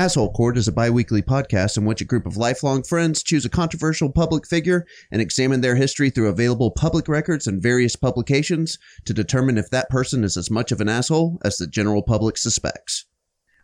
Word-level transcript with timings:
Asshole 0.00 0.32
Court 0.32 0.56
is 0.56 0.66
a 0.66 0.72
bi 0.72 0.88
weekly 0.88 1.20
podcast 1.20 1.76
in 1.76 1.84
which 1.84 2.00
a 2.00 2.06
group 2.06 2.24
of 2.24 2.38
lifelong 2.38 2.82
friends 2.82 3.22
choose 3.22 3.44
a 3.44 3.50
controversial 3.50 4.10
public 4.10 4.46
figure 4.46 4.86
and 5.12 5.20
examine 5.20 5.60
their 5.60 5.74
history 5.74 6.08
through 6.08 6.30
available 6.30 6.70
public 6.70 7.06
records 7.06 7.46
and 7.46 7.62
various 7.62 7.96
publications 7.96 8.78
to 9.04 9.12
determine 9.12 9.58
if 9.58 9.68
that 9.68 9.90
person 9.90 10.24
is 10.24 10.38
as 10.38 10.50
much 10.50 10.72
of 10.72 10.80
an 10.80 10.88
asshole 10.88 11.38
as 11.44 11.58
the 11.58 11.66
general 11.66 12.02
public 12.02 12.38
suspects. 12.38 13.04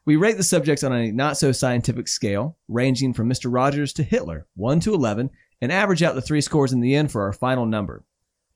We 0.04 0.17
rate 0.17 0.37
the 0.37 0.43
subjects 0.43 0.85
on 0.85 0.93
a 0.93 1.11
not 1.11 1.38
so 1.38 1.53
scientific 1.53 2.07
scale, 2.07 2.59
ranging 2.69 3.15
from 3.15 3.31
Mr. 3.31 3.51
Rogers 3.51 3.95
to 3.95 4.03
Hitler, 4.03 4.47
1 4.57 4.81
to 4.81 4.93
11, 4.93 5.31
and 5.63 5.73
average 5.73 6.03
out 6.03 6.15
the 6.15 6.21
three 6.21 6.43
scores 6.43 6.71
in 6.71 6.81
the 6.81 6.95
end 6.95 7.11
for 7.11 7.23
our 7.23 7.33
final 7.33 7.65
number. 7.65 8.05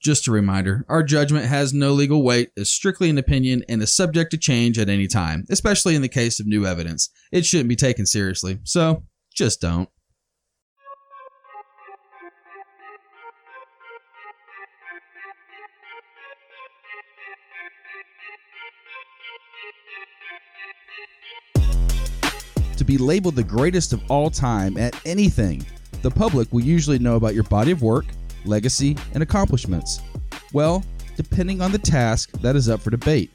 Just 0.01 0.27
a 0.27 0.33
reminder 0.33 0.87
our 0.89 1.03
judgment 1.03 1.45
has 1.45 1.75
no 1.75 1.93
legal 1.93 2.23
weight, 2.23 2.53
is 2.57 2.73
strictly 2.73 3.11
an 3.11 3.19
opinion, 3.19 3.63
and 3.69 3.83
is 3.83 3.95
subject 3.95 4.31
to 4.31 4.39
change 4.39 4.79
at 4.79 4.89
any 4.89 5.07
time, 5.07 5.45
especially 5.51 5.95
in 5.95 6.01
the 6.01 6.09
case 6.09 6.41
of 6.41 6.47
new 6.47 6.65
evidence. 6.65 7.11
It 7.31 7.45
shouldn't 7.45 7.69
be 7.69 7.77
taken 7.77 8.07
seriously, 8.07 8.61
so 8.65 9.05
just 9.35 9.61
don't. 9.61 9.91
To 22.79 22.85
be 22.87 22.97
labeled 22.97 23.37
the 23.37 23.45
greatest 23.45 23.93
of 23.93 24.01
all 24.11 24.31
time 24.31 24.79
at 24.79 24.99
anything, 25.05 25.67
the 26.01 26.11
public 26.11 26.51
will 26.51 26.63
usually 26.63 26.99
know 26.99 27.17
about 27.17 27.35
your 27.35 27.45
body 27.45 27.73
of 27.73 27.83
work, 27.83 28.07
legacy, 28.45 28.97
and 29.15 29.23
accomplishments. 29.23 30.01
Well, 30.53 30.85
depending 31.17 31.61
on 31.61 31.73
the 31.73 31.79
task, 31.79 32.33
that 32.41 32.57
is 32.57 32.69
up 32.69 32.81
for 32.81 32.91
debate. 32.91 33.31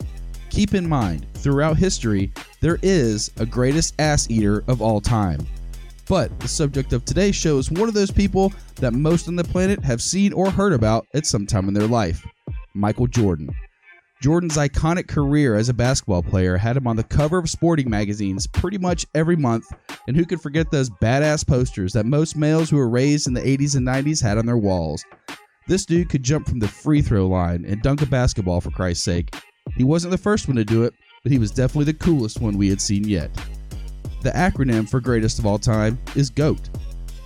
Keep 0.50 0.74
in 0.74 0.88
mind, 0.88 1.26
throughout 1.36 1.78
history, 1.78 2.32
there 2.62 2.80
is 2.82 3.32
a 3.38 3.46
greatest 3.46 3.94
ass 4.00 4.30
eater 4.30 4.64
of 4.68 4.82
all 4.82 5.02
time. 5.02 5.46
But 6.08 6.40
the 6.40 6.48
subject 6.48 6.94
of 6.94 7.04
today's 7.04 7.36
show 7.36 7.58
is 7.58 7.72
one 7.72 7.88
of 7.88 7.96
those 7.96 8.12
people 8.12 8.54
that 8.76 8.94
most 8.94 9.28
on 9.28 9.36
the 9.36 9.44
planet 9.44 9.84
have 9.84 10.02
seen 10.02 10.34
or 10.34 10.52
heard 10.52 10.74
about 10.74 11.08
at 11.14 11.26
some 11.26 11.48
time 11.48 11.68
in 11.68 11.74
their 11.74 11.88
life 11.88 12.26
Michael 12.74 13.08
Jordan. 13.08 13.50
Jordan's 14.22 14.58
iconic 14.58 15.08
career 15.08 15.56
as 15.56 15.70
a 15.70 15.74
basketball 15.74 16.24
player 16.24 16.58
had 16.58 16.78
him 16.78 16.88
on 16.88 16.96
the 16.96 17.04
cover 17.04 17.38
of 17.38 17.50
sporting 17.50 17.90
magazines 17.90 18.48
pretty 18.48 18.78
much 18.78 19.06
every 19.14 19.36
month, 19.36 19.66
and 20.08 20.16
who 20.16 20.26
could 20.26 20.42
forget 20.42 20.72
those 20.72 20.90
badass 20.90 21.46
posters 21.46 21.94
that 21.94 22.06
most 22.06 22.36
males 22.36 22.70
who 22.70 22.78
were 22.78 22.90
raised 22.90 23.28
in 23.28 23.34
the 23.34 23.42
80s 23.42 23.76
and 23.76 23.86
90s 23.86 24.22
had 24.22 24.38
on 24.38 24.46
their 24.46 24.58
walls? 24.58 25.04
This 25.68 25.86
dude 25.86 26.10
could 26.10 26.24
jump 26.24 26.48
from 26.48 26.60
the 26.60 26.68
free 26.68 27.02
throw 27.02 27.28
line 27.28 27.66
and 27.66 27.82
dunk 27.82 28.02
a 28.02 28.06
basketball 28.06 28.62
for 28.62 28.72
Christ's 28.72 29.04
sake. 29.04 29.36
He 29.76 29.84
wasn't 29.84 30.12
the 30.12 30.18
first 30.18 30.48
one 30.48 30.58
to 30.58 30.64
do 30.64 30.84
it, 30.84 30.94
but 31.24 31.32
he 31.32 31.40
was 31.40 31.52
definitely 31.52 31.92
the 31.92 32.00
coolest 32.00 32.40
one 32.40 32.58
we 32.58 32.70
had 32.70 32.82
seen 32.82 33.04
yet. 33.08 33.32
The 34.22 34.32
acronym 34.32 34.90
for 34.90 35.00
greatest 35.02 35.40
of 35.40 35.46
all 35.46 35.60
time 35.60 36.00
is 36.16 36.30
GOAT. 36.30 36.70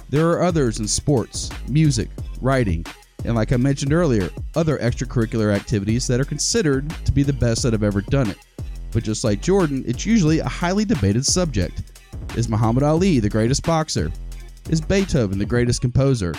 There 0.09 0.29
are 0.29 0.41
others 0.41 0.79
in 0.79 0.87
sports, 0.87 1.49
music, 1.67 2.09
writing, 2.41 2.85
and 3.25 3.35
like 3.35 3.51
I 3.51 3.57
mentioned 3.57 3.93
earlier, 3.93 4.29
other 4.55 4.77
extracurricular 4.79 5.53
activities 5.53 6.07
that 6.07 6.19
are 6.19 6.25
considered 6.25 6.89
to 7.05 7.11
be 7.11 7.23
the 7.23 7.33
best 7.33 7.63
that 7.63 7.73
have 7.73 7.83
ever 7.83 8.01
done 8.01 8.29
it. 8.29 8.37
But 8.91 9.03
just 9.03 9.23
like 9.23 9.41
Jordan, 9.41 9.83
it's 9.85 10.05
usually 10.05 10.39
a 10.39 10.47
highly 10.47 10.85
debated 10.85 11.25
subject. 11.25 11.83
Is 12.35 12.49
Muhammad 12.49 12.83
Ali 12.83 13.19
the 13.19 13.29
greatest 13.29 13.63
boxer? 13.63 14.11
Is 14.69 14.81
Beethoven 14.81 15.37
the 15.37 15.45
greatest 15.45 15.81
composer? 15.81 16.33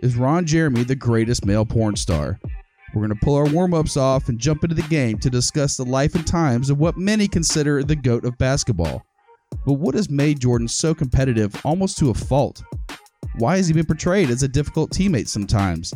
Is 0.00 0.16
Ron 0.16 0.46
Jeremy 0.46 0.84
the 0.84 0.94
greatest 0.94 1.44
male 1.44 1.64
porn 1.64 1.96
star? 1.96 2.38
We're 2.94 3.06
going 3.06 3.18
to 3.18 3.24
pull 3.24 3.34
our 3.34 3.48
warm 3.48 3.74
ups 3.74 3.96
off 3.96 4.28
and 4.28 4.38
jump 4.38 4.64
into 4.64 4.74
the 4.74 4.82
game 4.82 5.18
to 5.18 5.30
discuss 5.30 5.76
the 5.76 5.84
life 5.84 6.14
and 6.14 6.26
times 6.26 6.70
of 6.70 6.78
what 6.78 6.96
many 6.96 7.28
consider 7.28 7.82
the 7.82 7.96
GOAT 7.96 8.24
of 8.24 8.38
basketball. 8.38 9.04
But 9.64 9.74
what 9.74 9.94
has 9.94 10.10
made 10.10 10.40
Jordan 10.40 10.68
so 10.68 10.94
competitive 10.94 11.54
almost 11.64 11.98
to 11.98 12.10
a 12.10 12.14
fault? 12.14 12.62
Why 13.38 13.56
has 13.58 13.68
he 13.68 13.74
been 13.74 13.86
portrayed 13.86 14.30
as 14.30 14.42
a 14.42 14.48
difficult 14.48 14.90
teammate 14.90 15.28
sometimes? 15.28 15.92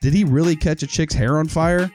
Did 0.00 0.12
he 0.12 0.24
really 0.24 0.56
catch 0.56 0.82
a 0.82 0.86
chick's 0.86 1.14
hair 1.14 1.38
on 1.38 1.48
fire? 1.48 1.90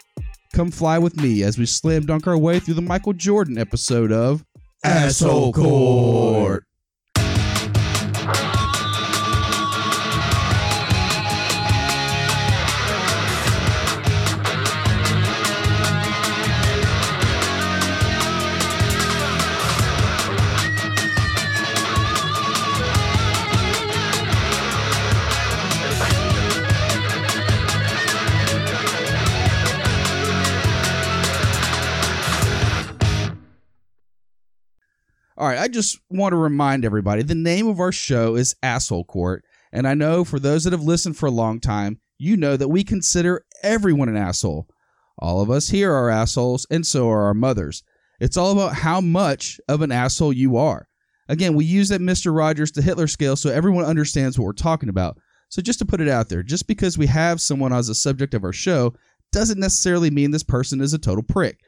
Come 0.53 0.72
fly 0.72 0.98
with 0.98 1.16
me 1.22 1.44
as 1.44 1.58
we 1.58 1.66
slam 1.66 2.06
dunk 2.06 2.28
our 2.28 2.38
way 2.38 2.59
through 2.59 2.74
the 2.74 2.81
Michael 2.81 3.14
Jordan 3.14 3.58
episode 3.58 4.12
of 4.12 4.44
Asshole 4.84 5.53
Court. 5.53 6.66
Right, 35.52 35.60
I 35.62 35.68
just 35.68 36.00
want 36.10 36.32
to 36.32 36.38
remind 36.38 36.86
everybody 36.86 37.24
the 37.24 37.36
name 37.36 37.68
of 37.68 37.80
our 37.80 37.92
show 37.92 38.36
is 38.36 38.56
Asshole 38.64 39.06
Court. 39.06 39.44
And 39.74 39.88
I 39.88 39.94
know 39.94 40.24
for 40.24 40.40
those 40.40 40.64
that 40.64 40.74
have 40.74 40.84
listened 40.84 41.18
for 41.18 41.26
a 41.26 41.32
long 41.32 41.60
time, 41.60 42.00
you 42.18 42.38
know 42.38 42.58
that 42.58 42.70
we 42.70 42.84
consider 42.84 43.46
everyone 43.64 44.10
an 44.10 44.18
asshole. 44.18 44.68
All 45.20 45.42
of 45.42 45.52
us 45.52 45.70
here 45.70 45.92
are 45.94 46.10
assholes, 46.10 46.66
and 46.72 46.86
so 46.86 47.10
are 47.10 47.24
our 47.24 47.34
mothers. 47.34 47.84
It's 48.20 48.38
all 48.38 48.52
about 48.52 48.76
how 48.76 49.02
much 49.02 49.60
of 49.68 49.82
an 49.82 49.92
asshole 49.92 50.34
you 50.34 50.58
are. 50.58 50.88
Again, 51.28 51.56
we 51.56 51.66
use 51.66 51.90
that 51.90 52.02
Mr. 52.02 52.36
Rogers 52.36 52.72
to 52.72 52.82
Hitler 52.82 53.08
scale 53.08 53.36
so 53.36 53.50
everyone 53.50 53.86
understands 53.86 54.38
what 54.38 54.46
we're 54.46 54.54
talking 54.54 54.90
about. 54.90 55.18
So 55.50 55.62
just 55.62 55.80
to 55.80 55.86
put 55.86 56.02
it 56.02 56.08
out 56.08 56.30
there, 56.30 56.44
just 56.44 56.68
because 56.68 56.98
we 56.98 57.08
have 57.08 57.42
someone 57.42 57.74
as 57.74 57.90
a 57.90 57.96
subject 57.96 58.34
of 58.34 58.44
our 58.44 58.54
show 58.54 58.94
doesn't 59.32 59.60
necessarily 59.60 60.12
mean 60.12 60.32
this 60.32 60.44
person 60.44 60.82
is 60.82 60.94
a 60.94 61.00
total 61.00 61.24
prick. 61.24 61.60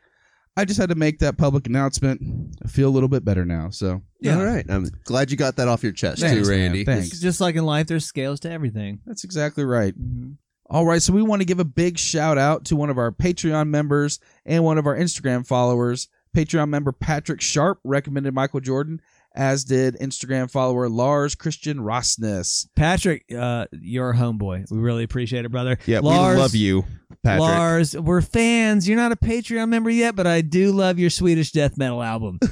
I 0.55 0.65
just 0.65 0.79
had 0.79 0.89
to 0.89 0.95
make 0.95 1.19
that 1.19 1.37
public 1.37 1.65
announcement. 1.67 2.21
I 2.63 2.67
feel 2.67 2.87
a 2.87 2.91
little 2.91 3.09
bit 3.09 3.25
better 3.25 3.43
now. 3.45 3.69
So 3.69 4.01
Yeah. 4.19 4.37
All 4.37 4.45
right. 4.45 4.65
I'm 4.69 4.89
glad 5.03 5.31
you 5.31 5.37
got 5.37 5.55
that 5.55 5.67
off 5.67 5.83
your 5.83 5.91
chest, 5.91 6.21
Thanks, 6.21 6.47
too, 6.47 6.51
man. 6.51 6.61
Randy. 6.61 6.85
Thanks. 6.85 7.07
It's 7.07 7.19
Just 7.19 7.41
like 7.41 7.55
in 7.55 7.65
life, 7.65 7.87
there's 7.87 8.05
scales 8.05 8.39
to 8.41 8.51
everything. 8.51 8.99
That's 9.05 9.23
exactly 9.23 9.65
right. 9.65 9.93
All 10.69 10.85
right, 10.85 11.01
so 11.01 11.13
we 11.13 11.21
want 11.21 11.41
to 11.41 11.45
give 11.45 11.59
a 11.59 11.65
big 11.65 11.99
shout 11.99 12.37
out 12.37 12.65
to 12.65 12.75
one 12.75 12.89
of 12.89 12.97
our 12.97 13.11
Patreon 13.11 13.67
members 13.67 14.19
and 14.45 14.63
one 14.63 14.77
of 14.77 14.87
our 14.87 14.95
Instagram 14.97 15.45
followers. 15.45 16.07
Patreon 16.35 16.69
member 16.69 16.91
Patrick 16.91 17.41
Sharp 17.41 17.79
recommended 17.83 18.33
Michael 18.33 18.59
Jordan, 18.59 18.99
as 19.35 19.65
did 19.65 19.95
Instagram 19.99 20.49
follower 20.49 20.89
Lars 20.89 21.35
Christian 21.35 21.77
Rossness. 21.77 22.67
Patrick, 22.75 23.25
uh, 23.37 23.67
you're 23.71 24.11
a 24.11 24.15
homeboy. 24.15 24.71
We 24.71 24.79
really 24.79 25.03
appreciate 25.03 25.45
it, 25.45 25.49
brother. 25.49 25.77
Yeah, 25.85 25.99
Lars, 25.99 26.37
we 26.37 26.41
love 26.41 26.55
you, 26.55 26.85
Patrick. 27.23 27.41
Lars, 27.41 27.97
we're 27.97 28.21
fans. 28.21 28.87
You're 28.87 28.97
not 28.97 29.11
a 29.11 29.15
Patreon 29.15 29.69
member 29.69 29.89
yet, 29.89 30.15
but 30.15 30.27
I 30.27 30.41
do 30.41 30.71
love 30.71 30.99
your 30.99 31.09
Swedish 31.09 31.51
death 31.51 31.77
metal 31.77 32.03
album. 32.03 32.37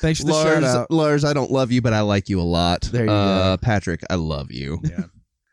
Thanks 0.00 0.20
for 0.20 0.26
the 0.26 0.32
shout 0.32 0.62
Lars, 0.62 0.64
out. 0.64 0.90
Lars, 0.90 1.24
I 1.24 1.32
don't 1.32 1.50
love 1.50 1.72
you, 1.72 1.82
but 1.82 1.92
I 1.92 2.00
like 2.00 2.28
you 2.28 2.40
a 2.40 2.42
lot. 2.42 2.82
There 2.82 3.04
you 3.04 3.10
uh, 3.10 3.56
Patrick, 3.58 4.02
I 4.08 4.14
love 4.14 4.50
you. 4.50 4.80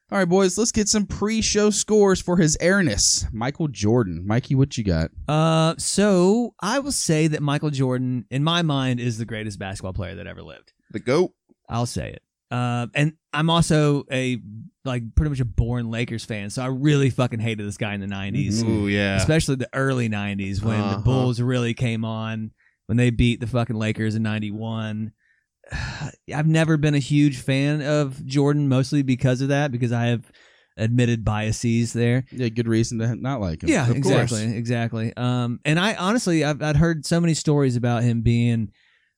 All 0.10 0.18
right, 0.18 0.30
boys, 0.30 0.58
let's 0.58 0.72
get 0.72 0.88
some 0.88 1.06
pre-show 1.06 1.70
scores 1.70 2.22
for 2.22 2.38
his 2.38 2.58
airness. 2.62 3.26
Michael 3.34 3.68
Jordan. 3.68 4.26
Mikey, 4.26 4.56
what 4.56 4.78
you 4.78 4.84
got? 4.86 5.12
uh, 5.28 5.76
so 5.78 6.54
I 6.62 6.80
will 6.80 6.94
say 6.94 7.28
that 7.28 7.42
Michael 7.42 7.72
Jordan, 7.72 8.26
in 8.32 8.42
my 8.44 8.62
mind, 8.62 9.02
is 9.02 9.18
the 9.18 9.26
greatest 9.26 9.60
basketball 9.60 9.92
player 9.94 10.16
that 10.16 10.26
ever 10.28 10.42
lived. 10.42 10.72
The 10.92 11.00
goat. 11.00 11.34
I'll 11.68 11.86
say 11.86 12.10
it. 12.12 12.22
Uh, 12.50 12.88
and 12.96 13.14
I'm 13.34 13.50
also 13.50 14.06
a 14.12 14.40
like 14.86 15.04
pretty 15.16 15.30
much 15.30 15.40
a 15.42 15.46
born 15.46 15.92
Lakers 15.92 16.24
fan, 16.24 16.50
so 16.50 16.62
I 16.64 16.68
really 16.68 17.10
fucking 17.10 17.40
hated 17.40 17.68
this 17.68 17.78
guy 17.78 17.94
in 17.94 18.00
the 18.02 18.08
'90s. 18.08 18.64
Ooh, 18.64 18.88
yeah. 18.88 19.18
especially 19.18 19.56
the 19.56 19.70
early 19.74 20.08
90s 20.10 20.64
when 20.64 20.80
Uh-huh. 20.80 20.96
the 20.98 21.02
Bulls 21.04 21.42
really 21.42 21.74
came 21.74 22.06
on 22.06 22.52
when 22.86 22.96
they 22.98 23.10
beat 23.10 23.42
the 23.42 23.48
fucking 23.48 23.76
Lakers 23.76 24.16
in 24.16 24.24
91. 24.24 25.12
I've 26.34 26.48
never 26.48 26.78
been 26.78 26.96
a 26.96 27.00
huge 27.00 27.40
fan 27.40 27.82
of 27.82 28.26
Jordan 28.26 28.70
mostly 28.70 29.02
because 29.02 29.42
of 29.42 29.50
that 29.50 29.72
because 29.72 29.92
I 29.92 30.06
have 30.06 30.32
admitted 30.78 31.26
biases 31.26 31.92
there. 31.92 32.24
Yeah, 32.32 32.48
good 32.50 32.68
reason 32.68 33.00
to 33.00 33.16
not 33.16 33.42
like 33.42 33.64
him. 33.64 33.70
Yeah, 33.70 33.90
Of 33.90 34.02
course. 34.02 34.32
exactly, 34.32 34.56
exactly. 34.58 35.14
Um 35.18 35.60
and 35.66 35.80
I 35.80 35.96
honestly 35.96 36.46
I've 36.46 36.62
I'd 36.62 36.78
heard 36.78 37.06
so 37.06 37.20
many 37.20 37.34
stories 37.34 37.76
about 37.76 38.04
him 38.04 38.22
being 38.22 38.72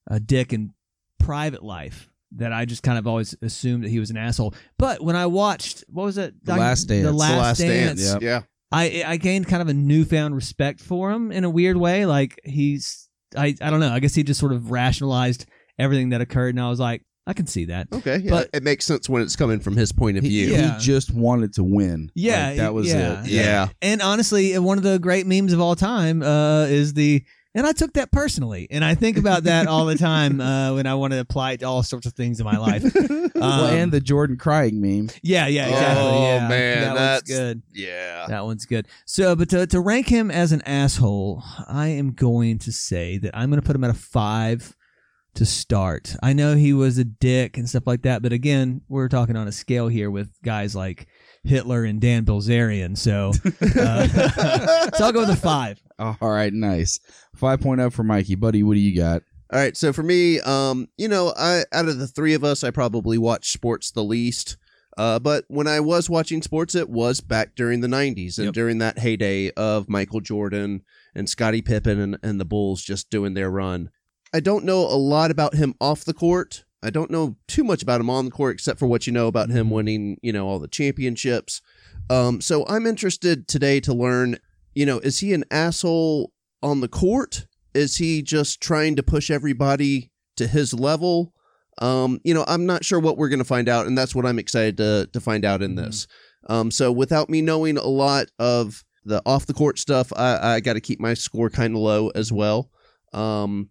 a 0.08 0.20
dick 0.20 0.52
in 0.54 0.74
private 1.20 1.64
life 1.64 2.09
that 2.38 2.54
I 2.54 2.66
just 2.66 2.84
kind 2.84 2.98
of 2.98 3.08
always 3.08 3.36
assumed 3.42 3.84
that 3.84 3.90
he 3.90 4.00
was 4.00 4.10
an 4.10 4.18
asshole. 4.18 4.54
But 4.78 5.02
when 5.02 5.16
I 5.16 5.26
watched 5.26 5.84
what 5.90 6.04
was 6.04 6.18
it? 6.18 6.34
The 6.44 6.56
Last 6.56 6.84
Dance. 6.86 7.04
The 7.06 7.12
The 7.12 7.18
Last, 7.18 7.32
the 7.32 7.38
last 7.38 7.58
Dance. 7.60 8.10
dance. 8.12 8.24
Yeah. 8.24 8.42
I 8.72 9.04
I 9.06 9.18
gained 9.18 9.48
kind 9.48 9.62
of 9.62 9.68
a 9.68 9.74
newfound 9.74 10.36
respect 10.36 10.80
for 10.80 11.12
him 11.12 11.32
in 11.32 11.44
a 11.44 11.50
weird 11.50 11.78
way. 11.78 12.06
Like 12.06 12.40
he's 12.44 13.10
I 13.36 13.56
I 13.62 13.70
don't 13.70 13.80
know. 13.80 13.92
I 13.92 14.00
guess 14.00 14.14
he 14.16 14.24
just 14.24 14.40
sort 14.40 14.52
of 14.54 14.70
rationalized 14.72 15.46
everything 15.80 16.10
that 16.10 16.22
occurred, 16.22 16.56
and 16.56 16.62
I 16.64 16.70
was 16.70 16.80
like, 16.80 17.04
I 17.26 17.34
can 17.34 17.48
see 17.48 17.66
that. 17.66 17.88
Okay. 17.94 18.18
Yeah. 18.18 18.30
But- 18.32 18.50
it 18.54 18.64
makes 18.64 18.86
sense 18.86 19.08
when 19.08 19.22
it's 19.22 19.36
coming 19.36 19.60
from 19.60 19.76
his 19.78 19.92
point 19.92 20.18
of 20.18 20.24
He, 20.24 20.30
view. 20.30 20.56
Yeah. 20.56 20.74
he 20.78 20.80
just 20.84 21.14
wanted 21.14 21.54
to 21.54 21.64
win. 21.64 22.12
Yeah, 22.16 22.48
Like, 22.50 22.58
that 22.58 22.74
was 22.74 22.88
yeah. 22.88 23.22
it. 23.24 23.28
Yeah. 23.30 23.68
And 23.82 24.02
honestly, 24.02 24.58
one 24.60 24.78
of 24.78 24.84
the 24.84 24.98
great 25.00 25.26
memes 25.28 25.54
of 25.54 25.60
all 25.62 25.76
time 25.76 26.22
uh, 26.24 26.64
is 26.66 26.94
the 26.96 27.24
And 27.56 27.66
I 27.66 27.72
took 27.72 27.94
that 27.94 28.12
personally, 28.12 28.68
and 28.70 28.86
I 28.86 28.94
think 28.94 29.18
about 29.18 29.46
that 29.46 29.66
all 29.66 29.86
the 29.88 29.96
time 29.98 30.40
uh, 30.42 30.76
when 30.76 30.86
I 30.86 30.94
want 30.94 31.14
to 31.14 31.20
apply 31.20 31.54
it 31.54 31.62
to 31.62 31.66
all 31.66 31.82
sorts 31.82 32.06
of 32.06 32.14
things 32.14 32.40
in 32.40 32.46
my 32.46 32.58
life. 32.58 32.84
well, 33.36 33.44
Um, 33.44 33.74
and 33.74 33.92
the 33.92 34.00
Jordan 34.00 34.38
crying 34.38 34.80
meme. 34.80 35.10
yeah, 35.24 35.48
yeah, 35.48 35.68
exactly. 35.68 36.04
Oh, 36.06 36.22
yeah. 36.24 36.48
man, 36.48 36.82
that 36.82 36.94
that's- 36.94 37.22
one's 37.28 37.40
good. 37.40 37.62
Yeah. 37.74 38.26
That 38.28 38.46
one's 38.46 38.66
good. 38.66 38.88
So, 39.06 39.36
but 39.36 39.50
to, 39.50 39.66
to 39.66 39.80
rank 39.80 40.08
him 40.08 40.30
as 40.30 40.52
an 40.52 40.62
asshole, 40.62 41.44
I 41.68 41.88
am 41.88 42.12
going 42.14 42.60
to 42.60 42.72
say 42.72 43.18
that 43.18 43.36
I'm 43.36 43.50
going 43.50 43.60
to 43.62 43.66
put 43.66 43.76
him 43.76 43.84
at 43.84 43.90
a 43.90 43.94
five 43.96 44.76
to 45.36 45.46
start. 45.46 46.16
I 46.22 46.34
know 46.34 46.56
he 46.56 46.74
was 46.74 46.98
a 47.00 47.04
dick 47.04 47.58
and 47.58 47.68
stuff 47.68 47.88
like 47.88 48.04
that, 48.04 48.22
but 48.22 48.32
again, 48.34 48.82
we're 48.90 49.08
talking 49.10 49.36
on 49.36 49.48
a 49.48 49.52
scale 49.52 49.88
here 49.88 50.12
with 50.12 50.30
guys 50.44 50.76
like 50.76 51.08
Hitler 51.44 51.84
and 51.84 52.00
Dan 52.02 52.26
Bilzerian. 52.26 52.98
So, 52.98 53.32
uh, 53.80 54.08
so 54.94 55.06
I'll 55.06 55.12
go 55.12 55.22
with 55.22 55.30
a 55.30 55.36
five. 55.36 55.82
All 55.98 56.16
right, 56.22 56.54
nice. 56.54 57.00
5.0 57.38 57.92
for 57.92 58.04
Mikey. 58.04 58.36
Buddy, 58.36 58.64
what 58.64 58.76
do 58.76 58.80
you 58.80 58.96
got? 58.96 59.22
All 59.52 59.60
right, 59.60 59.76
so 59.76 59.92
for 59.92 60.04
me, 60.04 60.40
um, 60.42 60.88
you 60.98 61.08
know, 61.08 61.34
I 61.36 61.64
out 61.74 61.88
of 61.88 61.98
the 61.98 62.08
three 62.08 62.34
of 62.36 62.44
us, 62.44 62.64
I 62.64 62.70
probably 62.72 63.18
watch 63.18 63.52
sports 63.52 63.92
the 63.92 64.04
least. 64.04 64.58
Uh, 64.98 65.18
but 65.18 65.46
when 65.48 65.66
I 65.68 65.80
was 65.80 66.10
watching 66.10 66.42
sports, 66.42 66.76
it 66.76 66.90
was 66.90 67.20
back 67.22 67.56
during 67.56 67.82
the 67.82 67.88
'90s 67.88 68.38
and 68.38 68.46
Yep. 68.48 68.54
during 68.54 68.78
that 68.80 69.00
heyday 69.00 69.50
of 69.52 69.90
Michael 69.90 70.20
Jordan 70.20 70.84
and 71.16 71.28
Scottie 71.30 71.62
Pippen 71.62 72.00
and, 72.00 72.18
and 72.22 72.40
the 72.40 72.46
Bulls 72.46 72.84
just 72.84 73.10
doing 73.10 73.34
their 73.34 73.50
run. 73.50 73.90
I 74.34 74.40
don't 74.40 74.66
know 74.66 74.82
a 74.82 74.94
lot 75.00 75.32
about 75.32 75.56
him 75.56 75.74
off 75.82 76.06
the 76.06 76.14
court. 76.14 76.66
I 76.82 76.90
don't 76.90 77.12
know 77.12 77.36
too 77.48 77.64
much 77.64 77.84
about 77.84 78.02
him 78.02 78.10
on 78.10 78.26
the 78.26 78.32
court, 78.32 78.54
except 78.54 78.80
for 78.80 78.88
what 78.88 79.06
you 79.06 79.14
know 79.14 79.28
about 79.28 79.50
him 79.50 79.70
winning, 79.70 80.18
you 80.22 80.32
know, 80.32 80.48
all 80.48 80.60
the 80.60 80.68
championships. 80.68 81.62
Um, 82.10 82.42
so 82.42 82.66
I'm 82.68 82.88
interested 82.88 83.48
today 83.48 83.80
to 83.82 83.94
learn, 83.94 84.38
you 84.74 84.86
know, 84.86 85.00
is 85.00 85.20
he 85.20 85.34
an 85.34 85.44
asshole 85.52 86.32
on 86.64 86.82
the 86.82 86.88
court? 86.88 87.48
Is 87.74 87.98
he 87.98 88.22
just 88.22 88.62
trying 88.62 88.96
to 88.96 89.04
push 89.04 89.30
everybody 89.30 90.12
to 90.38 90.48
his 90.48 90.74
level? 90.74 91.34
Um, 91.80 92.20
you 92.24 92.34
know, 92.34 92.46
I'm 92.48 92.66
not 92.66 92.84
sure 92.84 93.00
what 93.00 93.18
we're 93.18 93.30
going 93.30 93.40
to 93.40 93.46
find 93.46 93.70
out, 93.70 93.86
and 93.86 93.98
that's 93.98 94.16
what 94.16 94.26
I'm 94.26 94.40
excited 94.40 94.78
to 94.78 95.10
to 95.12 95.20
find 95.20 95.46
out 95.46 95.62
in 95.62 95.76
this. 95.76 96.08
Um, 96.48 96.72
so 96.72 96.92
without 96.92 97.30
me 97.30 97.42
knowing 97.42 97.78
a 97.78 97.88
lot 97.88 98.28
of 98.40 98.84
the 99.06 99.22
off 99.26 99.46
the 99.46 99.54
court 99.54 99.80
stuff, 99.80 100.12
I, 100.16 100.56
I 100.56 100.60
got 100.60 100.74
to 100.74 100.82
keep 100.82 101.00
my 101.00 101.14
score 101.14 101.50
kind 101.50 101.76
of 101.76 101.82
low 101.82 102.10
as 102.10 102.32
well. 102.32 102.70
Um, 103.14 103.70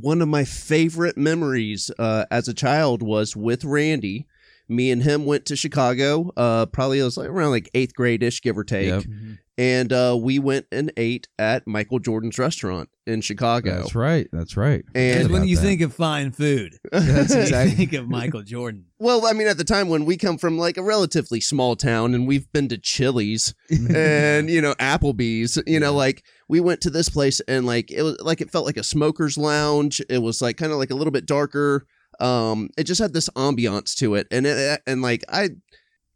one 0.00 0.22
of 0.22 0.28
my 0.28 0.44
favorite 0.44 1.16
memories 1.16 1.90
uh, 1.98 2.24
as 2.30 2.48
a 2.48 2.54
child 2.54 3.02
was 3.02 3.36
with 3.36 3.64
Randy. 3.64 4.26
Me 4.66 4.90
and 4.90 5.02
him 5.02 5.26
went 5.26 5.44
to 5.46 5.56
Chicago. 5.56 6.32
Uh, 6.36 6.64
probably 6.66 6.98
it 6.98 7.04
was 7.04 7.18
like 7.18 7.28
around 7.28 7.50
like 7.50 7.68
eighth 7.74 7.94
grade 7.94 8.22
ish, 8.22 8.40
give 8.40 8.56
or 8.56 8.64
take. 8.64 8.86
Yep. 8.86 9.04
And 9.56 9.92
uh, 9.92 10.18
we 10.20 10.38
went 10.40 10.66
and 10.72 10.90
ate 10.96 11.28
at 11.38 11.66
Michael 11.66 12.00
Jordan's 12.00 12.38
restaurant 12.38 12.88
in 13.06 13.20
Chicago. 13.20 13.76
That's 13.82 13.94
right. 13.94 14.26
That's 14.32 14.56
right. 14.56 14.84
And- 14.94 15.30
when 15.30 15.46
you 15.46 15.56
that. 15.56 15.62
think 15.62 15.80
of 15.82 15.94
fine 15.94 16.32
food, 16.32 16.78
That's 16.92 17.34
you 17.34 17.42
exactly. 17.42 17.76
think 17.76 17.92
of 17.92 18.08
Michael 18.08 18.42
Jordan. 18.42 18.86
Well, 18.98 19.26
I 19.26 19.32
mean, 19.34 19.46
at 19.46 19.58
the 19.58 19.64
time 19.64 19.90
when 19.90 20.06
we 20.06 20.16
come 20.16 20.38
from 20.38 20.56
like 20.58 20.76
a 20.78 20.82
relatively 20.82 21.40
small 21.40 21.76
town 21.76 22.14
and 22.14 22.26
we've 22.26 22.50
been 22.52 22.68
to 22.68 22.78
Chili's 22.78 23.54
and, 23.94 24.48
you 24.48 24.62
know, 24.62 24.74
Applebee's, 24.76 25.62
you 25.66 25.78
know, 25.78 25.92
like 25.92 26.24
we 26.48 26.60
went 26.60 26.80
to 26.82 26.90
this 26.90 27.08
place 27.08 27.40
and 27.48 27.66
like 27.66 27.90
it 27.90 28.02
was 28.02 28.18
like 28.20 28.40
it 28.40 28.50
felt 28.50 28.66
like 28.66 28.76
a 28.76 28.84
smoker's 28.84 29.38
lounge. 29.38 30.00
It 30.08 30.18
was 30.18 30.42
like 30.42 30.56
kind 30.56 30.72
of 30.72 30.78
like 30.78 30.90
a 30.90 30.94
little 30.94 31.12
bit 31.12 31.26
darker. 31.26 31.86
Um, 32.20 32.70
it 32.76 32.84
just 32.84 33.00
had 33.00 33.12
this 33.12 33.28
ambiance 33.30 33.94
to 33.96 34.14
it. 34.14 34.26
And 34.30 34.46
it, 34.46 34.80
and 34.86 35.02
like 35.02 35.24
I, 35.28 35.50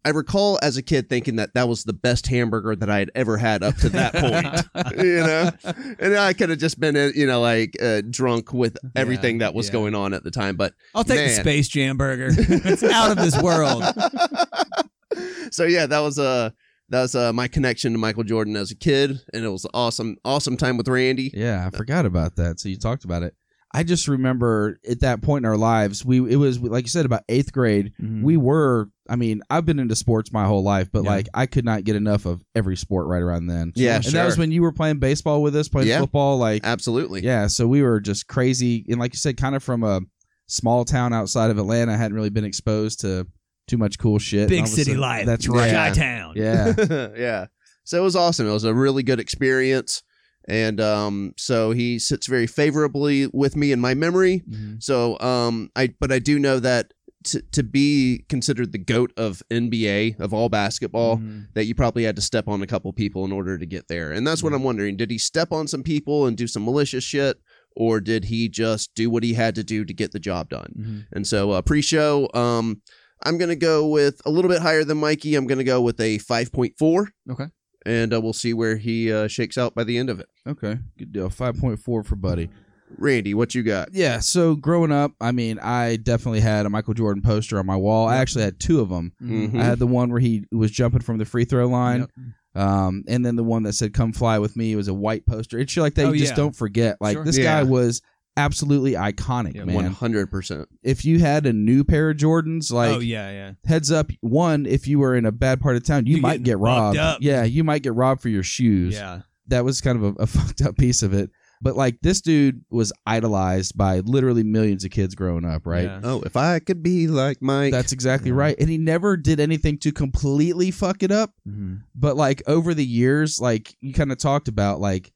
I 0.04 0.10
recall 0.10 0.58
as 0.62 0.76
a 0.76 0.82
kid 0.82 1.08
thinking 1.08 1.36
that 1.36 1.54
that 1.54 1.68
was 1.68 1.84
the 1.84 1.92
best 1.92 2.26
hamburger 2.28 2.76
that 2.76 2.88
I 2.88 2.98
had 2.98 3.10
ever 3.14 3.36
had 3.36 3.62
up 3.62 3.76
to 3.78 3.88
that 3.90 4.14
point, 4.14 4.96
you 4.96 5.16
know, 5.16 5.50
and 5.98 6.16
I 6.16 6.32
could 6.32 6.50
have 6.50 6.58
just 6.58 6.78
been, 6.78 6.96
uh, 6.96 7.10
you 7.14 7.26
know, 7.26 7.40
like 7.40 7.76
uh, 7.82 8.02
drunk 8.08 8.52
with 8.52 8.78
everything 8.94 9.38
that 9.38 9.54
was 9.54 9.66
yeah. 9.66 9.72
going 9.72 9.94
on 9.94 10.14
at 10.14 10.24
the 10.24 10.30
time. 10.30 10.56
But 10.56 10.74
I'll 10.94 11.04
take 11.04 11.28
the 11.28 11.34
Space 11.34 11.68
Jam 11.68 11.96
burger. 11.96 12.28
it's 12.38 12.84
out 12.84 13.10
of 13.10 13.18
this 13.18 13.40
world. 13.42 13.82
so 15.50 15.64
yeah, 15.64 15.86
that 15.86 16.00
was 16.00 16.18
uh 16.18 16.50
that 16.90 17.02
was 17.02 17.14
uh, 17.14 17.32
my 17.32 17.48
connection 17.48 17.92
to 17.92 17.98
Michael 17.98 18.24
Jordan 18.24 18.56
as 18.56 18.70
a 18.70 18.76
kid, 18.76 19.20
and 19.32 19.44
it 19.44 19.48
was 19.48 19.64
an 19.64 19.70
awesome, 19.74 20.16
awesome 20.24 20.56
time 20.56 20.76
with 20.76 20.88
Randy. 20.88 21.30
Yeah, 21.34 21.68
I 21.70 21.76
forgot 21.76 22.06
about 22.06 22.36
that. 22.36 22.60
So 22.60 22.68
you 22.68 22.76
talked 22.78 23.04
about 23.04 23.22
it. 23.22 23.34
I 23.74 23.82
just 23.82 24.08
remember 24.08 24.78
at 24.88 25.00
that 25.00 25.20
point 25.20 25.44
in 25.44 25.50
our 25.50 25.56
lives, 25.58 26.02
we 26.02 26.18
it 26.32 26.36
was 26.36 26.58
like 26.58 26.84
you 26.84 26.88
said 26.88 27.04
about 27.04 27.24
eighth 27.28 27.52
grade. 27.52 27.92
We 28.00 28.38
were, 28.38 28.88
I 29.10 29.16
mean, 29.16 29.42
I've 29.50 29.66
been 29.66 29.78
into 29.78 29.94
sports 29.94 30.32
my 30.32 30.46
whole 30.46 30.62
life, 30.62 30.88
but 30.90 31.04
Yeah. 31.04 31.10
like 31.10 31.28
I 31.34 31.44
could 31.44 31.66
not 31.66 31.84
get 31.84 31.94
enough 31.94 32.24
of 32.24 32.40
every 32.54 32.78
sport 32.78 33.08
right 33.08 33.20
around 33.20 33.46
then. 33.48 33.72
Yeah, 33.76 33.96
and 33.96 34.04
sure. 34.04 34.12
that 34.14 34.24
was 34.24 34.38
when 34.38 34.52
you 34.52 34.62
were 34.62 34.72
playing 34.72 35.00
baseball 35.00 35.42
with 35.42 35.54
us, 35.54 35.68
playing 35.68 35.88
Yeah. 35.88 36.00
football, 36.00 36.38
like 36.38 36.62
Absolutely. 36.64 37.22
yeah. 37.22 37.46
So 37.46 37.68
we 37.68 37.82
were 37.82 38.00
just 38.00 38.26
crazy, 38.26 38.86
and 38.88 38.98
like 38.98 39.12
you 39.12 39.18
said, 39.18 39.36
kind 39.36 39.54
of 39.54 39.62
from 39.62 39.84
a 39.84 40.00
small 40.46 40.86
town 40.86 41.12
outside 41.12 41.50
of 41.50 41.58
Atlanta, 41.58 41.92
I 41.92 41.96
hadn't 41.98 42.14
really 42.14 42.30
been 42.30 42.44
exposed 42.46 43.00
to 43.00 43.26
too 43.68 43.78
much 43.78 43.98
cool 43.98 44.18
shit. 44.18 44.48
Big 44.48 44.60
all 44.60 44.64
of 44.66 44.70
a 44.72 44.74
city 44.74 44.84
sudden- 44.90 45.00
life. 45.00 45.26
That's 45.26 45.48
right. 45.48 45.70
Yeah. 45.70 45.88
Chi-town. 45.88 46.32
Yeah. 46.36 47.08
yeah. 47.16 47.46
So 47.84 47.98
it 47.98 48.02
was 48.02 48.16
awesome. 48.16 48.46
It 48.48 48.52
was 48.52 48.64
a 48.64 48.74
really 48.74 49.02
good 49.02 49.20
experience. 49.20 50.02
And 50.48 50.80
um, 50.80 51.34
so 51.36 51.72
he 51.72 51.98
sits 51.98 52.26
very 52.26 52.46
favorably 52.46 53.26
with 53.32 53.54
me 53.54 53.70
in 53.72 53.80
my 53.80 53.94
memory. 53.94 54.42
Mhm. 54.48 54.82
So 54.82 55.18
um, 55.20 55.70
I 55.76 55.94
but 56.00 56.10
I 56.10 56.18
do 56.18 56.38
know 56.38 56.58
that 56.60 56.92
to 57.24 57.42
to 57.52 57.62
be 57.62 58.24
considered 58.30 58.72
the 58.72 58.78
goat 58.78 59.12
of 59.16 59.42
NBA 59.50 60.18
of 60.20 60.32
all 60.32 60.48
basketball, 60.48 61.18
Mhm. 61.18 61.48
that 61.54 61.66
you 61.66 61.74
probably 61.74 62.04
had 62.04 62.16
to 62.16 62.22
step 62.22 62.48
on 62.48 62.62
a 62.62 62.66
couple 62.66 62.90
people 62.94 63.24
in 63.26 63.32
order 63.32 63.58
to 63.58 63.66
get 63.66 63.88
there. 63.88 64.10
And 64.12 64.26
that's 64.26 64.42
what 64.42 64.54
I'm 64.54 64.62
wondering. 64.62 64.96
Did 64.96 65.10
he 65.10 65.18
step 65.18 65.52
on 65.52 65.66
some 65.66 65.82
people 65.82 66.26
and 66.26 66.36
do 66.36 66.46
some 66.46 66.64
malicious 66.64 67.04
shit? 67.04 67.36
Or 67.76 68.00
did 68.00 68.24
he 68.24 68.48
just 68.48 68.94
do 68.94 69.10
what 69.10 69.22
he 69.22 69.34
had 69.34 69.54
to 69.56 69.62
do 69.64 69.84
to 69.84 69.92
get 69.92 70.12
the 70.12 70.18
job 70.18 70.48
done? 70.48 70.72
Mhm. 70.78 71.06
And 71.12 71.26
so 71.26 71.50
uh, 71.50 71.60
pre-show, 71.62 72.28
um, 72.34 72.80
I'm 73.24 73.38
gonna 73.38 73.56
go 73.56 73.86
with 73.88 74.20
a 74.24 74.30
little 74.30 74.50
bit 74.50 74.60
higher 74.62 74.84
than 74.84 74.98
Mikey. 74.98 75.34
I'm 75.34 75.46
gonna 75.46 75.64
go 75.64 75.80
with 75.80 76.00
a 76.00 76.18
5.4. 76.18 77.06
Okay. 77.30 77.46
And 77.86 78.12
uh, 78.12 78.20
we'll 78.20 78.32
see 78.32 78.52
where 78.54 78.76
he 78.76 79.12
uh, 79.12 79.28
shakes 79.28 79.56
out 79.56 79.74
by 79.74 79.84
the 79.84 79.96
end 79.98 80.10
of 80.10 80.20
it. 80.20 80.28
Okay. 80.46 80.78
Good 80.98 81.12
deal. 81.12 81.30
Five 81.30 81.56
point 81.58 81.78
four 81.80 82.02
for 82.02 82.16
Buddy. 82.16 82.50
Randy, 82.96 83.34
what 83.34 83.54
you 83.54 83.62
got? 83.62 83.92
Yeah, 83.92 84.18
so 84.18 84.54
growing 84.54 84.90
up, 84.92 85.12
I 85.20 85.30
mean, 85.30 85.58
I 85.58 85.96
definitely 85.96 86.40
had 86.40 86.64
a 86.64 86.70
Michael 86.70 86.94
Jordan 86.94 87.22
poster 87.22 87.58
on 87.58 87.66
my 87.66 87.76
wall. 87.76 88.08
I 88.08 88.16
actually 88.16 88.44
had 88.44 88.58
two 88.58 88.80
of 88.80 88.88
them. 88.88 89.12
Mhm. 89.22 89.60
I 89.60 89.64
had 89.64 89.78
the 89.78 89.86
one 89.86 90.10
where 90.10 90.20
he 90.20 90.44
was 90.52 90.70
jumping 90.70 91.00
from 91.02 91.18
the 91.18 91.26
free 91.26 91.44
throw 91.44 91.66
line, 91.68 92.06
Yep. 92.54 92.62
um, 92.66 93.04
and 93.06 93.24
then 93.26 93.36
the 93.36 93.44
one 93.44 93.62
that 93.64 93.74
said 93.74 93.92
"Come 93.92 94.12
fly 94.14 94.38
with 94.38 94.56
me." 94.56 94.72
It 94.72 94.76
was 94.76 94.88
a 94.88 94.94
white 94.94 95.26
poster. 95.26 95.58
It's 95.58 95.76
like 95.76 95.94
that. 95.96 96.06
Oh, 96.06 96.12
you 96.12 96.20
just 96.20 96.32
yeah. 96.32 96.36
don't 96.36 96.56
forget. 96.56 96.96
Like 97.00 97.16
Sure. 97.16 97.24
this 97.24 97.36
Yeah. 97.36 97.44
guy 97.44 97.62
was 97.64 98.00
absolutely 98.38 98.92
iconic, 98.92 99.54
Yeah, 99.54 99.64
man. 99.64 99.74
One 99.74 99.84
hundred 99.86 100.30
percent. 100.30 100.68
If 100.82 101.04
you 101.04 101.18
had 101.18 101.44
a 101.46 101.52
new 101.52 101.84
pair 101.84 102.10
of 102.10 102.16
Jordans, 102.16 102.72
like 102.72 102.96
oh 102.96 103.00
yeah, 103.00 103.30
yeah. 103.30 103.52
heads 103.66 103.90
up, 103.92 104.10
one, 104.20 104.64
if 104.66 104.86
you 104.86 104.98
were 104.98 105.14
in 105.14 105.26
a 105.26 105.32
bad 105.32 105.60
part 105.60 105.76
of 105.76 105.84
town, 105.84 106.06
you 106.06 106.16
You 106.16 106.22
might 106.22 106.42
get 106.42 106.58
robbed 106.58 106.96
robbed. 106.96 106.98
up. 106.98 107.18
Yeah, 107.20 107.44
you 107.44 107.64
might 107.64 107.82
get 107.82 107.94
robbed 107.94 108.22
for 108.22 108.28
your 108.28 108.42
shoes. 108.42 108.94
Yeah. 108.94 109.20
That 109.48 109.64
was 109.64 109.80
kind 109.80 110.02
of 110.02 110.16
a, 110.16 110.22
a 110.22 110.26
fucked 110.36 110.62
up 110.62 110.76
piece 110.76 111.02
of 111.02 111.12
it. 111.12 111.30
But 111.60 111.74
like 111.74 111.98
this 112.02 112.20
dude 112.20 112.64
was 112.70 112.92
idolized 113.04 113.76
by 113.76 113.98
literally 114.00 114.44
millions 114.44 114.84
of 114.84 114.92
kids 114.92 115.16
growing 115.16 115.44
up, 115.44 115.66
right? 115.66 115.84
Yeah. 115.86 116.00
Oh, 116.04 116.20
if 116.22 116.36
I 116.36 116.60
could 116.60 116.84
be 116.84 117.08
like 117.08 117.38
Mike. 117.42 117.72
That's 117.72 117.90
exactly 117.90 118.30
Yeah. 118.30 118.36
right. 118.36 118.56
And 118.60 118.68
he 118.70 118.78
never 118.78 119.16
did 119.16 119.40
anything 119.40 119.76
to 119.78 119.90
completely 119.90 120.70
fuck 120.70 121.02
it 121.02 121.10
up. 121.10 121.32
Mhm. 121.48 121.80
But 121.96 122.16
like 122.16 122.42
over 122.46 122.74
the 122.74 122.84
years, 122.86 123.40
like 123.40 123.74
you 123.80 123.92
kind 123.92 124.12
of 124.12 124.18
talked 124.18 124.46
about, 124.46 124.78
like 124.80 125.12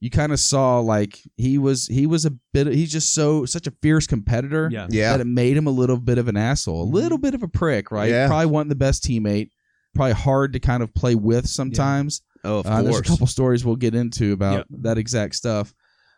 you 0.00 0.10
kind 0.10 0.32
of 0.32 0.40
saw 0.40 0.80
like 0.80 1.18
he 1.36 1.56
was 1.56 1.86
he 1.86 2.06
was 2.06 2.24
a 2.26 2.32
bit 2.52 2.66
he's 2.66 2.92
just 2.92 3.14
so 3.14 3.44
such 3.46 3.66
a 3.66 3.72
fierce 3.82 4.06
competitor 4.06 4.68
Yeah. 4.70 4.86
yeah. 4.90 5.12
that 5.12 5.20
it 5.20 5.26
made 5.26 5.56
him 5.56 5.66
a 5.66 5.70
little 5.70 5.96
bit 5.98 6.18
of 6.18 6.28
an 6.28 6.36
asshole, 6.36 6.82
a 6.82 6.90
little 6.90 7.18
bit 7.18 7.34
of 7.34 7.42
a 7.42 7.48
prick, 7.48 7.90
right? 7.90 8.10
Yeah. 8.10 8.26
Probably 8.26 8.46
wasn't 8.46 8.68
the 8.70 8.74
best 8.76 9.02
teammate. 9.04 9.48
Probably 9.94 10.12
hard 10.12 10.52
to 10.54 10.58
kind 10.60 10.82
of 10.82 10.92
play 10.94 11.14
with 11.14 11.48
sometimes. 11.48 12.20
Oh, 12.44 12.58
of 12.58 12.66
Uh, 12.66 12.82
there's 12.82 12.96
a 12.96 12.98
course. 12.98 13.08
couple 13.08 13.26
stories 13.26 13.64
we'll 13.64 13.76
get 13.76 13.94
into 13.94 14.32
about 14.32 14.56
Yep. 14.56 14.66
that 14.82 14.98
exact 14.98 15.34
stuff. 15.36 15.72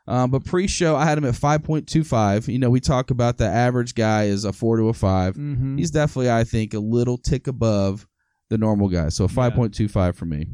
Um, 0.09 0.31
but 0.31 0.45
pre-show, 0.45 0.97
I 0.97 1.05
had 1.05 1.19
him 1.19 1.25
at 1.25 1.35
5.25. 1.35 2.49
You 2.49 2.59
know, 2.59 2.71
we 2.71 2.81
talk 2.81 3.11
about 3.11 3.39
the 3.39 3.47
average 3.47 3.95
guy 3.95 4.25
is 4.25 4.45
a 4.45 4.53
four 4.53 4.77
to 4.77 4.89
a 4.89 4.93
5 4.95 5.35
Mhm. 5.37 5.79
He's 5.79 5.91
definitely, 5.91 6.31
I 6.31 6.45
think, 6.45 6.75
a 6.75 6.79
little 6.79 7.19
tick 7.19 7.47
above 7.47 8.07
the 8.51 8.59
normal 8.59 8.89
guy. 8.89 9.09
So 9.09 9.25
a 9.25 9.29
5.25 9.29 10.15
for 10.17 10.25
me. 10.27 10.47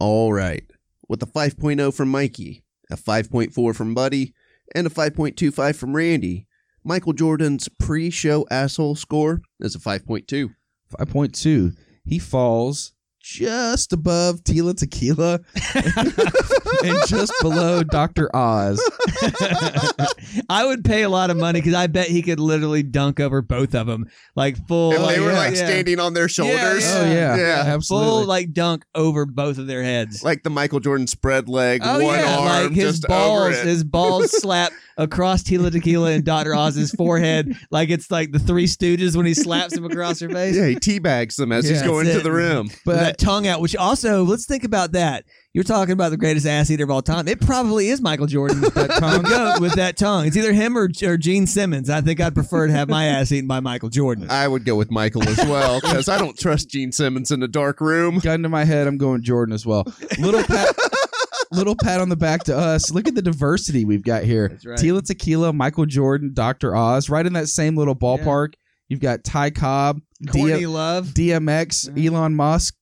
All 0.00 0.32
right. 0.32 0.64
With 1.08 1.22
a 1.22 1.26
5.0 1.26 1.94
from 1.94 2.10
Mikey, 2.10 2.64
a 2.90 2.96
5.4 2.96 3.74
from 3.74 3.94
Buddy, 3.94 4.34
and 4.74 4.86
a 4.86 4.90
5.25 4.90 5.74
from 5.74 5.96
Randy, 5.96 6.46
Michael 6.84 7.12
Jordan's 7.14 7.68
pre-show 7.78 8.46
asshole 8.50 8.94
score 8.94 9.40
is 9.60 9.74
a 9.74 9.78
5.2. 9.78 10.54
5.2. 10.98 11.76
He 12.04 12.18
falls 12.18 12.92
just 13.28 13.92
above 13.92 14.42
Tila 14.42 14.74
Tequila 14.74 15.34
and 16.84 16.98
just 17.06 17.32
below 17.42 17.82
Dr. 17.82 18.34
Oz. 18.34 18.80
I 20.48 20.64
would 20.64 20.82
pay 20.82 21.02
a 21.02 21.10
lot 21.10 21.28
of 21.28 21.36
money 21.36 21.60
because 21.60 21.74
I 21.74 21.88
bet 21.88 22.08
he 22.08 22.22
could 22.22 22.40
literally 22.40 22.82
dunk 22.82 23.20
over 23.20 23.42
both 23.42 23.74
of 23.74 23.86
them, 23.86 24.08
like 24.34 24.56
full. 24.66 24.92
If 24.92 25.00
like, 25.00 25.16
they 25.16 25.20
were 25.20 25.32
yeah, 25.32 25.38
like 25.38 25.54
yeah. 25.56 25.66
standing 25.66 26.00
on 26.00 26.14
their 26.14 26.28
shoulders. 26.28 26.84
Yeah. 26.84 26.98
Oh, 26.98 27.04
yeah. 27.04 27.36
Yeah. 27.36 27.62
Absolutely. 27.66 28.08
full 28.08 28.24
like 28.24 28.52
dunk 28.54 28.86
over 28.94 29.26
both 29.26 29.58
of 29.58 29.66
their 29.66 29.82
heads. 29.82 30.22
Like 30.22 30.42
the 30.42 30.50
Michael 30.50 30.80
Jordan 30.80 31.06
spread 31.06 31.50
leg, 31.50 31.82
Oh 31.84 32.02
one 32.02 32.18
yeah, 32.18 32.38
arm 32.38 32.46
like 32.46 32.72
his 32.72 33.00
just 33.00 33.08
balls, 33.08 33.40
over 33.40 33.50
it. 33.50 33.66
his 33.66 33.84
balls 33.84 34.30
slap 34.40 34.72
across 34.98 35.42
Tila 35.42 35.70
Tequila 35.72 36.10
and 36.10 36.24
Dr. 36.24 36.54
Oz's 36.54 36.90
forehead, 36.92 37.56
like 37.70 37.88
it's 37.88 38.10
like 38.10 38.32
the 38.32 38.38
Three 38.38 38.66
Stooges 38.66 39.16
when 39.16 39.24
he 39.24 39.32
slaps 39.32 39.74
him 39.74 39.84
across 39.86 40.20
her 40.20 40.28
face. 40.28 40.54
yeah, 40.56 40.66
he 40.66 40.74
teabags 40.76 41.36
them 41.36 41.52
as 41.52 41.66
he's 41.66 41.80
Yeah, 41.80 41.86
going 41.86 42.04
that's 42.06 42.18
to 42.18 42.22
the 42.24 42.30
it. 42.30 42.32
rim. 42.32 42.64
With 42.64 42.82
but 42.84 42.96
that 42.96 43.18
tongue 43.18 43.46
out, 43.46 43.60
which 43.62 43.74
also 43.76 44.24
let's 44.24 44.44
think 44.44 44.64
about 44.64 44.92
that. 44.92 45.24
You're 45.54 45.64
talking 45.64 45.92
about 45.92 46.10
the 46.10 46.16
greatest 46.18 46.46
ass 46.46 46.70
eater 46.70 46.84
of 46.84 46.90
all 46.90 47.02
time. 47.02 47.26
It 47.26 47.40
probably 47.40 47.88
is 47.88 48.00
Michael 48.02 48.26
Jordan 48.26 48.60
with 48.60 48.74
that 48.74 48.90
tongue. 48.90 49.22
Goat 49.28 49.60
with 49.60 49.72
that 49.74 49.96
tongue. 49.96 50.26
It's 50.26 50.36
either 50.36 50.52
him 50.52 50.76
or, 50.76 50.88
or 51.02 51.16
Gene 51.16 51.46
Simmons. 51.48 51.88
I 51.90 52.00
think 52.00 52.20
I'd 52.20 52.34
prefer 52.34 52.66
to 52.66 52.72
have 52.72 52.88
my 52.88 53.06
ass 53.06 53.32
eaten 53.32 53.48
by 53.48 53.58
Michael 53.58 53.88
Jordan. 53.88 54.30
I 54.30 54.46
would 54.46 54.64
go 54.64 54.76
with 54.76 54.90
Michael 54.90 55.26
as 55.28 55.38
well 55.38 55.80
because 55.80 56.08
I 56.08 56.18
don't 56.18 56.38
trust 56.38 56.68
Gene 56.68 56.92
Simmons 56.92 57.30
in 57.32 57.42
a 57.42 57.48
dark 57.48 57.80
room. 57.80 58.18
gun 58.18 58.42
to 58.42 58.48
my 58.48 58.64
head, 58.64 58.86
I'm 58.86 58.98
going 58.98 59.22
Jordan 59.22 59.52
as 59.54 59.64
well. 59.66 59.84
Little 60.20 60.44
pat, 60.44 60.68
little 61.50 61.74
pat 61.76 62.00
on 62.00 62.08
the 62.08 62.16
back 62.16 62.44
to 62.44 62.56
us. 62.56 62.90
Look 62.90 63.08
at 63.08 63.14
the 63.14 63.22
diversity 63.22 63.84
we've 63.84 64.02
got 64.02 64.24
here. 64.24 64.48
That's 64.48 64.66
right. 64.66 64.78
Tila 64.78 65.02
Tequila, 65.04 65.52
Michael 65.52 65.86
Jordan, 65.86 66.32
Dr. 66.34 66.74
Oz, 66.76 67.08
right 67.08 67.24
in 67.26 67.32
that 67.34 67.48
same 67.48 67.76
little 67.76 67.96
ballpark. 67.96 68.54
You've 68.88 69.00
got 69.00 69.22
Ty 69.24 69.50
Cobb, 69.50 70.00
Courtney 70.30 70.60
D- 70.60 70.66
Love. 70.66 71.06
DMX, 71.08 71.90
Yeah. 71.96 72.10
Elon 72.10 72.34
Musk, 72.34 72.74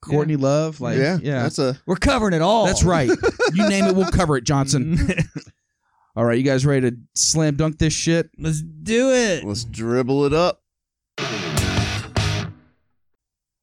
Courtney 0.00 0.36
Love. 0.36 0.80
Like, 0.80 0.96
yeah, 0.98 1.18
yeah, 1.22 1.42
that's 1.42 1.58
a 1.58 1.78
We're 1.86 1.96
covering 1.96 2.32
it 2.34 2.42
all. 2.42 2.66
That's 2.66 2.82
right. 2.84 3.10
You 3.54 3.68
name 3.68 3.84
it, 3.86 3.96
we'll 3.96 4.10
cover 4.10 4.36
it, 4.36 4.44
Johnson. 4.44 4.96
Mm-hmm. 4.96 5.40
All 6.16 6.24
right, 6.24 6.36
you 6.38 6.44
guys 6.44 6.64
ready 6.66 6.90
to 6.90 6.96
slam 7.14 7.56
dunk 7.56 7.78
this 7.78 7.92
shit? 7.92 8.30
Let's 8.38 8.60
do 8.62 9.10
it. 9.12 9.44
let's 9.44 9.64
dribble 9.64 10.24
it 10.26 10.32
up. 10.32 10.62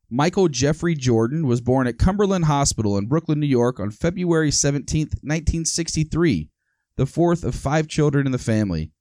Michael 0.09 0.47
Jeffrey 0.47 0.95
Jordan 0.95 1.45
was 1.47 1.59
born 1.59 1.85
at 1.85 1.97
Cumberland 1.97 2.45
Hospital 2.45 2.97
in 2.97 3.07
Brooklyn, 3.07 3.39
New 3.39 3.45
York 3.47 3.79
on 3.79 3.91
February 3.91 4.51
17th, 4.51 5.21
1963, 5.21 6.49
the 6.95 7.05
fourth 7.05 7.43
of 7.43 7.55
five 7.55 7.87
children 7.87 8.25
in 8.25 8.31
the 8.31 8.37
family. 8.37 8.91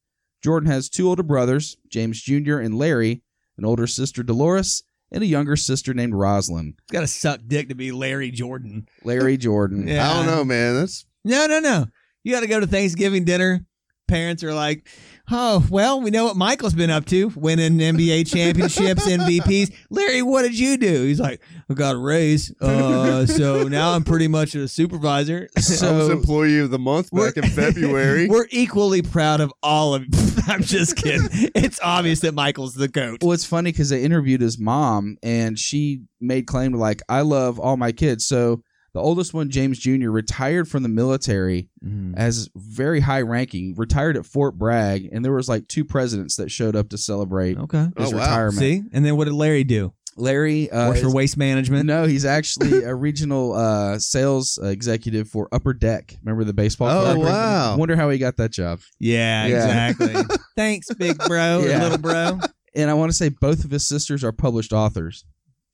Jordan 0.42 0.70
has 0.70 0.88
two 0.88 1.08
older 1.08 1.22
brothers, 1.22 1.76
James 1.88 2.20
Jr. 2.20 2.58
and 2.58 2.76
Larry, 2.76 3.22
an 3.56 3.64
older 3.64 3.86
sister, 3.86 4.22
Dolores, 4.22 4.82
and 5.12 5.22
a 5.22 5.26
younger 5.26 5.54
sister 5.56 5.94
named 5.94 6.14
Rosalind. 6.14 6.74
It's 6.82 6.92
got 6.92 7.00
to 7.00 7.06
suck 7.06 7.40
dick 7.46 7.68
to 7.68 7.74
be 7.76 7.92
Larry 7.92 8.32
Jordan. 8.32 8.88
Larry 9.04 9.36
Jordan. 9.36 9.86
Yeah. 9.86 10.10
I 10.10 10.14
don't 10.14 10.26
know, 10.26 10.44
man. 10.44 10.74
That's 10.74 11.06
No, 11.24 11.46
no, 11.46 11.60
no. 11.60 11.86
You 12.24 12.32
got 12.32 12.40
to 12.40 12.48
go 12.48 12.58
to 12.58 12.66
Thanksgiving 12.66 13.24
dinner. 13.24 13.64
Parents 14.08 14.42
are 14.42 14.54
like, 14.54 14.88
oh, 15.30 15.66
well, 15.70 16.00
we 16.00 16.10
know 16.10 16.24
what 16.24 16.36
Michael's 16.36 16.74
been 16.74 16.90
up 16.90 17.04
to, 17.06 17.28
winning 17.36 17.78
NBA 17.78 18.26
championships, 18.32 19.06
MVPs. 19.06 19.74
Larry, 19.90 20.22
what 20.22 20.42
did 20.42 20.58
you 20.58 20.76
do? 20.76 21.04
He's 21.04 21.20
like, 21.20 21.40
I 21.68 21.74
got 21.74 21.94
a 21.96 21.98
raise. 21.98 22.54
Uh, 22.60 23.26
so 23.26 23.64
now 23.64 23.92
I'm 23.92 24.04
pretty 24.04 24.28
much 24.28 24.54
a 24.54 24.68
supervisor. 24.68 25.48
So 25.66 25.94
I 25.94 25.98
was 25.98 26.08
employee 26.10 26.60
of 26.60 26.70
the 26.70 26.78
month 26.78 27.08
We're- 27.12 27.32
back 27.32 27.44
in 27.44 27.50
February. 27.56 28.28
We're 28.28 28.46
equally 28.50 29.02
proud 29.02 29.40
of 29.40 29.52
all 29.62 29.94
of 29.94 30.04
I'm 30.48 30.62
just 30.62 30.96
kidding. 30.96 31.28
It's 31.54 31.80
obvious 31.82 32.20
that 32.20 32.34
Michael's 32.34 32.74
the 32.74 32.86
goat. 32.88 33.22
Well, 33.22 33.32
it's 33.32 33.44
funny 33.44 33.72
because 33.72 33.88
they 33.90 34.02
interviewed 34.02 34.40
his 34.40 34.58
mom, 34.58 35.16
and 35.22 35.58
she 35.58 36.02
made 36.20 36.46
claim 36.46 36.72
to 36.72 36.78
like, 36.78 37.02
"I 37.08 37.22
love 37.22 37.58
all 37.58 37.76
my 37.76 37.90
kids." 37.90 38.26
So 38.26 38.62
the 38.96 39.02
oldest 39.02 39.34
one, 39.34 39.50
James 39.50 39.78
Jr., 39.78 40.08
retired 40.10 40.66
from 40.68 40.82
the 40.82 40.88
military 40.88 41.68
as 42.16 42.48
very 42.56 43.00
high 43.00 43.20
ranking. 43.20 43.74
Retired 43.76 44.16
at 44.16 44.24
Fort 44.24 44.56
Bragg, 44.56 45.08
and 45.12 45.22
there 45.22 45.32
was 45.34 45.48
like 45.50 45.68
two 45.68 45.84
presidents 45.84 46.36
that 46.36 46.50
showed 46.50 46.74
up 46.74 46.88
to 46.88 46.98
celebrate 46.98 47.58
Okay. 47.58 47.88
his 47.98 48.12
Oh, 48.12 48.16
wow. 48.16 48.22
retirement. 48.22 48.58
See? 48.58 48.82
And 48.94 49.04
then 49.04 49.16
what 49.16 49.26
did 49.26 49.34
Larry 49.34 49.64
do? 49.64 49.92
Larry 50.16 50.70
uh, 50.70 50.88
Works 50.88 51.02
for 51.02 51.12
waste 51.12 51.36
management. 51.36 51.84
no, 51.84 52.06
he's 52.06 52.24
actually 52.38 52.84
a 52.84 52.94
regional 52.94 53.52
uh, 53.52 53.98
sales 53.98 54.58
executive 54.62 55.28
for 55.28 55.46
Upper 55.52 55.74
Deck. 55.74 56.16
Remember 56.24 56.42
the 56.44 56.54
baseball? 56.54 56.88
Oh, 56.88 57.14
club? 57.16 57.18
wow. 57.18 57.76
Wonder 57.76 57.96
how 57.96 58.08
he 58.08 58.16
got 58.16 58.38
that 58.38 58.50
job. 58.50 58.80
Yeah, 58.98 59.46
Yeah. 59.46 59.88
exactly. 59.90 60.36
Thanks, 60.56 60.86
big 60.94 61.18
bro, 61.18 61.64
Yeah. 61.68 61.82
little 61.82 61.98
bro. 61.98 62.38
And 62.74 62.88
I 62.90 62.94
want 62.94 63.10
to 63.10 63.16
say 63.16 63.28
both 63.28 63.62
of 63.64 63.70
his 63.70 63.86
sisters 63.86 64.24
are 64.24 64.32
published 64.32 64.72
authors. 64.72 65.24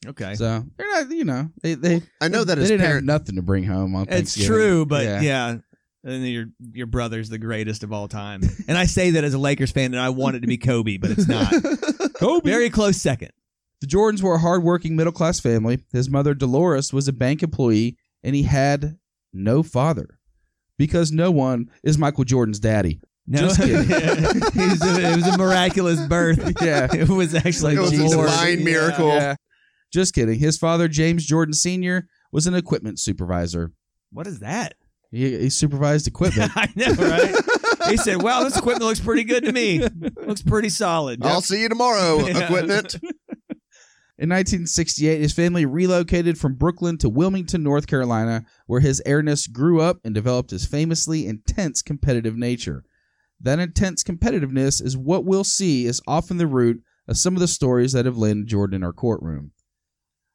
Okay. 0.06 0.34
So 0.34 0.64
they're 0.76 0.90
not, 0.90 1.10
you 1.10 1.24
know, 1.24 1.50
they 1.62 1.74
they 1.74 2.02
I 2.20 2.28
know 2.28 2.44
that 2.44 2.56
they 2.56 2.60
his 2.62 2.70
didn't 2.70 2.84
parent. 2.86 3.08
have 3.08 3.20
nothing 3.20 3.36
to 3.36 3.42
bring 3.42 3.64
home 3.64 3.94
on 3.94 4.02
It's 4.02 4.10
Thanksgiving. 4.34 4.48
true, 4.48 4.86
but 4.86 5.04
Yeah. 5.04 5.20
yeah. 5.20 5.48
And 5.50 5.62
then 6.04 6.22
your 6.22 6.46
your 6.72 6.86
brother's 6.88 7.28
the 7.28 7.38
greatest 7.38 7.84
of 7.84 7.92
all 7.92 8.08
time. 8.08 8.40
And 8.66 8.76
I 8.76 8.86
say 8.86 9.10
that 9.10 9.22
as 9.22 9.34
a 9.34 9.38
Lakers 9.38 9.70
fan, 9.70 9.92
and 9.94 10.00
I 10.00 10.08
want 10.08 10.34
it 10.36 10.40
to 10.40 10.48
be 10.48 10.58
Kobe, 10.58 10.96
but 10.96 11.12
it's 11.12 11.28
not. 11.28 11.52
Kobe. 12.14 12.50
Very 12.50 12.70
close 12.70 12.96
second. 12.96 13.30
The 13.80 13.86
Jordans 13.86 14.20
were 14.22 14.34
a 14.34 14.38
hardworking 14.38 14.96
middle 14.96 15.12
class 15.12 15.38
family. 15.40 15.78
His 15.92 16.08
mother, 16.10 16.34
Dolores, 16.34 16.92
was 16.92 17.06
a 17.08 17.12
bank 17.12 17.42
employee, 17.44 17.96
and 18.24 18.34
he 18.34 18.42
had 18.44 18.96
no 19.32 19.62
father 19.62 20.18
because 20.78 21.12
no 21.12 21.30
one 21.30 21.70
is 21.84 21.98
Michael 21.98 22.24
Jordan's 22.24 22.58
daddy. 22.60 23.00
No, 23.28 23.38
Just 23.40 23.60
kidding. 23.62 23.86
it, 23.88 24.70
was 24.70 24.82
a, 24.82 25.12
it 25.12 25.16
was 25.16 25.26
a 25.28 25.38
miraculous 25.38 26.00
birth. 26.08 26.52
Yeah. 26.62 26.88
it 26.92 27.08
was 27.08 27.34
actually 27.36 27.74
It 27.76 27.80
was 27.80 27.92
a 27.96 28.04
Lord. 28.04 28.28
divine 28.28 28.58
Yeah. 28.58 28.64
miracle. 28.64 29.08
Yeah. 29.08 29.36
Just 29.92 30.14
kidding. 30.14 30.38
His 30.38 30.56
father, 30.58 30.88
James 30.88 31.24
Jordan 31.26 31.52
Sr., 31.54 32.08
was 32.32 32.46
an 32.46 32.54
equipment 32.54 32.98
supervisor. 32.98 33.72
What 34.10 34.26
is 34.26 34.40
that? 34.40 34.74
He, 35.10 35.38
he 35.38 35.50
supervised 35.50 36.06
equipment. 36.08 36.50
I 36.56 36.68
know, 36.74 36.92
right? 36.94 37.34
he 37.90 37.96
said, 37.98 38.22
"Wow, 38.22 38.42
this 38.44 38.56
equipment 38.56 38.84
looks 38.86 39.00
pretty 39.00 39.24
good 39.24 39.44
to 39.44 39.52
me. 39.52 39.86
Looks 40.26 40.42
pretty 40.42 40.70
solid." 40.70 41.22
I'll 41.24 41.42
see 41.42 41.60
you 41.60 41.68
tomorrow, 41.68 42.18
Yeah. 42.26 42.44
equipment. 42.44 42.94
In 44.18 44.28
1968, 44.28 45.20
his 45.20 45.32
family 45.32 45.66
relocated 45.66 46.38
from 46.38 46.54
Brooklyn 46.54 46.96
to 46.98 47.08
Wilmington, 47.08 47.62
North 47.62 47.86
Carolina, 47.86 48.44
where 48.66 48.80
his 48.80 49.02
airness 49.04 49.46
grew 49.46 49.80
up 49.80 49.98
and 50.04 50.14
developed 50.14 50.50
his 50.50 50.64
famously 50.64 51.26
intense 51.26 51.82
competitive 51.82 52.36
nature. 52.36 52.84
That 53.40 53.58
intense 53.58 54.04
competitiveness 54.04 54.80
is 54.82 54.96
what 54.96 55.24
we'll 55.24 55.44
see 55.44 55.86
is 55.86 56.00
often 56.06 56.36
the 56.36 56.46
root 56.46 56.82
of 57.08 57.16
some 57.16 57.34
of 57.34 57.40
the 57.40 57.48
stories 57.48 57.92
that 57.92 58.04
have 58.06 58.16
landed 58.16 58.46
Jordan 58.46 58.76
in 58.76 58.84
our 58.84 58.92
courtroom. 58.92 59.50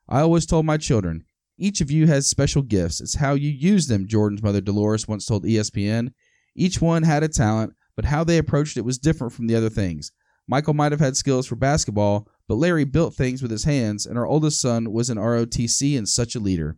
I 0.09 0.21
always 0.21 0.45
told 0.45 0.65
my 0.65 0.77
children, 0.77 1.23
each 1.57 1.81
of 1.81 1.91
you 1.91 2.07
has 2.07 2.27
special 2.27 2.61
gifts. 2.61 3.01
It's 3.01 3.15
how 3.15 3.33
you 3.33 3.49
use 3.49 3.87
them, 3.87 4.07
Jordan's 4.07 4.43
mother 4.43 4.61
Dolores 4.61 5.07
once 5.07 5.25
told 5.25 5.43
ESPN. 5.43 6.11
Each 6.55 6.81
one 6.81 7.03
had 7.03 7.23
a 7.23 7.27
talent, 7.27 7.73
but 7.95 8.05
how 8.05 8.23
they 8.23 8.37
approached 8.37 8.77
it 8.77 8.85
was 8.85 8.97
different 8.97 9.33
from 9.33 9.47
the 9.47 9.55
other 9.55 9.69
things. 9.69 10.11
Michael 10.47 10.73
might 10.73 10.91
have 10.91 11.01
had 11.01 11.17
skills 11.17 11.45
for 11.45 11.55
basketball, 11.55 12.27
but 12.47 12.55
Larry 12.55 12.85
built 12.85 13.15
things 13.15 13.41
with 13.41 13.51
his 13.51 13.65
hands, 13.65 14.05
and 14.05 14.17
our 14.17 14.25
oldest 14.25 14.61
son 14.61 14.91
was 14.93 15.09
an 15.09 15.17
ROTC 15.17 15.97
and 15.97 16.07
such 16.07 16.35
a 16.35 16.39
leader. 16.39 16.77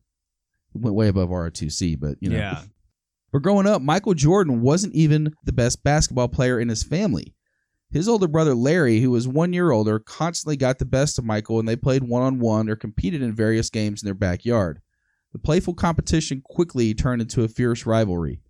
Went 0.74 0.96
way 0.96 1.08
above 1.08 1.30
ROTC, 1.30 2.00
but 2.00 2.16
you 2.20 2.30
know. 2.30 2.38
Yeah. 2.38 2.64
But 3.32 3.44
growing 3.44 3.68
up, 3.68 3.82
Michael 3.82 4.16
Jordan 4.16 4.62
wasn't 4.62 4.96
even 4.96 5.34
the 5.44 5.54
best 5.54 5.84
basketball 5.84 6.30
player 6.30 6.60
in 6.60 6.70
his 6.70 6.84
family. 6.84 7.36
His 7.92 8.08
older 8.08 8.28
brother 8.28 8.54
Larry, 8.54 9.00
who 9.00 9.10
was 9.10 9.28
one 9.28 9.52
year 9.52 9.72
older, 9.72 9.98
constantly 9.98 10.56
got 10.56 10.78
the 10.78 10.86
best 10.86 11.18
of 11.18 11.26
Michael 11.26 11.58
and 11.58 11.68
they 11.68 11.76
played 11.76 12.04
one 12.04 12.22
on 12.22 12.40
one 12.40 12.70
or 12.70 12.76
competed 12.76 13.24
in 13.24 13.34
various 13.34 13.72
games 13.72 14.04
in 14.04 14.06
their 14.06 14.14
backyard. 14.14 14.82
The 15.34 15.40
playful 15.40 15.74
competition 15.74 16.42
quickly 16.44 16.94
turned 16.94 17.22
into 17.22 17.44
a 17.44 17.48
fierce 17.48 17.86
rivalry. 17.86 18.42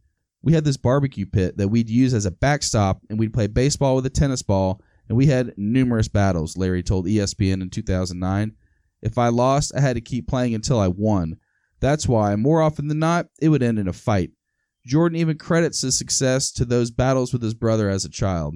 We 0.42 0.54
had 0.54 0.66
this 0.66 0.78
barbecue 0.78 1.26
pit 1.26 1.58
that 1.58 1.70
we'd 1.70 1.90
use 1.90 2.14
as 2.14 2.26
a 2.26 2.32
backstop 2.32 3.02
and 3.10 3.18
we'd 3.18 3.34
play 3.34 3.48
baseball 3.48 3.96
with 3.96 4.06
a 4.06 4.10
tennis 4.10 4.42
ball, 4.42 4.82
and 5.08 5.18
we 5.18 5.26
had 5.26 5.54
numerous 5.58 6.08
battles, 6.08 6.56
Larry 6.56 6.84
told 6.84 7.06
ESPN 7.06 7.62
in 7.62 7.70
2009. 7.70 8.54
If 9.02 9.18
I 9.18 9.30
lost, 9.30 9.74
I 9.76 9.82
had 9.82 9.96
to 9.96 10.02
keep 10.02 10.28
playing 10.28 10.54
until 10.54 10.80
I 10.80 10.88
won. 10.88 11.38
That's 11.82 12.08
why, 12.08 12.36
more 12.36 12.62
often 12.62 12.88
than 12.88 13.00
not, 13.00 13.28
it 13.42 13.50
would 13.50 13.64
end 13.64 13.80
in 13.80 13.88
a 13.88 13.94
fight. 13.94 14.32
Jordan 14.86 15.18
even 15.18 15.38
credits 15.38 15.82
his 15.82 15.98
success 15.98 16.52
to 16.54 16.66
those 16.66 16.92
battles 16.92 17.34
with 17.34 17.42
his 17.42 17.54
brother 17.54 17.90
as 17.90 18.06
a 18.06 18.10
child. 18.10 18.56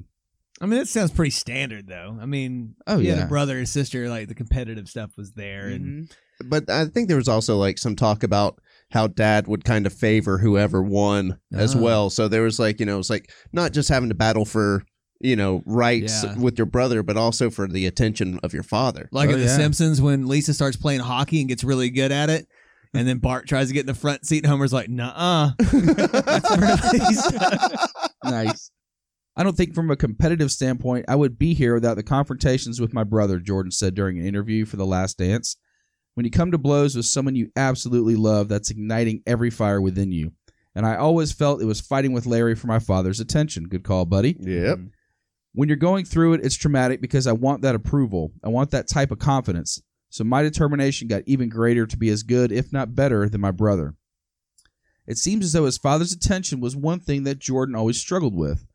I 0.63 0.65
mean, 0.65 0.79
that 0.79 0.88
sounds 0.88 1.12
pretty 1.12 1.32
standard, 1.32 1.88
though. 1.88 2.17
I 2.22 2.25
mean, 2.25 2.75
Oh, 2.88 2.98
he 2.98 3.08
had 3.08 3.17
yeah. 3.17 3.25
a 3.25 3.27
brother 3.27 3.58
and 3.58 3.67
sister, 3.67 4.08
like 4.10 4.29
the 4.29 4.34
competitive 4.36 4.88
stuff 4.88 5.12
was 5.17 5.34
there, 5.34 5.67
and 5.67 6.10
But 6.46 6.70
I 6.70 6.86
think 6.86 7.08
there 7.10 7.17
was 7.17 7.27
also 7.27 7.58
like 7.58 7.77
some 7.77 7.96
talk 7.98 8.24
about 8.24 8.60
how 8.91 9.08
dad 9.08 9.48
would 9.48 9.65
kind 9.65 9.86
of 9.86 9.91
favor 9.93 10.38
whoever 10.38 10.82
won 10.82 11.38
as 11.53 11.75
Oh. 11.75 11.82
well. 11.82 12.10
So 12.10 12.27
there 12.27 12.43
was 12.43 12.60
like, 12.60 12.79
you 12.79 12.86
know, 12.86 12.98
it's 13.00 13.10
like 13.10 13.29
not 13.51 13.74
just 13.74 13.89
having 13.89 14.10
to 14.10 14.15
battle 14.15 14.46
for, 14.46 14.84
you 15.20 15.36
know, 15.36 15.63
rights 15.65 16.24
Yeah. 16.24 16.38
with 16.38 16.58
your 16.58 16.65
brother, 16.65 17.03
but 17.03 17.17
also 17.17 17.50
for 17.50 17.67
the 17.67 17.86
attention 17.86 18.39
of 18.43 18.53
your 18.53 18.63
father. 18.63 19.10
like 19.12 19.29
Oh, 19.29 19.34
in 19.34 19.39
The 19.39 19.46
yeah. 19.48 19.58
Simpsons 19.58 20.01
when 20.01 20.27
Lisa 20.27 20.53
starts 20.53 20.77
playing 20.77 21.01
hockey 21.01 21.39
and 21.41 21.50
gets 21.50 21.63
really 21.63 21.89
good 21.89 22.12
at 22.12 22.29
it. 22.29 22.48
And 22.93 23.08
then 23.08 23.17
Bart 23.17 23.48
tries 23.48 23.67
to 23.70 23.74
get 23.74 23.82
in 23.82 23.86
the 23.88 23.93
front 23.96 24.25
seat, 24.25 24.46
Homer's 24.46 24.72
like, 24.72 24.88
"Nah, 24.88 25.13
uh." 25.15 25.51
That's 25.58 26.58
where 26.58 26.75
Lisa- 26.93 27.89
nice. 28.24 28.72
I 29.36 29.44
don't 29.44 29.58
think 29.58 29.74
from 29.74 29.90
a 29.90 29.96
competitive 29.96 30.52
standpoint 30.52 31.06
I 31.08 31.16
would 31.16 31.40
be 31.40 31.54
here 31.54 31.74
without 31.74 31.96
the 31.96 32.04
confrontations 32.04 32.80
with 32.80 32.94
my 32.94 33.04
brother, 33.04 33.40
Jordan 33.40 33.72
said 33.72 33.96
during 33.96 34.20
an 34.20 34.25
interview 34.25 34.66
for 34.66 34.78
The 34.78 34.86
Last 34.86 35.18
Dance. 35.18 35.58
When 36.13 36.25
you 36.25 36.32
come 36.32 36.52
to 36.52 36.60
blows 36.60 36.96
with 36.96 37.08
someone 37.08 37.36
you 37.36 37.50
absolutely 37.56 38.16
love, 38.16 38.48
that's 38.48 38.70
igniting 38.70 39.24
every 39.25 39.50
fire 39.50 39.82
within 39.82 40.12
you. 40.12 40.34
And 40.75 40.86
I 40.86 40.96
always 40.96 41.32
felt 41.32 41.62
it 41.62 41.66
was 41.66 41.82
fighting 41.82 42.13
with 42.13 42.28
Larry 42.28 42.56
for 42.56 42.68
my 42.68 42.80
father's 42.80 43.20
attention. 43.20 43.68
Good 43.68 43.84
call, 43.84 44.06
buddy. 44.06 44.36
Yep. 44.40 44.78
Mm-hmm. 44.78 44.88
When 45.56 45.70
you're 45.70 45.75
going 45.75 46.06
through 46.06 46.34
it, 46.34 46.44
it's 46.44 46.56
traumatic 46.56 47.02
because 47.02 47.28
I 47.28 47.32
want 47.32 47.62
that 47.62 47.75
approval. 47.75 48.32
I 48.44 48.50
want 48.50 48.72
that 48.72 48.88
type 48.88 49.12
of 49.12 49.20
confidence. 49.20 49.82
So 50.10 50.24
my 50.24 50.44
determination 50.44 51.08
got 51.08 51.24
even 51.25 51.50
greater 51.50 51.88
to 51.88 51.98
be 51.98 52.10
as 52.10 52.22
good, 52.24 52.52
if 52.52 52.72
not 52.72 52.96
better, 52.96 53.28
than 53.30 53.42
my 53.42 53.52
brother. 53.52 53.96
It 55.08 55.18
seems 55.18 55.46
as 55.46 55.54
though 55.54 55.66
his 55.66 55.78
father's 55.78 56.13
attention 56.13 56.60
was 56.60 56.75
one 56.75 57.00
thing 57.00 57.24
that 57.24 57.40
Jordan 57.40 57.75
always 57.75 58.00
struggled 58.00 58.36
with. 58.36 58.66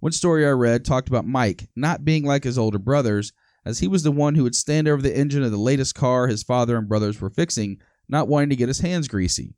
One 0.00 0.12
story 0.12 0.46
I 0.46 0.50
read 0.50 0.84
talked 0.84 1.08
about 1.08 1.26
Mike 1.26 1.68
not 1.74 2.04
being 2.04 2.24
like 2.24 2.44
his 2.44 2.58
older 2.58 2.78
brothers, 2.78 3.32
as 3.64 3.78
he 3.78 3.88
was 3.88 4.02
the 4.02 4.12
one 4.12 4.34
who 4.34 4.42
would 4.42 4.54
stand 4.54 4.86
over 4.86 5.00
the 5.00 5.16
engine 5.16 5.42
of 5.42 5.50
the 5.50 5.56
latest 5.56 5.94
car 5.94 6.26
his 6.26 6.42
father 6.42 6.76
and 6.76 6.88
brothers 6.88 7.20
were 7.20 7.30
fixing, 7.30 7.78
not 8.08 8.28
wanting 8.28 8.50
to 8.50 8.56
get 8.56 8.68
his 8.68 8.80
hands 8.80 9.08
greasy. 9.08 9.54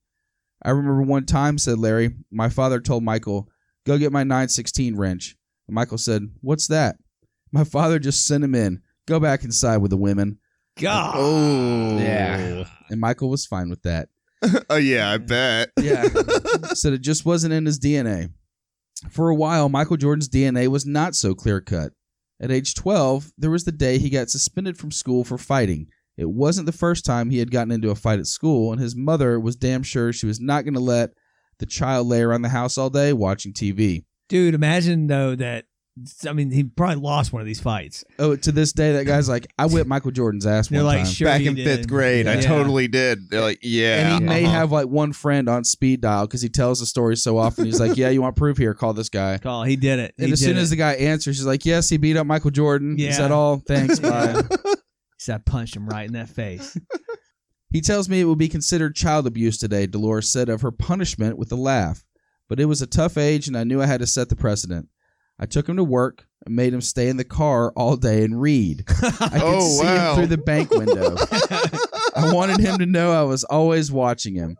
I 0.62 0.70
remember 0.70 1.02
one 1.02 1.26
time, 1.26 1.58
said 1.58 1.78
Larry, 1.78 2.14
my 2.30 2.48
father 2.48 2.80
told 2.80 3.02
Michael, 3.02 3.48
Go 3.84 3.98
get 3.98 4.12
my 4.12 4.24
916 4.24 4.96
wrench. 4.96 5.36
And 5.68 5.74
Michael 5.74 5.98
said, 5.98 6.30
What's 6.40 6.66
that? 6.68 6.96
My 7.52 7.64
father 7.64 7.98
just 7.98 8.26
sent 8.26 8.42
him 8.42 8.54
in. 8.54 8.82
Go 9.06 9.20
back 9.20 9.44
inside 9.44 9.78
with 9.78 9.90
the 9.90 9.96
women. 9.96 10.38
God. 10.78 11.14
Oh. 11.16 11.98
Yeah. 11.98 12.64
And 12.90 13.00
Michael 13.00 13.30
was 13.30 13.46
fine 13.46 13.70
with 13.70 13.82
that. 13.82 14.08
Oh 14.68 14.76
yeah, 14.76 15.10
I 15.10 15.18
bet. 15.18 15.70
Yeah. 15.80 16.02
Said 16.74 16.92
it 16.92 17.00
just 17.00 17.24
wasn't 17.24 17.54
in 17.54 17.64
his 17.64 17.80
DNA. 17.80 18.30
For 19.10 19.28
a 19.28 19.34
while, 19.34 19.68
Michael 19.68 19.96
Jordan's 19.96 20.28
DNA 20.28 20.68
was 20.68 20.86
not 20.86 21.14
so 21.14 21.34
clear 21.34 21.60
cut. 21.60 21.92
At 22.40 22.50
age 22.50 22.74
12, 22.74 23.32
there 23.38 23.50
was 23.50 23.64
the 23.64 23.72
day 23.72 23.98
he 23.98 24.10
got 24.10 24.30
suspended 24.30 24.76
from 24.76 24.90
school 24.90 25.24
for 25.24 25.38
fighting. 25.38 25.88
It 26.16 26.30
wasn't 26.30 26.66
the 26.66 26.72
first 26.72 27.04
time 27.04 27.30
he 27.30 27.38
had 27.38 27.50
gotten 27.50 27.70
into 27.70 27.90
a 27.90 27.94
fight 27.94 28.18
at 28.18 28.26
school, 28.26 28.72
and 28.72 28.80
his 28.80 28.96
mother 28.96 29.38
was 29.38 29.56
damn 29.56 29.82
sure 29.82 30.12
she 30.12 30.26
was 30.26 30.40
not 30.40 30.64
going 30.64 30.74
to 30.74 30.80
let 30.80 31.10
the 31.58 31.66
child 31.66 32.06
lay 32.06 32.22
around 32.22 32.42
the 32.42 32.48
house 32.50 32.78
all 32.78 32.90
day 32.90 33.12
watching 33.12 33.52
TV. 33.52 34.04
Dude, 34.28 34.54
imagine 34.54 35.06
though 35.06 35.34
that 35.36 35.66
I 36.28 36.32
mean 36.34 36.50
he 36.50 36.64
probably 36.64 36.96
lost 36.96 37.32
one 37.32 37.40
of 37.40 37.46
these 37.46 37.60
fights. 37.60 38.04
Oh, 38.18 38.36
to 38.36 38.52
this 38.52 38.72
day, 38.72 38.92
that 38.92 39.04
guy's 39.04 39.28
like, 39.28 39.46
I 39.58 39.66
whipped 39.66 39.88
Michael 39.88 40.10
Jordan's 40.10 40.46
ass 40.46 40.68
They're 40.68 40.80
one 40.84 40.86
like, 40.86 41.04
time. 41.04 41.06
sure 41.12 41.26
Back 41.26 41.40
you 41.40 41.50
in 41.50 41.54
did. 41.56 41.64
fifth 41.64 41.88
grade, 41.88 42.26
I 42.26 42.34
Yeah. 42.34 42.40
totally 42.42 42.86
did. 42.88 43.30
They're 43.30 43.40
like, 43.40 43.60
yeah. 43.62 44.06
and 44.14 44.22
he 44.22 44.28
may 44.28 44.44
uh-huh. 44.44 44.52
have 44.52 44.72
like 44.72 44.88
one 44.88 45.12
friend 45.12 45.48
on 45.48 45.64
speed 45.64 46.02
dial 46.02 46.26
because 46.26 46.42
he 46.42 46.48
tells 46.50 46.80
the 46.80 46.86
story 46.86 47.16
so 47.16 47.38
often. 47.38 47.64
He's 47.64 47.80
like, 47.80 47.96
"Yeah, 47.96 48.10
you 48.10 48.20
want 48.20 48.36
proof 48.36 48.58
here? 48.58 48.74
Call 48.74 48.92
this 48.92 49.08
guy." 49.08 49.38
Call. 49.38 49.64
He 49.64 49.76
did 49.76 49.98
it. 49.98 50.14
And 50.18 50.26
He 50.26 50.32
as 50.34 50.40
did 50.40 50.46
soon 50.46 50.56
it. 50.58 50.60
as 50.60 50.70
the 50.70 50.76
guy 50.76 50.92
answers, 50.94 51.36
she's 51.36 51.46
like, 51.46 51.64
"Yes, 51.64 51.88
he 51.88 51.96
beat 51.96 52.16
up 52.16 52.26
Michael 52.26 52.50
Jordan." 52.50 52.98
Is 52.98 53.04
Yeah. 53.04 53.18
that 53.22 53.32
all? 53.32 53.62
Thanks. 53.66 53.98
Bye. 53.98 54.42
He 55.18 55.22
said, 55.22 55.36
I 55.36 55.50
punched 55.50 55.74
him 55.74 55.88
right 55.88 56.06
in 56.06 56.12
that 56.12 56.28
face. 56.28 56.76
he 57.70 57.80
tells 57.80 58.06
me 58.06 58.20
it 58.20 58.24
would 58.24 58.36
be 58.36 58.48
considered 58.50 58.94
child 58.94 59.26
abuse 59.26 59.56
today. 59.56 59.86
Dolores 59.86 60.28
said 60.28 60.50
of 60.50 60.60
her 60.60 60.70
punishment 60.70 61.38
with 61.38 61.50
a 61.52 61.56
laugh, 61.56 62.04
but 62.50 62.60
it 62.60 62.66
was 62.66 62.82
a 62.82 62.86
tough 62.86 63.16
age, 63.16 63.48
and 63.48 63.56
I 63.56 63.64
knew 63.64 63.80
I 63.80 63.86
had 63.86 64.00
to 64.00 64.06
set 64.06 64.28
the 64.28 64.36
precedent. 64.36 64.88
I 65.38 65.46
took 65.46 65.68
him 65.68 65.76
to 65.76 65.84
work 65.84 66.26
and 66.46 66.56
made 66.56 66.72
him 66.72 66.80
stay 66.80 67.08
in 67.08 67.16
the 67.18 67.24
car 67.24 67.72
all 67.76 67.96
day 67.96 68.24
and 68.24 68.40
read. 68.40 68.84
I 69.02 69.28
could 69.28 69.42
Oh, 69.42 69.60
see 69.60 69.84
wow. 69.84 70.10
him 70.10 70.16
through 70.16 70.26
the 70.36 70.42
bank 70.42 70.70
window. 70.70 71.14
I 72.16 72.32
wanted 72.32 72.60
him 72.60 72.78
to 72.78 72.86
know 72.86 73.12
I 73.12 73.22
was 73.24 73.44
always 73.44 73.92
watching 73.92 74.34
him. 74.34 74.56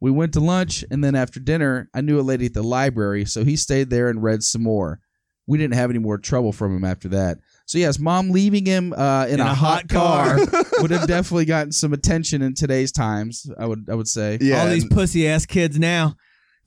We 0.00 0.10
went 0.10 0.32
to 0.34 0.40
lunch, 0.40 0.84
and 0.90 1.04
then 1.04 1.14
after 1.14 1.40
dinner, 1.40 1.88
I 1.92 2.00
knew 2.00 2.18
a 2.18 2.22
lady 2.22 2.46
at 2.46 2.54
the 2.54 2.62
library, 2.62 3.24
so 3.26 3.44
he 3.44 3.56
stayed 3.56 3.90
there 3.90 4.08
and 4.08 4.22
read 4.22 4.42
some 4.42 4.62
more. 4.62 5.00
We 5.46 5.58
didn't 5.58 5.74
have 5.74 5.90
any 5.90 5.98
more 5.98 6.16
trouble 6.16 6.52
from 6.52 6.74
him 6.76 6.84
after 6.84 7.08
that. 7.08 7.38
So 7.66 7.76
yes, 7.78 7.98
mom 7.98 8.30
leaving 8.30 8.64
him 8.64 8.92
uh, 8.96 9.26
in, 9.28 9.40
a, 9.40 9.52
hot, 9.52 9.88
car, 9.88 10.38
would 10.78 10.90
have 10.92 11.08
definitely 11.08 11.44
gotten 11.44 11.72
some 11.72 11.92
attention 11.92 12.40
in 12.40 12.54
today's 12.54 12.92
times. 12.92 13.50
I 13.58 13.66
would 13.66 13.88
I 13.90 13.94
would 13.94 14.08
say. 14.08 14.38
yeah. 14.40 14.62
All 14.62 14.68
these 14.70 14.86
pussy 14.86 15.26
ass 15.28 15.44
kids 15.44 15.78
now 15.78 16.14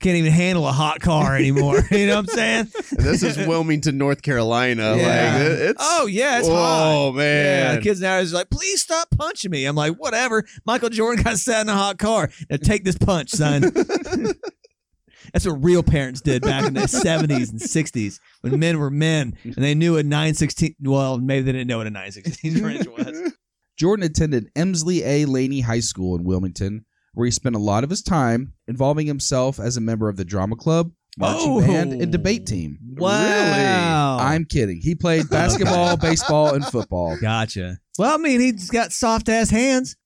can't 0.04 0.16
even 0.16 0.32
handle 0.32 0.68
a 0.68 0.72
hot 0.72 1.00
car 1.00 1.34
anymore. 1.34 1.80
you 1.90 2.06
know 2.06 2.16
what 2.16 2.28
I'm 2.30 2.34
saying? 2.36 2.68
this 2.92 3.22
is 3.22 3.36
Wilmington, 3.38 3.96
North 3.98 4.22
Carolina. 4.22 4.96
Yeah. 4.96 5.02
Like 5.02 5.42
it's 5.70 5.80
Oh 5.82 6.06
yeah, 6.06 6.38
it's 6.38 6.48
hot. 6.48 6.92
Oh 6.94 7.06
Yeah, 7.12 7.18
man. 7.18 7.74
the 7.76 7.80
kids 7.80 8.00
now 8.00 8.18
is 8.18 8.32
like, 8.32 8.50
please 8.50 8.82
stop 8.82 9.08
punching 9.16 9.50
me. 9.50 9.64
I'm 9.64 9.74
like, 9.74 9.94
whatever. 9.94 10.44
Michael 10.66 10.90
Jordan 10.90 11.24
got 11.24 11.38
sat 11.38 11.62
in 11.62 11.68
a 11.68 11.74
hot 11.74 11.98
car. 11.98 12.30
Now 12.50 12.58
take 12.58 12.84
this 12.84 12.98
punch, 12.98 13.30
son. 13.30 13.62
That's 15.32 15.46
what 15.46 15.64
real 15.64 15.82
parents 15.82 16.20
did 16.20 16.42
back 16.42 16.66
in 16.66 16.74
the 16.74 16.80
70s 16.82 17.50
and 17.50 17.60
60s 17.60 18.20
when 18.42 18.58
men 18.60 18.78
were 18.78 18.90
men 18.90 19.36
and 19.42 19.54
they 19.56 19.74
knew 19.74 19.96
a 19.96 20.02
916. 20.02 20.76
Well, 20.82 21.18
maybe 21.18 21.42
they 21.46 21.52
didn't 21.52 21.66
know 21.68 21.78
what 21.78 21.86
a 21.86 21.90
916 21.90 22.62
wrench 22.62 22.86
was. 22.86 23.32
Jordan 23.76 24.04
attended 24.04 24.52
Emsley 24.54 25.00
A. 25.02 25.24
Laney 25.24 25.60
High 25.62 25.80
School 25.80 26.14
in 26.14 26.22
Wilmington, 26.24 26.84
where 27.14 27.24
he 27.24 27.30
spent 27.30 27.56
a 27.56 27.60
lot 27.60 27.84
of 27.84 27.90
his 27.90 28.02
time 28.02 28.52
involving 28.68 29.06
himself 29.06 29.58
as 29.58 29.76
a 29.76 29.80
member 29.80 30.08
of 30.08 30.16
the 30.16 30.24
drama 30.24 30.56
club, 30.56 30.90
marching 31.18 31.52
Oh. 31.52 31.60
band, 31.60 31.92
and 31.92 32.12
debate 32.12 32.46
team. 32.46 32.78
Wow. 32.96 34.18
I'm 34.20 34.44
kidding. 34.44 34.80
He 34.82 34.94
played 34.94 35.28
basketball, 35.30 35.96
baseball, 35.98 36.54
and 36.54 36.64
football. 36.64 37.16
Gotcha. 37.20 37.78
Well, 37.98 38.12
I 38.14 38.16
mean, 38.18 38.40
he's 38.40 38.70
got 38.70 38.92
soft 38.92 39.28
ass 39.28 39.50
hands. 39.50 39.96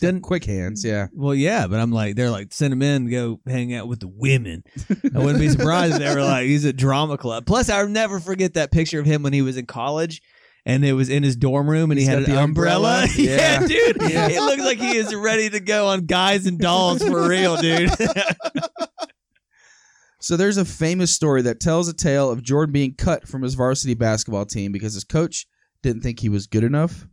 Doesn't 0.00 0.22
Quick 0.22 0.44
hands, 0.44 0.84
yeah. 0.84 1.06
Well, 1.12 1.36
yeah, 1.36 1.68
but 1.68 1.78
I'm 1.78 1.92
like, 1.92 2.16
they're 2.16 2.30
like, 2.30 2.52
send 2.52 2.72
him 2.72 2.82
in 2.82 3.08
go 3.08 3.40
hang 3.46 3.72
out 3.74 3.86
with 3.86 4.00
the 4.00 4.08
women. 4.08 4.64
I 5.14 5.18
wouldn't 5.20 5.38
be 5.38 5.48
surprised 5.48 5.94
if 5.94 6.00
they 6.00 6.12
were 6.12 6.20
like, 6.24 6.46
he's 6.46 6.64
at 6.64 6.76
drama 6.76 7.16
club. 7.16 7.46
Plus, 7.46 7.70
I'll 7.70 7.86
never 7.88 8.18
forget 8.18 8.54
that 8.54 8.72
picture 8.72 8.98
of 8.98 9.06
him 9.06 9.22
when 9.22 9.32
he 9.32 9.40
was 9.40 9.56
in 9.56 9.66
college. 9.66 10.20
And 10.66 10.82
it 10.84 10.94
was 10.94 11.10
in 11.10 11.22
his 11.22 11.36
dorm 11.36 11.68
room, 11.68 11.90
and 11.90 11.98
He's 11.98 12.08
he 12.08 12.14
had 12.14 12.22
an 12.24 12.30
the 12.34 12.40
umbrella. 12.42 13.02
umbrella. 13.02 13.08
yeah, 13.16 13.60
Yeah. 13.60 13.66
dude, 13.66 13.96
Yeah. 14.10 14.28
it 14.28 14.40
looks 14.40 14.62
like 14.62 14.78
he 14.78 14.96
is 14.96 15.14
ready 15.14 15.50
to 15.50 15.60
go 15.60 15.88
on 15.88 16.06
Guys 16.06 16.46
and 16.46 16.58
Dolls 16.58 17.02
for 17.02 17.28
real, 17.28 17.56
dude. 17.56 17.90
So 20.20 20.38
there's 20.38 20.56
a 20.56 20.64
famous 20.64 21.10
story 21.14 21.42
that 21.42 21.60
tells 21.60 21.86
a 21.86 21.92
tale 21.92 22.30
of 22.30 22.42
Jordan 22.42 22.72
being 22.72 22.94
cut 22.94 23.28
from 23.28 23.42
his 23.42 23.52
varsity 23.54 23.92
basketball 23.92 24.46
team 24.46 24.72
because 24.72 24.94
his 24.94 25.04
coach 25.04 25.46
didn't 25.82 26.00
think 26.02 26.20
he 26.20 26.30
was 26.30 26.46
good 26.46 26.64
enough, 26.64 27.06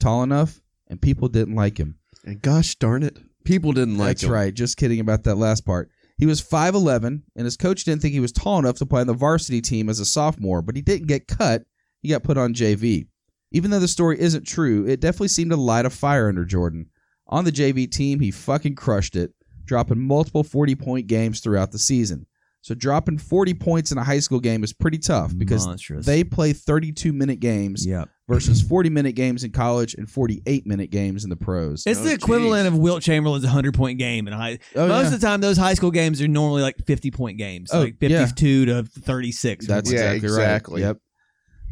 tall 0.00 0.22
enough, 0.22 0.62
and 0.88 0.98
people 1.02 1.28
didn't 1.28 1.54
like 1.54 1.76
him. 1.78 1.98
And 2.24 2.40
gosh 2.40 2.74
darn 2.76 3.02
it, 3.02 3.18
people 3.44 3.72
didn't 3.72 3.98
like 3.98 4.08
That's 4.08 4.22
him. 4.22 4.28
That's 4.30 4.34
right. 4.34 4.54
Just 4.54 4.78
kidding 4.78 5.00
about 5.00 5.24
that 5.24 5.34
last 5.36 5.66
part. 5.66 5.90
He 6.16 6.24
was 6.24 6.40
5'11, 6.40 7.24
and 7.36 7.44
his 7.44 7.58
coach 7.58 7.84
didn't 7.84 8.00
think 8.00 8.14
he 8.14 8.20
was 8.20 8.32
tall 8.32 8.58
enough 8.58 8.76
to 8.76 8.86
play 8.86 9.02
on 9.02 9.06
the 9.06 9.12
varsity 9.12 9.60
team 9.60 9.90
as 9.90 10.00
a 10.00 10.06
sophomore, 10.06 10.62
but 10.62 10.76
he 10.76 10.80
didn't 10.80 11.08
get 11.08 11.28
cut. 11.28 11.64
He 12.06 12.12
got 12.12 12.22
put 12.22 12.38
on 12.38 12.54
JV. 12.54 13.08
Even 13.50 13.72
though 13.72 13.80
the 13.80 13.88
story 13.88 14.20
isn't 14.20 14.46
true, 14.46 14.86
it 14.86 15.00
definitely 15.00 15.26
seemed 15.26 15.50
to 15.50 15.56
light 15.56 15.86
a 15.86 15.90
fire 15.90 16.28
under 16.28 16.44
Jordan. 16.44 16.86
On 17.26 17.44
the 17.44 17.50
JV 17.50 17.90
team, 17.90 18.20
he 18.20 18.30
fucking 18.30 18.76
crushed 18.76 19.16
it, 19.16 19.32
dropping 19.64 19.98
multiple 19.98 20.44
40 20.44 20.76
point 20.76 21.08
games 21.08 21.40
throughout 21.40 21.72
the 21.72 21.80
season. 21.80 22.26
So 22.60 22.74
dropping 22.76 23.18
40 23.18 23.54
points 23.54 23.90
in 23.90 23.98
a 23.98 24.04
high 24.04 24.20
school 24.20 24.38
game 24.40 24.62
is 24.62 24.72
pretty 24.72 24.98
tough 24.98 25.36
because 25.36 25.66
Monstrous. 25.66 26.06
they 26.06 26.22
play 26.24 26.52
32 26.52 27.12
minute 27.12 27.38
games 27.40 27.86
Yep. 27.86 28.08
versus 28.28 28.60
40 28.60 28.90
minute 28.90 29.12
games 29.12 29.42
in 29.44 29.52
college 29.52 29.94
and 29.94 30.08
48 30.10 30.66
minute 30.66 30.90
games 30.90 31.22
in 31.24 31.30
the 31.30 31.36
pros. 31.36 31.84
It's 31.86 32.00
Oh, 32.00 32.02
the 32.04 32.12
equivalent 32.12 32.66
geez. 32.66 32.72
of 32.74 32.78
Wilt 32.78 33.02
Chamberlain's 33.02 33.44
100 33.44 33.74
point 33.74 33.98
game 34.00 34.26
in 34.26 34.32
high. 34.32 34.58
Oh, 34.74 34.88
Most 34.88 35.08
yeah. 35.08 35.14
of 35.14 35.20
the 35.20 35.26
time, 35.26 35.40
those 35.40 35.56
high 35.56 35.74
school 35.74 35.92
games 35.92 36.20
are 36.20 36.26
normally 36.28 36.62
like 36.62 36.76
50 36.86 37.10
point 37.12 37.38
games, 37.38 37.70
Oh, 37.72 37.80
like 37.80 37.96
yeah. 38.00 38.26
52 38.26 38.66
to 38.66 38.82
36. 38.84 39.66
That's 39.66 39.90
Yeah, 39.92 40.10
exactly, 40.12 40.26
exactly. 40.28 40.82
right. 40.82 40.88
Yep. 40.88 40.98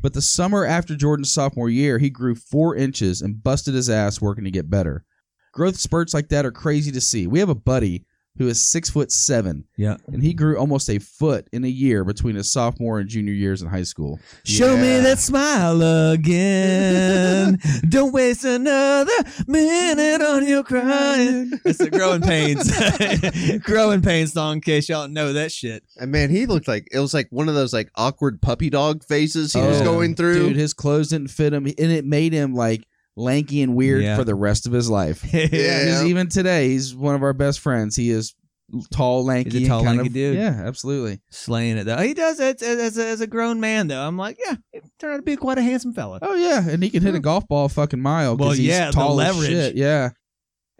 But 0.04 0.12
the 0.12 0.20
summer 0.20 0.66
after 0.66 0.94
Jordan's 0.94 1.32
sophomore 1.32 1.70
year, 1.70 1.98
he 1.98 2.10
grew 2.10 2.34
four 2.34 2.76
inches 2.76 3.22
and 3.22 3.42
busted 3.42 3.72
his 3.72 3.88
ass 3.88 4.20
working 4.20 4.44
to 4.44 4.50
get 4.50 4.68
better. 4.68 5.02
Growth 5.54 5.78
spurts 5.78 6.12
like 6.12 6.28
that 6.28 6.44
are 6.44 6.52
crazy 6.52 6.92
to 6.92 7.00
see. 7.00 7.26
We 7.26 7.38
have 7.38 7.48
a 7.48 7.54
buddy 7.54 8.04
who 8.36 8.48
is 8.48 8.62
six 8.62 8.90
foot 8.90 9.12
seven, 9.12 9.64
Yeah. 9.76 9.96
and 10.12 10.22
he 10.22 10.34
grew 10.34 10.58
almost 10.58 10.90
a 10.90 10.98
foot 10.98 11.46
in 11.52 11.64
a 11.64 11.68
year 11.68 12.02
between 12.04 12.34
his 12.34 12.50
sophomore 12.50 12.98
and 12.98 13.08
junior 13.08 13.32
years 13.32 13.62
in 13.62 13.68
high 13.68 13.84
school. 13.84 14.18
Show 14.44 14.76
me 14.76 14.98
that 15.00 15.18
smile 15.20 15.80
again. 16.12 17.58
Don't 17.88 18.12
waste 18.12 18.44
another 18.44 19.12
minute 19.46 20.20
on 20.22 20.46
your 20.48 20.62
crying. 20.64 21.52
That's 21.64 21.78
the 21.78 21.90
Growing 21.90 22.22
Pains. 22.22 22.70
growing 23.64 24.02
Pains 24.02 24.32
song, 24.32 24.54
in 24.54 24.60
case 24.60 24.88
y'all 24.88 25.08
know 25.08 25.32
that 25.32 25.52
shit. 25.52 25.84
And 25.98 26.10
man, 26.10 26.30
he 26.30 26.46
looked 26.46 26.68
like 26.68 26.88
it 26.92 26.98
was 26.98 27.14
like 27.14 27.28
one 27.30 27.48
of 27.48 27.54
those 27.54 27.72
like 27.72 27.90
awkward 27.94 28.40
puppy 28.42 28.70
dog 28.70 29.04
faces 29.04 29.52
he 29.52 29.60
was 29.60 29.80
Oh, 29.80 29.84
going 29.84 30.14
through. 30.14 30.48
Dude, 30.48 30.56
his 30.56 30.74
clothes 30.74 31.08
didn't 31.08 31.28
fit 31.28 31.52
him, 31.52 31.66
and 31.66 31.78
it 31.78 32.04
made 32.04 32.32
him 32.32 32.54
like 32.54 32.84
lanky 33.16 33.62
and 33.62 33.74
weird 33.76 34.02
Yeah. 34.02 34.16
for 34.16 34.24
the 34.24 34.34
rest 34.34 34.66
of 34.66 34.72
his 34.72 34.88
life. 34.90 35.24
Yeah. 35.32 35.46
Because 35.48 36.04
even 36.04 36.28
today, 36.28 36.68
he's 36.70 36.94
one 36.94 37.14
of 37.14 37.22
our 37.22 37.32
best 37.32 37.60
friends. 37.60 37.94
He 37.96 38.10
is 38.10 38.34
tall, 38.90 39.24
lanky, 39.24 39.50
He's 39.58 39.66
a 39.66 39.68
tall, 39.70 39.84
kind 39.84 39.98
lanky 39.98 40.08
of, 40.08 40.14
dude. 40.14 40.36
Yeah, 40.36 40.62
absolutely. 40.64 41.20
Slaying 41.30 41.76
it, 41.76 41.84
though. 41.84 41.98
He 41.98 42.14
does 42.14 42.40
it 42.40 42.60
as, 42.62 42.78
as, 42.78 42.98
a, 42.98 43.06
as 43.06 43.20
a 43.20 43.26
grown 43.26 43.60
man, 43.60 43.88
though. 43.88 44.00
I'm 44.00 44.16
like, 44.16 44.38
yeah, 44.44 44.56
he 44.72 44.80
turned 44.98 45.14
out 45.14 45.16
to 45.18 45.22
be 45.22 45.36
quite 45.36 45.58
a 45.58 45.62
handsome 45.62 45.92
fella. 45.92 46.18
Oh 46.22 46.34
yeah, 46.34 46.66
and 46.68 46.82
he 46.82 46.90
can 46.90 47.02
hit 47.02 47.14
a 47.14 47.20
golf 47.20 47.46
ball 47.46 47.66
a 47.66 47.68
fucking 47.68 48.00
mile. 48.00 48.36
'cause 48.36 48.40
Well, 48.40 48.50
he's 48.52 48.66
yeah, 48.66 48.86
the 48.86 48.92
tall 48.92 49.20
as 49.20 49.34
leverage. 49.36 49.50
shit, 49.50 49.76
Yeah, 49.76 50.10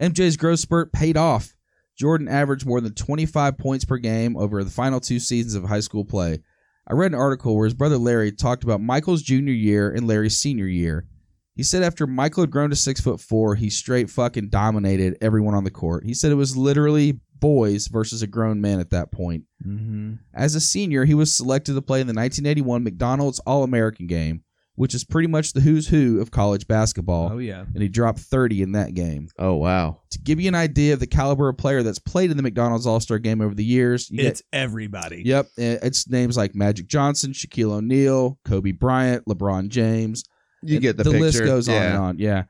MJ's 0.01 0.37
growth 0.37 0.61
spurt 0.61 0.93
paid 0.93 1.17
off. 1.17 1.55
Jordan 1.97 2.27
averaged 2.27 2.67
more 2.67 2.81
than 2.81 2.95
25 2.95 3.57
points 3.57 3.85
per 3.85 3.99
game 3.99 4.37
over 4.37 4.65
the 4.65 4.71
final 4.71 4.99
two 4.99 5.21
seasons 5.21 5.55
of 5.55 5.63
high 5.65 5.79
school 5.81 6.05
play. 6.05 6.41
I 6.89 6.95
read 6.95 7.13
an 7.13 7.19
article 7.19 7.55
where 7.55 7.67
his 7.67 7.75
brother 7.75 7.97
Larry 7.99 8.33
talked 8.33 8.65
about 8.65 8.81
Michael's 8.81 9.23
junior 9.23 9.53
year 9.53 9.91
and 9.91 10.07
Larry's 10.09 10.37
senior 10.37 10.67
year. 10.67 11.07
He 11.57 11.63
said 11.63 11.83
after 11.83 12.07
Michael 12.07 12.43
had 12.43 12.51
grown 12.51 12.71
to 12.71 12.77
six 12.77 13.01
foot 13.01 13.21
four, 13.21 13.55
he 13.55 13.71
straight 13.71 14.11
fucking 14.11 14.49
dominated 14.49 15.17
everyone 15.21 15.55
on 15.55 15.65
the 15.65 15.71
court. 15.71 16.05
He 16.05 16.13
said 16.15 16.33
it 16.33 16.37
was 16.37 16.57
literally 16.57 17.21
boys 17.39 17.87
versus 17.89 18.23
a 18.23 18.27
grown 18.27 18.61
man 18.61 18.81
at 18.81 18.91
that 18.91 19.13
point. 19.13 19.45
Mm-hmm. 19.65 20.15
As 20.35 20.55
a 20.55 20.61
senior, 20.61 21.05
he 21.05 21.15
was 21.15 21.33
selected 21.35 21.75
to 21.75 21.83
play 21.83 22.01
in 22.01 22.07
the 22.07 22.13
1981 22.15 22.83
McDonald's 22.83 23.39
All 23.41 23.63
American 23.63 24.07
game, 24.09 24.43
which 24.77 24.95
is 24.95 25.05
pretty 25.05 25.29
much 25.29 25.53
the 25.53 25.61
who's 25.61 25.87
who 25.89 26.21
of 26.21 26.31
college 26.33 26.67
basketball, 26.67 27.31
Oh 27.35 27.39
yeah. 27.39 27.65
and 27.75 27.83
he 27.83 27.89
dropped 27.89 28.19
30 28.19 28.63
in 28.63 28.73
that 28.73 28.95
game. 28.95 29.29
Oh 29.39 29.55
wow. 29.55 30.01
To 30.11 30.19
give 30.19 30.41
you 30.41 30.49
an 30.49 30.55
idea 30.57 30.95
of 30.95 31.01
the 31.01 31.07
caliber 31.07 31.49
of 31.49 31.57
player 31.57 31.83
that's 31.85 31.99
played 32.01 32.31
in 32.33 32.37
the 32.37 32.43
McDonald's 32.43 32.87
All 32.87 32.99
Star 32.99 33.19
game 33.21 33.41
over 33.41 33.55
the 33.55 33.65
years, 33.65 34.11
you 34.11 34.17
get 34.19 34.27
It's 34.27 34.43
everybody. 34.53 35.23
Yep, 35.25 35.47
it's 35.57 36.09
names 36.09 36.37
like 36.37 36.55
Magic 36.57 36.89
Johnson, 36.89 37.33
Shaquille 37.33 37.73
O'Neal, 37.73 38.39
Kobe 38.45 38.73
Bryant, 38.73 39.25
LeBron 39.27 39.69
James. 39.69 40.25
You 40.65 40.81
get 40.81 40.97
the, 40.97 41.05
the 41.05 41.11
picture. 41.11 41.25
list 41.25 41.45
goes 41.45 41.69
on 41.69 41.75
and 41.75 41.97
on. 41.97 42.19
Yeah. 42.19 42.45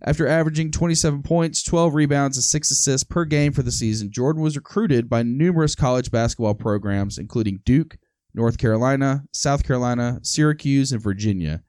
After 0.00 0.28
averaging 0.28 0.70
27 0.70 1.22
points, 1.22 1.62
12 1.64 1.92
rebounds, 1.94 2.36
and 2.36 2.44
6 2.44 2.70
assists 2.70 3.04
per 3.04 3.24
game 3.24 3.52
for 3.52 3.62
the 3.62 3.72
season, 3.72 4.12
Jordan 4.12 4.42
was 4.42 4.54
recruited 4.56 5.08
by 5.08 5.24
numerous 5.24 5.74
college 5.74 6.12
basketball 6.12 6.54
programs, 6.54 7.18
including 7.18 7.60
Duke, 7.64 7.96
North 8.32 8.58
Carolina, 8.58 9.24
South 9.32 9.64
Carolina, 9.64 10.20
Syracuse, 10.22 10.92
and 10.92 11.02
Virginia. 11.02 11.62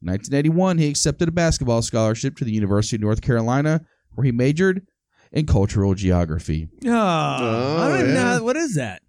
In 0.00 0.08
1981, 0.10 0.78
he 0.78 0.88
accepted 0.88 1.28
a 1.28 1.32
basketball 1.32 1.82
scholarship 1.82 2.36
to 2.36 2.44
the 2.44 2.52
University 2.52 2.96
of 2.96 3.02
North 3.02 3.20
Carolina, 3.20 3.84
where 4.14 4.24
he 4.24 4.32
majored 4.32 4.86
in 5.32 5.44
cultural 5.44 5.94
geography. 5.94 6.68
Oh, 6.86 6.90
I 6.90 7.88
don't 7.88 8.08
yeah. 8.08 8.14
know 8.14 8.44
what 8.44 8.56
is 8.56 8.76
that. 8.76 9.02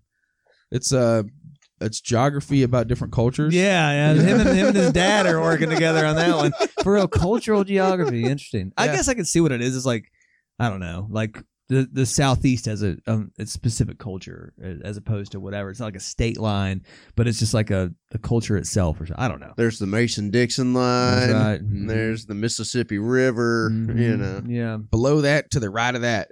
It's 0.71 0.91
uh, 0.91 1.23
it's 1.81 1.99
geography 2.01 2.63
about 2.63 2.87
different 2.87 3.13
cultures. 3.13 3.53
Yeah, 3.53 3.91
yeah. 3.91 4.21
Him 4.21 4.39
and 4.41 4.57
him 4.57 4.67
and 4.67 4.75
his 4.75 4.91
dad 4.93 5.25
are 5.25 5.39
working 5.41 5.69
together 5.69 6.05
on 6.05 6.15
that 6.15 6.35
one 6.35 6.51
for 6.83 6.93
real. 6.93 7.07
Cultural 7.07 7.63
geography, 7.63 8.23
interesting. 8.23 8.71
I 8.77 8.85
Yeah. 8.85 8.95
guess 8.95 9.07
I 9.07 9.13
can 9.13 9.25
see 9.25 9.41
what 9.41 9.51
it 9.51 9.61
is. 9.61 9.75
It's 9.75 9.85
like 9.85 10.11
I 10.59 10.69
don't 10.69 10.79
know, 10.79 11.07
like 11.09 11.37
the 11.67 11.89
the 11.91 12.05
southeast 12.05 12.65
has 12.67 12.83
a 12.83 12.95
um 13.07 13.31
its 13.39 13.51
specific 13.51 13.97
culture 13.97 14.53
uh, 14.63 14.87
as 14.87 14.97
opposed 14.97 15.31
to 15.31 15.39
whatever. 15.39 15.71
It's 15.71 15.79
not 15.79 15.87
like 15.87 15.95
a 15.95 15.99
state 15.99 16.39
line, 16.39 16.83
but 17.15 17.27
it's 17.27 17.39
just 17.39 17.55
like 17.55 17.71
a 17.71 17.91
the 18.11 18.19
culture 18.19 18.55
itself 18.55 19.01
or 19.01 19.07
something. 19.07 19.23
I 19.23 19.27
don't 19.27 19.39
know. 19.41 19.53
There's 19.57 19.79
the 19.79 19.87
Mason 19.87 20.29
Dixon 20.29 20.73
line. 20.75 21.19
That's 21.19 21.33
right. 21.33 21.59
and 21.61 21.89
There's 21.89 22.27
the 22.27 22.35
Mississippi 22.35 22.99
River. 22.99 23.71
Mhm. 23.73 23.99
You 23.99 24.15
know. 24.17 24.43
Yeah. 24.47 24.77
Below 24.77 25.21
that, 25.21 25.49
to 25.51 25.59
the 25.59 25.71
right 25.71 25.93
of 25.95 26.03
that, 26.03 26.29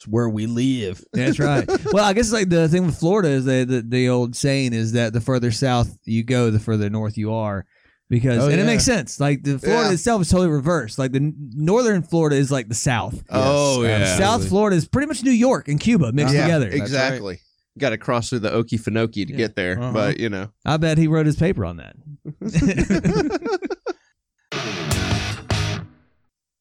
it's 0.00 0.08
where 0.08 0.28
we 0.30 0.46
live. 0.46 1.04
That's 1.12 1.38
right. 1.38 1.68
well, 1.92 2.04
I 2.04 2.14
guess 2.14 2.32
like 2.32 2.48
the 2.48 2.68
thing 2.68 2.86
with 2.86 2.98
Florida 2.98 3.28
is 3.28 3.44
that 3.44 3.68
the, 3.68 3.82
the 3.82 4.08
old 4.08 4.34
saying 4.34 4.72
is 4.72 4.92
that 4.92 5.12
the 5.12 5.20
further 5.20 5.50
south 5.50 5.98
you 6.06 6.24
go, 6.24 6.50
the 6.50 6.58
further 6.58 6.88
north 6.88 7.18
you 7.18 7.34
are. 7.34 7.66
Because 8.08 8.42
Oh, 8.42 8.46
and 8.48 8.56
yeah. 8.56 8.62
it 8.62 8.66
makes 8.66 8.84
sense. 8.84 9.20
Like 9.20 9.44
the 9.44 9.58
Florida 9.58 9.88
Yeah. 9.88 9.92
itself 9.92 10.22
is 10.22 10.30
totally 10.30 10.48
reversed. 10.48 10.98
Like 10.98 11.12
the 11.12 11.18
n- 11.18 11.34
northern 11.54 12.02
Florida 12.02 12.36
is 12.36 12.50
like 12.50 12.68
the 12.68 12.74
south. 12.74 13.22
Oh, 13.30 13.82
yeah. 13.82 13.90
absolutely. 13.90 14.24
South 14.24 14.48
Florida 14.48 14.76
is 14.76 14.88
pretty 14.88 15.06
much 15.06 15.22
New 15.22 15.30
York 15.30 15.68
and 15.68 15.78
Cuba 15.78 16.12
mixed 16.12 16.34
yeah, 16.34 16.42
together. 16.44 16.68
Exactly. 16.70 17.40
Got 17.78 17.90
to 17.90 17.98
cross 17.98 18.30
through 18.30 18.40
the 18.40 18.50
Okefenokee 18.50 19.26
to 19.26 19.30
Yeah. 19.32 19.36
get 19.36 19.54
there, 19.54 19.78
Uh-huh. 19.78 19.92
but 19.92 20.18
you 20.18 20.28
know. 20.30 20.50
I 20.64 20.76
bet 20.78 20.96
he 20.98 21.06
wrote 21.08 21.26
his 21.26 21.36
paper 21.36 21.64
on 21.64 21.76
that. 21.76 21.94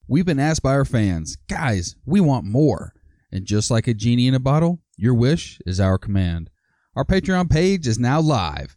We've 0.08 0.26
been 0.26 0.40
asked 0.40 0.64
by 0.64 0.72
our 0.74 0.86
fans, 0.86 1.38
guys, 1.48 1.96
we 2.06 2.20
want 2.20 2.46
more. 2.46 2.94
And 3.32 3.46
just 3.46 3.70
like 3.70 3.88
a 3.88 3.94
genie 3.94 4.28
in 4.28 4.34
a 4.34 4.40
bottle, 4.40 4.80
your 4.98 5.14
wish 5.14 5.60
is 5.66 5.80
our 5.80 5.98
command. 5.98 6.50
Our 6.96 7.06
Patreon 7.06 7.50
page 7.50 7.88
is 7.88 8.00
now 8.00 8.20
live. 8.20 8.76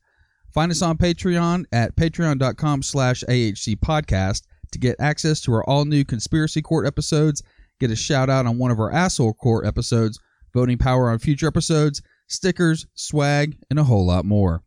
Find 0.53 0.71
us 0.71 0.83
on 0.83 0.99
Patreon 0.99 1.65
at 1.73 1.97
patreon.com 1.97 2.83
slash 2.83 3.25
AHC 3.29 3.77
podcast 3.77 4.43
to 4.73 4.79
get 4.79 4.97
access 5.01 5.41
to 5.43 5.53
our 5.53 5.65
all 5.65 5.85
new 5.85 6.05
Conspiracy 6.05 6.61
Court 6.61 6.87
episodes, 6.87 7.43
get 7.81 7.91
a 7.91 7.97
shout 7.97 8.29
out 8.29 8.47
on 8.47 8.59
one 8.59 8.71
of 8.71 8.81
our 8.81 8.93
Asshole 8.93 9.35
Court 9.35 9.67
episodes, 9.67 10.19
voting 10.53 10.79
power 10.79 11.11
on 11.11 11.19
future 11.19 11.47
episodes, 11.47 12.03
stickers, 12.29 12.87
swag, 12.95 13.57
and 13.71 13.79
a 13.79 13.85
whole 13.85 14.07
lot 14.07 14.25
more. 14.25 14.63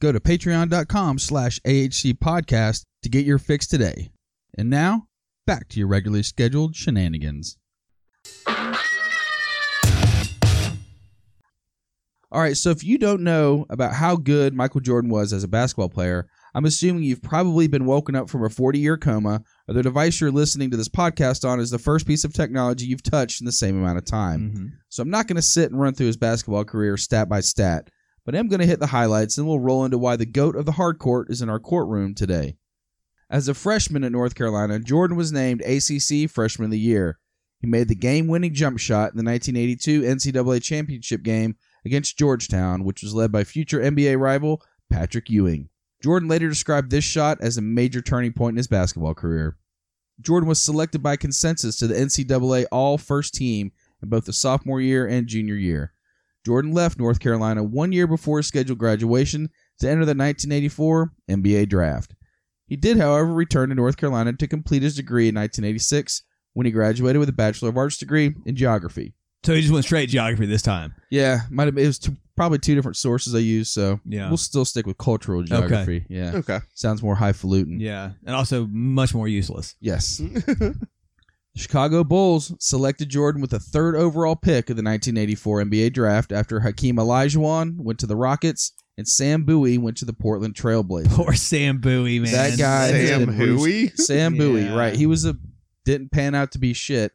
Go 0.00 0.12
to 0.12 0.20
patreon.com 0.20 1.18
slash 1.18 1.60
AHC 1.60 2.18
podcast 2.18 2.84
to 3.02 3.08
get 3.08 3.26
your 3.26 3.38
fix 3.38 3.66
today. 3.66 4.10
And 4.56 4.70
now, 4.70 5.06
back 5.46 5.68
to 5.68 5.78
your 5.78 5.88
regularly 5.88 6.22
scheduled 6.22 6.76
shenanigans. 6.76 7.58
All 12.30 12.42
right, 12.42 12.56
so 12.56 12.68
if 12.70 12.84
you 12.84 12.98
don't 12.98 13.22
know 13.22 13.64
about 13.70 13.94
how 13.94 14.14
good 14.16 14.52
Michael 14.52 14.80
Jordan 14.80 15.10
was 15.10 15.32
as 15.32 15.44
a 15.44 15.48
basketball 15.48 15.88
player, 15.88 16.28
I'm 16.54 16.66
assuming 16.66 17.02
you've 17.04 17.22
probably 17.22 17.68
been 17.68 17.86
woken 17.86 18.14
up 18.14 18.28
from 18.28 18.44
a 18.44 18.50
40 18.50 18.78
year 18.78 18.98
coma, 18.98 19.42
or 19.66 19.74
the 19.74 19.82
device 19.82 20.20
you're 20.20 20.30
listening 20.30 20.70
to 20.70 20.76
this 20.76 20.88
podcast 20.90 21.48
on 21.48 21.58
is 21.58 21.70
the 21.70 21.78
first 21.78 22.06
piece 22.06 22.24
of 22.24 22.34
technology 22.34 22.84
you've 22.84 23.02
touched 23.02 23.40
in 23.40 23.46
the 23.46 23.52
same 23.52 23.78
amount 23.78 23.96
of 23.96 24.04
time. 24.04 24.52
Mhm. 24.54 24.68
So 24.90 25.02
I'm 25.02 25.08
not 25.10 25.26
going 25.26 25.36
to 25.36 25.42
sit 25.42 25.70
and 25.70 25.80
run 25.80 25.94
through 25.94 26.08
his 26.08 26.16
basketball 26.18 26.64
career 26.64 26.98
stat 26.98 27.30
by 27.30 27.40
stat, 27.40 27.88
but 28.26 28.34
I'm 28.34 28.48
going 28.48 28.60
to 28.60 28.66
hit 28.66 28.80
the 28.80 28.86
highlights 28.88 29.38
and 29.38 29.46
we'll 29.46 29.60
roll 29.60 29.86
into 29.86 29.96
why 29.96 30.16
the 30.16 30.26
GOAT 30.26 30.54
of 30.54 30.66
the 30.66 30.72
hard 30.72 30.98
court 30.98 31.30
is 31.30 31.40
in 31.40 31.48
our 31.48 31.60
courtroom 31.60 32.14
today. 32.14 32.56
As 33.30 33.48
a 33.48 33.54
freshman 33.54 34.04
at 34.04 34.12
North 34.12 34.34
Carolina, 34.34 34.78
Jordan 34.80 35.16
was 35.16 35.32
named 35.32 35.62
ACC 35.62 36.26
Freshman 36.30 36.66
of 36.66 36.70
the 36.72 36.78
Year. 36.78 37.18
He 37.60 37.66
made 37.66 37.88
the 37.88 37.94
game 37.94 38.26
winning 38.26 38.54
jump 38.54 38.78
shot 38.78 39.12
in 39.12 39.16
the 39.16 39.24
1982 39.24 40.02
NCAA 40.02 40.60
Championship 40.62 41.22
game 41.22 41.56
against 41.84 42.18
Georgetown, 42.18 42.84
which 42.84 43.02
was 43.02 43.14
led 43.14 43.32
by 43.32 43.44
future 43.44 43.80
NBA 43.80 44.18
rival 44.18 44.62
Patrick 44.90 45.30
Ewing. 45.30 45.68
Jordan 46.02 46.28
later 46.28 46.48
described 46.48 46.90
this 46.90 47.04
shot 47.04 47.38
as 47.40 47.56
a 47.56 47.62
major 47.62 48.00
turning 48.00 48.32
point 48.32 48.54
in 48.54 48.58
his 48.58 48.68
basketball 48.68 49.14
career. 49.14 49.56
Jordan 50.20 50.48
was 50.48 50.60
selected 50.60 51.02
by 51.02 51.16
consensus 51.16 51.76
to 51.78 51.86
the 51.86 51.94
NCAA 51.94 52.66
All 52.70 52.98
First 52.98 53.34
Team 53.34 53.72
in 54.02 54.08
both 54.08 54.24
the 54.24 54.32
sophomore 54.32 54.80
year 54.80 55.06
and 55.06 55.26
junior 55.26 55.54
year. 55.54 55.92
Jordan 56.44 56.72
left 56.72 56.98
North 56.98 57.20
Carolina 57.20 57.62
one 57.62 57.92
year 57.92 58.06
before 58.06 58.38
his 58.38 58.46
scheduled 58.46 58.78
graduation 58.78 59.50
to 59.80 59.88
enter 59.88 60.04
the 60.04 60.14
1984 60.14 61.12
NBA 61.28 61.68
draft. 61.68 62.14
He 62.66 62.76
did, 62.76 62.98
however, 62.98 63.32
return 63.32 63.70
to 63.70 63.74
North 63.74 63.96
Carolina 63.96 64.32
to 64.34 64.46
complete 64.46 64.82
his 64.82 64.96
degree 64.96 65.28
in 65.28 65.34
1986 65.34 66.22
when 66.52 66.66
he 66.66 66.72
graduated 66.72 67.18
with 67.18 67.28
a 67.28 67.32
Bachelor 67.32 67.70
of 67.70 67.76
Arts 67.76 67.96
degree 67.96 68.34
in 68.44 68.56
geography. 68.56 69.14
So 69.44 69.54
he 69.54 69.60
just 69.60 69.72
went 69.72 69.84
straight 69.84 70.08
geography 70.08 70.46
this 70.46 70.62
time. 70.62 70.94
Yeah, 71.10 71.40
might 71.50 71.66
have 71.66 71.74
been, 71.74 71.84
it 71.84 71.86
was 71.86 71.98
two, 71.98 72.16
probably 72.36 72.58
two 72.58 72.74
different 72.74 72.96
sources 72.96 73.34
I 73.34 73.38
used, 73.38 73.72
so 73.72 74.00
Yeah. 74.04 74.28
we'll 74.28 74.36
still 74.36 74.64
stick 74.64 74.86
with 74.86 74.98
cultural 74.98 75.42
geography. 75.42 76.04
Yeah, 76.08 76.32
Okay. 76.36 76.58
sounds 76.74 77.02
more 77.02 77.14
highfalutin. 77.14 77.80
Yeah. 77.80 78.10
And 78.26 78.34
also 78.34 78.66
much 78.70 79.14
more 79.14 79.28
useless. 79.28 79.74
Yes. 79.80 80.20
The 81.54 81.62
Chicago 81.62 82.04
Bulls 82.04 82.54
selected 82.60 83.08
Jordan 83.08 83.40
with 83.40 83.50
the 83.50 83.58
third 83.58 83.96
overall 83.96 84.36
pick 84.36 84.70
of 84.70 84.76
the 84.76 84.82
1984 84.82 85.64
NBA 85.64 85.92
draft 85.92 86.30
after 86.30 86.60
Hakeem 86.60 86.96
Olajuwon 86.96 87.76
went 87.78 87.98
to 88.00 88.06
the 88.06 88.14
Rockets 88.14 88.72
and 88.96 89.08
Sam 89.08 89.42
Bowie 89.44 89.76
went 89.78 89.96
to 89.96 90.04
the 90.04 90.12
Portland 90.12 90.54
Trailblazers. 90.54 91.08
Poor 91.08 91.32
Sam 91.32 91.78
Bowie, 91.78 92.20
man. 92.20 92.30
That 92.32 92.58
guy 92.58 92.86
has 92.88 93.08
Sam 93.08 93.24
been 93.26 93.36
bruised- 93.36 93.64
Huey? 93.66 93.88
Sam 93.96 94.36
Bowie, 94.36 94.62
Yeah. 94.64 94.76
right? 94.76 94.94
He 94.94 95.06
was 95.06 95.24
a 95.24 95.36
didn't 95.84 96.12
pan 96.12 96.34
out 96.36 96.52
to 96.52 96.58
be 96.58 96.74
shit, 96.74 97.12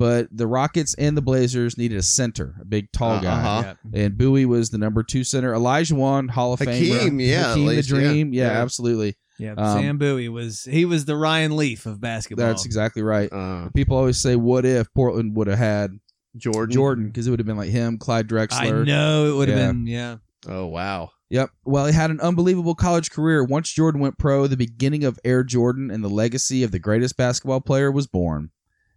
but 0.00 0.28
the 0.32 0.46
Rockets 0.46 0.94
and 0.94 1.14
the 1.14 1.20
Blazers 1.20 1.76
needed 1.76 1.98
a 1.98 2.02
center, 2.02 2.54
a 2.58 2.64
big 2.64 2.90
tall 2.90 3.16
Uh, 3.16 3.20
guy. 3.20 3.32
uh-huh. 3.32 3.74
Yeah. 3.92 4.04
And 4.06 4.16
Bowie 4.16 4.46
was 4.46 4.70
the 4.70 4.78
number 4.78 5.02
two 5.02 5.24
center. 5.24 5.52
Olajuwon, 5.52 6.30
Hall 6.30 6.54
of 6.54 6.60
Hakeem, 6.60 7.18
Famer. 7.18 7.26
yeah, 7.28 7.48
Hakeem 7.50 7.66
the 7.66 7.68
least, 7.70 7.90
yeah. 7.90 7.94
Dream. 7.98 8.32
Yeah, 8.32 8.44
Yeah. 8.52 8.62
absolutely. 8.62 9.16
Yeah, 9.38 9.52
Um, 9.58 9.78
Sam 9.78 9.98
Bowie 9.98 10.28
was 10.30 10.64
he 10.64 10.86
was 10.86 11.04
the 11.04 11.16
Ryan 11.16 11.54
Leaf 11.56 11.84
of 11.84 12.00
basketball. 12.00 12.46
That's 12.46 12.64
exactly 12.64 13.02
right. 13.02 13.30
Uh, 13.32 13.68
People 13.74 13.96
always 13.98 14.16
say, 14.18 14.36
"What 14.36 14.64
if 14.64 14.92
Portland 14.94 15.36
would 15.36 15.46
have 15.48 15.58
had 15.58 15.90
Jordan. 16.36 16.72
Jordan?" 16.74 17.06
Because 17.08 17.26
it 17.26 17.30
would 17.30 17.38
have 17.40 17.46
been 17.46 17.56
like 17.58 17.70
him, 17.70 17.98
Clyde 17.98 18.26
Drexler. 18.26 18.52
I 18.60 18.66
Drexler. 18.70 18.86
know 18.86 19.30
it 19.30 19.36
would 19.36 19.48
have 19.48 19.58
Yeah. 19.58 19.66
been 19.68 19.86
yeah. 19.86 20.16
Oh 20.48 20.66
wow. 20.66 21.10
Yep. 21.30 21.50
Well, 21.64 21.86
he 21.86 21.92
had 21.92 22.10
an 22.10 22.20
unbelievable 22.20 22.74
college 22.74 23.10
career. 23.10 23.44
Once 23.44 23.70
Jordan 23.70 24.00
went 24.00 24.18
pro, 24.18 24.46
the 24.46 24.56
beginning 24.56 25.04
of 25.04 25.18
Air 25.24 25.44
Jordan 25.44 25.90
and 25.90 26.02
the 26.02 26.08
legacy 26.08 26.62
of 26.64 26.70
the 26.72 26.78
greatest 26.78 27.16
basketball 27.18 27.60
player 27.60 27.90
was 27.92 28.06
born. 28.08 28.50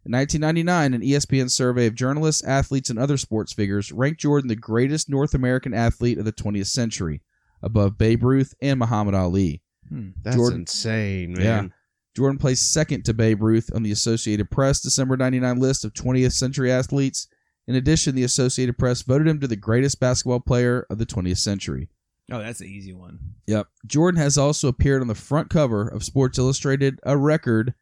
In 0.06 0.12
1999, 0.12 0.94
an 0.94 1.02
ESPN 1.02 1.50
survey 1.50 1.86
of 1.88 1.96
journalists, 1.96 2.44
athletes, 2.44 2.90
and 2.90 3.00
other 3.00 3.16
sports 3.18 3.54
figures 3.54 3.92
ranked 3.92 4.20
Jordan 4.20 4.50
the 4.50 4.56
greatest 4.56 5.10
North 5.10 5.34
American 5.34 5.74
athlete 5.74 6.18
of 6.18 6.26
the 6.26 6.34
20th 6.34 6.68
century, 6.68 7.22
above 7.62 7.98
Babe 7.98 8.24
Ruth 8.24 8.54
and 8.62 8.80
Muhammad 8.80 9.16
Ali. 9.16 9.62
Hmm, 9.88 10.10
that's 10.22 10.36
Jordan- 10.36 10.62
insane, 10.62 11.34
man. 11.34 11.42
Yeah. 11.42 11.68
Jordan 12.16 12.38
placed 12.38 12.72
second 12.74 13.06
to 13.06 13.14
Babe 13.14 13.42
Ruth 13.42 13.72
on 13.74 13.82
the 13.82 13.92
Associated 13.92 14.52
Press 14.52 14.82
December 14.82 15.18
99 15.18 15.58
list 15.60 15.84
of 15.86 15.94
20th 15.94 16.34
century 16.34 16.72
athletes. 16.72 17.28
In 17.68 17.76
addition, 17.76 18.14
the 18.14 18.24
Associated 18.24 18.78
Press 18.78 19.02
voted 19.04 19.28
him 19.28 19.40
to 19.40 19.48
the 19.48 19.56
greatest 19.56 20.00
basketball 20.00 20.42
player 20.42 20.86
of 20.90 20.98
the 20.98 21.06
20th 21.06 21.38
century. 21.40 21.90
Oh, 22.32 22.40
that's 22.40 22.62
an 22.62 22.68
easy 22.68 22.94
one. 22.94 23.20
Yep. 23.48 23.68
Jordan 23.88 24.22
has 24.22 24.38
also 24.38 24.68
appeared 24.68 25.02
on 25.02 25.08
the 25.08 25.16
front 25.16 25.50
cover 25.50 25.88
of 25.88 26.04
Sports 26.04 26.38
Illustrated 26.38 27.00
a 27.04 27.18
record 27.18 27.74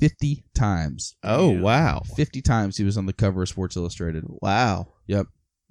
50 0.00 0.44
times. 0.54 1.14
Oh 1.22 1.52
Yeah. 1.52 1.60
wow. 1.60 2.02
50 2.16 2.42
times 2.42 2.76
he 2.76 2.84
was 2.84 2.96
on 2.96 3.06
the 3.06 3.12
cover 3.12 3.42
of 3.42 3.48
Sports 3.48 3.76
Illustrated. 3.76 4.24
Wow. 4.26 4.94
Yep. 5.06 5.26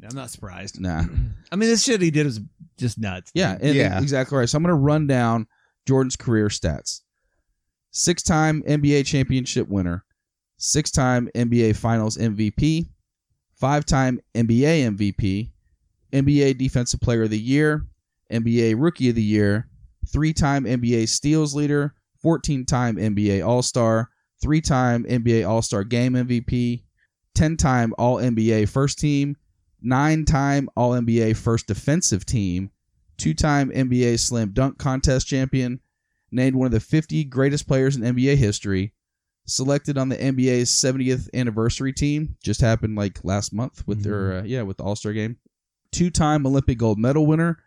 I'm 0.09 0.15
not 0.15 0.29
surprised. 0.29 0.79
Nah. 0.79 1.03
I 1.51 1.55
mean, 1.55 1.67
this 1.69 1.83
shit 1.83 2.01
he 2.01 2.11
did 2.11 2.25
was 2.25 2.39
just 2.77 2.97
nuts. 2.97 3.31
Yeah, 3.33 3.57
and- 3.59 3.75
Yeah. 3.75 3.99
exactly 4.01 4.37
right. 4.37 4.47
So 4.47 4.55
I'm 4.57 4.63
going 4.63 4.69
to 4.75 4.81
run 4.81 5.07
down 5.07 5.47
Jordan's 5.87 6.15
career 6.15 6.47
stats. 6.47 7.01
six 7.91 8.23
time 8.23 8.61
NBA 8.67 9.05
championship 9.05 9.67
winner, 9.67 10.05
six 10.57 10.91
time 10.91 11.29
NBA 11.35 11.75
Finals 11.75 12.17
MVP, 12.17 12.87
five 13.55 13.85
time 13.85 14.19
NBA 14.35 14.95
MVP, 14.95 15.51
NBA 16.13 16.57
Defensive 16.57 17.01
Player 17.01 17.23
of 17.23 17.29
the 17.31 17.39
Year, 17.39 17.85
NBA 18.31 18.75
Rookie 18.77 19.09
of 19.09 19.15
the 19.15 19.23
Year, 19.23 19.67
three 20.07 20.33
time 20.33 20.63
NBA 20.65 21.09
Steals 21.09 21.55
Leader, 21.55 21.93
14 22.21 22.65
time 22.65 22.95
NBA 22.97 23.45
All 23.45 23.61
Star, 23.63 24.09
three 24.41 24.61
time 24.61 25.05
NBA 25.05 25.47
All 25.47 25.61
Star 25.61 25.83
Game 25.83 26.13
MVP, 26.13 26.83
10 27.35 27.57
time 27.57 27.93
All 27.97 28.17
NBA 28.17 28.69
First 28.69 28.99
Team, 28.99 29.37
nine 29.81 30.25
time 30.25 30.69
All 30.75 30.91
NBA 30.91 31.37
First 31.37 31.67
Defensive 31.67 32.25
Team, 32.25 32.71
two 33.17 33.33
time 33.33 33.71
NBA 33.71 34.19
Slam 34.19 34.51
Dunk 34.51 34.77
Contest 34.77 35.27
champion, 35.27 35.79
named 36.31 36.55
one 36.55 36.65
of 36.65 36.71
the 36.71 36.79
50 36.79 37.23
greatest 37.25 37.67
players 37.67 37.95
in 37.95 38.03
NBA 38.03 38.37
history, 38.37 38.93
selected 39.45 39.97
on 39.97 40.09
the 40.09 40.17
NBA's 40.17 40.69
70th 40.69 41.29
anniversary 41.33 41.93
team, 41.93 42.35
just 42.43 42.61
happened 42.61 42.95
like 42.95 43.23
last 43.23 43.53
month 43.53 43.87
with 43.87 44.03
their 44.03 44.39
uh, 44.39 44.43
yeah 44.43 44.61
with 44.61 44.77
the 44.77 44.83
All 44.83 44.95
Star 44.95 45.13
game, 45.13 45.37
two 45.91 46.09
time 46.09 46.45
Olympic 46.45 46.77
gold 46.77 46.99
medal 46.99 47.25
winner, 47.25 47.59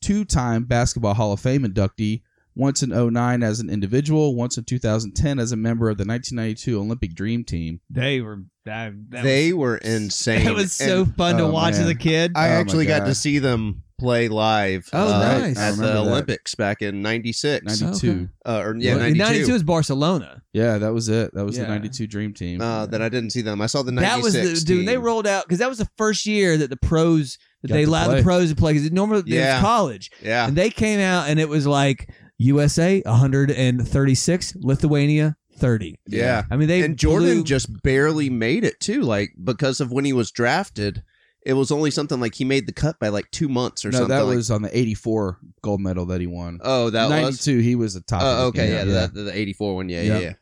two 0.00 0.24
time 0.24 0.64
Basketball 0.64 1.14
Hall 1.14 1.32
of 1.32 1.40
Fame 1.40 1.64
inductee, 1.64 2.22
once 2.60 2.82
in 2.82 2.90
09 2.90 3.42
as 3.42 3.58
an 3.60 3.70
individual, 3.70 4.36
once 4.36 4.58
in 4.58 4.64
2010 4.64 5.38
as 5.38 5.50
a 5.52 5.56
member 5.56 5.88
of 5.88 5.96
the 5.96 6.04
1992 6.04 6.78
Olympic 6.78 7.14
Dream 7.14 7.42
Team. 7.44 7.80
They 7.88 8.20
were 8.20 8.42
that, 8.66 8.92
that 9.08 9.22
they 9.24 9.52
was, 9.52 9.58
were 9.60 9.76
insane. 9.96 10.46
It 10.46 10.54
was 10.54 10.72
so 10.72 11.02
And 11.02 11.16
fun 11.16 11.36
to 11.38 11.44
Oh, 11.44 11.50
watch 11.50 11.74
as 11.74 11.88
a 11.88 11.94
kid. 11.94 12.32
I 12.36 12.48
Oh, 12.48 12.60
actually 12.60 12.86
got 12.86 13.06
to 13.06 13.14
see 13.14 13.38
them 13.38 13.82
play 13.98 14.28
live. 14.28 14.88
Oh, 14.92 15.12
uh, 15.14 15.18
nice. 15.38 15.58
At 15.58 15.72
the 15.76 15.82
remember 15.82 16.04
that. 16.04 16.10
Olympics 16.10 16.54
back 16.54 16.82
in 16.82 17.02
'96. 17.02 17.80
92. 17.80 18.10
Okay. 18.10 18.28
Uh, 18.46 18.60
or 18.62 18.76
yeah, 18.76 18.92
Well, 18.94 19.00
'92. 19.04 19.24
92 19.24 19.54
is 19.54 19.62
Barcelona. 19.62 20.42
Yeah, 20.52 20.78
that 20.78 20.92
was 20.92 21.08
it. 21.08 21.32
That 21.34 21.44
was 21.44 21.56
Yeah. 21.56 21.64
the 21.64 21.68
92 21.70 22.06
Dream 22.06 22.32
Team. 22.34 22.60
uh, 22.60 22.86
that 22.86 23.00
I 23.02 23.08
didn't 23.08 23.30
see 23.30 23.40
them. 23.42 23.60
I 23.62 23.66
saw 23.66 23.82
the 23.82 23.92
That 23.92 24.20
was 24.22 24.32
the 24.34 24.62
dude. 24.66 24.86
They 24.88 24.98
rolled 24.98 25.26
out 25.26 25.44
because 25.44 25.58
that 25.58 25.68
was 25.68 25.78
the 25.78 25.88
first 25.96 26.26
year 26.26 26.56
that 26.56 26.68
the 26.70 26.76
pros 26.76 27.38
that 27.62 27.68
Got 27.68 27.74
they 27.74 27.82
allowed 27.84 28.06
play. 28.06 28.16
the 28.18 28.22
pros 28.22 28.48
to 28.50 28.56
play 28.56 28.72
because 28.74 28.90
normally 28.90 29.22
it 29.26 29.38
was 29.54 29.60
college 29.60 30.10
Yeah, 30.22 30.46
and 30.48 30.56
they 30.56 30.70
came 30.70 30.98
out 31.00 31.28
and 31.28 31.38
it 31.38 31.48
was 31.48 31.66
like 31.66 32.08
USA 32.42 33.02
136, 33.04 34.56
Lithuania 34.60 35.36
30. 35.56 35.98
yeah. 36.06 36.44
I 36.50 36.56
mean 36.56 36.68
they 36.68 36.82
and 36.82 36.96
Jordan 36.96 37.34
blew- 37.38 37.44
just 37.44 37.82
barely 37.82 38.30
made 38.30 38.64
it 38.64 38.80
too, 38.80 39.02
like 39.02 39.30
because 39.42 39.80
of 39.80 39.92
when 39.92 40.04
he 40.06 40.12
was 40.12 40.30
drafted. 40.30 41.02
It 41.46 41.54
was 41.54 41.70
only 41.70 41.90
something 41.90 42.20
like 42.20 42.34
he 42.34 42.44
made 42.44 42.66
the 42.66 42.72
cut 42.72 42.98
by 42.98 43.08
like 43.08 43.30
two 43.30 43.48
months 43.48 43.84
or 43.84 43.90
no, 43.90 43.98
something. 44.00 44.16
that 44.16 44.24
like- 44.24 44.36
was 44.36 44.50
on 44.50 44.60
the 44.62 44.76
84 44.76 45.38
gold 45.62 45.80
medal 45.80 46.04
that 46.06 46.20
he 46.20 46.26
won. 46.26 46.60
oh, 46.62 46.90
that 46.90 47.08
was. 47.08 47.46
92, 47.46 47.58
he 47.60 47.74
was 47.76 47.94
the 47.94 48.02
top. 48.02 48.20
Oh, 48.22 48.46
okay, 48.48 48.66
game. 48.68 48.88
yeah, 48.88 49.06
The, 49.06 49.22
the 49.22 49.36
'84 49.38 49.74
one, 49.74 49.88
yeah, 49.88 50.02
Yeah. 50.02 50.12
yeah, 50.14 50.18
yeah. 50.20 50.32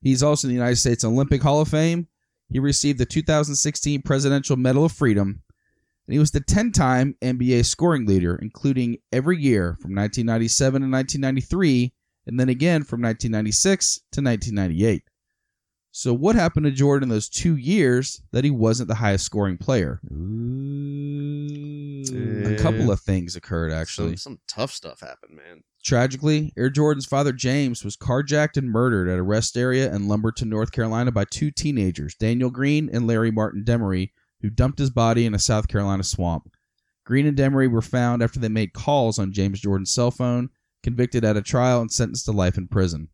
He's 0.00 0.22
also 0.22 0.46
in 0.46 0.50
the 0.50 0.54
United 0.54 0.76
States 0.76 1.02
Olympic 1.04 1.42
Hall 1.42 1.60
of 1.60 1.68
Fame. 1.68 2.06
He 2.50 2.58
received 2.60 2.98
the 2.98 3.06
2016 3.06 4.02
Presidential 4.02 4.56
Medal 4.56 4.84
of 4.84 4.92
Freedom. 4.92 5.42
And 6.06 6.12
he 6.12 6.18
was 6.18 6.32
the 6.32 6.40
10 6.40 6.72
time 6.72 7.16
NBA 7.22 7.64
scoring 7.64 8.06
leader, 8.06 8.36
including 8.36 8.98
every 9.12 9.40
year 9.40 9.76
from 9.80 9.94
1997 9.94 10.82
to 10.82 10.88
1993, 10.88 11.92
and 12.26 12.38
then 12.38 12.48
again 12.48 12.84
from 12.84 13.00
1996 13.02 13.96
to 14.12 14.20
1998. 14.22 15.04
So, 15.96 16.12
what 16.12 16.34
happened 16.34 16.66
to 16.66 16.72
Jordan 16.72 17.08
those 17.08 17.28
two 17.28 17.56
years 17.56 18.20
that 18.32 18.42
he 18.42 18.50
wasn't 18.50 18.88
the 18.88 18.96
highest 18.96 19.24
scoring 19.24 19.56
player? 19.56 20.00
A 22.50 22.56
couple 22.60 22.90
of 22.90 22.98
things 23.00 23.36
occurred, 23.36 23.70
actually. 23.70 24.16
Some, 24.16 24.32
some 24.32 24.40
tough 24.48 24.72
stuff 24.72 24.98
happened, 24.98 25.36
man. 25.36 25.62
Tragically, 25.84 26.52
Air 26.56 26.68
Jordan's 26.68 27.06
father 27.06 27.32
James 27.32 27.84
was 27.84 27.96
carjacked 27.96 28.56
and 28.56 28.70
murdered 28.70 29.08
at 29.08 29.20
a 29.20 29.22
rest 29.22 29.56
area 29.56 29.94
in 29.94 30.08
Lumberton, 30.08 30.48
North 30.48 30.72
Carolina 30.72 31.12
by 31.12 31.26
two 31.30 31.52
teenagers, 31.52 32.16
Daniel 32.16 32.50
Green 32.50 32.90
and 32.92 33.06
Larry 33.06 33.30
Martin 33.30 33.62
Demery, 33.62 34.10
who 34.44 34.50
dumped 34.50 34.78
his 34.78 34.90
body 34.90 35.24
in 35.24 35.32
a 35.32 35.38
South 35.38 35.68
Carolina 35.68 36.02
swamp. 36.02 36.52
Green 37.06 37.24
and 37.24 37.34
Demery 37.34 37.66
were 37.66 37.80
found 37.80 38.22
after 38.22 38.38
they 38.38 38.50
made 38.50 38.74
calls 38.74 39.18
on 39.18 39.32
James 39.32 39.58
Jordan's 39.58 39.90
cell 39.90 40.10
phone, 40.10 40.50
convicted 40.82 41.24
at 41.24 41.38
a 41.38 41.40
trial, 41.40 41.80
and 41.80 41.90
sentenced 41.90 42.26
to 42.26 42.32
life 42.32 42.58
in 42.58 42.68
prison. 42.68 43.08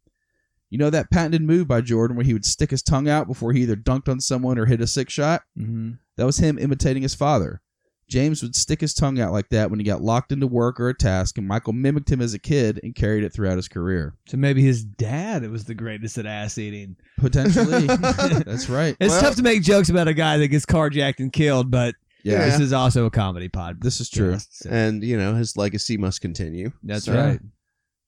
You 0.70 0.78
know 0.78 0.90
that 0.90 1.08
patented 1.12 1.42
move 1.42 1.68
by 1.68 1.82
Jordan 1.82 2.16
where 2.16 2.26
he 2.26 2.32
would 2.32 2.44
stick 2.44 2.72
his 2.72 2.82
tongue 2.82 3.08
out 3.08 3.28
before 3.28 3.52
he 3.52 3.62
either 3.62 3.76
dunked 3.76 4.08
on 4.08 4.18
someone 4.18 4.58
or 4.58 4.66
hit 4.66 4.80
a 4.80 4.88
sick 4.88 5.08
shot? 5.08 5.42
Mhm. 5.56 5.98
That 6.16 6.26
was 6.26 6.38
him 6.38 6.58
imitating 6.58 7.04
his 7.04 7.14
father. 7.14 7.62
James 8.10 8.42
would 8.42 8.54
stick 8.56 8.80
his 8.80 8.92
tongue 8.92 9.18
out 9.20 9.32
like 9.32 9.48
that 9.50 9.70
when 9.70 9.78
he 9.80 9.84
got 9.84 10.02
locked 10.02 10.32
into 10.32 10.46
work 10.46 10.78
or 10.80 10.88
a 10.90 10.94
task, 10.94 11.38
and 11.38 11.46
Michael 11.48 11.72
mimicked 11.72 12.10
him 12.10 12.20
as 12.20 12.34
a 12.34 12.38
kid 12.38 12.80
and 12.82 12.94
carried 12.94 13.24
it 13.24 13.32
throughout 13.32 13.56
his 13.56 13.68
career. 13.68 14.14
So 14.26 14.36
maybe 14.36 14.62
his 14.62 14.84
dad 14.84 15.48
was 15.48 15.64
the 15.64 15.74
greatest 15.74 16.18
at 16.18 16.26
ass 16.26 16.58
eating. 16.58 16.96
Potentially. 17.18 17.86
That's 17.86 18.68
right. 18.68 18.96
It's 19.00 19.12
Well- 19.12 19.22
tough 19.22 19.36
to 19.36 19.42
make 19.42 19.62
jokes 19.62 19.88
about 19.88 20.08
a 20.08 20.14
guy 20.14 20.36
that 20.38 20.48
gets 20.48 20.66
carjacked 20.66 21.20
and 21.20 21.32
killed, 21.32 21.70
but 21.70 21.94
Yeah, 22.24 22.44
this 22.44 22.60
is 22.60 22.72
also 22.72 23.06
a 23.06 23.10
comedy 23.10 23.48
pod. 23.48 23.80
this 23.80 24.00
is 24.00 24.10
true. 24.10 24.36
So 24.50 24.68
And 24.68 25.02
you 25.02 25.16
know 25.16 25.34
his 25.36 25.56
legacy 25.56 25.96
must 25.96 26.20
continue. 26.20 26.72
that's 26.82 27.06
Yeah. 27.06 27.14
right. 27.26 27.40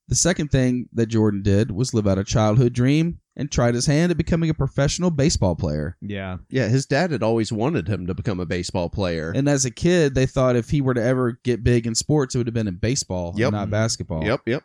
The 0.09 0.17
second 0.17 0.51
thing 0.51 0.89
that 0.93 1.07
Jordan 1.07 1.43
did 1.43 1.71
was 1.71 1.95
live 1.95 2.07
out 2.09 2.19
a 2.19 2.25
childhood 2.25 2.75
dream 2.75 3.21
and 3.37 3.51
tried 3.51 3.75
his 3.75 3.87
hand 3.87 4.11
at 4.11 4.19
becoming 4.19 4.51
a 4.51 4.55
professional 4.55 5.11
baseball 5.11 5.55
player. 5.57 5.97
Yeah. 6.01 6.39
Yeah, 6.51 6.69
his 6.69 6.87
dad 6.87 7.11
had 7.13 7.23
always 7.23 7.51
wanted 7.53 7.89
him 7.89 8.07
to 8.07 8.15
become 8.15 8.41
a 8.41 8.47
baseball 8.47 8.89
player. 8.91 9.33
And 9.35 9.49
as 9.49 9.65
a 9.65 9.71
kid, 9.71 10.15
they 10.15 10.27
thought 10.27 10.57
if 10.57 10.71
he 10.71 10.81
were 10.81 10.95
to 10.95 11.03
ever 11.03 11.39
get 11.43 11.65
big 11.65 11.87
in 11.87 11.95
sports, 11.95 12.35
it 12.35 12.39
would 12.39 12.47
have 12.47 12.55
been 12.55 12.69
in 12.69 12.77
baseball 12.77 13.35
Yep. 13.37 13.47
and 13.49 13.53
not 13.57 13.71
basketball. 13.71 14.25
Yep, 14.25 14.41
yep. 14.47 14.63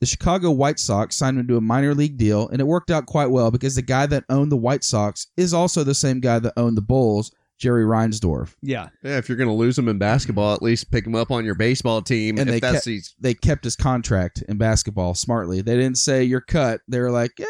The 0.00 0.06
Chicago 0.06 0.50
White 0.50 0.78
Sox 0.78 1.16
signed 1.16 1.38
him 1.38 1.48
to 1.48 1.56
a 1.56 1.60
minor 1.62 1.94
league 1.94 2.18
deal, 2.18 2.48
and 2.48 2.60
it 2.60 2.66
worked 2.66 2.90
out 2.90 3.06
quite 3.06 3.30
well 3.30 3.50
because 3.50 3.76
the 3.76 3.82
guy 3.82 4.04
that 4.06 4.24
owned 4.28 4.52
the 4.52 4.56
White 4.56 4.84
Sox 4.84 5.28
is 5.38 5.54
also 5.54 5.84
the 5.84 5.94
same 5.94 6.20
guy 6.20 6.38
that 6.38 6.52
owned 6.58 6.76
the 6.76 6.82
Bulls, 6.82 7.32
Jerry 7.58 7.84
Reinsdorf. 7.84 8.54
Yeah. 8.60 8.90
Yeah, 9.02 9.16
if 9.16 9.30
you're 9.30 9.38
gonna 9.38 9.54
lose 9.54 9.78
him 9.78 9.88
in 9.88 9.96
basketball, 9.96 10.52
at 10.52 10.60
least 10.60 10.90
pick 10.90 11.06
him 11.06 11.14
up 11.14 11.30
on 11.30 11.46
your 11.46 11.54
baseball 11.54 12.02
team. 12.02 12.36
And 12.38 12.50
if 12.50 12.54
they 12.56 12.60
that's 12.60 12.74
kept- 12.74 12.84
he's 12.84 13.14
They 13.18 13.32
kept 13.32 13.64
his 13.64 13.74
contract 13.76 14.42
in 14.46 14.58
basketball 14.58 15.14
smartly. 15.14 15.62
They 15.62 15.76
didn't 15.76 15.96
say 15.96 16.22
you're 16.24 16.42
cut. 16.42 16.82
They 16.86 17.00
were 17.00 17.10
like, 17.10 17.32
yeah, 17.38 17.46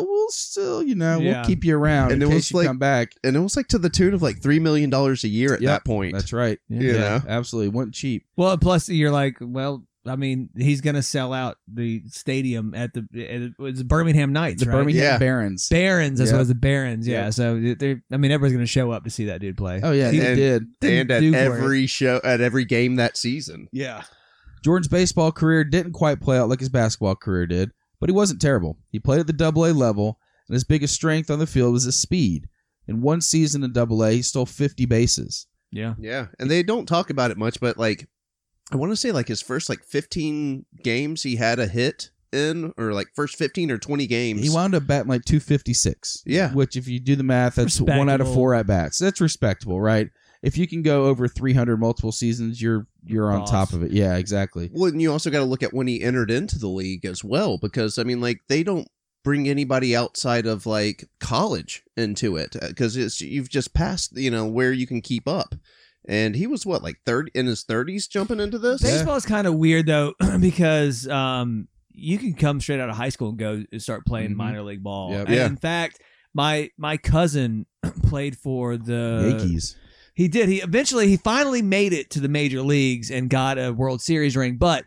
we'll 0.00 0.28
still, 0.30 0.82
you 0.82 0.94
know, 0.94 1.18
Yeah. 1.20 1.32
we'll 1.36 1.44
keep 1.44 1.64
you 1.64 1.76
around 1.76 2.12
And 2.12 2.22
in 2.22 2.28
it 2.28 2.32
case 2.32 2.34
was 2.36 2.50
you 2.52 2.58
like- 2.58 2.66
come 2.66 2.78
back. 2.78 3.12
and 3.22 3.36
it 3.36 3.40
was 3.40 3.56
like 3.56 3.68
to 3.68 3.78
the 3.78 3.90
tune 3.90 4.14
of 4.14 4.22
like 4.22 4.42
three 4.42 4.58
million 4.60 4.90
dollars 4.90 5.24
a 5.24 5.28
year 5.28 5.54
at 5.54 5.60
Yep, 5.62 5.68
that 5.70 5.84
point. 5.84 6.12
That's 6.14 6.32
right. 6.32 6.58
You 6.68 6.92
know? 6.94 7.22
absolutely. 7.28 7.68
wasn't 7.68 7.94
cheap. 7.94 8.24
Well, 8.36 8.56
plus 8.58 8.88
you're 8.88 9.10
like, 9.10 9.36
well, 9.40 9.84
I 10.06 10.16
mean, 10.16 10.50
he's 10.54 10.82
gonna 10.82 11.02
sell 11.02 11.32
out 11.32 11.56
the 11.66 12.02
stadium 12.10 12.74
at 12.74 12.92
the 12.92 13.06
it 13.14 13.52
was 13.58 13.82
Birmingham 13.82 14.34
Knights, 14.34 14.62
The 14.62 14.68
right? 14.70 14.76
Birmingham 14.78 15.02
Yeah. 15.02 15.18
Barons. 15.18 15.66
Barons. 15.70 16.20
as 16.20 16.28
Yeah. 16.28 16.34
what 16.34 16.38
it 16.38 16.40
was. 16.42 16.48
The 16.48 16.54
Barons. 16.56 17.08
Yeah. 17.08 17.24
Yeah. 17.24 17.30
So 17.30 17.74
they, 17.78 17.96
I 18.12 18.16
mean, 18.18 18.30
everybody's 18.30 18.52
gonna 18.54 18.66
show 18.66 18.90
up 18.90 19.04
to 19.04 19.10
see 19.10 19.24
that 19.26 19.40
dude 19.40 19.56
play. 19.56 19.80
Oh 19.82 19.92
yeah, 19.92 20.10
He- 20.10 20.18
they 20.18 20.26
and- 20.26 20.36
did. 20.80 20.90
And 21.00 21.10
at 21.10 21.20
do 21.20 21.30
great. 21.30 21.40
every 21.40 21.86
show, 21.86 22.20
at 22.22 22.40
every 22.42 22.66
game 22.66 22.96
that 22.96 23.16
season. 23.16 23.68
Yeah. 23.72 24.02
Jordan's 24.62 24.88
baseball 24.88 25.32
career 25.32 25.64
didn't 25.64 25.92
quite 25.92 26.20
play 26.20 26.38
out 26.38 26.48
like 26.50 26.60
his 26.60 26.68
basketball 26.70 27.14
career 27.16 27.46
did, 27.46 27.70
but 28.04 28.10
he 28.10 28.14
wasn't 28.14 28.38
terrible. 28.38 28.76
He 28.92 28.98
played 28.98 29.20
at 29.20 29.26
the 29.26 29.32
Double 29.32 29.64
A 29.64 29.72
level, 29.72 30.18
and 30.46 30.52
his 30.52 30.62
biggest 30.62 30.92
strength 30.92 31.30
on 31.30 31.38
the 31.38 31.46
field 31.46 31.72
was 31.72 31.84
his 31.84 31.96
speed. 31.96 32.50
In 32.86 33.00
one 33.00 33.22
season 33.22 33.64
in 33.64 33.72
Double 33.72 34.04
A, 34.04 34.12
he 34.12 34.20
stole 34.20 34.44
50 34.44 34.84
bases. 34.84 35.46
Yeah. 35.70 35.94
Yeah, 35.98 36.26
and 36.38 36.50
they 36.50 36.62
don't 36.62 36.84
talk 36.84 37.08
about 37.08 37.30
it 37.30 37.38
much, 37.38 37.60
but 37.60 37.78
like, 37.78 38.06
I 38.70 38.76
want 38.76 38.92
to 38.92 38.96
say 38.96 39.10
like 39.10 39.28
his 39.28 39.40
first 39.40 39.70
like 39.70 39.82
15 39.84 40.66
games 40.82 41.22
he 41.22 41.36
had 41.36 41.58
a 41.58 41.66
hit 41.66 42.10
in, 42.30 42.74
or 42.76 42.92
like 42.92 43.06
first 43.14 43.36
15 43.36 43.70
or 43.70 43.78
20 43.78 44.06
games. 44.06 44.42
He 44.42 44.50
wound 44.50 44.74
up 44.74 44.86
batting 44.86 45.08
like 45.08 45.24
256. 45.24 46.24
Yeah. 46.26 46.52
Which, 46.52 46.76
if 46.76 46.86
you 46.86 47.00
do 47.00 47.16
the 47.16 47.22
math, 47.22 47.54
that's 47.54 47.80
one 47.80 48.10
out 48.10 48.20
of 48.20 48.30
four 48.34 48.54
at 48.54 48.66
bats. 48.66 48.98
That's 48.98 49.22
respectable, 49.22 49.80
right? 49.80 50.10
If 50.44 50.58
you 50.58 50.66
can 50.68 50.82
go 50.82 51.06
over 51.06 51.26
300 51.26 51.78
multiple 51.78 52.12
seasons, 52.12 52.60
you're 52.60 52.86
you're 53.04 53.32
on 53.32 53.40
Boss. 53.40 53.50
top 53.50 53.72
of 53.72 53.82
it. 53.82 53.92
Yeah, 53.92 54.16
exactly. 54.16 54.70
Well, 54.72 54.90
and 54.90 55.00
you 55.00 55.10
also 55.10 55.30
got 55.30 55.38
to 55.38 55.44
look 55.44 55.62
at 55.62 55.72
when 55.72 55.86
he 55.86 56.02
entered 56.02 56.30
into 56.30 56.58
the 56.58 56.68
league 56.68 57.04
as 57.06 57.24
well, 57.24 57.56
because 57.58 57.98
I 57.98 58.04
mean, 58.04 58.20
like 58.20 58.40
they 58.48 58.62
don't 58.62 58.86
bring 59.24 59.48
anybody 59.48 59.96
outside 59.96 60.44
of 60.46 60.66
like 60.66 61.08
college 61.18 61.82
into 61.96 62.36
it 62.36 62.54
because 62.60 62.94
it's 62.94 63.22
you've 63.22 63.48
just 63.48 63.72
passed 63.72 64.14
you 64.18 64.30
know 64.30 64.44
where 64.46 64.70
you 64.72 64.86
can 64.86 65.00
keep 65.00 65.26
up, 65.26 65.54
and 66.06 66.36
he 66.36 66.46
was 66.46 66.66
what 66.66 66.82
like 66.82 66.96
third 67.06 67.30
in 67.34 67.46
his 67.46 67.62
thirties 67.62 68.06
jumping 68.06 68.38
into 68.40 68.58
this. 68.58 68.82
Baseball 68.82 69.16
is 69.16 69.24
kind 69.26 69.46
of 69.46 69.54
weird 69.54 69.86
though 69.86 70.12
because 70.40 71.08
um, 71.08 71.68
you 71.90 72.18
can 72.18 72.34
come 72.34 72.60
straight 72.60 72.80
out 72.80 72.90
of 72.90 72.96
high 72.96 73.08
school 73.08 73.30
and 73.30 73.38
go 73.38 73.64
start 73.78 74.04
playing 74.04 74.32
Mhm. 74.32 74.36
minor 74.36 74.62
league 74.62 74.82
ball. 74.82 75.12
Yep. 75.12 75.26
And 75.28 75.34
Yeah. 75.36 75.46
In 75.46 75.56
fact, 75.56 76.00
my 76.34 76.70
my 76.76 76.98
cousin 76.98 77.64
played 78.02 78.36
for 78.36 78.76
the 78.76 79.36
Yankees. 79.38 79.76
He 80.14 80.28
did. 80.28 80.48
He 80.48 80.60
eventually 80.60 81.08
he 81.08 81.16
finally 81.16 81.62
made 81.62 81.92
it 81.92 82.10
to 82.10 82.20
the 82.20 82.28
major 82.28 82.62
leagues 82.62 83.10
and 83.10 83.28
got 83.28 83.58
a 83.58 83.72
World 83.72 84.00
Series 84.00 84.36
ring, 84.36 84.56
but 84.56 84.84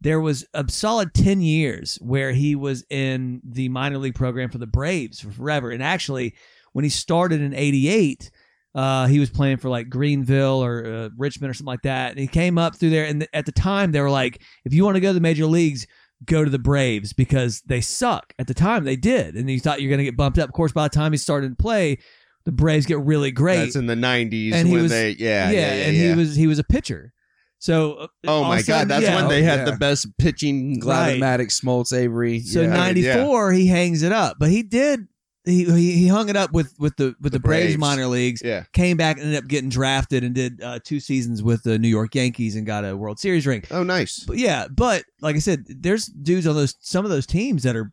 there 0.00 0.20
was 0.20 0.46
a 0.54 0.64
solid 0.68 1.12
10 1.12 1.42
years 1.42 1.98
where 2.00 2.32
he 2.32 2.54
was 2.54 2.84
in 2.88 3.42
the 3.44 3.68
minor 3.68 3.98
league 3.98 4.14
program 4.14 4.48
for 4.48 4.58
the 4.58 4.66
Braves 4.66 5.20
for 5.20 5.30
forever. 5.30 5.70
And 5.70 5.82
actually, 5.82 6.34
when 6.72 6.84
he 6.84 6.88
started 6.88 7.42
in 7.42 7.52
88, 7.52 8.30
uh, 8.74 9.06
he 9.06 9.18
was 9.18 9.28
playing 9.28 9.58
for 9.58 9.68
like 9.68 9.90
Greenville 9.90 10.64
or 10.64 10.86
uh, 10.86 11.08
Richmond 11.18 11.50
or 11.50 11.54
something 11.54 11.66
like 11.66 11.82
that. 11.82 12.12
And 12.12 12.18
he 12.18 12.26
came 12.26 12.56
up 12.56 12.76
through 12.76 12.90
there. 12.90 13.04
And 13.04 13.20
th- 13.20 13.30
at 13.34 13.44
the 13.44 13.52
time, 13.52 13.92
they 13.92 14.00
were 14.00 14.10
like, 14.10 14.42
if 14.64 14.72
you 14.72 14.84
want 14.84 14.94
to 14.94 15.00
go 15.00 15.08
to 15.08 15.14
the 15.14 15.20
major 15.20 15.44
leagues, 15.44 15.86
go 16.24 16.44
to 16.44 16.50
the 16.50 16.58
Braves 16.58 17.12
because 17.12 17.62
they 17.66 17.80
suck. 17.80 18.32
At 18.38 18.46
the 18.46 18.54
time, 18.54 18.84
they 18.84 18.96
did, 18.96 19.34
and 19.34 19.50
you 19.50 19.60
thought 19.60 19.80
you're 19.80 19.88
going 19.90 19.98
to 19.98 20.04
get 20.04 20.16
bumped 20.16 20.38
up. 20.38 20.48
Of 20.48 20.54
course, 20.54 20.72
by 20.72 20.84
the 20.84 20.94
time 20.94 21.12
he 21.12 21.18
started 21.18 21.50
to 21.50 21.62
play, 21.62 21.98
the 22.44 22.52
Braves 22.52 22.86
get 22.86 23.00
really 23.00 23.30
great. 23.30 23.56
That's 23.58 23.76
in 23.76 23.86
the 23.86 23.94
'90s 23.94 24.52
And 24.52 24.66
he 24.68 24.76
was- 24.76 24.90
they, 24.90 25.10
yeah, 25.12 25.50
yeah, 25.50 25.58
yeah, 25.58 25.66
and 25.86 25.96
yeah. 25.96 26.08
he 26.10 26.14
was 26.14 26.34
he 26.36 26.46
was 26.46 26.58
a 26.58 26.64
pitcher. 26.64 27.12
So 27.58 27.92
uh, 27.94 28.06
Oh 28.26 28.44
my 28.44 28.62
sudden- 28.62 28.88
god, 28.88 28.88
that's 28.88 29.04
yeah. 29.04 29.16
when 29.16 29.28
they 29.28 29.42
had 29.42 29.60
yeah. 29.60 29.64
the 29.72 29.76
best 29.76 30.06
pitching. 30.18 30.80
Right. 30.80 31.18
Glavine, 31.18 31.20
Maddux, 31.20 31.60
Smoltz, 31.62 31.92
Avery. 31.96 32.40
So 32.40 32.62
yeah. 32.62 32.68
ninety 32.68 33.02
four, 33.12 33.52
he 33.52 33.66
hangs 33.66 34.02
it 34.02 34.12
up, 34.12 34.36
but 34.40 34.48
he 34.50 34.62
did. 34.62 35.06
He, 35.46 35.64
he 35.64 35.92
he 35.96 36.06
hung 36.06 36.28
it 36.28 36.36
up 36.36 36.52
with 36.52 36.74
with 36.78 36.96
the 36.96 37.14
with 37.20 37.32
the, 37.32 37.38
The 37.38 37.40
Braves. 37.40 37.68
Braves. 37.68 37.78
minor 37.78 38.06
leagues. 38.06 38.42
Yeah. 38.44 38.64
Came 38.74 38.96
back 38.98 39.16
and 39.16 39.24
ended 39.26 39.42
up 39.42 39.48
getting 39.48 39.70
drafted 39.70 40.22
and 40.22 40.34
did 40.34 40.62
uh, 40.62 40.80
two 40.84 41.00
seasons 41.00 41.42
with 41.42 41.62
the 41.62 41.78
New 41.78 41.88
York 41.88 42.14
Yankees 42.14 42.56
and 42.56 42.66
got 42.66 42.84
a 42.84 42.94
World 42.96 43.18
Series 43.18 43.46
ring. 43.46 43.64
Oh, 43.70 43.82
nice. 43.82 44.22
But 44.26 44.36
yeah, 44.36 44.66
but 44.70 45.02
like 45.22 45.36
I 45.36 45.38
said, 45.38 45.64
there's 45.66 46.06
dudes 46.06 46.46
on 46.46 46.54
those 46.54 46.74
some 46.80 47.04
of 47.06 47.10
those 47.10 47.26
teams 47.26 47.62
that 47.62 47.74
are 47.74 47.90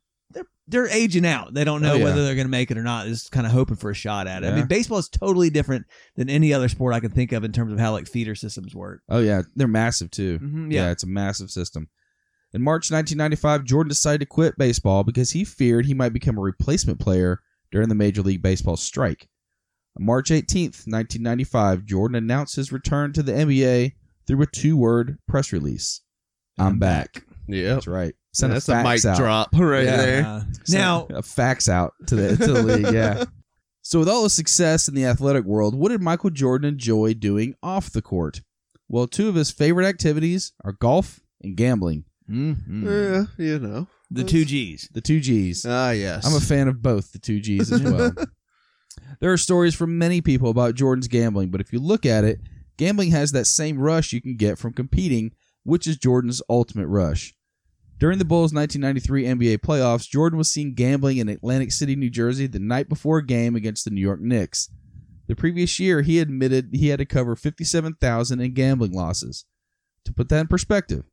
they're 0.67 0.83
they're 0.83 0.93
aging 0.95 1.25
out. 1.25 1.53
They 1.53 1.63
don't 1.63 1.81
know 1.81 1.93
Oh, 1.93 1.95
yeah. 1.97 2.03
whether 2.03 2.25
they're 2.25 2.35
going 2.35 2.47
to 2.47 2.51
make 2.51 2.71
it 2.71 2.77
or 2.77 2.83
not. 2.83 3.03
They're 3.05 3.13
Just 3.13 3.31
kind 3.31 3.45
of 3.45 3.53
hoping 3.53 3.75
for 3.77 3.89
a 3.89 3.93
shot 3.95 4.27
at 4.27 4.43
it. 4.43 4.47
I 4.47 4.55
mean, 4.55 4.67
baseball 4.67 4.97
is 4.97 5.09
totally 5.09 5.49
different 5.49 5.85
than 6.15 6.29
any 6.29 6.53
other 6.53 6.67
sport 6.67 6.93
I 6.93 6.99
can 6.99 7.11
think 7.11 7.31
of 7.31 7.43
in 7.43 7.51
terms 7.53 7.71
of 7.71 7.79
how 7.79 7.91
like 7.93 8.07
feeder 8.07 8.35
systems 8.35 8.75
work. 8.75 9.01
Oh 9.09 9.19
yeah, 9.19 9.43
they're 9.55 9.67
massive 9.67 10.11
too. 10.11 10.39
Mhm, 10.39 10.71
yeah. 10.71 10.85
yeah. 10.85 10.91
it's 10.91 11.03
a 11.03 11.07
massive 11.07 11.49
system. 11.51 11.89
In 12.53 12.61
March 12.61 12.91
1995, 12.91 13.65
Jordan 13.65 13.89
decided 13.89 14.19
to 14.19 14.25
quit 14.25 14.57
baseball 14.57 15.03
because 15.03 15.31
he 15.31 15.43
feared 15.43 15.85
he 15.85 15.93
might 15.93 16.13
become 16.13 16.37
a 16.37 16.41
replacement 16.41 16.99
player 16.99 17.41
during 17.71 17.89
the 17.89 17.95
Major 17.95 18.21
League 18.21 18.41
Baseball 18.41 18.77
strike. 18.77 19.27
On 19.99 20.05
March 20.05 20.29
18th, 20.29 20.87
1995, 20.87 21.83
Jordan 21.85 22.15
announced 22.15 22.55
his 22.55 22.71
return 22.71 23.11
to 23.13 23.23
the 23.23 23.33
NBA 23.33 23.93
through 24.25 24.41
a 24.41 24.45
two-word 24.45 25.17
press 25.27 25.51
release. 25.51 26.01
I'm 26.57 26.79
back. 26.79 27.23
Yeah, 27.47 27.75
That's 27.75 27.87
right. 27.87 28.13
Sent 28.37 28.53
that's 28.53 28.69
a 28.69 28.73
a 28.79 28.83
mic 28.83 29.03
out. 29.05 29.17
drop 29.17 29.49
right 29.53 29.85
Yeah. 29.85 29.97
there. 29.97 30.25
Uh, 30.25 30.43
now, 30.69 31.07
a 31.11 31.21
fax 31.23 31.67
out 31.69 31.93
to 32.07 32.15
the 32.15 32.37
to 32.37 32.53
the 32.53 32.63
league. 32.63 32.93
Yeah. 32.93 33.23
So 33.81 33.99
with 33.99 34.09
all 34.09 34.23
the 34.23 34.29
success 34.29 34.89
in 34.89 34.95
the 34.95 35.05
athletic 35.05 35.45
world, 35.45 35.73
what 35.73 35.89
did 35.89 36.01
Michael 36.01 36.29
Jordan 36.29 36.67
enjoy 36.67 37.13
doing 37.13 37.55
off 37.63 37.89
the 37.89 38.01
court? 38.01 38.41
Well, 38.89 39.07
two 39.07 39.29
of 39.29 39.35
his 39.35 39.49
favorite 39.49 39.85
activities 39.85 40.51
are 40.65 40.73
golf 40.73 41.21
and 41.41 41.55
gambling. 41.55 42.03
mhm. 42.29 42.83
Yeah, 42.83 43.25
you 43.45 43.59
know. 43.59 43.87
the 44.11 44.25
two 44.25 44.43
G's. 44.43 44.89
The 44.93 44.99
two 44.99 45.21
G's. 45.21 45.65
Ah, 45.65 45.91
yes. 45.91 46.25
I'm 46.27 46.35
a 46.35 46.41
fan 46.41 46.67
of 46.67 46.81
both 46.81 47.13
the 47.13 47.19
two 47.19 47.39
G's 47.39 47.71
as 47.71 47.81
well. 47.81 48.11
there 49.21 49.31
are 49.31 49.37
stories 49.37 49.73
from 49.73 49.97
many 49.97 50.19
people 50.19 50.49
about 50.49 50.75
Jordan's 50.75 51.07
gambling, 51.07 51.49
but 51.49 51.61
if 51.61 51.71
you 51.71 51.79
look 51.79 52.05
at 52.05 52.25
it, 52.25 52.41
gambling 52.75 53.11
has 53.11 53.31
that 53.31 53.45
same 53.45 53.79
rush 53.79 54.11
you 54.11 54.21
can 54.21 54.35
get 54.35 54.57
from 54.57 54.73
competing, 54.73 55.31
which 55.63 55.87
is 55.87 55.95
Jordan's 55.95 56.41
ultimate 56.49 56.87
rush. 56.87 57.33
During 57.99 58.19
the 58.19 58.25
Bulls' 58.25 58.53
1993 58.53 59.55
NBA 59.55 59.57
playoffs, 59.59 60.07
Jordan 60.07 60.37
was 60.37 60.51
seen 60.51 60.75
gambling 60.75 61.17
in 61.17 61.29
Atlantic 61.29 61.71
City, 61.71 61.95
New 61.95 62.11
Jersey 62.11 62.45
the 62.45 62.59
night 62.59 62.89
before 62.89 63.17
a 63.17 63.25
game 63.25 63.55
against 63.55 63.85
the 63.85 63.91
New 63.91 64.01
York 64.01 64.21
Knicks. 64.21 64.69
The 65.27 65.35
previous 65.35 65.79
year, 65.79 66.03
he 66.03 66.19
admitted 66.19 66.69
he 66.73 66.89
had 66.89 66.99
to 66.99 67.05
cover 67.05 67.35
57,000 67.35 68.39
in 68.39 68.53
gambling 68.53 68.93
losses. 68.93 69.45
To 70.05 70.13
put 70.13 70.29
that 70.29 70.41
in 70.41 70.47
perspective, 70.47 71.05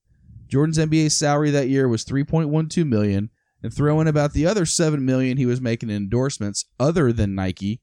Jordan's 0.47 0.79
NBA 0.79 1.11
salary 1.11 1.51
that 1.51 1.69
year 1.69 1.89
was 1.89 2.05
3.12 2.05 2.87
million, 2.87 3.31
and 3.63 3.73
throw 3.73 3.99
in 4.01 4.07
about 4.07 4.35
the 4.35 4.47
other 4.47 4.67
7 4.67 5.03
million 5.05 5.39
he 5.39 5.47
was 5.47 5.61
making 5.61 5.89
in 5.89 5.97
endorsements 5.97 6.67
other 6.79 7.15
than 7.15 7.35
Nike, 7.35 7.81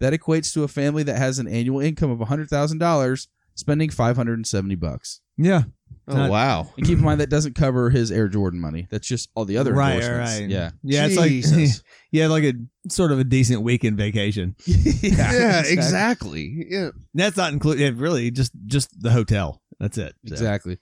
that 0.00 0.12
equates 0.12 0.52
to 0.52 0.64
a 0.64 0.68
family 0.68 1.04
that 1.04 1.18
has 1.18 1.38
an 1.38 1.46
annual 1.46 1.80
income 1.80 2.10
of 2.10 2.18
$100,000 2.18 3.26
spending 3.54 3.90
570 3.90 4.74
bucks. 4.74 5.20
Yeah. 5.36 5.62
Oh 6.10 6.16
Not- 6.16 6.30
wow. 6.30 6.68
And 6.76 6.84
keep 6.86 6.98
in 6.98 7.04
mind 7.04 7.20
that 7.20 7.30
doesn't 7.30 7.54
cover 7.54 7.90
his 7.90 8.10
Air 8.10 8.28
Jordan 8.28 8.60
money. 8.60 8.86
That's 8.90 9.06
just 9.08 9.30
all 9.34 9.44
the 9.44 9.56
other 9.56 9.72
Right, 9.72 9.94
endorsements. 9.94 10.40
right. 10.40 10.50
Yeah. 10.50 10.70
Yeah, 10.82 11.06
it's 11.06 11.16
Jesus. 11.16 11.52
like 11.56 11.84
yeah, 12.12 12.26
like 12.26 12.44
a 12.44 12.52
sort 12.88 13.12
of 13.12 13.18
a 13.18 13.24
decent 13.24 13.62
weekend 13.62 13.96
vacation. 13.96 14.56
Yeah, 14.66 15.62
exactly. 15.66 16.66
Yeah. 16.68 16.90
That's 17.14 17.36
not 17.36 17.52
included. 17.52 17.98
Really, 17.98 18.30
just 18.30 18.52
just 18.66 19.00
the 19.00 19.10
hotel. 19.12 19.62
That's 19.78 19.96
it. 19.98 20.14
So. 20.26 20.32
Exactly. 20.32 20.78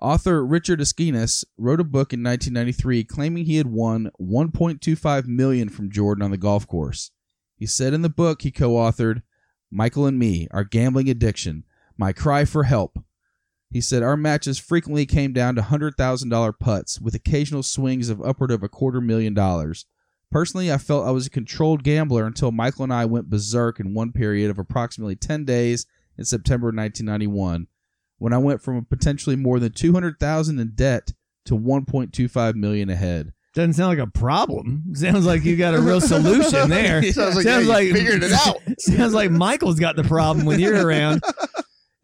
Author 0.00 0.44
Richard 0.44 0.80
Esquinas 0.80 1.44
wrote 1.56 1.80
a 1.80 1.84
book 1.84 2.12
in 2.12 2.22
1993 2.24 3.04
claiming 3.04 3.44
he 3.44 3.56
had 3.56 3.68
won 3.68 4.10
1.25 4.20 5.26
million 5.26 5.68
from 5.68 5.90
Jordan 5.90 6.24
on 6.24 6.30
the 6.32 6.36
golf 6.36 6.66
course. 6.66 7.10
He 7.56 7.66
said 7.66 7.92
in 7.94 8.02
the 8.02 8.08
book 8.08 8.42
he 8.42 8.50
co-authored, 8.50 9.22
"Michael 9.70 10.06
and 10.06 10.18
Me: 10.18 10.48
Our 10.50 10.64
Gambling 10.64 11.08
Addiction: 11.08 11.64
My 11.96 12.12
Cry 12.12 12.44
for 12.44 12.64
Help." 12.64 12.98
He 13.72 13.80
said 13.80 14.02
our 14.02 14.18
matches 14.18 14.58
frequently 14.58 15.06
came 15.06 15.32
down 15.32 15.54
to 15.54 15.62
$100,000 15.62 16.58
putts 16.58 17.00
with 17.00 17.14
occasional 17.14 17.62
swings 17.62 18.10
of 18.10 18.20
upward 18.20 18.50
of 18.50 18.62
a 18.62 18.68
quarter 18.68 19.00
million 19.00 19.32
dollars. 19.32 19.86
Personally, 20.30 20.70
I 20.70 20.78
felt 20.78 21.06
I 21.06 21.10
was 21.10 21.26
a 21.26 21.30
controlled 21.30 21.82
gambler 21.82 22.26
until 22.26 22.52
Michael 22.52 22.84
and 22.84 22.92
I 22.92 23.06
went 23.06 23.30
berserk 23.30 23.80
in 23.80 23.94
one 23.94 24.12
period 24.12 24.50
of 24.50 24.58
approximately 24.58 25.16
10 25.16 25.44
days 25.44 25.86
in 26.18 26.24
September 26.24 26.66
1991 26.66 27.66
when 28.18 28.32
I 28.32 28.38
went 28.38 28.62
from 28.62 28.84
potentially 28.84 29.36
more 29.36 29.58
than 29.58 29.72
200,000 29.72 30.58
in 30.58 30.72
debt 30.74 31.12
to 31.46 31.54
1.25 31.54 32.54
million 32.54 32.90
ahead. 32.90 33.32
Doesn't 33.54 33.74
sound 33.74 33.98
like 33.98 34.06
a 34.06 34.10
problem. 34.10 34.82
Sounds 34.94 35.26
like 35.26 35.44
you 35.44 35.56
got 35.56 35.74
a 35.74 35.80
real 35.80 36.00
solution 36.00 36.70
there. 36.70 37.02
Sounds 37.12 37.36
like, 37.36 37.44
yeah, 37.44 37.78
you 37.78 37.92
figured 37.92 38.22
it 38.22 38.32
out. 38.32 38.56
sounds 38.78 39.12
like 39.12 39.30
Michael's 39.30 39.78
got 39.78 39.94
the 39.94 40.04
problem 40.04 40.46
when 40.46 40.58
you're 40.58 40.86
around. 40.86 41.22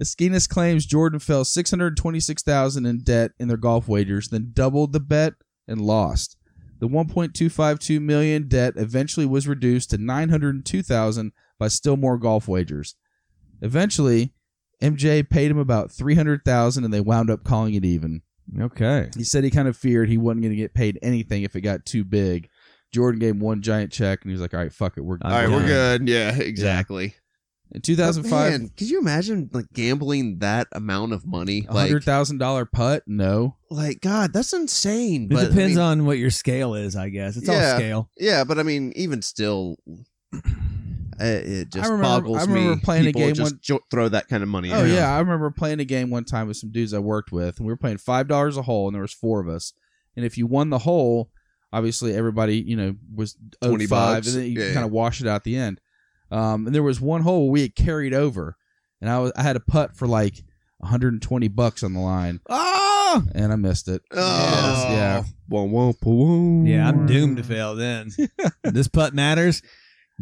Esquinas 0.01 0.49
claims 0.49 0.87
Jordan 0.87 1.19
fell 1.19 1.45
626,000 1.45 2.87
in 2.87 2.99
debt 2.99 3.33
in 3.39 3.49
their 3.49 3.57
golf 3.57 3.89
wagers, 3.89 4.29
then 4.29 4.51
doubled 4.53 4.93
the 4.93 5.01
bet 5.01 5.35
and 5.67 5.81
lost. 5.81 6.37
The 6.81 6.89
1.252 6.89 8.01
million 8.01 8.47
debt 8.47 8.75
eventually 8.77 9.27
was 9.27 9.49
reduced 9.49 9.91
to 9.91 9.99
902,000 9.99 11.33
by 11.59 11.69
still 11.69 11.97
more 11.97 12.17
golf 12.17 12.47
wagers. 12.47 12.95
Eventually, 13.61 14.35
MJ 14.81 15.29
paid 15.29 15.51
him 15.51 15.59
about 15.59 15.91
300,000 15.91 16.85
and 16.85 16.95
they 16.95 17.01
wound 17.01 17.31
up 17.31 17.43
calling 17.43 17.75
it 17.75 17.85
even. 17.85 18.23
Okay. 18.61 19.11
He 19.17 19.25
said 19.25 19.43
he 19.43 19.51
kind 19.51 19.67
of 19.67 19.77
feared 19.77 20.09
he 20.09 20.17
wasn't 20.17 20.43
going 20.43 20.53
to 20.53 20.57
get 20.57 20.75
paid 20.75 20.99
anything 21.03 21.43
if 21.43 21.57
it 21.57 21.63
got 21.63 21.85
too 21.85 22.05
big. 22.05 22.49
Jordan 22.93 23.19
gave 23.19 23.35
him 23.35 23.41
one 23.41 23.61
giant 23.61 23.93
check 23.93 24.23
and 24.23 24.31
he 24.31 24.33
was 24.33 24.41
like, 24.41 24.55
"All 24.55 24.61
right, 24.61 24.73
fuck 24.73 24.97
it, 24.97 25.03
we're 25.03 25.19
All 25.23 25.31
right, 25.31 25.51
we're 25.51 25.67
good. 25.67 26.09
Yeah, 26.09 26.35
exactly. 26.39 27.15
In 27.73 27.83
2005, 27.83 28.51
Man, 28.51 28.71
could 28.77 28.89
you 28.89 28.99
imagine 28.99 29.51
like 29.53 29.67
gambling 29.75 30.39
that 30.39 30.69
amount 30.73 31.13
of 31.13 31.27
money? 31.27 31.67
a 31.69 31.75
Like, 31.75 31.89
hundred 31.89 32.05
thousand 32.05 32.39
dollar 32.39 32.65
putt? 32.65 33.03
No. 33.07 33.57
like 33.71 34.01
God, 34.01 34.33
that's 34.33 34.53
insane. 34.55 35.25
It 35.25 35.29
But 35.31 35.39
I 35.39 35.49
depends 35.49 35.77
mean, 35.77 35.79
on 35.85 36.07
what 36.07 36.17
your 36.19 36.31
scale 36.31 36.75
is, 36.75 36.97
I 36.97 37.11
guess. 37.11 37.37
It's 37.37 37.47
Yeah. 37.49 37.73
all 37.73 37.77
scale. 37.77 38.11
Yeah, 38.19 38.45
but 38.45 38.59
I 38.59 38.63
mean, 38.63 38.93
even 38.97 39.21
still, 39.21 39.77
it, 40.33 40.47
it 41.21 41.73
just 41.73 41.85
I 41.85 41.93
remember- 41.93 42.03
boggles 42.05 42.39
I 42.39 42.41
remember 42.43 42.75
me. 42.77 42.81
playing 42.83 43.03
a 43.05 43.09
People 43.09 43.21
game 43.23 43.35
just 43.35 43.53
one- 43.53 43.61
jo- 43.63 43.81
throw 43.91 44.09
that 44.09 44.29
kind 44.29 44.43
of 44.43 44.49
money. 44.49 44.73
Oh 44.73 44.81
around. 44.81 44.91
yeah, 44.91 45.15
I 45.15 45.19
remember 45.19 45.51
playing 45.51 45.81
a 45.81 45.85
game 45.85 46.11
one 46.11 46.25
time 46.25 46.49
with 46.49 46.57
some 46.57 46.71
dudes 46.71 46.95
I 46.95 47.01
worked 47.01 47.33
with, 47.33 47.59
and 47.59 47.67
we 47.67 47.73
were 47.73 47.77
playing 47.77 47.99
five 47.99 48.29
dollars 48.29 48.57
a 48.57 48.63
hole, 48.63 48.89
and 48.89 48.95
there 48.95 49.03
was 49.03 49.13
four 49.13 49.41
of 49.41 49.49
us. 49.49 49.73
And 50.17 50.25
if 50.25 50.39
you 50.39 50.47
won 50.47 50.71
the 50.71 50.79
hole, 50.81 51.31
obviously 51.73 52.15
everybody 52.15 52.57
you 52.59 52.77
know 52.77 52.95
was 53.15 53.37
owed 53.63 53.69
20 53.71 53.87
five, 53.87 54.17
bucks. 54.25 54.35
and 54.35 54.43
then 54.45 54.51
you 54.53 54.61
Yeah, 54.63 54.73
kind 54.73 54.87
of 54.87 54.93
wash 54.93 55.21
it 55.21 55.27
out 55.27 55.37
at 55.37 55.45
the 55.45 55.57
end. 55.57 55.81
Um, 56.31 56.67
and 56.67 56.75
there 56.75 56.83
was 56.83 57.01
one 57.01 57.23
hole 57.23 57.51
we 57.51 57.63
had 57.63 57.75
carried 57.75 58.13
over, 58.15 58.57
and 59.01 59.09
I 59.11 59.19
was 59.19 59.33
I 59.37 59.43
had 59.43 59.57
a 59.57 59.61
putt 59.61 59.97
for 59.97 60.07
like 60.07 60.43
120 60.79 61.49
bucks 61.49 61.83
on 61.83 61.93
the 61.95 62.01
line, 62.01 62.41
Oh! 62.49 63.25
and 63.35 63.53
I 63.53 63.57
missed 63.57 63.89
it. 63.89 64.03
Oh, 64.13 64.87
yeah. 64.91 65.25
Wah, 65.49 65.63
wah, 65.63 65.93
wah, 66.03 66.13
wah. 66.13 66.65
Yeah, 66.65 66.87
I'm 66.89 67.07
doomed 67.07 67.39
to 67.39 67.43
fail 67.43 67.75
then. 67.75 68.11
this 68.65 68.89
putt 68.89 69.15
matters. 69.15 69.63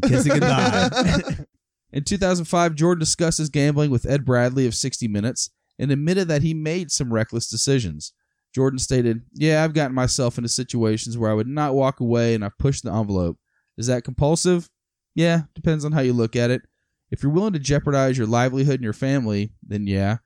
Kiss 0.04 0.24
it 0.26 0.30
goodbye. 0.30 1.44
In 1.92 2.04
2005, 2.04 2.74
Jordan 2.74 3.00
discussed 3.00 3.38
his 3.38 3.48
gambling 3.48 3.90
with 3.90 4.06
Ed 4.06 4.24
Bradley 4.24 4.66
of 4.66 4.74
60 4.74 5.08
Minutes 5.08 5.50
and 5.78 5.90
admitted 5.90 6.28
that 6.28 6.42
he 6.42 6.52
made 6.54 6.90
some 6.90 7.12
reckless 7.12 7.48
decisions. 7.48 8.12
Jordan 8.54 8.78
stated, 8.78 9.22
Yeah, 9.32 9.64
I've 9.64 9.72
gotten 9.74 9.94
myself 9.94 10.36
into 10.38 10.48
situations 10.48 11.16
where 11.18 11.30
I 11.30 11.34
would 11.34 11.46
not 11.48 11.74
walk 11.74 12.00
away 12.00 12.34
and 12.34 12.44
I've 12.44 12.58
pushed 12.58 12.84
the 12.84 12.92
envelope. 12.92 13.38
Is 13.76 13.86
that 13.88 14.04
compulsive? 14.04 14.68
Yeah, 15.16 15.42
depends 15.54 15.84
on 15.84 15.90
how 15.92 16.00
you 16.02 16.12
look 16.12 16.36
at 16.36 16.50
it. 16.52 16.62
If 17.10 17.22
you're 17.22 17.32
willing 17.32 17.54
to 17.54 17.58
jeopardize 17.58 18.18
your 18.18 18.26
livelihood 18.26 18.74
and 18.76 18.84
your 18.84 18.92
family, 18.92 19.52
then 19.66 19.86
yeah. 19.88 20.18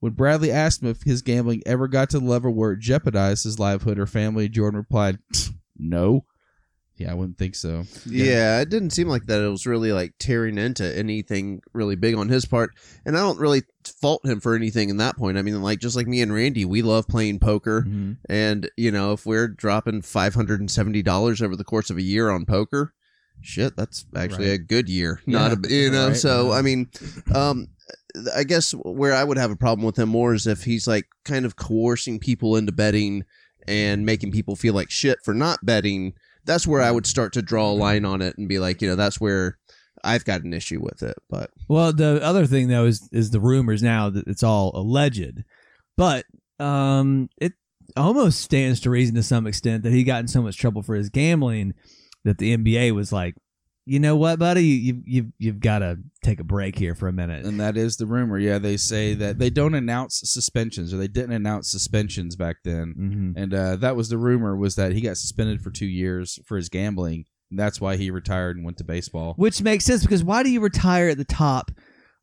When 0.00 0.12
Bradley 0.12 0.50
asked 0.50 0.82
him 0.82 0.88
if 0.88 1.02
his 1.02 1.20
gambling 1.22 1.62
ever 1.66 1.86
got 1.86 2.08
to 2.10 2.18
the 2.18 2.24
level 2.24 2.52
where 2.54 2.72
it 2.72 2.80
jeopardized 2.80 3.44
his 3.44 3.58
livelihood 3.58 3.98
or 3.98 4.06
family, 4.06 4.48
Jordan 4.48 4.78
replied, 4.78 5.18
No. 5.78 6.24
Yeah, 6.96 7.10
I 7.12 7.14
wouldn't 7.14 7.38
think 7.38 7.54
so. 7.54 7.84
Yeah, 8.06 8.60
it 8.60 8.68
didn't 8.68 8.90
seem 8.90 9.08
like 9.08 9.24
that. 9.26 9.40
It 9.42 9.48
was 9.48 9.66
really 9.66 9.90
like 9.92 10.12
tearing 10.18 10.58
into 10.58 10.84
anything 10.98 11.62
really 11.72 11.96
big 11.96 12.14
on 12.14 12.28
his 12.28 12.44
part, 12.44 12.72
and 13.06 13.16
I 13.16 13.20
don't 13.20 13.38
really 13.38 13.62
fault 14.02 14.24
him 14.26 14.38
for 14.40 14.54
anything 14.54 14.90
in 14.90 14.98
that 14.98 15.16
point. 15.16 15.38
I 15.38 15.42
mean, 15.42 15.62
like 15.62 15.78
just 15.80 15.96
like 15.96 16.06
me 16.06 16.20
and 16.20 16.30
Randy, 16.32 16.66
we 16.66 16.82
love 16.82 17.08
playing 17.08 17.38
poker, 17.38 17.86
Mhm. 17.88 18.18
and 18.28 18.70
you 18.76 18.90
know, 18.90 19.12
if 19.14 19.24
we're 19.24 19.48
dropping 19.48 20.02
five 20.02 20.34
hundred 20.34 20.60
and 20.60 20.70
seventy 20.70 21.00
dollars 21.02 21.40
over 21.40 21.56
the 21.56 21.64
course 21.64 21.88
of 21.88 21.96
a 21.96 22.02
year 22.02 22.28
on 22.28 22.44
poker, 22.44 22.92
shit, 23.42 23.76
that's 23.76 24.04
actually 24.16 24.48
Right. 24.50 24.54
a 24.54 24.58
good 24.58 24.88
year. 24.88 25.20
Yeah, 25.26 25.48
Not 25.48 25.66
a 25.66 25.74
you 25.74 25.90
know. 25.90 26.08
right, 26.08 26.16
so. 26.16 26.52
I 26.52 26.62
mean, 26.62 26.88
um, 27.34 27.68
I 28.36 28.44
guess 28.44 28.72
where 28.72 29.14
I 29.14 29.22
would 29.24 29.38
have 29.38 29.50
a 29.50 29.56
problem 29.56 29.84
with 29.86 29.98
him 29.98 30.08
more 30.08 30.34
is 30.34 30.46
if 30.46 30.64
he's 30.64 30.86
like 30.88 31.06
kind 31.24 31.44
of 31.44 31.56
coercing 31.56 32.18
people 32.18 32.56
into 32.56 32.72
betting 32.72 33.24
and 33.68 34.04
making 34.04 34.32
people 34.32 34.56
feel 34.56 34.74
like 34.74 34.90
shit 34.90 35.18
for 35.24 35.32
not 35.34 35.58
betting, 35.64 36.14
that's 36.44 36.66
where 36.66 36.82
I 36.82 36.90
would 36.90 37.06
start 37.06 37.32
to 37.34 37.42
draw 37.42 37.70
a 37.70 37.72
line 37.74 38.04
on 38.04 38.20
it 38.22 38.36
and 38.38 38.48
be 38.48 38.58
like, 38.58 38.82
you 38.82 38.88
know, 38.88 38.96
that's 38.96 39.20
where 39.20 39.58
I've 40.02 40.24
got 40.24 40.42
an 40.42 40.52
issue 40.54 40.80
with 40.80 41.02
it. 41.02 41.16
But 41.28 41.50
Well, 41.68 41.92
the 41.92 42.20
other 42.22 42.46
thing 42.46 42.68
though 42.68 42.86
is 42.86 43.08
is 43.12 43.30
the 43.30 43.40
rumors 43.40 43.82
now 43.82 44.10
that 44.10 44.26
it's 44.26 44.42
all 44.42 44.72
alleged, 44.74 45.44
but 45.96 46.24
um, 46.58 47.28
it 47.40 47.52
almost 47.96 48.40
stands 48.40 48.80
to 48.80 48.90
reason 48.90 49.14
to 49.16 49.22
some 49.22 49.46
extent 49.46 49.82
that 49.84 49.92
he 49.92 50.04
got 50.04 50.20
in 50.20 50.28
so 50.28 50.42
much 50.42 50.56
trouble 50.56 50.82
for 50.82 50.94
his 50.94 51.08
gambling 51.10 51.74
that 52.24 52.38
the 52.38 52.56
NBA 52.56 52.94
was 52.94 53.12
like, 53.12 53.34
you 53.86 53.98
know 53.98 54.14
what, 54.14 54.38
buddy, 54.38 54.64
you 54.64 55.02
you've 55.04 55.26
you've 55.38 55.60
got 55.60 55.80
to 55.80 55.98
take 56.22 56.38
a 56.38 56.44
break 56.44 56.78
here 56.78 56.94
for 56.94 57.08
a 57.08 57.12
minute. 57.12 57.44
And 57.44 57.58
that 57.58 57.76
is 57.76 57.96
the 57.96 58.06
rumor. 58.06 58.38
Yeah, 58.38 58.58
they 58.58 58.76
say 58.76 59.14
that 59.14 59.38
they 59.38 59.50
don't 59.50 59.74
announce 59.74 60.20
suspensions, 60.22 60.94
or 60.94 60.98
they 60.98 61.08
didn't 61.08 61.32
announce 61.32 61.70
suspensions 61.70 62.36
back 62.36 62.56
then. 62.64 62.94
hmm 62.96 63.40
And 63.40 63.54
uh, 63.54 63.76
that 63.76 63.96
was 63.96 64.08
the 64.08 64.18
rumor 64.18 64.56
was 64.56 64.76
that 64.76 64.92
he 64.92 65.00
got 65.00 65.16
suspended 65.16 65.62
for 65.62 65.70
two 65.70 65.86
years 65.86 66.38
for 66.46 66.56
his 66.56 66.68
gambling. 66.68 67.24
That's 67.50 67.80
why 67.80 67.96
he 67.96 68.10
retired 68.12 68.56
and 68.56 68.64
went 68.64 68.76
to 68.78 68.84
baseball. 68.84 69.34
Which 69.36 69.60
makes 69.60 69.84
sense 69.84 70.02
because 70.02 70.22
why 70.22 70.44
do 70.44 70.50
you 70.50 70.60
retire 70.60 71.08
at 71.08 71.18
the 71.18 71.24
top 71.24 71.72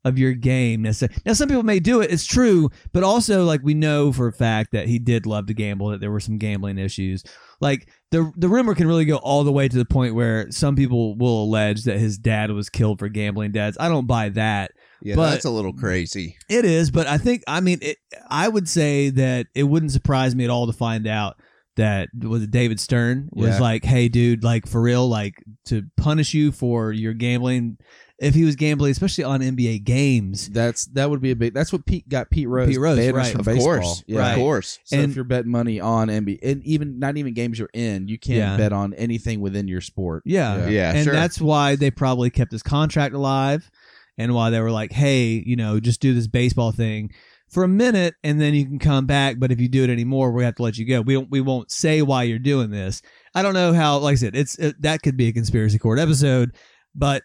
of 0.04 0.18
your 0.18 0.32
game 0.32 0.82
necessarily? 0.82 1.16
Now, 1.26 1.32
some 1.32 1.48
people 1.48 1.62
may 1.64 1.80
do 1.80 2.00
it. 2.00 2.10
It's 2.12 2.24
true, 2.26 2.70
but 2.92 3.02
also 3.02 3.44
like 3.44 3.60
we 3.62 3.74
know 3.74 4.12
for 4.12 4.28
a 4.28 4.32
fact 4.32 4.72
that 4.72 4.86
he 4.88 4.98
did 4.98 5.26
love 5.26 5.46
to 5.46 5.54
gamble. 5.54 5.88
That 5.88 6.00
there 6.00 6.10
were 6.10 6.20
some 6.20 6.38
gambling 6.38 6.78
issues. 6.78 7.22
Like 7.60 7.88
the 8.10 8.30
the 8.36 8.48
rumor 8.48 8.74
can 8.74 8.86
really 8.86 9.04
go 9.04 9.16
all 9.16 9.44
the 9.44 9.52
way 9.52 9.68
to 9.68 9.76
the 9.76 9.84
point 9.84 10.14
where 10.14 10.50
some 10.50 10.76
people 10.76 11.16
will 11.16 11.42
allege 11.44 11.84
that 11.84 11.98
his 11.98 12.16
dad 12.18 12.50
was 12.52 12.70
killed 12.70 12.98
for 13.00 13.08
gambling 13.08 13.52
debts. 13.52 13.76
I 13.80 13.88
don't 13.88 14.06
buy 14.06 14.28
that. 14.30 14.70
yeah, 15.02 15.16
But- 15.16 15.30
that's 15.30 15.44
a 15.44 15.50
little 15.50 15.72
crazy. 15.72 16.36
It 16.48 16.64
is, 16.64 16.90
but 16.90 17.06
I 17.08 17.18
think 17.18 17.42
I 17.48 17.60
mean 17.60 17.78
it, 17.82 17.98
I 18.30 18.48
would 18.48 18.68
say 18.68 19.10
that 19.10 19.46
it 19.54 19.64
wouldn't 19.64 19.92
surprise 19.92 20.34
me 20.36 20.44
at 20.44 20.50
all 20.50 20.66
to 20.68 20.72
find 20.72 21.06
out 21.08 21.36
that 21.76 22.08
was 22.20 22.46
David 22.48 22.80
Stern 22.80 23.28
was 23.32 23.50
Yeah. 23.50 23.60
like, 23.60 23.84
"Hey, 23.84 24.08
dude, 24.08 24.42
like 24.42 24.66
for 24.66 24.80
real, 24.80 25.08
like 25.08 25.34
to 25.66 25.82
punish 25.96 26.34
you 26.34 26.50
for 26.52 26.92
your 26.92 27.14
gambling." 27.14 27.76
If 28.20 28.34
he 28.34 28.44
was 28.44 28.56
gambling, 28.56 28.90
especially 28.90 29.22
on 29.24 29.40
NBA 29.40 29.84
games, 29.84 30.48
That's 30.48 30.86
that 30.86 31.08
would 31.08 31.20
be 31.20 31.30
a 31.30 31.36
big. 31.36 31.54
That's 31.54 31.72
what 31.72 31.86
Pete 31.86 32.08
got 32.08 32.30
Pete 32.30 32.48
Rose. 32.48 32.68
Pete 32.68 32.80
Rose, 32.80 32.98
banned 32.98 33.16
right. 33.16 33.30
From 33.30 33.40
Of 33.40 33.46
baseball. 33.46 33.64
course, 33.78 34.04
Yeah. 34.08 34.18
Right. 34.18 34.32
of 34.32 34.38
course. 34.38 34.78
So 34.84 34.98
And- 34.98 35.10
if 35.10 35.14
you're 35.16 35.24
betting 35.24 35.52
money 35.52 35.78
on 35.78 36.08
NBA, 36.10 36.40
and 36.42 36.64
even 36.64 36.98
not 36.98 37.16
even 37.16 37.32
games 37.32 37.60
you're 37.60 37.70
in, 37.72 38.08
you 38.08 38.18
can't 38.18 38.38
Yeah. 38.38 38.56
bet 38.56 38.72
on 38.72 38.92
anything 38.94 39.40
within 39.40 39.68
your 39.68 39.80
sport. 39.80 40.24
yeah, 40.26 40.56
Yeah. 40.64 40.68
Yeah, 40.68 40.92
and 40.94 41.04
sure. 41.04 41.12
that's 41.12 41.40
why 41.40 41.76
they 41.76 41.92
probably 41.92 42.30
kept 42.30 42.50
his 42.50 42.62
contract 42.64 43.14
alive, 43.14 43.70
and 44.16 44.34
why 44.34 44.50
they 44.50 44.60
were 44.60 44.72
like, 44.72 44.90
"Hey, 44.90 45.40
you 45.46 45.54
know, 45.54 45.78
just 45.78 46.00
do 46.00 46.12
this 46.12 46.26
baseball 46.26 46.72
thing." 46.72 47.10
For 47.48 47.62
a 47.64 47.68
minute, 47.68 48.14
and 48.22 48.38
then 48.40 48.52
you 48.52 48.66
can 48.66 48.78
come 48.80 49.06
back. 49.06 49.38
But 49.38 49.50
if 49.52 49.58
you 49.60 49.68
do 49.68 49.82
it 49.84 49.88
anymore, 49.88 50.32
we 50.32 50.42
have 50.44 50.56
to 50.56 50.62
let 50.64 50.76
you 50.76 50.84
go. 50.84 51.00
We 51.00 51.14
don't. 51.14 51.30
We 51.30 51.40
won't 51.40 51.70
say 51.70 52.02
why 52.02 52.24
you're 52.24 52.38
doing 52.40 52.70
this. 52.70 53.00
I 53.34 53.42
don't 53.42 53.54
know 53.54 53.72
how. 53.72 53.98
Like 54.00 54.12
I 54.12 54.16
said, 54.16 54.34
it's 54.36 54.56
it, 54.56 54.82
that 54.82 55.02
could 55.02 55.16
be 55.16 55.28
a 55.28 55.32
conspiracy 55.32 55.78
court 55.78 55.98
episode, 55.98 56.50
but 56.94 57.22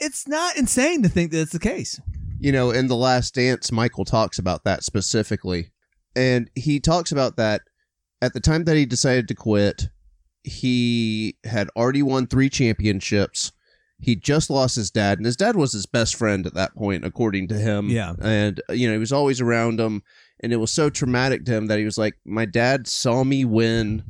it's 0.00 0.26
not 0.28 0.56
insane 0.56 1.02
to 1.02 1.08
think 1.08 1.30
that 1.32 1.40
it's 1.40 1.52
the 1.52 1.58
case. 1.58 2.00
you 2.38 2.52
know, 2.52 2.70
in 2.70 2.88
the 2.88 2.96
last 2.96 3.34
dance, 3.34 3.72
Michael 3.72 4.04
talks 4.04 4.38
about 4.38 4.64
that 4.64 4.84
specifically. 4.84 5.70
And 6.16 6.50
he 6.54 6.78
talks 6.80 7.10
about 7.10 7.36
that 7.36 7.62
at 8.22 8.32
the 8.34 8.40
time 8.40 8.64
that 8.64 8.76
he 8.76 8.86
decided 8.86 9.28
to 9.28 9.34
quit, 9.34 9.88
he 10.42 11.36
had 11.44 11.68
already 11.76 12.02
won 12.02 12.26
three 12.26 12.48
championships. 12.48 13.52
He 13.98 14.16
just 14.16 14.50
lost 14.50 14.76
his 14.76 14.90
dad, 14.90 15.18
and 15.18 15.26
his 15.26 15.36
dad 15.36 15.56
was 15.56 15.72
his 15.72 15.86
best 15.86 16.16
friend 16.16 16.46
at 16.46 16.54
that 16.54 16.74
point, 16.74 17.04
according 17.04 17.48
to 17.48 17.54
him. 17.54 17.88
Yeah. 17.88 18.14
And, 18.20 18.60
you 18.70 18.86
know, 18.86 18.92
he 18.92 18.98
was 18.98 19.12
always 19.12 19.40
around 19.40 19.80
him. 19.80 20.02
And 20.40 20.52
it 20.52 20.56
was 20.56 20.70
so 20.70 20.90
traumatic 20.90 21.44
to 21.46 21.52
him 21.52 21.66
that 21.68 21.78
he 21.78 21.84
was 21.84 21.96
like, 21.96 22.14
My 22.24 22.44
dad 22.44 22.86
saw 22.86 23.24
me 23.24 23.44
win 23.44 24.02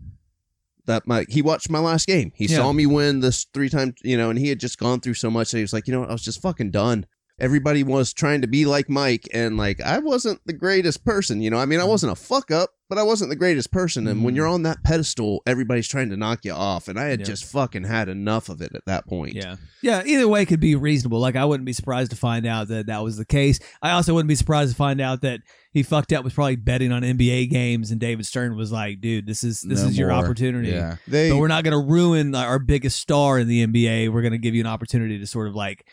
that 0.87 1.07
my 1.07 1.25
he 1.29 1.43
watched 1.43 1.71
my 1.71 1.79
last 1.79 2.07
game. 2.07 2.33
He 2.35 2.47
Yeah. 2.47 2.57
saw 2.59 2.73
me 2.73 2.87
win 2.87 3.21
this 3.21 3.47
three 3.55 3.69
times, 3.69 3.95
you 4.03 4.17
know, 4.17 4.31
and 4.31 4.39
he 4.39 4.49
had 4.49 4.61
just 4.61 4.79
gone 4.79 5.01
through 5.01 5.15
so 5.15 5.31
much 5.31 5.51
that 5.51 5.59
he 5.59 5.63
was 5.63 5.73
like, 5.73 5.87
you 5.87 5.93
know 5.93 6.01
what, 6.01 6.11
I 6.11 6.13
was 6.13 6.23
just 6.23 6.41
fucking 6.43 6.71
done. 6.71 7.07
Everybody 7.41 7.83
was 7.83 8.13
trying 8.13 8.43
to 8.43 8.47
be 8.47 8.65
like 8.65 8.89
Mike, 8.89 9.29
and 9.35 9.57
like 9.57 9.81
I 9.81 9.99
wasn't 9.99 10.41
the 10.47 10.53
greatest 10.53 11.05
person, 11.05 11.41
you 11.43 11.51
know. 11.51 11.59
I 11.59 11.67
mean, 11.67 11.81
I 11.81 11.85
wasn't 11.85 12.13
a 12.13 12.15
fuck 12.17 12.53
up, 12.53 12.71
but 12.89 12.97
I 12.97 13.03
wasn't 13.03 13.31
the 13.31 13.37
greatest 13.37 13.73
person. 13.73 14.07
And 14.07 14.23
when 14.23 14.35
Mhm. 14.35 14.37
you're 14.37 14.47
on 14.47 14.63
that 14.63 14.85
pedestal, 14.85 15.43
everybody's 15.45 15.89
trying 15.89 16.11
to 16.11 16.17
knock 16.17 16.45
you 16.45 16.53
off, 16.53 16.87
and 16.87 16.97
I 16.99 17.07
had 17.07 17.25
just 17.25 17.45
fucking 17.47 17.85
had 17.85 18.09
enough 18.09 18.49
of 18.49 18.61
it 18.61 18.71
at 18.77 18.85
that 18.87 19.09
point. 19.09 19.35
Yeah. 19.35 19.57
Yeah. 19.83 20.03
Either 20.07 20.29
way 20.29 20.45
could 20.47 20.61
be 20.61 20.77
reasonable. 20.77 21.19
Like, 21.19 21.35
I 21.35 21.45
wouldn't 21.45 21.67
be 21.67 21.73
surprised 21.73 22.13
to 22.13 22.17
find 22.17 22.47
out 22.47 22.69
that 22.69 22.87
that 22.87 23.03
was 23.03 23.17
the 23.17 23.25
case. 23.25 23.59
I 23.83 23.91
also 23.91 24.15
wouldn't 24.15 24.29
be 24.29 24.37
surprised 24.37 24.71
to 24.71 24.77
find 24.77 25.01
out 25.01 25.23
that 25.23 25.41
he 25.73 25.83
fucked 25.83 26.13
up 26.13 26.23
with 26.23 26.35
probably 26.35 26.55
betting 26.55 26.93
on 26.93 27.03
NBA 27.03 27.47
games, 27.51 27.91
and 27.91 28.01
David 28.01 28.27
Stern 28.27 28.55
was 28.57 28.71
like, 28.71 29.01
dude, 29.01 29.27
this 29.27 29.43
is 29.43 29.61
this 29.63 29.83
No 29.83 29.89
is 29.89 29.99
your 29.99 30.11
more. 30.11 30.23
opportunity. 30.23 30.69
Yeah. 30.69 30.97
They 31.09 31.31
But 31.31 31.39
we're 31.39 31.49
not 31.49 31.65
going 31.65 31.73
to 31.73 31.85
ruin 31.93 32.33
our 32.37 32.61
biggest 32.61 33.01
star 33.01 33.41
in 33.41 33.49
the 33.49 33.67
NBA. 33.67 34.09
We're 34.09 34.23
going 34.23 34.33
to 34.33 34.39
give 34.39 34.55
you 34.55 34.61
an 34.61 34.69
opportunity 34.69 35.19
to 35.19 35.27
sort 35.27 35.49
of 35.49 35.57
like 35.57 35.85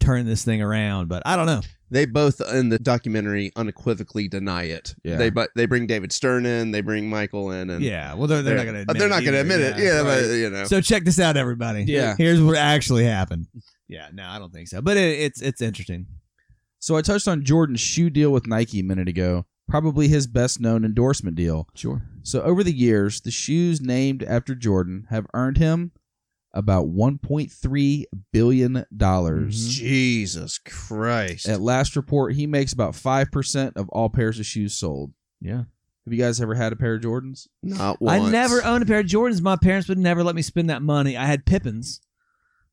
turn 0.00 0.26
this 0.26 0.44
thing 0.44 0.62
around. 0.62 1.08
But 1.08 1.22
I 1.26 1.36
don't 1.36 1.46
know. 1.46 1.60
they 1.90 2.06
both 2.06 2.40
in 2.52 2.68
the 2.68 2.78
documentary 2.78 3.52
unequivocally 3.56 4.28
deny 4.28 4.64
it. 4.64 4.94
Yeah. 5.04 5.16
They 5.16 5.30
but 5.30 5.50
they 5.54 5.66
bring 5.66 5.86
David 5.86 6.12
Stern 6.12 6.46
in, 6.46 6.70
they 6.70 6.80
bring 6.80 7.08
Michael 7.08 7.50
in, 7.50 7.70
and 7.70 7.84
Yeah. 7.84 8.14
Well, 8.14 8.26
they're, 8.26 8.42
they're, 8.42 8.56
not 8.56 8.64
going 8.64 8.74
to 8.74 8.80
admit 8.82 8.98
they're 8.98 9.06
it 9.06 9.10
not 9.10 9.22
going 9.22 9.32
to 9.32 9.40
either. 9.40 9.54
admit 9.54 9.60
it. 9.60 9.82
Yeah, 9.82 9.98
right. 9.98 10.22
but 10.22 10.24
you 10.34 10.50
know. 10.50 10.64
So 10.64 10.80
check 10.80 11.04
this 11.04 11.20
out, 11.20 11.36
everybody. 11.36 11.84
Yeah. 11.84 12.14
Here's 12.16 12.40
what 12.40 12.56
actually 12.56 13.04
happened. 13.04 13.46
Yeah. 13.88 14.08
No, 14.12 14.26
I 14.26 14.38
don't 14.38 14.52
think 14.52 14.68
so. 14.68 14.80
But 14.80 14.96
it, 14.96 15.18
it's 15.20 15.40
it's 15.42 15.60
interesting. 15.60 16.06
So 16.78 16.96
I 16.96 17.02
touched 17.02 17.28
on 17.28 17.44
Jordan's 17.44 17.80
shoe 17.80 18.08
deal 18.08 18.30
with 18.30 18.46
Nike 18.46 18.80
a 18.80 18.84
minute 18.84 19.08
ago. 19.08 19.44
Probably 19.68 20.08
his 20.08 20.26
best 20.26 20.60
known 20.60 20.84
endorsement 20.84 21.36
deal. 21.36 21.68
Sure. 21.74 22.02
So 22.22 22.42
over 22.42 22.64
the 22.64 22.72
years, 22.72 23.20
the 23.20 23.30
shoes 23.30 23.80
named 23.80 24.22
after 24.22 24.54
Jordan 24.54 25.06
have 25.10 25.26
earned 25.34 25.58
him 25.58 25.92
about 26.52 26.86
1.3 26.88 28.04
billion 28.32 28.84
dollars. 28.96 29.68
Mhm. 29.68 29.70
Jesus 29.72 30.58
Christ. 30.58 31.48
At 31.48 31.60
last 31.60 31.96
report, 31.96 32.34
he 32.34 32.46
makes 32.46 32.72
about 32.72 32.94
5% 32.94 33.76
of 33.76 33.88
all 33.90 34.08
pairs 34.08 34.38
of 34.38 34.46
shoes 34.46 34.74
sold. 34.74 35.12
Yeah. 35.40 35.64
Have 36.06 36.12
you 36.14 36.18
guys 36.18 36.40
ever 36.40 36.54
had 36.54 36.72
a 36.72 36.76
pair 36.76 36.94
of 36.94 37.02
Jordans? 37.02 37.46
Not 37.62 38.00
once. 38.00 38.22
I 38.26 38.30
never 38.30 38.64
owned 38.64 38.82
a 38.82 38.86
pair 38.86 39.00
of 39.00 39.06
Jordans. 39.06 39.40
My 39.42 39.56
parents 39.56 39.88
would 39.88 39.98
never 39.98 40.24
let 40.24 40.34
me 40.34 40.42
spend 40.42 40.70
that 40.70 40.82
money. 40.82 41.16
I 41.16 41.26
had 41.26 41.44
Pippens. 41.46 42.00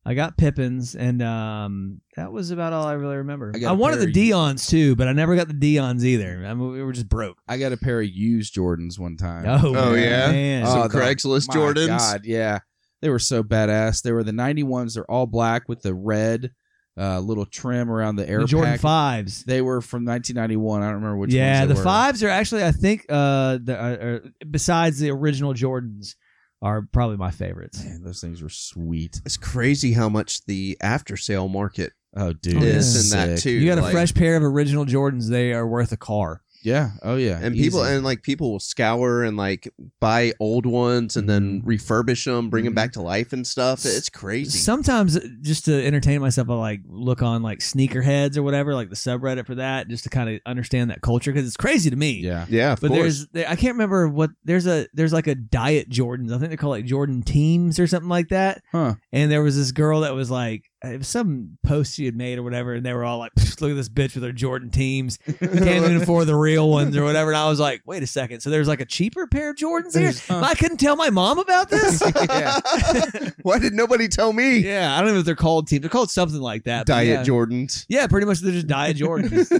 I 0.04 0.14
got 0.14 0.38
Pippens, 0.38 0.94
and 0.94 1.20
um, 1.20 2.00
that 2.16 2.32
was 2.32 2.50
about 2.50 2.72
all 2.72 2.86
I 2.86 2.94
really 2.94 3.16
remember. 3.16 3.52
I 3.54 3.66
I, 3.66 3.72
wanted 3.72 3.98
the 3.98 4.04
of- 4.06 4.12
Dions 4.12 4.66
too, 4.66 4.96
but 4.96 5.06
I 5.06 5.12
never 5.12 5.36
got 5.36 5.48
the 5.48 5.54
Dions 5.54 6.02
either. 6.02 6.44
I 6.46 6.54
mean, 6.54 6.72
we 6.72 6.82
were 6.82 6.92
just 6.92 7.10
broke. 7.10 7.36
I 7.46 7.58
got 7.58 7.72
a 7.72 7.76
pair 7.76 8.00
of 8.00 8.08
used 8.08 8.54
Jordans 8.54 8.98
one 8.98 9.18
time. 9.18 9.44
Oh, 9.46 9.74
Oh, 9.76 9.94
yeah? 9.94 10.30
man. 10.32 10.66
Some 10.66 10.80
Oh, 10.82 10.88
the- 10.88 10.98
Craigslist 10.98 11.48
my 11.48 11.54
Jordans? 11.54 11.88
God, 11.98 12.22
yeah. 12.24 12.60
They 13.02 13.08
were 13.10 13.18
so 13.18 13.42
badass. 13.42 14.02
They 14.02 14.12
were 14.12 14.24
the 14.24 14.32
91s. 14.32 14.94
They're 14.94 15.10
all 15.10 15.26
black 15.26 15.68
with 15.68 15.82
the 15.82 15.94
red 15.94 16.50
uh, 16.98 17.20
little 17.20 17.46
trim 17.46 17.90
around 17.90 18.16
the 18.16 18.28
air 18.28 18.40
the 18.40 18.46
Jordan 18.46 18.72
pack. 18.72 18.80
fives. 18.80 19.44
They 19.44 19.62
were 19.62 19.80
from 19.80 20.04
1991. 20.04 20.82
I 20.82 20.86
don't 20.86 20.94
remember 20.96 21.16
which 21.16 21.32
yeah, 21.32 21.60
ones 21.60 21.68
the 21.68 21.74
were. 21.76 21.84
fives 21.84 22.22
are 22.24 22.28
actually, 22.28 22.64
I 22.64 22.72
think, 22.72 23.06
uh, 23.08 23.58
the, 23.62 23.76
uh, 23.80 23.84
uh, 24.26 24.28
besides 24.50 24.98
the 24.98 25.10
original 25.10 25.54
Jordans, 25.54 26.14
are 26.60 26.82
probably 26.92 27.16
my 27.16 27.30
favorites. 27.30 27.84
Man, 27.84 28.02
those 28.02 28.20
things 28.20 28.42
were 28.42 28.48
sweet. 28.48 29.20
It's 29.24 29.36
crazy 29.36 29.92
how 29.92 30.08
much 30.08 30.44
the 30.46 30.76
after 30.80 31.16
sale 31.16 31.46
market 31.48 31.92
Oh, 32.16 32.32
dude. 32.32 32.56
Oh, 32.56 32.62
is 32.66 33.12
yeah. 33.14 33.22
in 33.24 33.30
that 33.34 33.38
too. 33.40 33.50
You 33.52 33.68
got 33.68 33.78
a 33.78 33.82
Like- 33.82 33.92
fresh 33.92 34.12
pair 34.12 34.34
of 34.36 34.42
original 34.42 34.84
Jordans, 34.84 35.28
they 35.28 35.52
are 35.52 35.68
worth 35.68 35.92
a 35.92 35.96
car. 35.96 36.42
Yeah. 36.62 36.90
Oh, 37.02 37.16
yeah. 37.16 37.38
and 37.42 37.54
people 37.54 37.82
and 37.82 38.04
like 38.04 38.22
people 38.22 38.50
will 38.52 38.60
scour 38.60 39.22
and 39.22 39.36
like 39.36 39.68
buy 40.00 40.32
old 40.40 40.66
ones 40.66 41.16
and 41.16 41.28
then 41.28 41.38
Mm-hmm. 41.62 41.68
refurbish 41.68 42.24
them, 42.24 42.50
bring 42.50 42.64
them 42.64 42.74
back 42.74 42.92
to 42.92 43.02
life 43.02 43.32
and 43.32 43.46
stuff. 43.46 43.84
It's 43.86 44.08
crazy. 44.08 44.58
Sometimes, 44.58 45.16
uh, 45.16 45.20
just 45.40 45.64
to 45.66 45.84
entertain 45.86 46.20
myself, 46.20 46.50
I 46.50 46.54
like 46.54 46.80
look 46.88 47.22
on 47.22 47.42
like 47.42 47.60
sneakerheads 47.60 48.36
or 48.36 48.42
whatever, 48.42 48.74
like 48.74 48.90
the 48.90 48.96
subreddit 48.96 49.46
for 49.46 49.54
that, 49.54 49.88
just 49.88 50.04
to 50.04 50.10
kind 50.10 50.28
of 50.30 50.40
understand 50.46 50.90
that 50.90 51.00
culture 51.00 51.32
because 51.32 51.46
it's 51.46 51.56
crazy 51.56 51.90
to 51.90 51.96
me. 51.96 52.20
yeah. 52.20 52.46
yeah, 52.48 52.72
of 52.72 52.80
But 52.80 52.88
course. 52.88 53.00
there's, 53.00 53.28
there, 53.28 53.48
I 53.48 53.56
can't 53.56 53.74
remember 53.74 54.08
what 54.08 54.30
there's 54.44 54.66
a 54.66 54.86
there's 54.94 55.12
like 55.12 55.26
a 55.26 55.34
diet 55.34 55.88
Jordans. 55.90 56.32
I 56.34 56.38
think 56.38 56.50
they 56.50 56.56
call 56.56 56.74
it 56.74 56.82
Jordan 56.82 57.22
Teams 57.22 57.78
or 57.78 57.86
something 57.86 58.08
like 58.10 58.28
that. 58.28 58.62
Huh. 58.72 58.94
And 59.12 59.30
there 59.30 59.42
was 59.42 59.56
this 59.56 59.72
girl 59.72 60.00
that 60.00 60.14
was 60.14 60.30
like, 60.30 60.67
Uh, 60.84 60.90
it 60.90 60.98
was 60.98 61.08
some 61.08 61.58
post 61.64 61.96
she 61.96 62.04
had 62.04 62.14
made 62.14 62.38
or 62.38 62.44
whatever, 62.44 62.74
and 62.74 62.86
they 62.86 62.92
were 62.92 63.04
all 63.04 63.18
like, 63.18 63.32
"Look 63.60 63.70
at 63.70 63.76
this 63.76 63.88
bitch 63.88 64.14
with 64.14 64.22
her 64.22 64.32
Jordan 64.32 64.70
Teams, 64.70 65.18
can't 65.26 65.44
even 65.60 65.96
afford 66.00 66.28
the 66.28 66.36
real 66.36 66.70
ones 66.70 66.96
or 66.96 67.02
whatever." 67.02 67.30
And 67.30 67.36
I 67.36 67.48
was 67.48 67.58
like, 67.58 67.82
"Wait 67.84 68.02
a 68.02 68.06
second, 68.06 68.40
so 68.40 68.50
there's 68.50 68.68
like 68.68 68.80
a 68.80 68.84
cheaper 68.84 69.26
pair 69.26 69.50
of 69.50 69.56
Jordans 69.56 69.98
here? 69.98 70.12
Huh. 70.28 70.40
I 70.44 70.54
couldn't 70.54 70.76
tell 70.76 70.94
my 70.94 71.10
mom 71.10 71.40
about 71.40 71.68
this." 71.68 72.00
Why 73.42 73.58
did 73.58 73.72
nobody 73.72 74.06
tell 74.06 74.32
me? 74.32 74.58
yeah, 74.58 74.96
I 74.96 75.00
don't 75.00 75.14
know 75.14 75.18
if 75.18 75.24
they're 75.24 75.34
called 75.34 75.66
teams. 75.66 75.80
They're 75.80 75.90
called 75.90 76.10
something 76.10 76.40
like 76.40 76.62
that. 76.64 76.86
but 76.86 76.92
Diet 76.92 77.08
yeah. 77.08 77.24
Jordans. 77.24 77.84
Yeah, 77.88 78.06
pretty 78.06 78.26
much 78.26 78.38
they're 78.38 78.52
just 78.52 78.68
diet 78.68 78.96
Jordans. 78.96 79.50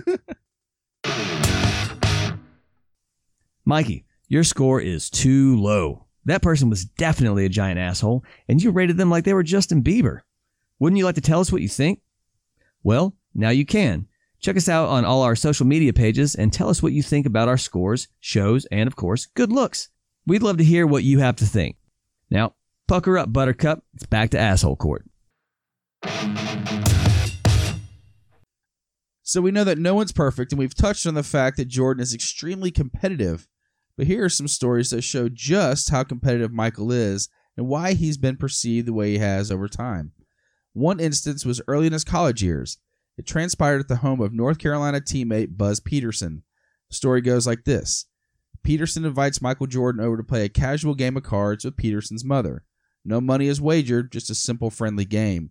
Mikey, 3.65 4.05
your 4.29 4.45
score 4.45 4.81
is 4.81 5.11
too 5.11 5.61
low. 5.61 6.07
That 6.27 6.43
person 6.43 6.71
was 6.71 6.85
definitely 6.85 7.45
a 7.45 7.49
giant 7.49 7.81
asshole, 7.81 8.23
and 8.49 8.63
you 8.63 8.71
rated 8.71 8.97
them 8.99 9.11
like 9.11 9.25
they 9.25 9.35
were 9.35 9.43
Justin 9.43 9.83
Bieber. 9.83 10.21
Wouldn't 10.79 10.99
you 10.99 11.05
like 11.05 11.17
to 11.17 11.21
tell 11.21 11.41
us 11.41 11.51
what 11.51 11.63
you 11.63 11.69
think? 11.69 12.01
Well, 12.83 13.17
now 13.35 13.51
you 13.51 13.67
can. 13.67 14.07
Check 14.41 14.57
us 14.57 14.69
out 14.69 14.89
on 14.89 15.05
all 15.05 15.23
our 15.23 15.35
social 15.35 15.67
media 15.67 15.93
pages 15.93 16.37
and 16.37 16.53
tell 16.53 16.69
us 16.69 16.83
what 16.83 16.93
you 16.93 17.03
think 17.03 17.27
about 17.27 17.49
our 17.49 17.59
scores, 17.59 18.07
shows, 18.21 18.65
and 18.67 18.87
of 18.87 18.95
course, 18.95 19.27
good 19.27 19.51
looks. 19.51 19.89
We'd 20.27 20.43
love 20.43 20.59
to 20.59 20.65
hear 20.65 20.87
what 20.87 21.03
you 21.03 21.19
have 21.19 21.35
to 21.37 21.45
think. 21.45 21.77
Now, 22.31 22.55
pucker 22.87 23.19
up, 23.19 23.33
Buttercup. 23.33 23.83
It's 23.95 24.07
back 24.07 24.31
to 24.31 24.39
asshole 24.39 24.77
court. 24.77 25.05
So 29.23 29.41
we 29.41 29.51
know 29.51 29.65
that 29.65 29.79
no 29.79 29.95
one's 29.95 30.13
perfect, 30.13 30.53
and 30.53 30.59
we've 30.59 30.75
touched 30.75 31.07
on 31.07 31.15
the 31.15 31.23
fact 31.23 31.57
that 31.57 31.69
Jordan 31.69 32.03
is 32.03 32.15
extremely 32.15 32.71
competitive. 32.71 33.49
But 33.97 34.07
here 34.07 34.25
are 34.25 34.31
some 34.31 34.49
stories 34.49 34.91
that 34.91 35.03
show 35.03 35.29
just 35.29 35.91
how 35.91 36.05
competitive 36.05 36.53
Michael 36.53 36.93
is 36.93 37.29
and 37.57 37.67
why 37.67 37.95
he's 37.95 38.17
been 38.17 38.37
perceived 38.37 38.87
the 38.87 38.93
way 38.93 39.13
he 39.13 39.19
has 39.19 39.51
over 39.51 39.67
time. 39.69 40.13
One 40.79 41.01
instance 41.01 41.45
was 41.45 41.61
early 41.67 41.89
in 41.89 41.93
his 41.93 42.05
college 42.05 42.41
years. 42.41 42.79
It 43.17 43.27
transpired 43.27 43.81
at 43.81 43.89
the 43.89 43.97
home 43.97 44.21
of 44.21 44.33
North 44.33 44.59
Carolina 44.59 45.01
teammate 45.01 45.57
Buzz 45.57 45.81
Peterson. 45.81 46.45
The 46.89 46.95
story 46.95 47.21
goes 47.21 47.49
like 47.49 47.65
this 47.65 48.07
Peterson 48.63 49.05
invites 49.05 49.43
Michael 49.43 49.67
Jordan 49.67 50.01
over 50.05 50.17
to 50.17 50.23
play 50.23 50.45
a 50.45 50.49
casual 50.49 50.95
game 50.95 51.17
of 51.17 51.25
cards 51.25 51.65
with 51.65 51.77
Peterson's 51.77 52.25
mother. 52.25 52.63
No 53.05 53.21
money 53.21 53.49
is 53.49 53.61
wagered, 53.61 54.13
just 54.13 54.31
a 54.31 54.37
simple 54.37 54.71
friendly 54.71 55.05
game. 55.05 55.51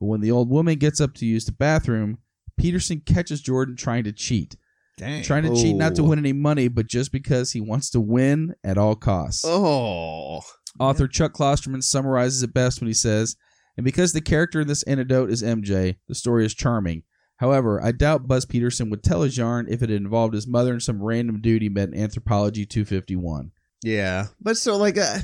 But 0.00 0.08
when 0.08 0.20
the 0.20 0.30
old 0.30 0.50
woman 0.50 0.74
gets 0.74 1.00
up 1.00 1.14
to 1.14 1.24
use 1.24 1.46
the 1.46 1.52
bathroom, 1.52 2.18
Peterson 2.58 3.00
catches 3.00 3.40
Jordan 3.40 3.74
trying 3.74 4.04
to 4.04 4.12
cheat. 4.12 4.54
Dang. 4.98 5.22
Trying 5.22 5.44
to 5.44 5.54
cheat 5.54 5.76
not 5.76 5.94
to 5.94 6.04
win 6.04 6.18
any 6.18 6.34
money, 6.34 6.68
but 6.68 6.88
just 6.88 7.10
because 7.10 7.52
he 7.52 7.60
wants 7.62 7.88
to 7.90 8.00
win 8.00 8.54
at 8.62 8.76
all 8.76 8.96
costs. 8.96 9.46
Oh, 9.46 10.42
Author 10.78 11.08
Chuck 11.08 11.32
Klosterman 11.32 11.82
summarizes 11.82 12.42
it 12.42 12.52
best 12.52 12.82
when 12.82 12.88
he 12.88 12.94
says, 12.94 13.34
And 13.78 13.84
because 13.84 14.12
the 14.12 14.20
character 14.20 14.60
in 14.60 14.66
this 14.66 14.82
anecdote 14.82 15.30
is 15.30 15.40
MJ, 15.40 15.96
the 16.08 16.14
story 16.16 16.44
is 16.44 16.52
charming. 16.52 17.04
However, 17.36 17.80
I 17.80 17.92
doubt 17.92 18.26
Buzz 18.26 18.44
Peterson 18.44 18.90
would 18.90 19.04
tell 19.04 19.22
his 19.22 19.38
yarn 19.38 19.68
if 19.70 19.84
it 19.84 19.90
involved 19.90 20.34
his 20.34 20.48
mother 20.48 20.72
and 20.72 20.82
some 20.82 21.00
random 21.00 21.40
dude 21.40 21.62
he 21.62 21.68
met 21.68 21.90
in 21.90 21.96
Anthropology 21.96 22.66
251. 22.66 23.52
yeah. 23.84 24.26
But 24.40 24.56
so 24.56 24.76
like, 24.76 24.98
uh, 24.98 25.18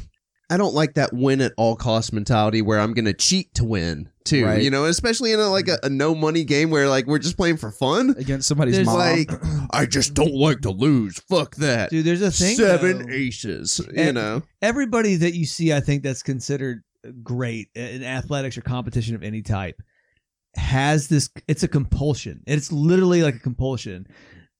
I 0.48 0.56
don't 0.56 0.72
like 0.72 0.94
that 0.94 1.12
win 1.12 1.40
at 1.40 1.50
all 1.56 1.74
cost 1.74 2.12
mentality 2.12 2.62
where 2.62 2.78
I'm 2.78 2.94
gonna 2.94 3.12
cheat 3.12 3.52
to 3.54 3.64
win 3.64 4.10
too. 4.24 4.44
Right. 4.44 4.62
You 4.62 4.70
know, 4.70 4.84
especially 4.84 5.32
in 5.32 5.40
a, 5.40 5.48
like 5.48 5.66
a, 5.66 5.78
a 5.82 5.88
no 5.88 6.14
money 6.14 6.44
game 6.44 6.70
where 6.70 6.88
like 6.88 7.06
we're 7.08 7.18
just 7.18 7.36
playing 7.36 7.56
for 7.56 7.72
fun. 7.72 8.14
Against 8.16 8.46
somebody's 8.46 8.76
There's 8.76 8.86
mom. 8.86 8.98
Like, 8.98 9.32
I 9.72 9.84
just 9.86 10.14
don't 10.14 10.34
like 10.34 10.60
to 10.60 10.70
lose. 10.70 11.18
Fuck 11.28 11.56
that. 11.56 11.90
Dude, 11.90 12.04
there's 12.04 12.22
a 12.22 12.30
thing. 12.30 12.54
Seven 12.54 13.06
though. 13.08 13.12
aces. 13.12 13.80
You 13.92 14.12
know. 14.12 14.42
everybody 14.62 15.16
that 15.16 15.34
you 15.34 15.44
see, 15.44 15.72
I 15.72 15.80
think 15.80 16.04
that's 16.04 16.22
considered 16.22 16.84
great 17.22 17.68
in 17.74 18.02
athletics 18.02 18.56
or 18.58 18.62
competition 18.62 19.14
of 19.14 19.22
any 19.22 19.42
type 19.42 19.80
has 20.56 21.08
this. 21.08 21.30
It's 21.48 21.62
a 21.62 21.68
compulsion. 21.68 22.42
It's 22.46 22.70
literally 22.72 23.22
like 23.22 23.36
a 23.36 23.40
compulsion 23.40 24.06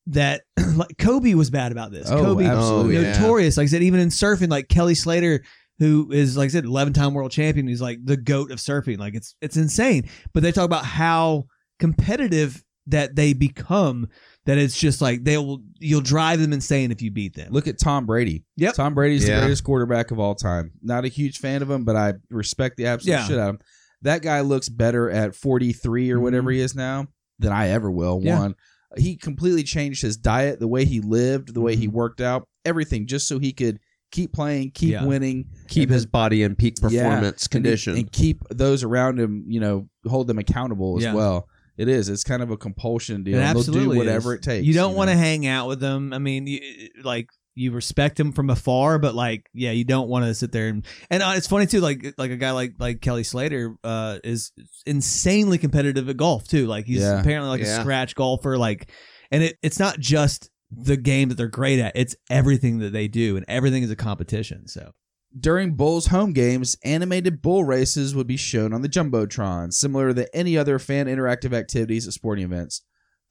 that 0.07 0.43
like 0.77 0.99
Kobe 0.99 1.35
was 1.35 1.51
bad 1.51 1.73
about 1.73 1.93
this. 1.93 2.11
Oh, 2.11 2.23
Kobe, 2.23 2.45
absolutely. 2.45 2.97
Yeah. 2.97 3.13
notorious. 3.13 3.57
Like 3.57 3.65
I 3.65 3.69
said, 3.69 3.83
even 3.83 4.01
in 4.01 4.09
surfing, 4.09 4.51
like 4.51 4.69
Kelly 4.69 4.95
Slater, 4.95 5.43
who 5.79 6.11
is 6.13 6.37
like 6.37 6.47
I 6.47 6.53
said, 6.53 6.65
eleven 6.65 6.93
time 6.93 7.15
world 7.15 7.31
champion. 7.33 7.67
He's 7.67 7.83
like 7.83 7.99
the 8.05 8.17
goat 8.17 8.51
of 8.51 8.59
surfing. 8.59 8.99
Like 8.99 9.15
it's 9.15 9.35
it's 9.41 9.57
insane. 9.57 10.09
But 10.33 10.43
they 10.43 10.53
talk 10.53 10.65
about 10.65 10.85
how 10.85 11.45
competitive 11.79 12.63
that 12.87 13.17
they 13.17 13.33
become. 13.33 14.09
That 14.47 14.59
it's 14.59 14.79
just 14.79 15.01
like 15.01 15.25
they 15.25 15.39
will 15.39 15.63
you'll 15.79 16.03
drive 16.03 16.39
them 16.41 16.53
insane 16.53 16.91
if 16.93 17.01
you 17.01 17.11
beat 17.11 17.35
them. 17.35 17.51
Look 17.51 17.67
at 17.67 17.79
Tom 17.79 18.05
Brady. 18.05 18.45
Yep. 18.57 18.75
Tom 18.75 18.95
Brady's 18.95 19.27
Yeah. 19.27 19.37
the 19.37 19.41
greatest 19.43 19.65
quarterback 19.65 20.11
of 20.11 20.19
all 20.19 20.35
time. 20.35 20.73
Not 20.83 21.05
a 21.07 21.09
huge 21.09 21.39
fan 21.39 21.63
of 21.63 21.71
him, 21.71 21.85
but 21.85 21.97
I 21.97 22.15
respect 22.31 22.77
the 22.77 22.87
absolute 22.87 23.13
Yeah. 23.15 23.25
shit 23.27 23.39
out 23.39 23.49
of 23.49 23.55
him. 23.55 23.61
That 24.03 24.21
guy 24.23 24.43
looks 24.43 24.69
better 24.69 25.09
at 25.11 25.35
43 25.35 26.11
or 26.11 26.19
Mhm. 26.19 26.23
whatever 26.23 26.51
he 26.51 26.61
is 26.61 26.75
now 26.75 27.07
than 27.39 27.53
I 27.53 27.69
ever 27.69 27.91
will. 27.91 28.21
Yeah. 28.23 28.39
One, 28.39 28.55
he 28.99 29.17
completely 29.17 29.63
changed 29.63 30.03
his 30.03 30.19
diet, 30.19 30.61
the 30.61 30.69
way 30.69 30.85
he 30.85 31.01
lived, 31.01 31.55
the 31.55 31.63
way 31.63 31.75
he 31.75 31.89
worked 31.89 32.21
out, 32.21 32.47
everything, 32.67 33.07
just 33.07 33.27
so 33.27 33.39
he 33.39 33.51
could 33.53 33.79
keep 34.13 34.33
playing, 34.35 34.73
keep 34.75 34.91
Yeah. 34.93 35.07
winning, 35.07 35.47
Keep 35.69 35.85
and 35.89 35.95
his 35.95 36.05
body 36.07 36.43
in 36.43 36.55
peak 36.55 36.77
Yeah. 36.83 37.03
performance 37.09 37.45
and- 37.45 37.51
condition. 37.51 37.97
and 37.97 38.13
keep 38.13 38.43
those 38.51 38.85
around 38.85 39.19
him, 39.19 39.45
you 39.49 39.59
know, 39.59 39.89
hold 40.07 40.27
them 40.29 40.39
accountable 40.39 40.99
as 40.99 41.05
Yeah. 41.05 41.15
well. 41.15 41.49
It 41.77 41.89
is. 41.89 42.09
It's 42.09 42.25
kind 42.25 42.43
of 42.43 42.51
a 42.51 42.57
compulsion 42.57 43.25
deal. 43.25 43.35
It 43.35 43.39
and 43.39 43.43
They'll 43.57 43.59
absolutely 43.59 43.95
do 43.97 43.99
whatever 43.99 44.33
is. 44.35 44.39
it 44.39 44.43
takes. 44.45 44.67
You 44.67 44.75
don't 44.75 44.93
know? 44.93 44.99
want 44.99 45.11
to 45.11 45.17
hang 45.17 45.47
out 45.47 45.69
with 45.69 45.81
them. 45.81 46.13
I 46.13 46.19
mean, 46.19 46.47
you, 46.47 46.61
like 47.03 47.29
you 47.57 47.73
respect 47.73 48.17
them 48.17 48.33
from 48.33 48.51
afar, 48.51 48.99
but 48.99 49.15
like, 49.15 49.49
yeah, 49.55 49.71
you 49.73 49.85
don't 49.85 50.09
want 50.09 50.25
to 50.25 50.35
sit 50.35 50.53
there 50.53 50.69
and 50.69 50.85
and 51.11 51.23
uh, 51.23 51.35
it's 51.37 51.47
funny 51.49 51.67
too. 51.67 51.81
Like 51.81 52.15
like 52.19 52.31
a 52.31 52.37
guy 52.37 52.53
like 52.53 52.75
like 52.79 53.01
Kelly 53.01 53.25
Slater 53.25 53.75
uh, 53.85 54.19
is 54.23 54.53
insanely 54.87 55.59
competitive 55.59 56.09
at 56.09 56.17
golf 56.17 56.47
too. 56.47 56.67
Like 56.67 56.87
he's 56.87 57.01
Yeah. 57.01 57.21
apparently 57.21 57.51
like 57.51 57.61
a 57.63 57.81
scratch 57.81 58.15
golfer. 58.15 58.57
Like, 58.59 58.91
and 59.31 59.43
it, 59.43 59.57
it's 59.63 59.79
not 59.79 59.99
just 59.99 60.51
the 60.71 60.97
game 60.97 61.29
that 61.29 61.37
they're 61.37 61.49
great 61.49 61.79
at; 61.81 61.93
it's 61.95 62.17
everything 62.31 62.79
that 62.79 62.93
they 62.93 63.09
do, 63.09 63.37
and 63.37 63.45
everything 63.49 63.83
is 63.83 63.91
a 63.91 63.97
competition. 63.97 64.67
So 64.69 64.93
During 65.39 65.75
Bulls 65.75 66.07
home 66.07 66.33
games, 66.33 66.77
animated 66.85 67.43
bull 67.43 67.65
races 67.65 68.15
would 68.15 68.29
be 68.29 68.37
shown 68.37 68.73
on 68.73 68.83
the 68.83 68.89
Jumbotron, 68.89 69.73
similar 69.73 70.15
to 70.15 70.37
any 70.37 70.57
other 70.57 70.79
fan 70.79 71.07
interactive 71.07 71.53
activities 71.53 72.07
at 72.07 72.13
sporting 72.13 72.45
events. 72.45 72.83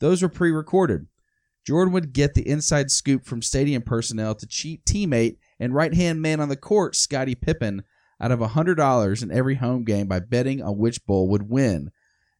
Those 0.01 0.21
were 0.21 0.27
pre 0.27 0.51
recorded. 0.51 1.07
Jordan 1.65 1.93
would 1.93 2.11
get 2.11 2.33
the 2.33 2.45
inside 2.45 2.91
scoop 2.91 3.23
from 3.23 3.41
stadium 3.41 3.83
personnel 3.83 4.35
to 4.35 4.45
cheat 4.45 4.83
teammate 4.83 5.37
and 5.61 5.73
right 5.73 5.93
hand 5.93 6.21
man 6.21 6.41
on 6.41 6.49
the 6.49 6.57
court, 6.57 6.93
Scottie 6.93 7.35
Pippen, 7.35 7.83
out 8.19 8.33
of 8.33 8.39
$100 8.39 9.23
in 9.23 9.31
every 9.31 9.55
home 9.55 9.85
game 9.85 10.07
by 10.07 10.19
betting 10.19 10.61
on 10.61 10.77
which 10.77 11.05
bull 11.05 11.29
would 11.29 11.49
win. 11.49 11.89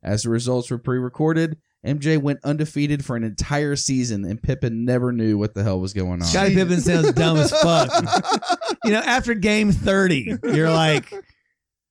As 0.03 0.23
the 0.23 0.29
results 0.29 0.71
were 0.71 0.77
pre 0.77 0.97
recorded, 0.97 1.57
MJ 1.85 2.17
went 2.17 2.39
undefeated 2.43 3.03
for 3.03 3.15
an 3.15 3.23
entire 3.23 3.75
season, 3.75 4.23
and 4.25 4.41
Pippen 4.41 4.85
never 4.85 5.11
knew 5.11 5.37
what 5.37 5.53
the 5.53 5.63
hell 5.63 5.79
was 5.79 5.93
going 5.93 6.21
on. 6.21 6.23
Scottie 6.23 6.55
Pippen 6.55 6.79
sounds 6.81 7.11
dumb 7.13 7.37
as 7.37 7.51
fuck. 7.51 7.91
you 8.85 8.91
know, 8.91 8.99
after 8.99 9.33
game 9.33 9.71
thirty, 9.71 10.33
you're 10.43 10.71
like, 10.71 11.13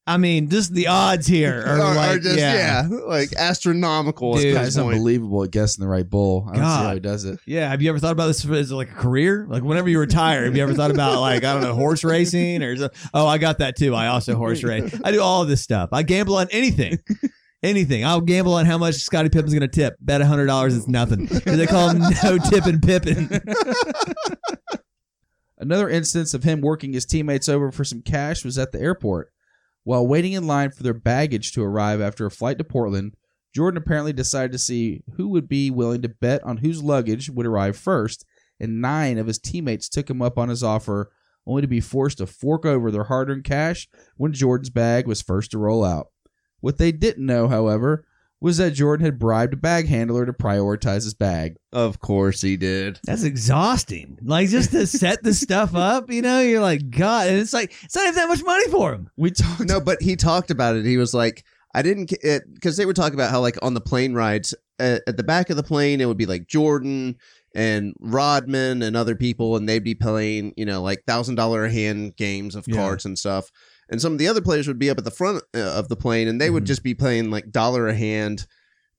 I 0.06 0.16
mean, 0.16 0.48
just 0.48 0.72
the 0.74 0.88
odds 0.88 1.26
here 1.26 1.62
are, 1.64 1.78
Are- 1.78 1.80
are 1.82 1.94
like, 1.94 2.22
just, 2.22 2.38
yeah. 2.38 2.88
yeah. 2.90 2.96
like 3.06 3.34
astronomical 3.36 4.34
Dude, 4.36 4.56
at 4.56 4.62
Guy's 4.62 4.76
point. 4.76 4.94
unbelievable 4.94 5.44
at 5.44 5.50
guessing 5.50 5.82
the 5.84 5.88
right 5.88 6.08
bull. 6.08 6.46
I 6.48 6.56
don't 6.56 6.64
see 6.64 6.70
how 6.70 6.82
God. 6.84 6.94
he 6.94 7.00
does 7.00 7.24
it. 7.24 7.38
Yeah, 7.46 7.68
have 7.68 7.82
you 7.82 7.88
ever 7.90 7.98
thought 7.98 8.12
about 8.12 8.26
this 8.28 8.44
as 8.44 8.72
like 8.72 8.90
a 8.90 8.94
career? 8.94 9.46
Like 9.48 9.62
whenever 9.62 9.88
you 9.88 10.00
retire, 10.00 10.44
have 10.46 10.56
you 10.56 10.62
ever 10.62 10.74
thought 10.74 10.90
about 10.90 11.20
like 11.20 11.44
I 11.44 11.52
don't 11.52 11.62
know 11.62 11.74
horse 11.74 12.02
racing 12.02 12.62
or 12.62 12.76
oh 13.14 13.26
I 13.26 13.38
got 13.38 13.58
that 13.58 13.76
too. 13.76 13.94
I 13.94 14.08
also 14.08 14.36
horse 14.36 14.62
race. 14.64 14.98
I 15.04 15.12
do 15.12 15.20
all 15.22 15.42
of 15.42 15.48
this 15.48 15.60
stuff. 15.60 15.90
I 15.92 16.02
gamble 16.02 16.36
on 16.36 16.48
anything, 16.50 16.98
anything. 17.62 18.04
I'll 18.04 18.20
gamble 18.20 18.54
on 18.54 18.66
how 18.66 18.78
much 18.78 18.96
Scottie 18.96 19.28
Pippen's 19.28 19.54
going 19.54 19.62
to 19.62 19.68
tip. 19.68 19.96
Bet 20.00 20.20
a 20.20 20.26
hundred 20.26 20.46
dollars 20.46 20.76
it's 20.76 20.88
nothing. 20.88 21.26
They 21.26 21.66
call 21.66 21.90
him 21.90 21.98
no 22.22 22.38
tipping 22.38 22.80
Pippen. 22.80 23.40
Another 25.58 25.88
instance 25.88 26.34
of 26.34 26.42
him 26.42 26.60
working 26.60 26.92
his 26.92 27.06
teammates 27.06 27.48
over 27.48 27.70
for 27.70 27.84
some 27.84 28.02
cash 28.02 28.44
was 28.44 28.58
at 28.58 28.72
the 28.72 28.80
airport. 28.80 29.32
While 29.84 30.06
waiting 30.06 30.32
in 30.32 30.46
line 30.46 30.70
for 30.70 30.82
their 30.82 30.94
baggage 30.94 31.52
to 31.52 31.62
arrive 31.62 32.00
after 32.00 32.26
a 32.26 32.30
flight 32.30 32.58
to 32.58 32.64
Portland, 32.64 33.14
Jordan 33.54 33.78
apparently 33.78 34.12
decided 34.12 34.52
to 34.52 34.58
see 34.58 35.02
who 35.16 35.28
would 35.28 35.48
be 35.48 35.70
willing 35.70 36.02
to 36.02 36.08
bet 36.08 36.42
on 36.44 36.58
whose 36.58 36.82
luggage 36.82 37.30
would 37.30 37.46
arrive 37.46 37.76
first, 37.76 38.24
and 38.58 38.80
nine 38.80 39.18
of 39.18 39.26
his 39.26 39.38
teammates 39.38 39.88
took 39.88 40.08
him 40.08 40.22
up 40.22 40.38
on 40.38 40.48
his 40.48 40.62
offer, 40.62 41.12
only 41.46 41.62
to 41.62 41.68
be 41.68 41.80
forced 41.80 42.18
to 42.18 42.26
fork 42.26 42.64
over 42.64 42.90
their 42.90 43.04
hard 43.04 43.28
earned 43.28 43.44
cash 43.44 43.88
when 44.16 44.32
Jordan's 44.32 44.70
bag 44.70 45.06
was 45.06 45.20
first 45.20 45.50
to 45.50 45.58
roll 45.58 45.84
out. 45.84 46.08
What 46.62 46.78
they 46.78 46.90
didn't 46.92 47.26
know, 47.26 47.46
however, 47.48 48.06
was 48.40 48.56
that 48.56 48.70
Jordan 48.72 49.04
had 49.04 49.18
bribed 49.18 49.52
a 49.54 49.56
bag 49.56 49.86
handler 49.86 50.24
to 50.26 50.32
prioritize 50.32 51.04
his 51.04 51.14
bag. 51.14 51.56
Of 51.72 52.00
course 52.00 52.40
he 52.40 52.56
did. 52.56 52.98
That's 53.04 53.22
exhausting. 53.22 54.18
Like 54.22 54.48
just 54.48 54.70
to 54.72 54.86
set 54.86 55.22
the 55.22 55.34
stuff 55.34 55.74
up, 55.76 56.10
you 56.10 56.22
know, 56.22 56.40
you're 56.40 56.60
like 56.62 56.90
God, 56.90 57.28
and 57.28 57.36
it's 57.36 57.52
like 57.52 57.72
it's 57.84 57.94
not 57.94 58.04
even 58.04 58.14
that 58.14 58.28
much 58.28 58.42
money 58.42 58.68
for 58.68 58.94
him. 58.94 59.10
We 59.16 59.30
talked 59.30 59.68
No, 59.68 59.80
but 59.80 60.00
he 60.00 60.16
talked 60.16 60.50
about 60.50 60.74
it. 60.76 60.84
He 60.86 60.96
was 60.96 61.12
like, 61.12 61.44
I 61.74 61.82
didn't, 61.82 62.10
because 62.54 62.76
they 62.76 62.84
were 62.86 62.92
talking 62.92 63.14
about 63.14 63.30
how, 63.30 63.40
like, 63.40 63.56
on 63.62 63.74
the 63.74 63.80
plane 63.80 64.12
rides, 64.12 64.54
at, 64.78 65.02
at 65.06 65.16
the 65.16 65.22
back 65.22 65.48
of 65.48 65.56
the 65.56 65.62
plane, 65.62 66.00
it 66.00 66.06
would 66.06 66.18
be 66.18 66.26
like 66.26 66.46
Jordan 66.46 67.16
and 67.54 67.94
Rodman 68.00 68.82
and 68.82 68.96
other 68.96 69.14
people, 69.14 69.56
and 69.56 69.68
they'd 69.68 69.84
be 69.84 69.94
playing, 69.94 70.52
you 70.56 70.64
know, 70.64 70.82
like 70.82 71.04
thousand 71.06 71.36
dollar 71.36 71.68
hand 71.68 72.16
games 72.16 72.54
of 72.54 72.64
Yeah. 72.66 72.76
cards 72.76 73.04
and 73.04 73.18
stuff. 73.18 73.50
And 73.92 74.00
some 74.02 74.12
of 74.12 74.18
the 74.18 74.26
other 74.26 74.40
players 74.40 74.66
would 74.66 74.78
be 74.80 74.90
up 74.90 74.98
at 74.98 75.04
the 75.04 75.10
front 75.12 75.44
uh, 75.54 75.60
of 75.60 75.88
the 75.88 75.96
plane, 75.96 76.26
and 76.26 76.40
they 76.40 76.50
would 76.50 76.64
Mhm. 76.64 76.68
just 76.68 76.82
be 76.82 76.94
playing 76.94 77.30
like 77.30 77.52
dollar 77.52 77.86
a 77.88 77.94
hand, 77.94 78.46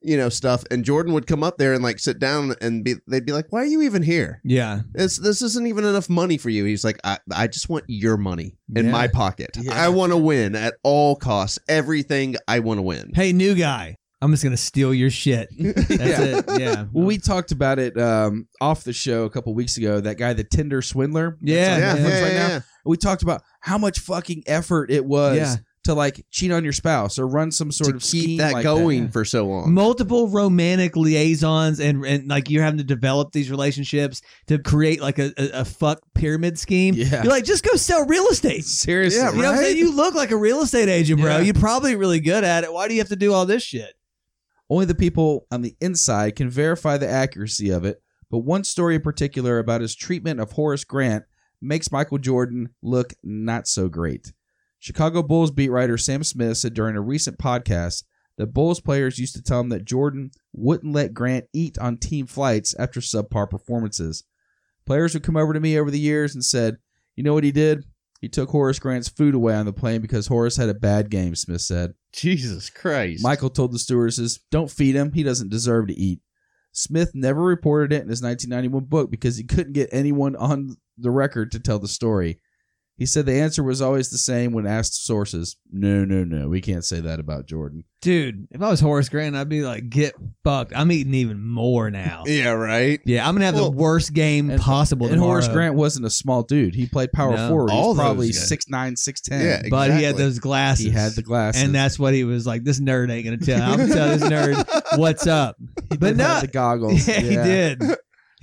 you 0.02 0.16
know, 0.16 0.30
stuff. 0.30 0.64
And 0.72 0.86
Jordan 0.86 1.14
would 1.14 1.26
come 1.28 1.44
up 1.44 1.58
there 1.58 1.74
and 1.74 1.84
like 1.84 1.98
sit 2.00 2.20
down, 2.20 2.54
and 2.62 2.84
be, 2.84 2.96
they'd 3.08 3.26
be 3.26 3.32
like, 3.32 3.48
"Why 3.52 3.62
are 3.62 3.66
you 3.66 3.82
even 3.82 4.04
here? 4.04 4.39
Yeah, 4.46 4.82
This 4.94 5.18
this 5.18 5.41
isn't 5.41 5.66
even 5.68 5.84
enough 5.84 6.10
money 6.10 6.38
for 6.38 6.50
you." 6.52 6.64
He's 6.66 6.84
like, 6.86 7.00
"I 7.04 7.18
I 7.34 7.48
just 7.48 7.70
want 7.70 7.86
your 7.88 8.18
money 8.18 8.56
in 8.76 8.86
Yeah. 8.86 8.91
my 8.91 9.08
pocket. 9.08 9.58
Yeah. 9.60 9.74
I 9.74 9.89
want 9.89 10.12
to 10.12 10.18
win 10.18 10.56
at 10.56 10.76
all 10.84 11.16
costs. 11.16 11.58
Everything 11.68 12.36
I 12.48 12.60
want 12.60 12.78
to 12.78 12.84
win." 12.84 13.12
hey, 13.16 13.34
new 13.34 13.56
guy, 13.56 13.98
I'm 14.22 14.32
just 14.32 14.44
gonna 14.44 14.58
steal 14.58 14.94
your 14.94 15.10
shit. 15.10 15.50
That's 15.60 15.89
Yeah. 15.89 16.22
it. 16.38 16.46
Yeah. 16.60 16.86
Well, 16.94 17.06
we 17.06 17.18
talked 17.18 17.52
about 17.52 17.80
it 17.80 17.98
um, 18.00 18.48
off 18.62 18.84
the 18.84 18.94
show 18.94 19.24
a 19.24 19.30
couple 19.32 19.54
weeks 19.56 19.78
ago. 19.78 20.00
That 20.02 20.18
guy, 20.20 20.34
the 20.34 20.44
Tinder 20.44 20.82
swindler. 20.84 21.38
Yeah, 21.41 21.80
That's 21.80 22.00
on 22.00 22.06
yeah, 22.06 22.12
yeah, 22.18 22.24
right 22.24 22.34
now. 22.34 22.48
yeah. 22.50 22.60
We 22.86 22.97
talked 22.97 23.23
about 23.23 23.43
how 23.61 23.77
much 23.77 23.99
fucking 23.99 24.43
effort 24.47 24.91
it 24.91 25.05
was 25.05 25.38
Yeah. 25.38 25.55
to 25.86 25.93
like 25.93 26.25
cheat 26.31 26.51
on 26.51 26.63
your 26.63 26.73
spouse 26.73 27.17
or 27.19 27.27
run 27.27 27.51
some 27.51 27.71
sort 27.71 27.91
to 27.91 27.95
of 27.97 28.01
keep 28.01 28.23
scheme 28.23 28.38
that 28.39 28.53
like 28.53 28.63
going 28.63 29.05
That. 29.05 29.13
for 29.13 29.23
so 29.25 29.45
long. 29.47 29.73
multiple 29.73 30.27
romantic 30.27 30.95
liaisons 30.95 31.79
and 31.79 32.05
and 32.05 32.27
like 32.27 32.49
you're 32.49 32.63
having 32.63 32.77
to 32.79 32.84
develop 32.84 33.31
these 33.31 33.49
relationships 33.49 34.21
to 34.47 34.59
create 34.59 35.01
like 35.01 35.17
a, 35.19 35.31
a, 35.38 35.61
a 35.61 35.65
fuck 35.65 35.99
pyramid 36.13 36.59
scheme. 36.59 36.93
Yeah. 36.95 37.23
You're 37.23 37.31
like, 37.31 37.45
just 37.45 37.63
go 37.63 37.75
sell 37.75 38.05
real 38.05 38.27
estate. 38.27 38.65
Seriously, 38.65 39.19
Yeah, 39.19 39.31
You 39.31 39.38
know 39.38 39.43
what 39.43 39.47
I'm 39.49 39.55
Right? 39.55 39.65
saying? 39.67 39.77
You 39.77 39.95
look 39.95 40.15
like 40.15 40.31
a 40.31 40.38
real 40.38 40.61
estate 40.61 40.89
agent, 40.89 41.21
bro. 41.21 41.38
Yeah. 41.38 41.41
You're 41.43 41.53
probably 41.53 41.95
really 41.95 42.19
good 42.19 42.43
at 42.43 42.63
it. 42.63 42.73
Why 42.73 42.88
do 42.88 42.93
you 42.93 42.99
have 43.01 43.09
to 43.09 43.15
do 43.15 43.34
all 43.34 43.45
this 43.45 43.63
shit? 43.63 43.93
Only 44.69 44.86
the 44.86 44.95
people 44.95 45.45
on 45.51 45.61
the 45.61 45.75
inside 45.81 46.36
can 46.36 46.49
verify 46.49 46.97
the 46.97 47.07
accuracy 47.09 47.69
of 47.69 47.86
it, 47.86 48.01
but 48.31 48.39
one 48.39 48.63
story 48.63 48.95
in 48.95 49.01
particular 49.01 49.59
about 49.59 49.81
his 49.81 49.95
treatment 49.95 50.39
of 50.39 50.53
Horace 50.53 50.84
Grant 50.86 51.25
makes 51.64 51.91
Michael 51.91 52.18
Jordan 52.18 52.70
look 52.82 53.14
not 53.24 53.68
so 53.68 53.88
great. 53.89 54.34
Chicago 54.80 55.24
Bulls 55.24 55.51
beat 55.51 55.70
writer 55.70 55.97
Sam 55.97 56.24
Smith 56.24 56.57
said 56.57 56.74
during 56.74 56.95
a 56.95 57.01
recent 57.01 57.38
podcast 57.38 58.03
that 58.38 58.53
Bulls 58.53 58.82
players 58.82 59.20
used 59.20 59.36
to 59.36 59.41
tell 59.41 59.61
him 59.61 59.70
that 59.70 59.86
Jordan 59.86 60.32
wouldn't 60.51 60.93
let 60.93 61.14
Grant 61.14 61.45
eat 61.53 61.78
on 61.78 61.97
team 61.97 62.26
flights 62.28 62.76
after 62.78 62.99
subpar 62.99 63.49
performances. 63.49 64.24
Players 64.86 65.14
would 65.14 65.24
come 65.24 65.38
over 65.38 65.53
to 65.53 65.59
me 65.59 65.78
over 65.80 65.89
the 65.89 65.99
years 65.99 66.34
and 66.36 66.43
said, 66.43 66.78
You 67.16 67.24
know 67.24 67.34
what 67.34 67.43
he 67.43 67.51
did? 67.51 67.86
He 68.20 68.30
took 68.30 68.49
Horace 68.49 68.80
Grant's 68.80 69.09
food 69.09 69.36
away 69.36 69.53
on 69.53 69.66
the 69.66 69.74
plane 69.74 70.01
because 70.01 70.28
Horace 70.28 70.57
had 70.57 70.70
a 70.70 70.74
bad 70.74 71.09
game, 71.09 71.36
Smith 71.36 71.61
said. 71.61 71.93
Jesus 72.14 72.70
Christ. 72.70 73.24
Michael 73.24 73.49
told 73.49 73.74
the 73.74 73.80
stewardesses, 73.80 74.39
"Don't 74.49 74.72
feed 74.72 74.95
him. 74.95 75.11
He 75.11 75.24
doesn't 75.24 75.49
deserve 75.49 75.88
to 75.88 75.93
eat." 75.93 76.22
Smith 76.74 77.11
never 77.13 77.41
reported 77.41 77.93
it 77.93 78.01
in 78.01 78.09
his 78.09 78.21
1991 78.21 78.86
book 78.86 79.11
because 79.11 79.38
he 79.38 79.43
couldn't 79.43 79.74
get 79.74 79.89
anyone 79.91 80.36
on 80.36 80.76
the 80.97 81.11
record 81.11 81.51
to 81.51 81.59
tell 81.59 81.80
the 81.80 81.88
story. 81.88 82.39
He 82.98 83.08
said 83.08 83.26
the 83.26 83.34
answer 83.34 83.64
was 83.64 83.82
always 83.82 84.10
the 84.10 84.18
same 84.20 84.54
when 84.54 84.68
asked 84.68 85.04
sources. 85.06 85.58
No, 85.72 86.06
no, 86.06 86.24
no. 86.24 86.48
We 86.48 86.62
can't 86.62 86.86
say 86.86 87.00
that 87.02 87.20
about 87.20 87.48
Jordan. 87.48 87.86
Dude, 88.04 88.48
if 88.52 88.62
I 88.62 88.70
was 88.70 88.80
Horace 88.82 89.10
Grant, 89.10 89.36
I'd 89.36 89.50
be 89.50 89.62
like, 89.64 89.89
get 89.89 90.14
fucked. 90.44 90.74
I'm 90.76 90.91
eating 90.91 91.14
even 91.16 91.41
more 91.44 91.89
now. 91.89 92.24
Yeah, 92.28 92.50
right. 92.52 93.00
Yeah, 93.06 93.28
I'm 93.28 93.34
gonna 93.34 93.46
have 93.46 93.56
Well, 93.56 93.72
the 93.72 93.78
worst 93.78 94.14
game 94.14 94.50
and- 94.52 94.62
possible. 94.62 95.08
And 95.08 95.20
Horace. 95.20 95.48
Grant 95.48 95.76
wasn't 95.76 96.06
a 96.06 96.10
small 96.10 96.44
dude. 96.44 96.76
He 96.76 96.86
played 96.86 97.12
power 97.14 97.36
No. 97.36 97.50
forward. 97.50 97.72
All 97.72 97.94
He's 97.94 98.00
probably 98.02 98.28
those 98.28 98.38
guys. 98.39 98.48
six 98.50 98.70
nine, 98.70 98.96
six 98.96 99.22
ten. 99.22 99.41
Yeah, 99.44 99.62
but 99.70 99.91
he 99.96 100.04
had 100.04 100.16
those 100.18 100.38
glasses. 100.39 100.86
He 100.86 100.91
had 100.91 101.14
the 101.14 101.24
glasses. 101.24 101.64
and 101.64 101.74
that's 101.74 101.98
what 101.98 102.14
he 102.14 102.24
was 102.26 102.46
like. 102.46 102.64
This 102.64 102.80
nerd 102.80 103.10
ain't 103.12 103.26
gonna 103.26 103.38
tell. 103.38 103.62
I'm 103.72 103.78
gonna 103.80 103.94
tell 103.94 104.18
this 104.18 104.24
nerd 104.24 104.98
what's 105.00 105.26
up. 105.26 105.56
he 105.89 105.98
but 105.98 106.16
not 106.16 106.41
the 106.41 106.48
goggles. 106.48 107.08
Yeah, 107.08 107.20
he 107.20 107.36
did. 107.36 107.82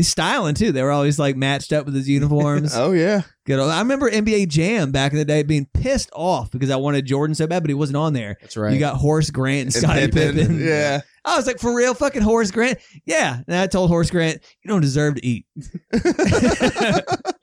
He's 0.00 0.08
styling 0.08 0.54
too. 0.54 0.72
They 0.72 0.82
were 0.82 0.92
always 0.92 1.18
like 1.18 1.36
matched 1.36 1.74
up 1.74 1.84
with 1.84 1.94
his 1.94 2.08
uniforms. 2.08 2.74
Oh 2.80 2.92
yeah. 2.92 3.20
Good. 3.44 3.58
Old, 3.58 3.70
I 3.70 3.80
remember 3.80 4.10
NBA 4.10 4.48
Jam 4.48 4.92
back 4.92 5.12
in 5.12 5.18
the 5.18 5.24
day 5.26 5.42
being 5.42 5.66
pissed 5.74 6.08
off 6.14 6.50
because 6.50 6.70
I 6.70 6.76
wanted 6.76 7.04
Jordan 7.04 7.34
so 7.34 7.46
bad, 7.46 7.62
but 7.62 7.68
he 7.68 7.74
wasn't 7.74 7.98
on 7.98 8.14
there. 8.14 8.38
That's 8.40 8.56
right. 8.56 8.72
You 8.72 8.78
got 8.78 8.96
Horace 8.96 9.30
Grant 9.30 9.66
and 9.66 9.74
And 9.74 9.84
Scottie 9.84 10.08
Pippen, 10.08 10.36
Pippen. 10.36 10.60
Yeah. 10.66 11.00
I 11.22 11.36
was 11.36 11.46
like, 11.46 11.58
for 11.58 11.74
real, 11.76 11.92
fucking 11.92 12.22
Horace 12.22 12.50
Grant. 12.50 12.78
Yeah. 13.04 13.40
And 13.46 13.56
I 13.56 13.66
told 13.66 13.90
Horace 13.90 14.10
Grant, 14.10 14.42
you 14.62 14.68
don't 14.70 14.80
deserve 14.80 15.16
to 15.16 15.26
eat. 15.26 15.44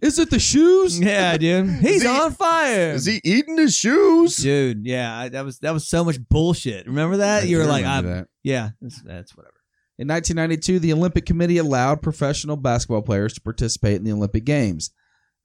Is 0.02 0.18
it 0.18 0.30
the 0.32 0.40
shoes? 0.40 1.00
Yeah, 1.00 1.38
dude. 1.38 1.70
He's 1.82 2.02
he- 2.02 2.08
on 2.08 2.32
fire. 2.32 2.92
Is 2.94 3.06
he 3.06 3.22
eating 3.24 3.58
his 3.58 3.76
shoes? 3.76 4.38
Dude, 4.38 4.86
yeah, 4.86 5.16
I, 5.20 5.30
that 5.30 5.46
was 5.46 5.60
that 5.60 5.72
was 5.74 5.88
so 5.88 6.04
much 6.04 6.18
bullshit. 6.28 6.88
Remember 6.88 7.18
that? 7.18 7.44
I 7.44 7.46
you 7.46 7.58
were 7.58 7.66
like, 7.66 7.86
I'm, 7.86 8.06
that. 8.06 8.28
yeah, 8.44 8.70
that's, 8.82 9.02
that's 9.04 9.36
whatever. 9.38 9.54
In 10.00 10.08
1992, 10.08 10.78
the 10.78 10.94
Olympic 10.94 11.26
Committee 11.26 11.58
allowed 11.58 12.04
professional 12.04 12.56
basketball 12.56 13.02
players 13.02 13.34
to 13.34 13.42
participate 13.42 13.96
in 13.96 14.04
the 14.04 14.12
Olympic 14.12 14.46
Games. 14.46 14.92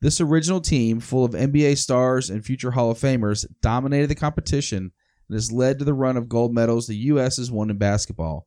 This 0.03 0.21
original 0.21 0.61
team, 0.61 1.01
full 1.01 1.25
of 1.25 1.33
NBA 1.33 1.79
stars 1.79 2.29
and 2.29 2.45
future 2.45 2.73
Hall 2.73 2.91
of 2.91 2.99
Famers, 2.99 3.47
dominated 3.63 4.09
the 4.09 4.15
competition 4.15 4.93
and 5.29 5.35
has 5.35 5.51
led 5.51 5.79
to 5.79 5.87
the 5.87 5.95
run 5.95 6.19
of 6.19 6.29
gold 6.29 6.53
medals 6.53 6.87
the 6.87 6.97
U.S. 6.97 7.39
has 7.39 7.51
won 7.51 7.71
in 7.71 7.79
basketball. 7.79 8.47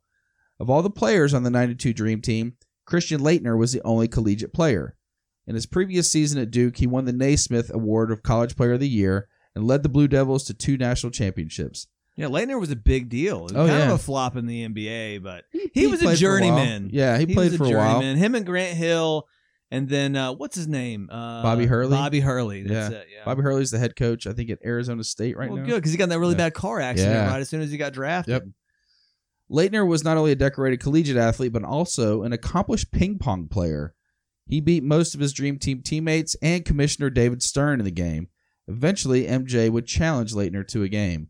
Of 0.60 0.70
all 0.70 0.80
the 0.80 0.90
players 0.90 1.34
on 1.34 1.42
the 1.42 1.50
92 1.50 1.92
Dream 1.92 2.20
Team, 2.20 2.54
Christian 2.84 3.20
Laettner 3.20 3.58
was 3.58 3.72
the 3.72 3.82
only 3.82 4.06
collegiate 4.06 4.54
player. 4.54 4.96
In 5.48 5.56
his 5.56 5.66
previous 5.66 6.08
season 6.08 6.40
at 6.40 6.52
Duke, 6.52 6.76
he 6.76 6.86
won 6.86 7.04
the 7.04 7.12
Naismith 7.12 7.74
Award 7.74 8.12
of 8.12 8.22
College 8.22 8.54
Player 8.54 8.74
of 8.74 8.80
the 8.80 8.88
Year 8.88 9.26
and 9.56 9.66
led 9.66 9.82
the 9.82 9.88
Blue 9.88 10.06
Devils 10.06 10.44
to 10.44 10.54
two 10.54 10.76
national 10.76 11.10
championships. 11.10 11.88
Yeah, 12.16 12.26
Laettner 12.26 12.58
was 12.58 12.70
a 12.70 12.76
big 12.76 13.08
deal. 13.10 13.40
It 13.40 13.42
was 13.42 13.52
Oh, 13.52 13.66
kind 13.66 13.68
yeah. 13.78 13.86
of 13.88 13.92
a 13.92 13.98
flop 13.98 14.36
in 14.36 14.46
the 14.46 14.66
NBA, 14.66 15.22
but 15.22 15.44
he, 15.74 15.86
was 15.86 16.00
a 16.02 16.06
while. 16.06 16.14
journeyman. 16.16 16.88
Yeah, 16.92 17.18
he, 17.18 17.26
He 17.26 17.34
played 17.34 17.54
for 17.56 17.64
a 17.64 17.70
while. 17.70 17.94
journeyman. 18.00 18.16
Him 18.16 18.34
and 18.34 18.46
Grant 18.46 18.76
Hill, 18.76 19.26
and 19.70 19.86
then 19.88 20.16
uh, 20.16 20.32
what's 20.32 20.56
his 20.56 20.66
name? 20.66 21.10
Uh, 21.12 21.42
Bobby 21.42 21.66
Hurley? 21.66 21.90
Bobby 21.90 22.20
Hurley. 22.20 22.62
That's 22.62 22.90
Yeah. 22.92 22.98
it. 23.00 23.06
Yeah. 23.12 23.24
Bobby 23.26 23.42
Hurley's 23.42 23.70
the 23.70 23.78
head 23.78 23.96
coach, 23.96 24.26
I 24.26 24.32
think, 24.32 24.48
at 24.48 24.58
Arizona 24.64 25.04
State 25.04 25.36
right 25.36 25.50
well, 25.50 25.58
now. 25.60 25.66
good 25.66 25.74
because 25.76 25.92
he 25.92 25.98
got 25.98 26.04
in 26.04 26.10
that 26.10 26.18
really 26.18 26.32
Yeah. 26.34 26.38
bad 26.48 26.54
car 26.54 26.80
accident 26.80 27.14
Yeah. 27.14 27.30
right 27.30 27.40
as 27.40 27.50
soon 27.50 27.60
as 27.60 27.70
he 27.70 27.76
got 27.76 27.92
drafted. 27.92 28.32
Yep. 28.32 28.44
Laettner 29.50 29.86
was 29.86 30.02
not 30.02 30.16
only 30.16 30.32
a 30.32 30.36
decorated 30.36 30.80
collegiate 30.80 31.16
athlete, 31.16 31.52
but 31.52 31.62
also 31.64 32.22
an 32.22 32.32
accomplished 32.32 32.90
ping 32.90 33.18
pong 33.18 33.46
player. 33.48 33.94
He 34.48 34.60
beat 34.60 34.82
most 34.84 35.14
of 35.14 35.20
his 35.20 35.32
dream 35.32 35.58
team 35.58 35.82
teammates 35.82 36.34
and 36.40 36.64
Commissioner 36.64 37.10
David 37.10 37.42
Stern 37.42 37.78
in 37.80 37.84
the 37.84 37.90
game. 37.90 38.28
Eventually, 38.68 39.26
MJ 39.26 39.68
would 39.70 39.86
challenge 39.86 40.32
Laettner 40.32 40.66
to 40.68 40.82
a 40.82 40.88
game. 40.88 41.28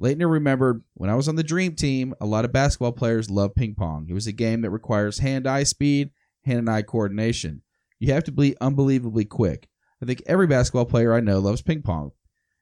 Laettner 0.00 0.30
remembered, 0.30 0.82
when 0.94 1.08
I 1.10 1.14
was 1.14 1.28
on 1.28 1.36
the 1.36 1.42
dream 1.44 1.74
team, 1.74 2.14
a 2.20 2.26
lot 2.26 2.44
of 2.44 2.52
basketball 2.52 2.92
players 2.92 3.30
love 3.30 3.54
ping 3.54 3.74
pong. 3.74 4.06
It 4.08 4.14
was 4.14 4.26
a 4.26 4.32
game 4.32 4.62
that 4.62 4.70
requires 4.70 5.18
hand 5.20 5.46
eye 5.46 5.62
speed, 5.62 6.10
hand 6.44 6.58
and 6.60 6.70
eye 6.70 6.82
coordination. 6.82 7.62
You 8.00 8.12
have 8.12 8.24
to 8.24 8.32
be 8.32 8.56
unbelievably 8.60 9.26
quick. 9.26 9.68
I 10.02 10.06
think 10.06 10.22
every 10.26 10.46
basketball 10.48 10.84
player 10.86 11.14
I 11.14 11.20
know 11.20 11.38
loves 11.38 11.62
ping 11.62 11.82
pong. 11.82 12.10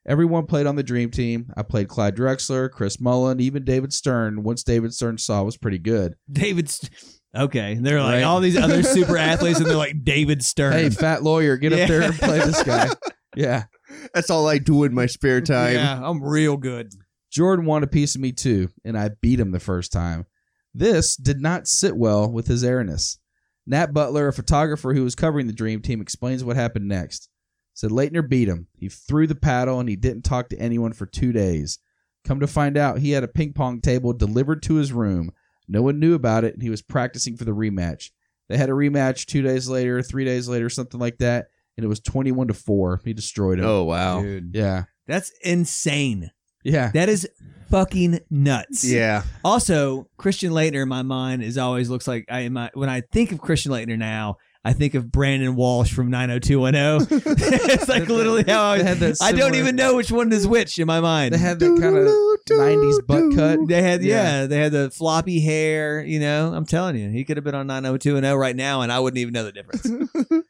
Everyone 0.06 0.46
played 0.46 0.66
on 0.66 0.76
the 0.76 0.82
dream 0.82 1.10
team. 1.10 1.50
I 1.56 1.62
played 1.62 1.88
Clyde 1.88 2.16
Drexler, 2.16 2.70
Chris 2.70 3.00
Mullin, 3.00 3.40
even 3.40 3.64
David 3.64 3.92
Stern. 3.92 4.42
Once 4.42 4.62
David 4.64 4.92
Stern 4.92 5.16
saw 5.16 5.42
was 5.44 5.56
pretty 5.56 5.78
good. 5.78 6.16
David. 6.30 6.68
St- 6.68 6.90
okay, 7.36 7.78
they're 7.80 8.02
like 8.02 8.14
Right. 8.16 8.22
all 8.24 8.40
these 8.40 8.56
other 8.56 8.82
super 8.82 9.16
athletes, 9.16 9.58
and 9.60 9.68
they're 9.68 9.76
like 9.76 10.04
David 10.04 10.44
Stern. 10.44 10.72
Hey, 10.72 10.90
fat 10.90 11.22
lawyer, 11.22 11.56
get 11.56 11.72
Yeah. 11.72 11.84
up 11.84 11.88
there 11.88 12.02
and 12.02 12.14
play 12.14 12.38
this 12.40 12.62
guy. 12.62 12.90
Yeah. 13.34 13.64
That's 14.12 14.28
all 14.28 14.46
I 14.46 14.58
do 14.58 14.84
in 14.84 14.92
my 14.92 15.06
spare 15.06 15.40
time. 15.40 15.72
yeah, 15.74 15.98
I'm 16.02 16.22
real 16.22 16.58
good. 16.58 16.92
Jordan 17.32 17.64
wanted 17.64 17.88
a 17.88 17.90
piece 17.90 18.14
of 18.14 18.20
me 18.20 18.30
too, 18.30 18.68
and 18.84 18.96
I 18.96 19.10
beat 19.20 19.40
him 19.40 19.50
the 19.50 19.58
first 19.58 19.90
time. 19.90 20.26
This 20.74 21.16
did 21.16 21.40
not 21.40 21.66
sit 21.66 21.96
well 21.96 22.30
with 22.30 22.46
his 22.46 22.62
airness. 22.62 23.18
Nat 23.66 23.94
Butler, 23.94 24.28
a 24.28 24.32
photographer 24.32 24.92
who 24.92 25.02
was 25.02 25.14
covering 25.14 25.46
the 25.46 25.52
Dream 25.52 25.80
Team, 25.80 26.00
explains 26.00 26.44
what 26.44 26.56
happened 26.56 26.88
next. 26.88 27.28
Said 27.74 27.90
Laettner 27.90 28.28
beat 28.28 28.48
him. 28.48 28.68
He 28.76 28.88
threw 28.88 29.26
the 29.26 29.34
paddle 29.34 29.80
and 29.80 29.88
he 29.88 29.96
didn't 29.96 30.22
talk 30.22 30.50
to 30.50 30.58
anyone 30.58 30.92
for 30.92 31.06
two 31.06 31.32
days. 31.32 31.78
Come 32.24 32.40
to 32.40 32.46
find 32.46 32.76
out, 32.76 32.98
he 32.98 33.12
had 33.12 33.24
a 33.24 33.28
ping 33.28 33.52
pong 33.52 33.80
table 33.80 34.12
delivered 34.12 34.62
to 34.64 34.74
his 34.74 34.92
room. 34.92 35.32
No 35.68 35.80
one 35.80 35.98
knew 35.98 36.14
about 36.14 36.44
it, 36.44 36.54
and 36.54 36.62
he 36.62 36.70
was 36.70 36.82
practicing 36.82 37.36
for 37.36 37.44
the 37.44 37.52
rematch. 37.52 38.10
They 38.48 38.58
had 38.58 38.68
a 38.68 38.74
rematch 38.74 39.24
two 39.24 39.42
days 39.42 39.68
later, 39.68 40.02
three 40.02 40.24
days 40.24 40.48
later, 40.48 40.68
something 40.68 41.00
like 41.00 41.18
that, 41.18 41.46
and 41.76 41.84
it 41.84 41.88
was 41.88 42.00
twenty-one 42.00 42.48
to 42.48 42.54
four. 42.54 43.00
He 43.04 43.14
destroyed 43.14 43.58
him. 43.58 43.64
Oh 43.64 43.84
wow. 43.84 44.20
Dude, 44.20 44.54
yeah, 44.54 44.84
that's 45.06 45.32
insane. 45.42 46.30
Yeah. 46.64 46.90
That 46.92 47.08
is 47.08 47.28
fucking 47.70 48.20
nuts. 48.30 48.84
Yeah. 48.84 49.22
Also, 49.44 50.08
Christian 50.16 50.52
Laettner 50.52 50.82
in 50.82 50.88
my 50.88 51.02
mind 51.02 51.42
is 51.42 51.58
always 51.58 51.88
looks 51.90 52.06
like 52.06 52.26
I 52.30 52.40
in 52.40 52.52
my 52.52 52.70
when 52.74 52.88
I 52.88 53.00
think 53.00 53.32
of 53.32 53.40
Christian 53.40 53.72
Laettner 53.72 53.98
now, 53.98 54.36
I 54.64 54.74
think 54.74 54.94
of 54.94 55.10
Brandon 55.10 55.56
Walsh 55.56 55.92
from 55.92 56.10
90210. 56.10 57.22
it's 57.72 57.88
like 57.88 58.08
literally 58.08 58.44
how 58.46 58.62
I, 58.62 58.78
They 58.78 58.84
had 58.84 58.98
that 58.98 59.16
I 59.20 59.32
don't 59.32 59.56
even 59.56 59.74
know 59.74 59.96
which 59.96 60.12
one 60.12 60.32
is 60.32 60.46
which 60.46 60.78
in 60.78 60.86
my 60.86 61.00
mind. 61.00 61.34
They 61.34 61.38
had 61.38 61.58
that 61.58 61.78
kind 61.80 61.96
of 61.96 62.06
'90s 62.48 63.06
butt 63.06 63.34
cut. 63.34 63.66
They 63.66 63.82
had 63.82 64.02
yeah. 64.02 64.42
Yeah. 64.42 64.46
they 64.46 64.58
had 64.58 64.72
the 64.72 64.90
floppy 64.90 65.40
hair. 65.40 66.04
You 66.04 66.20
know, 66.20 66.52
I'm 66.54 66.66
telling 66.66 66.96
you, 66.96 67.10
he 67.10 67.24
could 67.24 67.36
have 67.38 67.44
been 67.44 67.54
on 67.54 67.66
90210 67.66 68.36
right 68.36 68.54
now, 68.54 68.82
and 68.82 68.92
I 68.92 69.00
wouldn't 69.00 69.18
even 69.18 69.32
know 69.32 69.44
the 69.44 69.52
difference. 69.52 70.44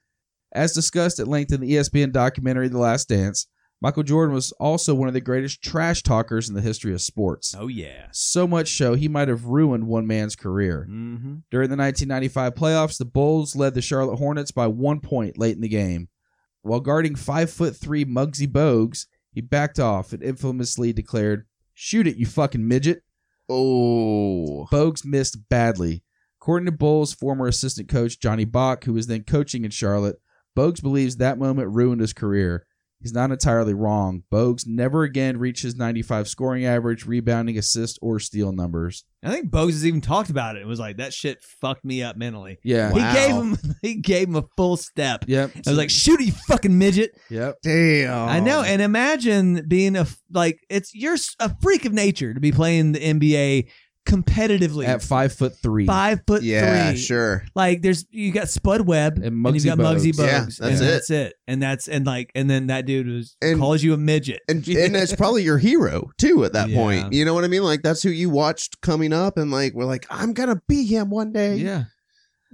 As 0.55 0.73
discussed 0.73 1.19
at 1.19 1.29
length 1.29 1.51
in 1.53 1.63
the 1.63 1.73
ESPN 1.73 2.13
documentary 2.13 2.69
The 2.69 2.79
Last 2.79 3.09
Dance, 3.09 3.47
Michael 3.83 4.05
Jordan 4.05 4.33
was 4.33 4.53
also 4.53 4.95
one 4.95 5.09
of 5.09 5.15
the 5.15 5.21
greatest 5.21 5.61
trash 5.61 6.05
talkers 6.05 6.49
in 6.49 6.55
the 6.55 6.61
history 6.61 6.95
of 6.95 7.03
sports. 7.03 7.53
oh 7.59 7.67
yeah. 7.67 8.07
So 8.13 8.47
much 8.47 8.77
so 8.77 8.95
he 8.95 9.09
might 9.09 9.27
have 9.27 9.47
ruined 9.47 9.89
one 9.89 10.07
man's 10.07 10.37
career. 10.37 10.87
Mm-hmm. 10.89 11.39
During 11.51 11.69
the 11.69 11.77
1995 11.77 12.55
playoffs, 12.55 12.99
the 12.99 13.05
Bulls 13.05 13.57
led 13.57 13.75
the 13.75 13.83
Charlotte 13.83 14.19
Hornets 14.19 14.53
by 14.53 14.69
one 14.69 15.01
point 15.01 15.37
late 15.37 15.57
in 15.57 15.63
the 15.63 15.69
game. 15.69 16.09
While 16.63 16.79
guarding 16.79 17.17
five 17.17 17.51
foot 17.51 17.75
three 17.75 18.05
Muggsy 18.05 18.47
Bogues, 18.47 19.07
he 19.33 19.41
backed 19.41 19.81
off 19.81 20.13
and 20.13 20.23
infamously 20.23 20.93
declared, 20.93 21.45
"Shoot 21.75 22.07
it, 22.07 22.17
you 22.17 22.25
fucking 22.25 22.67
midget." 22.67 23.03
Oh. 23.49 24.69
Bogues 24.71 25.05
missed 25.05 25.49
badly. 25.49 26.05
According 26.41 26.67
to 26.67 26.73
Bulls 26.73 27.13
former 27.13 27.49
assistant 27.49 27.89
coach 27.89 28.21
Johnny 28.21 28.45
Bach, 28.45 28.85
who 28.85 28.93
was 28.93 29.09
then 29.09 29.25
coaching 29.25 29.65
in 29.65 29.73
Charlotte, 29.73 30.21
Bogues 30.57 30.81
believes 30.81 31.17
that 31.17 31.39
moment 31.39 31.75
ruined 31.75 32.01
his 32.01 32.13
career. 32.13 32.65
He's 33.03 33.13
not 33.13 33.33
entirely 33.33 33.75
wrong. 33.75 34.23
Bogues 34.33 34.67
never 34.67 35.03
again 35.03 35.37
reached 35.39 35.63
his 35.63 35.77
95 35.77 36.29
scoring 36.29 36.65
average, 36.65 37.05
rebounding, 37.05 37.59
assist, 37.59 37.99
or 38.01 38.21
steal 38.21 38.53
numbers. 38.53 39.05
I 39.25 39.31
think 39.31 39.51
Bogues 39.51 39.73
has 39.73 39.87
even 39.87 40.01
talked 40.01 40.31
about 40.31 40.57
it. 40.57 40.63
It 40.63 40.67
was 40.67 40.81
like 40.81 40.97
that 40.97 41.13
shit 41.13 41.43
fucked 41.43 41.85
me 41.85 42.03
up 42.03 42.17
mentally. 42.17 42.59
Yeah. 42.63 42.93
Wow. 42.93 42.99
He 42.99 43.19
gave 43.19 43.35
him 43.35 43.77
he 43.83 43.95
gave 43.97 44.29
him 44.29 44.37
a 44.37 44.45
full 44.57 44.77
step. 44.77 45.25
Yep. 45.27 45.51
I 45.67 45.71
was 45.71 45.79
like, 45.79 45.91
shoot 45.91 46.21
you 46.21 46.33
fucking 46.33 46.77
midget. 46.77 47.19
yep. 47.29 47.59
Damn. 47.63 48.29
I 48.29 48.41
know, 48.41 48.63
and 48.63 48.81
imagine 48.81 49.67
being 49.69 49.97
a 49.97 50.07
like 50.33 50.61
it's 50.71 50.95
you're 50.95 51.17
a 51.41 51.57
freak 51.61 51.85
of 51.85 51.93
nature 51.93 52.35
to 52.35 52.41
be 52.41 52.53
playing 52.53 52.93
the 52.93 53.01
NBA 53.01 53.69
competitively 54.07 54.87
At 54.87 55.03
five 55.03 55.33
foot 55.33 55.55
three. 55.63 55.87
five 55.87 56.21
foot 56.27 56.43
Yeah, 56.43 56.91
three. 56.91 56.99
sure. 57.01 57.45
Like 57.55 57.83
there's 57.83 58.05
you 58.11 58.33
got 58.33 58.49
Spud 58.49 58.87
Webb 58.87 59.17
And 59.17 59.25
and, 59.27 59.45
Muggsy 59.45 59.65
you 59.65 59.77
got 59.77 59.79
Muggsy 59.79 60.13
Bogues. 60.13 60.59
Bogues. 60.59 60.61
Yeah, 60.61 60.67
and 60.67 60.77
that's 60.77 60.81
it. 60.81 60.85
That's 60.87 61.11
it. 61.11 61.35
And 61.47 61.63
that's 61.63 61.89
and 61.89 62.07
like 62.07 62.31
and 62.35 62.51
then 62.51 62.67
that 62.67 62.87
dude 62.87 63.07
was 63.09 63.37
And- 63.43 63.59
calls 63.59 63.83
you 63.83 63.95
a 63.95 63.97
midget. 63.97 64.41
And 64.49 64.67
and 64.69 64.95
that's 64.95 65.15
probably 65.15 65.43
your 65.45 65.59
hero 65.59 66.11
too 66.19 66.45
at 66.45 66.53
that 66.55 66.69
Yeah. 66.69 66.77
point. 66.77 67.13
You 67.13 67.25
know 67.25 67.35
what 67.35 67.45
I 67.45 67.49
mean? 67.49 67.63
Like 67.65 67.83
that's 67.83 68.03
who 68.03 68.11
you 68.11 68.29
watched 68.31 68.81
coming 68.81 69.13
up, 69.13 69.39
and 69.39 69.51
like 69.51 69.73
we're 69.75 69.85
like, 69.85 70.07
I'm 70.11 70.33
gonna 70.33 70.61
be 70.69 70.85
him 70.85 71.11
one 71.11 71.33
day. 71.33 71.57
yeah. 71.57 71.85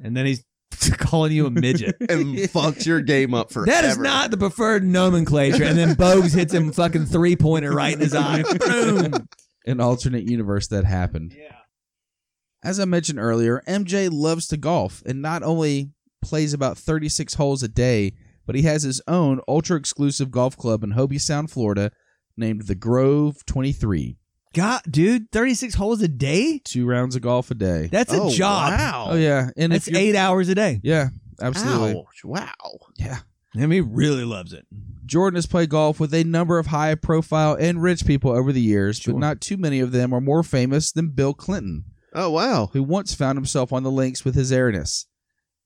And 0.02 0.16
then 0.16 0.26
he's 0.26 0.44
calling 0.98 1.32
you 1.32 1.46
a 1.46 1.50
midget. 1.50 1.96
And 2.08 2.36
fucks 2.36 2.86
your 2.86 3.00
game 3.00 3.34
up 3.34 3.52
for 3.52 3.66
That 3.66 3.84
is 3.84 3.98
not 3.98 4.30
the 4.30 4.36
preferred 4.36 4.84
nomenclature. 4.84 5.64
And 5.64 5.76
then 5.76 5.96
Bogues 5.96 6.34
hits 6.34 6.52
him 6.54 6.70
fucking 6.72 7.06
three 7.06 7.34
pointer 7.36 7.72
right 7.72 7.94
in 7.94 8.00
his 8.00 8.14
eye. 8.14 8.42
Boom. 8.42 9.12
An 9.66 9.80
alternate 9.80 10.24
universe 10.28 10.66
that 10.68 10.84
happened. 10.84 11.34
Yeah. 11.36 11.54
As 12.64 12.80
I 12.80 12.84
mentioned 12.86 13.18
earlier, 13.18 13.62
MJ 13.68 14.08
loves 14.10 14.46
to 14.48 14.56
golf 14.56 15.02
and 15.06 15.22
not 15.22 15.42
only 15.42 15.90
plays 16.22 16.52
about 16.52 16.76
36 16.78 17.34
holes 17.34 17.62
a 17.62 17.68
day, 17.68 18.12
but 18.46 18.54
he 18.56 18.62
has 18.62 18.82
his 18.82 19.00
own 19.06 19.40
ultra 19.46 19.76
exclusive 19.76 20.30
golf 20.30 20.56
club 20.56 20.82
in 20.82 20.92
Hobe 20.92 21.20
Sound, 21.20 21.50
Florida, 21.50 21.92
named 22.36 22.62
the 22.66 22.74
Grove 22.74 23.44
23. 23.46 24.16
God, 24.54 24.80
dude, 24.90 25.30
36 25.30 25.74
holes 25.74 26.00
a 26.02 26.08
day? 26.08 26.60
Two 26.64 26.86
rounds 26.86 27.14
of 27.14 27.22
golf 27.22 27.50
a 27.50 27.54
day. 27.54 27.88
That's 27.92 28.12
a 28.12 28.22
Oh, 28.22 28.30
job. 28.30 28.72
Wow. 28.72 29.06
oh 29.10 29.16
yeah, 29.16 29.50
and 29.56 29.70
That's 29.72 29.86
you're- 29.86 30.00
eight 30.00 30.16
hours 30.16 30.48
a 30.48 30.54
day. 30.54 30.80
Yeah, 30.82 31.10
absolutely. 31.40 31.90
Ouch. 32.00 32.24
Wow. 32.24 32.54
Yeah. 32.96 33.18
Mean, 33.66 33.70
he 33.70 33.80
really 33.80 34.24
loves 34.24 34.52
it. 34.52 34.66
Jordan 35.06 35.36
has 35.36 35.46
played 35.46 35.70
golf 35.70 35.98
with 35.98 36.12
a 36.12 36.22
number 36.24 36.58
of 36.58 36.66
high 36.66 36.94
profile 36.94 37.54
and 37.58 37.82
rich 37.82 38.04
people 38.06 38.30
over 38.30 38.52
the 38.52 38.60
years, 38.60 38.98
Sure. 38.98 39.14
but 39.14 39.20
not 39.20 39.40
too 39.40 39.56
many 39.56 39.80
of 39.80 39.90
them 39.92 40.12
are 40.12 40.20
more 40.20 40.42
famous 40.42 40.92
than 40.92 41.08
Bill 41.08 41.32
Clinton. 41.34 41.84
Oh 42.14 42.30
wow. 42.30 42.70
who 42.72 42.82
once 42.82 43.14
found 43.14 43.36
himself 43.36 43.72
on 43.72 43.82
the 43.82 43.90
links 43.90 44.24
with 44.24 44.34
his 44.34 44.50
airness. 44.52 45.06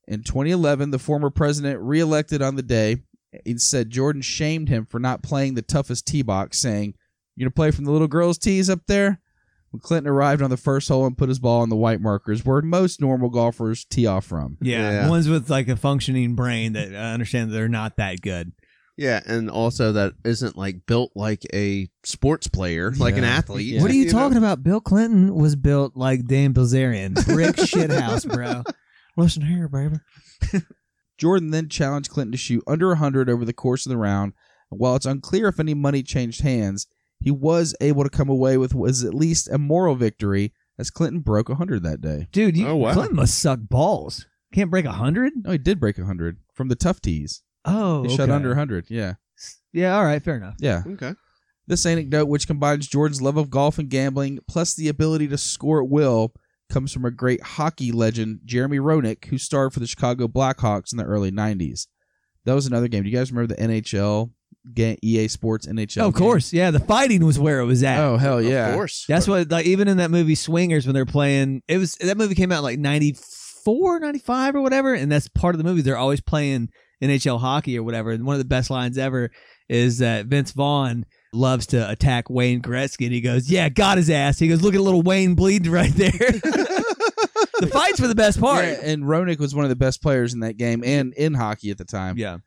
In 0.07 0.23
2011, 0.23 0.91
the 0.91 0.99
former 0.99 1.29
president 1.29 1.79
reelected 1.81 2.41
on 2.41 2.55
the 2.55 2.61
day 2.63 2.97
and 3.45 3.61
said 3.61 3.89
Jordan 3.89 4.21
shamed 4.21 4.69
him 4.69 4.85
for 4.85 4.99
not 4.99 5.23
playing 5.23 5.53
the 5.55 5.61
toughest 5.61 6.05
tee 6.05 6.21
box, 6.21 6.59
saying, 6.59 6.93
You're 7.35 7.45
gonna 7.45 7.53
play 7.55 7.71
from 7.71 7.85
the 7.85 7.91
little 7.91 8.07
girls' 8.07 8.37
tees 8.37 8.69
up 8.69 8.81
there? 8.87 9.19
When 9.73 9.79
Clinton 9.79 10.07
arrived 10.11 10.43
on 10.43 10.51
the 10.51 10.55
first 10.57 10.87
hole 10.87 11.07
and 11.07 11.17
put 11.17 11.29
his 11.29 11.39
ball 11.39 11.61
on 11.63 11.69
the 11.69 11.75
white 11.75 11.99
markers, 11.99 12.45
where 12.45 12.61
most 12.61 13.01
normal 13.01 13.29
golfers 13.31 13.85
tee 13.85 14.05
off 14.05 14.23
from. 14.23 14.55
Yeah, 14.61 14.91
Yeah. 14.91 15.09
ones 15.09 15.27
with 15.27 15.49
like 15.49 15.67
a 15.67 15.75
functioning 15.75 16.35
brain 16.35 16.73
that 16.73 16.89
I 16.95 17.11
understand 17.13 17.49
that 17.49 17.55
they're 17.55 17.67
not 17.67 17.97
that 17.97 18.21
good. 18.21 18.51
Yeah, 18.97 19.19
and 19.25 19.49
also 19.49 19.91
that 19.93 20.13
isn't 20.23 20.55
like 20.55 20.85
built 20.85 21.13
like 21.15 21.41
a 21.55 21.89
sports 22.05 22.47
player, 22.47 22.91
like 22.99 23.17
an 23.17 23.23
Yeah. 23.23 23.29
athlete. 23.31 23.65
Yeah. 23.65 23.81
What 23.81 23.89
are 23.89 23.95
you, 23.95 24.05
know? 24.05 24.11
talking 24.11 24.37
about? 24.37 24.61
Bill 24.61 24.79
Clinton 24.79 25.33
was 25.33 25.55
built 25.55 25.97
like 25.97 26.27
Dan 26.27 26.53
Bilzerian, 26.53 27.15
brick 27.25 27.55
shithouse, 27.55 28.31
bro. 28.31 28.61
Listen 29.17 29.41
here, 29.43 29.67
baby. 29.67 29.95
Jordan 31.17 31.49
then 31.49 31.69
challenged 31.69 32.11
Clinton 32.11 32.33
to 32.33 32.37
shoot 32.37 32.63
under 32.67 32.89
100 32.89 33.27
over 33.27 33.43
the 33.45 33.53
course 33.53 33.87
of 33.87 33.89
the 33.89 33.97
round. 33.97 34.33
And 34.69 34.79
while 34.79 34.95
it's 34.95 35.07
unclear 35.07 35.47
if 35.47 35.59
any 35.59 35.73
money 35.73 36.03
changed 36.03 36.41
hands, 36.41 36.85
he 37.23 37.31
was 37.31 37.75
able 37.81 38.03
to 38.03 38.09
come 38.09 38.29
away 38.29 38.57
with 38.57 38.75
was 38.75 39.03
at 39.03 39.13
least 39.13 39.49
a 39.49 39.57
moral 39.57 39.95
victory 39.95 40.53
as 40.77 40.89
Clinton 40.89 41.21
broke 41.21 41.49
100 41.49 41.83
that 41.83 42.01
day. 42.01 42.27
Dude, 42.31 42.57
you, 42.57 42.67
Oh, 42.67 42.75
wow. 42.75 42.93
Clinton 42.93 43.15
must 43.15 43.39
suck 43.39 43.59
balls. 43.61 44.25
Can't 44.53 44.69
break 44.69 44.85
a 44.85 44.91
hundred. 44.91 45.33
No, 45.43 45.51
he 45.51 45.57
did 45.57 45.79
break 45.79 45.97
100 45.97 46.37
from 46.53 46.67
the 46.67 46.75
tough 46.75 47.01
tees. 47.01 47.41
Oh, 47.65 48.03
He 48.03 48.09
shot 48.09 48.23
okay. 48.23 48.31
under 48.31 48.49
100. 48.49 48.87
Yeah. 48.89 49.13
Yeah, 49.71 49.95
all 49.97 50.03
right, 50.05 50.21
fair 50.21 50.35
enough. 50.35 50.55
Yeah. 50.59 50.83
Okay. 50.85 51.13
This 51.65 51.85
anecdote, 51.85 52.25
which 52.27 52.45
combines 52.45 52.87
Jordan's 52.87 53.21
love 53.21 53.37
of 53.37 53.49
golf 53.49 53.79
and 53.79 53.89
gambling 53.89 54.39
plus 54.47 54.73
the 54.75 54.89
ability 54.89 55.27
to 55.29 55.37
score 55.37 55.81
at 55.81 55.89
will, 55.89 56.33
comes 56.69 56.91
from 56.91 57.05
a 57.05 57.11
great 57.11 57.41
hockey 57.41 57.91
legend, 57.91 58.41
Jeremy 58.45 58.77
Roenick, 58.79 59.25
who 59.25 59.37
starred 59.37 59.73
for 59.73 59.79
the 59.79 59.87
Chicago 59.87 60.27
Blackhawks 60.27 60.91
in 60.91 60.97
the 60.97 61.05
early 61.05 61.31
90s. 61.31 61.87
That 62.45 62.53
was 62.53 62.65
another 62.67 62.87
game. 62.89 63.03
Do 63.03 63.09
you 63.09 63.15
guys 63.17 63.31
remember 63.31 63.55
the 63.55 63.61
NHL, 63.61 64.31
ga- 64.71 64.97
EA 65.01 65.27
Sports 65.27 65.67
NHL? 65.67 66.01
Oh, 66.03 66.07
of 66.07 66.13
game? 66.13 66.19
course, 66.19 66.53
yeah. 66.53 66.71
The 66.71 66.79
fighting 66.79 67.25
was 67.25 67.39
where 67.39 67.59
it 67.59 67.65
was 67.65 67.83
at. 67.83 67.99
Oh, 67.99 68.17
hell 68.17 68.41
yeah. 68.41 68.69
Of 68.69 68.75
course. 68.75 69.05
That's 69.07 69.27
what 69.27 69.49
like 69.49 69.65
even 69.65 69.87
in 69.87 69.97
that 69.97 70.11
movie 70.11 70.35
Swingers 70.35 70.85
when 70.85 70.93
they're 70.93 71.05
playing 71.05 71.61
it 71.67 71.77
was 71.77 71.95
that 71.95 72.17
movie 72.17 72.35
came 72.35 72.51
out 72.51 72.59
in, 72.59 72.63
like 72.63 72.79
94, 72.79 73.99
95 73.99 74.55
or 74.55 74.61
whatever 74.61 74.93
and 74.93 75.11
that's 75.11 75.27
part 75.29 75.55
of 75.55 75.57
the 75.57 75.63
movie 75.63 75.81
they're 75.81 75.97
always 75.97 76.21
playing 76.21 76.69
NHL 77.01 77.39
hockey 77.39 77.77
or 77.77 77.83
whatever 77.83 78.11
and 78.11 78.25
one 78.25 78.35
of 78.35 78.39
the 78.39 78.45
best 78.45 78.69
lines 78.69 78.97
ever 78.97 79.31
is 79.69 79.99
that 79.99 80.25
Vince 80.27 80.51
Vaughn 80.51 81.05
loves 81.33 81.67
to 81.67 81.89
attack 81.89 82.29
Wayne 82.29 82.61
Gretzky 82.61 83.05
and 83.05 83.13
he 83.13 83.21
goes, 83.21 83.49
"Yeah, 83.49 83.69
got 83.69 83.97
his 83.97 84.09
ass." 84.09 84.37
He 84.37 84.47
goes, 84.47 84.61
"Look 84.61 84.75
at 84.75 84.81
little 84.81 85.01
Wayne 85.01 85.35
bleeding 85.35 85.71
right 85.71 85.91
there." 85.93 86.09
the 87.59 87.69
fights 87.71 87.99
were 87.99 88.07
the 88.07 88.15
best 88.15 88.39
part. 88.39 88.65
Yeah, 88.65 88.79
and 88.83 89.03
Roenick 89.03 89.39
was 89.39 89.55
one 89.55 89.65
of 89.65 89.69
the 89.69 89.75
best 89.75 90.01
players 90.01 90.33
in 90.33 90.41
that 90.41 90.57
game 90.57 90.83
and 90.83 91.13
in 91.13 91.33
hockey 91.33 91.71
at 91.71 91.77
the 91.77 91.85
time. 91.85 92.17
Yeah. 92.17 92.37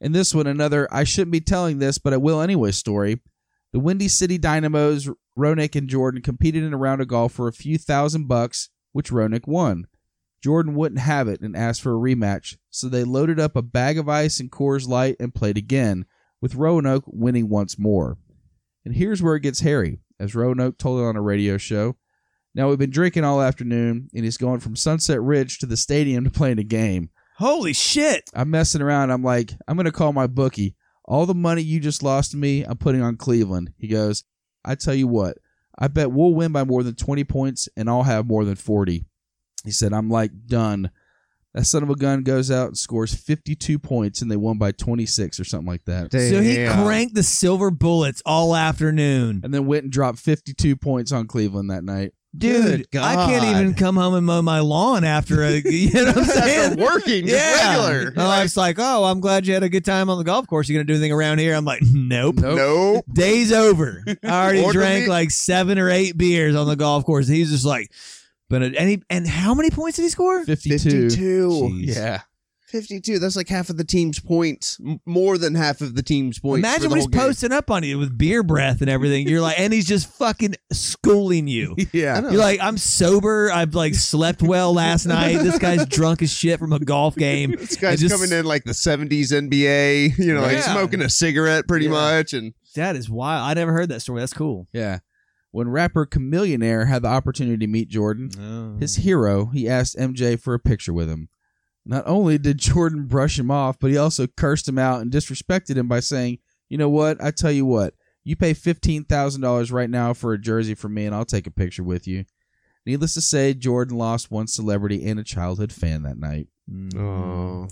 And 0.00 0.14
this 0.14 0.34
one, 0.34 0.46
another 0.46 0.88
I 0.92 1.04
shouldn't 1.04 1.32
be 1.32 1.40
telling 1.40 1.78
this, 1.78 1.98
but 1.98 2.12
I 2.12 2.18
will 2.18 2.40
anyway 2.40 2.72
story. 2.72 3.20
The 3.72 3.80
Windy 3.80 4.08
City 4.08 4.38
Dynamos, 4.38 5.08
Roenick 5.36 5.74
and 5.74 5.88
Jordan 5.88 6.22
competed 6.22 6.62
in 6.62 6.72
a 6.72 6.76
round 6.76 7.00
of 7.00 7.08
golf 7.08 7.32
for 7.32 7.48
a 7.48 7.52
few 7.52 7.78
thousand 7.78 8.28
bucks, 8.28 8.70
which 8.92 9.10
Roenick 9.10 9.48
won. 9.48 9.86
Jordan 10.42 10.74
wouldn't 10.74 11.00
have 11.00 11.26
it 11.26 11.40
and 11.40 11.56
asked 11.56 11.80
for 11.80 11.94
a 11.94 11.98
rematch, 11.98 12.56
so 12.70 12.88
they 12.88 13.02
loaded 13.02 13.40
up 13.40 13.56
a 13.56 13.62
bag 13.62 13.98
of 13.98 14.08
ice 14.08 14.40
and 14.40 14.50
Coors 14.50 14.86
Light 14.86 15.16
and 15.18 15.34
played 15.34 15.56
again, 15.56 16.04
with 16.40 16.54
Roenick 16.54 17.02
winning 17.06 17.48
once 17.48 17.78
more. 17.78 18.18
And 18.84 18.94
here's 18.94 19.22
where 19.22 19.36
it 19.36 19.40
gets 19.40 19.60
hairy, 19.60 20.00
as 20.20 20.34
Roenick 20.34 20.76
told 20.76 21.00
it 21.00 21.04
on 21.04 21.16
a 21.16 21.22
radio 21.22 21.56
show. 21.56 21.96
Now 22.54 22.68
we've 22.68 22.78
been 22.78 22.90
drinking 22.90 23.24
all 23.24 23.40
afternoon, 23.40 24.10
and 24.14 24.24
he's 24.24 24.36
going 24.36 24.60
from 24.60 24.76
Sunset 24.76 25.20
Ridge 25.20 25.58
to 25.58 25.66
the 25.66 25.76
stadium 25.76 26.24
to 26.24 26.30
play 26.30 26.52
in 26.52 26.58
a 26.58 26.64
game. 26.64 27.08
Holy 27.36 27.72
shit. 27.72 28.30
I'm 28.34 28.50
messing 28.50 28.82
around. 28.82 29.10
I'm 29.10 29.22
like, 29.22 29.52
I'm 29.66 29.76
going 29.76 29.86
to 29.86 29.92
call 29.92 30.12
my 30.12 30.26
bookie. 30.26 30.76
All 31.04 31.26
the 31.26 31.34
money 31.34 31.62
you 31.62 31.80
just 31.80 32.02
lost 32.02 32.30
to 32.30 32.36
me, 32.36 32.62
I'm 32.62 32.78
putting 32.78 33.02
on 33.02 33.16
Cleveland. 33.16 33.72
He 33.76 33.88
goes, 33.88 34.24
I 34.64 34.74
tell 34.74 34.94
you 34.94 35.06
what, 35.06 35.36
I 35.78 35.88
bet 35.88 36.12
we'll 36.12 36.32
win 36.32 36.52
by 36.52 36.64
more 36.64 36.82
than 36.82 36.94
20 36.94 37.24
points 37.24 37.68
and 37.76 37.90
I'll 37.90 38.04
have 38.04 38.26
more 38.26 38.44
than 38.44 38.54
40. 38.54 39.04
He 39.64 39.70
said, 39.70 39.92
I'm 39.92 40.08
like, 40.08 40.30
done. 40.46 40.90
That 41.52 41.66
son 41.66 41.82
of 41.82 41.90
a 41.90 41.94
gun 41.94 42.22
goes 42.24 42.50
out 42.50 42.68
and 42.68 42.78
scores 42.78 43.14
52 43.14 43.78
points 43.78 44.22
and 44.22 44.30
they 44.30 44.36
won 44.36 44.58
by 44.58 44.72
26 44.72 45.38
or 45.38 45.44
something 45.44 45.68
like 45.68 45.84
that. 45.84 46.10
So 46.10 46.42
he 46.42 46.66
cranked 46.66 47.14
the 47.14 47.22
silver 47.22 47.70
bullets 47.70 48.22
all 48.26 48.56
afternoon. 48.56 49.40
And 49.44 49.54
then 49.54 49.66
went 49.66 49.84
and 49.84 49.92
dropped 49.92 50.18
52 50.18 50.76
points 50.76 51.12
on 51.12 51.28
Cleveland 51.28 51.70
that 51.70 51.84
night. 51.84 52.12
Dude, 52.36 52.90
Good 52.90 53.00
I 53.00 53.14
can't 53.26 53.42
God. 53.44 53.50
even 53.52 53.74
come 53.74 53.96
home 53.96 54.14
and 54.14 54.26
mow 54.26 54.42
my 54.42 54.58
lawn 54.60 55.04
after 55.04 55.42
a 55.44 55.52
you 55.64 55.92
know 55.92 56.06
what 56.06 56.16
I'm 56.18 56.24
saying? 56.24 56.72
After 56.72 56.82
working, 56.82 57.26
just 57.26 57.34
yeah. 57.62 57.86
regular. 57.86 58.12
My 58.16 58.26
wife's 58.26 58.56
like, 58.56 58.76
"Oh, 58.78 59.04
I'm 59.04 59.20
glad 59.20 59.46
you 59.46 59.54
had 59.54 59.62
a 59.62 59.68
good 59.68 59.84
time 59.84 60.10
on 60.10 60.18
the 60.18 60.24
golf 60.24 60.46
course. 60.48 60.68
You 60.68 60.74
gonna 60.76 60.84
do 60.84 60.94
anything 60.94 61.12
around 61.12 61.38
here?" 61.38 61.54
I'm 61.54 61.64
like, 61.64 61.82
"Nope, 61.82 62.36
Nope. 62.36 63.04
day's 63.12 63.52
over. 63.52 64.02
I 64.24 64.44
already 64.44 64.62
Order 64.64 64.78
drank 64.80 65.04
me- 65.04 65.10
like 65.10 65.30
seven 65.30 65.78
or 65.78 65.90
eight 65.90 66.18
beers 66.18 66.56
on 66.56 66.66
the 66.66 66.76
golf 66.76 67.04
course." 67.04 67.28
He's 67.28 67.50
just 67.50 67.64
like, 67.64 67.92
"But 68.50 68.62
uh, 68.62 68.70
and 68.78 68.88
he 68.88 69.02
and 69.08 69.26
how 69.28 69.54
many 69.54 69.70
points 69.70 69.96
did 69.96 70.02
he 70.02 70.08
score?" 70.08 70.44
52. 70.44 70.78
52. 71.10 71.70
Yeah. 71.74 72.22
52. 72.74 73.20
That's 73.20 73.36
like 73.36 73.48
half 73.48 73.70
of 73.70 73.76
the 73.76 73.84
team's 73.84 74.18
points. 74.18 74.80
M- 74.84 74.98
more 75.06 75.38
than 75.38 75.54
half 75.54 75.80
of 75.80 75.94
the 75.94 76.02
team's 76.02 76.40
points. 76.40 76.58
Imagine 76.66 76.90
when 76.90 76.98
he's 76.98 77.06
game. 77.06 77.20
posting 77.20 77.52
up 77.52 77.70
on 77.70 77.84
you 77.84 77.98
with 78.00 78.18
beer 78.18 78.42
breath 78.42 78.80
and 78.80 78.90
everything. 78.90 79.28
You're 79.28 79.40
like, 79.40 79.60
and 79.60 79.72
he's 79.72 79.86
just 79.86 80.08
fucking 80.14 80.56
schooling 80.72 81.46
you. 81.46 81.76
I 81.80 81.86
Yeah. 81.92 82.18
know. 82.20 82.30
You're 82.30 82.40
like, 82.40 82.58
I'm 82.60 82.76
sober. 82.76 83.50
I've 83.52 83.74
like 83.76 83.94
slept 83.94 84.42
well 84.42 84.74
last 84.74 85.06
night. 85.06 85.36
This 85.38 85.56
guy's 85.58 85.86
drunk 85.88 86.20
as 86.22 86.32
shit 86.32 86.58
from 86.58 86.72
a 86.72 86.80
golf 86.80 87.14
game. 87.14 87.54
This 87.58 87.76
guy's 87.76 88.00
just- 88.00 88.12
coming 88.14 88.32
in 88.36 88.44
like 88.44 88.64
the 88.64 88.72
70s 88.72 89.30
NBA, 89.32 90.18
you 90.18 90.34
know, 90.34 90.42
like 90.42 90.52
Yeah. 90.52 90.72
smoking 90.72 91.00
a 91.00 91.08
cigarette 91.08 91.68
pretty 91.68 91.84
Yeah. 91.86 91.92
much. 91.92 92.32
And 92.32 92.54
That 92.74 92.96
is 92.96 93.08
wild. 93.08 93.48
I 93.48 93.54
never 93.54 93.72
heard 93.72 93.88
that 93.90 94.00
story. 94.00 94.20
That's 94.20 94.32
cool. 94.34 94.66
Yeah. 94.72 94.98
When 95.52 95.68
rapper 95.68 96.04
Chamillionaire 96.06 96.88
had 96.88 97.02
the 97.02 97.08
opportunity 97.08 97.58
to 97.64 97.70
meet 97.70 97.88
Jordan, 97.88 98.30
oh. 98.40 98.80
his 98.80 98.96
hero, 98.96 99.46
he 99.54 99.68
asked 99.68 99.96
MJ 99.96 100.40
for 100.40 100.52
a 100.54 100.58
picture 100.58 100.92
with 100.92 101.08
him. 101.08 101.28
Not 101.86 102.04
only 102.06 102.38
did 102.38 102.58
Jordan 102.58 103.06
brush 103.06 103.38
him 103.38 103.50
off, 103.50 103.78
but 103.78 103.90
he 103.90 103.96
also 103.98 104.26
cursed 104.26 104.66
him 104.68 104.78
out 104.78 105.00
and 105.02 105.12
disrespected 105.12 105.76
him 105.76 105.86
by 105.88 106.00
saying, 106.00 106.38
You 106.68 106.78
know 106.78 106.88
what? 106.88 107.22
I 107.22 107.30
tell 107.30 107.52
you 107.52 107.66
what, 107.66 107.94
you 108.24 108.36
pay 108.36 108.54
$15,000 108.54 109.72
right 109.72 109.90
now 109.90 110.14
for 110.14 110.32
a 110.32 110.38
jersey 110.38 110.74
for 110.74 110.88
me, 110.88 111.04
and 111.06 111.14
I'll 111.14 111.24
take 111.26 111.46
a 111.46 111.50
picture 111.50 111.82
with 111.84 112.06
you. 112.06 112.24
Needless 112.86 113.14
to 113.14 113.20
say, 113.20 113.54
Jordan 113.54 113.96
lost 113.98 114.30
one 114.30 114.46
celebrity 114.46 115.06
and 115.06 115.18
a 115.20 115.24
childhood 115.24 115.72
fan 115.72 116.02
that 116.02 116.18
night. 116.18 116.48
oh, 116.96 117.68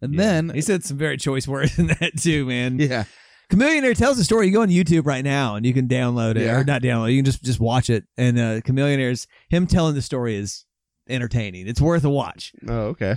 And 0.00 0.14
Yeah. 0.14 0.18
then, 0.18 0.48
he 0.50 0.60
said 0.60 0.84
some 0.84 0.96
very 0.98 1.16
choice 1.16 1.46
words 1.48 1.78
in 1.78 1.88
that 1.88 2.12
too, 2.18 2.46
man. 2.46 2.78
yeah, 2.78 3.04
Chamillionaire 3.50 3.96
tells 3.96 4.16
the 4.16 4.24
story. 4.24 4.46
You 4.46 4.52
go 4.52 4.62
on 4.62 4.68
YouTube 4.70 5.04
right 5.06 5.22
now 5.24 5.56
and 5.56 5.66
you 5.66 5.74
can 5.74 5.86
download 5.88 6.36
it 6.36 6.42
Yeah. 6.46 6.60
or 6.60 6.64
not 6.64 6.80
download. 6.82 7.08
it. 7.10 7.12
You 7.12 7.18
can 7.18 7.26
just 7.26 7.42
just 7.44 7.60
watch 7.60 7.90
it. 7.90 8.04
And 8.16 8.38
uh, 8.38 8.60
Chamillionaire's 8.62 9.26
him 9.50 9.66
telling 9.66 9.94
the 9.94 10.00
story 10.02 10.36
is 10.36 10.64
entertaining. 11.08 11.66
It's 11.68 11.80
worth 11.80 12.04
a 12.04 12.10
watch. 12.10 12.52
Oh, 12.66 12.86
okay. 12.88 13.16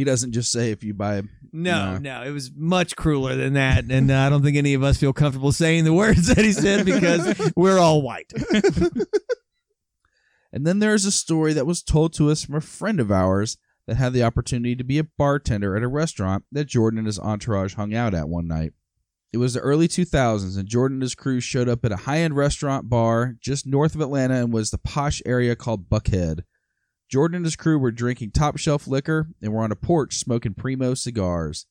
He 0.00 0.04
doesn't 0.04 0.32
just 0.32 0.50
say 0.50 0.70
if 0.70 0.82
you 0.82 0.94
buy. 0.94 1.20
No, 1.52 1.92
No. 1.92 1.98
no, 1.98 2.22
it 2.22 2.30
was 2.30 2.50
much 2.56 2.96
crueler 2.96 3.36
than 3.36 3.52
that, 3.52 3.84
and 3.90 4.10
uh, 4.10 4.18
I 4.18 4.30
don't 4.30 4.42
think 4.42 4.56
any 4.56 4.72
of 4.72 4.82
us 4.82 4.96
feel 4.96 5.12
comfortable 5.12 5.52
saying 5.52 5.84
the 5.84 5.92
words 6.02 6.26
that 6.28 6.42
he 6.42 6.52
said 6.52 6.86
because 6.86 7.52
we're 7.54 7.78
all 7.78 8.00
white. 8.00 8.32
And 10.52 10.66
then 10.66 10.80
there's 10.80 11.04
a 11.04 11.12
story 11.12 11.52
that 11.52 11.66
was 11.66 11.80
told 11.82 12.12
to 12.14 12.28
us 12.28 12.44
from 12.44 12.56
a 12.56 12.60
friend 12.60 12.98
of 12.98 13.12
ours 13.12 13.56
that 13.86 13.96
had 13.96 14.12
the 14.12 14.24
opportunity 14.24 14.74
to 14.74 14.82
be 14.82 14.98
a 14.98 15.04
bartender 15.04 15.76
at 15.76 15.82
a 15.84 15.88
restaurant 15.88 16.44
that 16.50 16.64
Jordan 16.64 16.98
and 16.98 17.06
his 17.06 17.20
entourage 17.20 17.74
hung 17.74 17.94
out 17.94 18.14
at 18.14 18.28
one 18.28 18.48
night. 18.48 18.72
It 19.32 19.36
was 19.36 19.54
the 19.54 19.60
early 19.60 19.86
2000s, 19.86 20.58
and 20.58 20.66
Jordan 20.68 20.96
and 20.96 21.02
his 21.02 21.14
crew 21.14 21.38
showed 21.38 21.68
up 21.68 21.84
at 21.84 21.92
a 21.92 21.98
high 21.98 22.18
end 22.18 22.34
restaurant 22.34 22.88
bar 22.90 23.36
just 23.40 23.64
north 23.64 23.94
of 23.94 24.00
Atlanta 24.00 24.34
and 24.42 24.52
was 24.52 24.72
the 24.72 24.78
posh 24.78 25.22
area 25.24 25.54
called 25.54 25.88
Buckhead. 25.88 26.40
Jordan 27.10 27.36
and 27.36 27.44
his 27.44 27.56
crew 27.56 27.78
were 27.78 27.90
drinking 27.90 28.30
top 28.30 28.56
shelf 28.56 28.86
liquor 28.86 29.28
and 29.42 29.52
were 29.52 29.62
on 29.62 29.72
a 29.72 29.76
porch 29.76 30.14
smoking 30.14 30.54
Primo 30.54 30.94
cigars. 30.94 31.66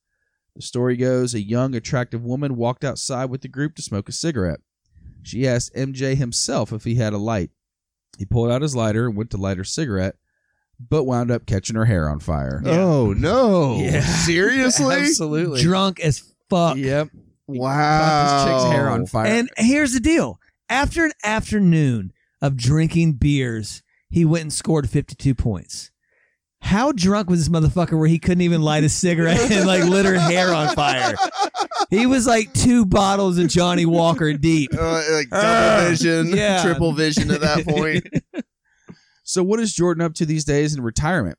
The 0.55 0.61
story 0.61 0.97
goes 0.97 1.33
a 1.33 1.41
young, 1.41 1.73
attractive 1.73 2.23
woman 2.23 2.57
walked 2.57 2.83
outside 2.83 3.29
with 3.29 3.41
the 3.41 3.47
group 3.47 3.75
to 3.75 3.81
smoke 3.81 4.09
a 4.09 4.11
cigarette. 4.11 4.59
She 5.23 5.47
asked 5.47 5.73
MJ 5.75 6.15
himself 6.15 6.73
if 6.73 6.83
he 6.83 6.95
had 6.95 7.13
a 7.13 7.17
light. 7.17 7.51
He 8.17 8.25
pulled 8.25 8.51
out 8.51 8.61
his 8.61 8.75
lighter 8.75 9.07
and 9.07 9.15
went 9.15 9.29
to 9.31 9.37
light 9.37 9.57
her 9.57 9.63
cigarette, 9.63 10.15
but 10.79 11.05
wound 11.05 11.31
up 11.31 11.45
catching 11.45 11.77
her 11.77 11.85
hair 11.85 12.09
on 12.09 12.19
fire. 12.19 12.61
Oh 12.65 13.13
no! 13.13 13.77
Yeah. 13.79 14.01
Seriously? 14.01 14.95
Absolutely. 14.95 15.61
Drunk 15.61 16.01
as 16.01 16.33
fuck. 16.49 16.75
Yep. 16.75 17.09
Wow. 17.47 17.99
Caught 17.99 18.45
this 18.45 18.63
chick's 18.63 18.73
hair 18.75 18.89
on 18.89 19.05
fire. 19.05 19.27
And 19.27 19.49
here's 19.57 19.93
the 19.93 19.99
deal: 20.01 20.39
after 20.67 21.05
an 21.05 21.13
afternoon 21.23 22.11
of 22.41 22.57
drinking 22.57 23.13
beers, 23.13 23.83
he 24.09 24.25
went 24.25 24.41
and 24.43 24.53
scored 24.53 24.89
52 24.89 25.35
points. 25.35 25.91
How 26.61 26.91
drunk 26.91 27.29
was 27.29 27.39
this 27.39 27.49
motherfucker 27.49 27.97
where 27.97 28.07
he 28.09 28.19
couldn't 28.19 28.41
even 28.41 28.61
light 28.61 28.83
a 28.83 28.89
cigarette 28.89 29.49
and 29.51 29.65
like 29.65 29.83
lit 29.85 30.05
her 30.05 30.19
hair 30.19 30.53
on 30.53 30.75
fire? 30.75 31.15
He 31.89 32.05
was 32.05 32.27
like 32.27 32.51
two 32.53 32.85
bottles 32.85 33.37
of 33.37 33.47
Johnnie 33.47 33.85
Walker 33.85 34.33
deep. 34.33 34.71
Uh, 34.77 35.01
like 35.11 35.29
double 35.29 35.45
Ah, 35.47 35.85
vision, 35.89 36.35
yeah. 36.35 36.61
triple 36.61 36.91
vision 36.91 37.31
at 37.31 37.41
that 37.41 37.65
point. 37.65 38.05
So, 39.23 39.43
what 39.43 39.59
is 39.59 39.75
Jordan 39.75 40.03
up 40.03 40.15
to 40.15 40.25
these 40.25 40.43
days 40.43 40.73
in 40.73 40.81
retirement? 40.81 41.37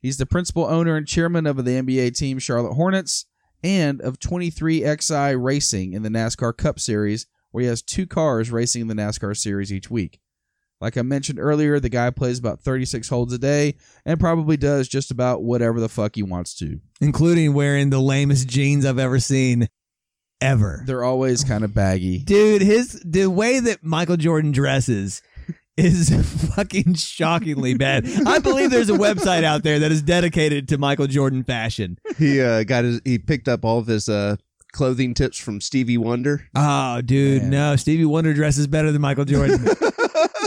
He's 0.00 0.16
the 0.16 0.24
principal 0.24 0.64
owner 0.64 0.96
and 0.96 1.06
chairman 1.06 1.46
of 1.46 1.62
the 1.66 1.70
NBA 1.72 2.16
team 2.16 2.38
Charlotte 2.38 2.72
Hornets 2.72 3.26
and 3.62 4.00
of 4.00 4.18
23XI 4.18 5.36
Racing 5.42 5.92
in 5.92 6.02
the 6.02 6.08
NASCAR 6.08 6.56
Cup 6.56 6.80
Series, 6.80 7.26
where 7.50 7.60
he 7.62 7.68
has 7.68 7.82
two 7.82 8.06
cars 8.06 8.50
racing 8.50 8.80
in 8.80 8.88
the 8.88 8.94
NASCAR 8.94 9.36
Series 9.36 9.70
each 9.70 9.90
week. 9.90 10.18
Like 10.80 10.96
I 10.98 11.02
mentioned 11.02 11.38
earlier, 11.38 11.80
the 11.80 11.88
guy 11.88 12.10
plays 12.10 12.38
about 12.38 12.60
36 12.60 13.08
holes 13.08 13.32
a 13.32 13.38
day 13.38 13.76
and 14.04 14.20
probably 14.20 14.56
does 14.58 14.88
just 14.88 15.10
about 15.10 15.42
whatever 15.42 15.80
the 15.80 15.88
fuck 15.88 16.16
he 16.16 16.22
wants 16.22 16.54
to. 16.56 16.80
including 17.00 17.54
wearing 17.54 17.90
the 17.90 17.98
lamest 18.00 18.46
jeans 18.48 18.84
I've 18.84 18.98
ever 18.98 19.18
seen, 19.18 19.68
ever. 20.40 20.82
They're 20.86 21.04
always 21.04 21.44
kind 21.44 21.64
of 21.64 21.72
baggy. 21.74 22.18
Dude, 22.18 22.60
his 22.62 23.00
the 23.04 23.26
way 23.28 23.58
that 23.60 23.82
Michael 23.82 24.16
Jordan 24.18 24.52
dresses 24.52 25.22
is 25.78 26.10
fucking 26.54 26.94
shockingly 26.94 27.74
bad. 27.74 28.06
I 28.26 28.38
believe 28.38 28.70
there's 28.70 28.90
a 28.90 28.94
website 28.98 29.44
out 29.44 29.62
there 29.62 29.78
that 29.78 29.90
is 29.92 30.02
dedicated 30.02 30.68
to 30.68 30.78
Michael 30.78 31.06
Jordan 31.06 31.42
fashion. 31.42 31.98
he 32.18 32.40
uh, 32.40 32.64
got 32.64 32.84
his. 32.84 33.00
He 33.04 33.18
picked 33.18 33.48
up 33.48 33.64
all 33.64 33.78
of 33.78 33.86
his 33.86 34.08
uh, 34.10 34.36
clothing 34.72 35.14
tips 35.14 35.38
from 35.38 35.60
Stevie 35.62 35.96
Wonder. 35.98 36.46
Oh, 36.54 37.00
dude, 37.00 37.42
Man. 37.42 37.50
no, 37.50 37.76
Stevie 37.76 38.04
Wonder 38.04 38.34
dresses 38.34 38.66
better 38.66 38.92
than 38.92 39.00
Michael 39.00 39.24
Jordan. 39.24 39.66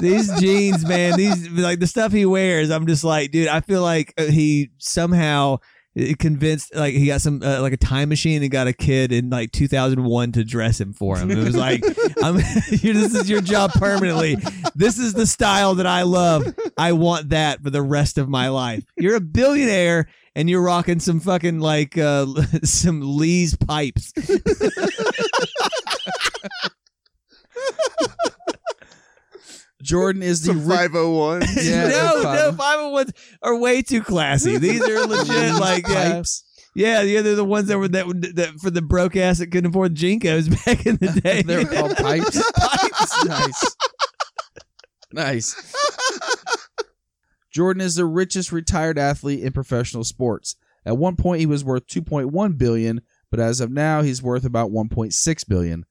these 0.01 0.39
jeans, 0.39 0.85
man, 0.85 1.17
these 1.17 1.49
like 1.49 1.79
the 1.79 1.87
stuff 1.87 2.11
he 2.11 2.25
wears. 2.25 2.69
I'm 2.69 2.87
just 2.87 3.03
like, 3.03 3.31
dude, 3.31 3.47
I 3.47 3.61
feel 3.61 3.81
like 3.81 4.13
uh, 4.17 4.25
he 4.25 4.71
somehow 4.77 5.59
uh, 5.99 6.13
convinced, 6.19 6.75
like 6.75 6.93
he 6.93 7.07
got 7.07 7.21
some 7.21 7.41
uh, 7.43 7.61
like 7.61 7.73
a 7.73 7.77
time 7.77 8.09
machine 8.09 8.41
and 8.41 8.51
got 8.51 8.67
a 8.67 8.73
kid 8.73 9.11
in 9.11 9.29
like 9.29 9.51
2001 9.51 10.31
to 10.33 10.43
dress 10.43 10.79
him 10.79 10.93
for 10.93 11.17
him. 11.17 11.31
It 11.31 11.37
was 11.37 11.55
like, 11.55 11.83
I'm, 12.23 12.35
this 12.69 13.15
is 13.15 13.29
your 13.29 13.41
job 13.41 13.71
permanently. 13.73 14.37
This 14.75 14.99
is 14.99 15.13
the 15.13 15.27
style 15.27 15.75
that 15.75 15.87
I 15.87 16.03
love. 16.03 16.53
I 16.77 16.93
want 16.93 17.29
that 17.29 17.63
for 17.63 17.69
the 17.69 17.81
rest 17.81 18.17
of 18.17 18.29
my 18.29 18.49
life. 18.49 18.83
You're 18.97 19.15
a 19.15 19.21
billionaire. 19.21 20.07
And 20.35 20.49
you're 20.49 20.61
rocking 20.61 21.01
some 21.01 21.19
fucking 21.19 21.59
like 21.59 21.97
uh, 21.97 22.27
some 22.63 23.01
Lee's 23.17 23.57
pipes. 23.57 24.13
Jordan 29.81 30.21
is 30.23 30.41
the 30.41 30.47
Some 30.47 30.65
ri- 30.67 30.75
five 30.75 30.91
oh 30.93 31.29
hundred 31.29 31.47
one. 31.47 31.55
Yeah, 31.65 31.87
no, 31.87 32.21
no, 32.23 32.51
five 32.57 32.79
hundred 32.79 32.91
ones 32.91 33.11
are 33.41 33.55
way 33.57 33.81
too 33.81 34.01
classy. 34.03 34.57
These 34.57 34.81
are 34.81 35.05
legit, 35.07 35.55
like 35.55 35.87
yeah, 35.87 36.11
pipes. 36.13 36.43
yeah, 36.75 37.01
yeah. 37.01 37.21
They're 37.21 37.35
the 37.35 37.45
ones 37.45 37.67
that 37.69 37.77
were 37.77 37.87
that, 37.87 38.05
would- 38.07 38.35
that 38.35 38.59
for 38.59 38.69
the 38.69 38.81
broke 38.81 39.15
ass 39.15 39.37
that 39.39 39.47
couldn't 39.47 39.69
afford 39.69 39.95
JNCOs 39.95 40.49
back 40.65 40.85
in 40.85 40.97
the 40.97 41.19
day. 41.21 41.41
They're 41.43 41.65
called 41.65 41.95
pipes. 41.95 42.41
Pipes. 42.51 43.25
nice. 43.25 43.75
Nice. 45.11 45.75
Jordan 47.51 47.81
is 47.81 47.95
the 47.95 48.05
richest 48.05 48.51
retired 48.51 48.99
athlete 48.99 49.43
in 49.43 49.51
professional 49.53 50.03
sports. 50.03 50.55
At 50.85 50.97
one 50.97 51.15
point 51.15 51.39
he 51.39 51.45
was 51.45 51.63
worth 51.63 51.87
2.1 51.87 52.57
billion, 52.57 53.01
but 53.31 53.39
as 53.39 53.59
of 53.59 53.71
now 53.71 54.01
he's 54.01 54.21
worth 54.21 54.45
about 54.45 54.71
1.6 54.71 55.47
billion. 55.47 55.85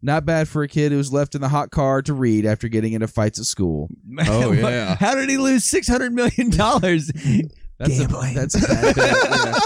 Not 0.00 0.24
bad 0.24 0.48
for 0.48 0.62
a 0.62 0.68
kid 0.68 0.92
who 0.92 0.98
was 0.98 1.12
left 1.12 1.34
in 1.34 1.40
the 1.40 1.48
hot 1.48 1.70
car 1.70 2.02
to 2.02 2.14
read 2.14 2.46
after 2.46 2.68
getting 2.68 2.92
into 2.92 3.08
fights 3.08 3.38
at 3.38 3.44
school. 3.46 3.88
Oh, 4.26 4.52
yeah. 4.52 4.96
How 4.96 5.14
did 5.14 5.28
he 5.28 5.38
lose 5.38 5.64
six 5.64 5.88
hundred 5.88 6.12
million 6.12 6.50
dollars? 6.50 7.10
That's 7.78 7.96
Gambling. 7.98 8.32
A, 8.36 8.40
that's 8.40 8.54
a 8.56 8.66
bad 8.66 8.96
bet. 8.96 9.16
yeah. 9.30 9.58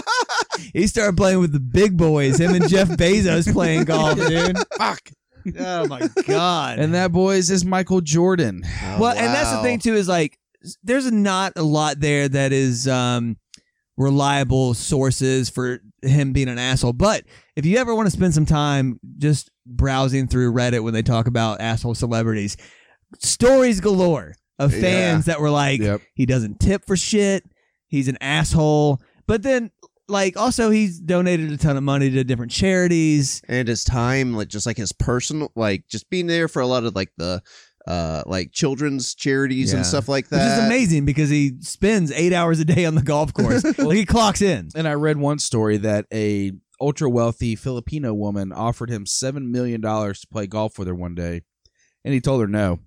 He 0.74 0.86
started 0.86 1.16
playing 1.16 1.38
with 1.40 1.52
the 1.52 1.60
big 1.60 1.96
boys. 1.96 2.38
Him 2.38 2.54
and 2.54 2.68
Jeff 2.68 2.88
Bezos 2.88 3.50
playing 3.50 3.84
golf, 3.84 4.18
dude. 4.18 4.58
Fuck. 4.76 5.00
Oh 5.58 5.86
my 5.88 6.08
god. 6.26 6.78
And 6.78 6.92
that 6.92 7.10
boys 7.10 7.50
is 7.50 7.64
Michael 7.64 8.02
Jordan. 8.02 8.64
well, 8.98 9.16
and 9.16 9.34
that's 9.34 9.50
the 9.52 9.62
thing 9.62 9.78
too 9.78 9.94
is 9.94 10.08
like 10.08 10.38
there's 10.84 11.10
not 11.10 11.54
a 11.56 11.62
lot 11.62 12.00
there 12.00 12.28
that 12.28 12.52
is 12.52 12.86
um 12.86 13.38
reliable 13.96 14.74
sources 14.74 15.48
for 15.48 15.80
him 16.02 16.32
being 16.34 16.48
an 16.48 16.58
asshole. 16.58 16.92
But 16.92 17.24
if 17.56 17.64
you 17.64 17.78
ever 17.78 17.94
want 17.94 18.06
to 18.08 18.10
spend 18.10 18.34
some 18.34 18.46
time 18.46 19.00
just 19.18 19.50
browsing 19.66 20.26
through 20.28 20.52
Reddit 20.52 20.82
when 20.82 20.94
they 20.94 21.02
talk 21.02 21.26
about 21.26 21.60
asshole 21.60 21.94
celebrities, 21.94 22.56
stories 23.20 23.80
galore 23.80 24.34
of 24.58 24.72
Yeah. 24.74 24.80
fans 24.80 25.24
that 25.26 25.40
were 25.40 25.50
like, 25.50 25.80
Yep. 25.80 26.00
he 26.14 26.26
doesn't 26.26 26.60
tip 26.60 26.84
for 26.86 26.96
shit, 26.96 27.44
he's 27.88 28.08
an 28.08 28.18
asshole. 28.20 29.00
But 29.26 29.42
then 29.42 29.70
like 30.08 30.36
also 30.36 30.70
he's 30.70 30.98
donated 30.98 31.50
a 31.52 31.56
ton 31.56 31.76
of 31.76 31.82
money 31.82 32.10
to 32.10 32.24
different 32.24 32.52
charities. 32.52 33.40
and 33.48 33.68
his 33.68 33.84
time, 33.84 34.34
like 34.34 34.48
just 34.48 34.66
like 34.66 34.76
his 34.76 34.92
personal, 34.92 35.50
like 35.56 35.86
just 35.88 36.10
being 36.10 36.26
there 36.26 36.48
for 36.48 36.60
a 36.60 36.66
lot 36.66 36.84
of 36.84 36.94
like 36.94 37.10
the 37.16 37.42
uh 37.86 38.22
like 38.26 38.52
children's 38.52 39.14
charities 39.14 39.70
Yeah. 39.72 39.78
and 39.78 39.86
stuff 39.86 40.08
like 40.08 40.28
that. 40.28 40.36
Which 40.36 40.42
that. 40.44 40.58
is 40.60 40.66
amazing 40.66 41.04
because 41.04 41.30
he 41.30 41.52
spends 41.60 42.12
eight 42.12 42.32
hours 42.32 42.60
a 42.60 42.64
day 42.64 42.84
on 42.84 42.94
the 42.94 43.02
golf 43.02 43.32
course. 43.32 43.64
like 43.78 43.96
he 43.96 44.04
clocks 44.06 44.42
in. 44.42 44.68
And 44.74 44.86
I 44.86 44.94
read 44.94 45.16
one 45.16 45.38
story 45.38 45.78
that 45.78 46.06
a 46.12 46.52
ultra 46.82 47.08
wealthy 47.08 47.54
Filipino 47.56 48.12
woman 48.12 48.52
offered 48.52 48.90
him 48.90 49.06
seven 49.06 49.50
million 49.50 49.80
dollars 49.80 50.20
to 50.20 50.26
play 50.26 50.46
golf 50.46 50.78
with 50.78 50.88
her 50.88 50.94
one 50.94 51.14
day, 51.14 51.42
and 52.04 52.12
he 52.12 52.20
told 52.20 52.40
her 52.42 52.46
no. 52.48 52.80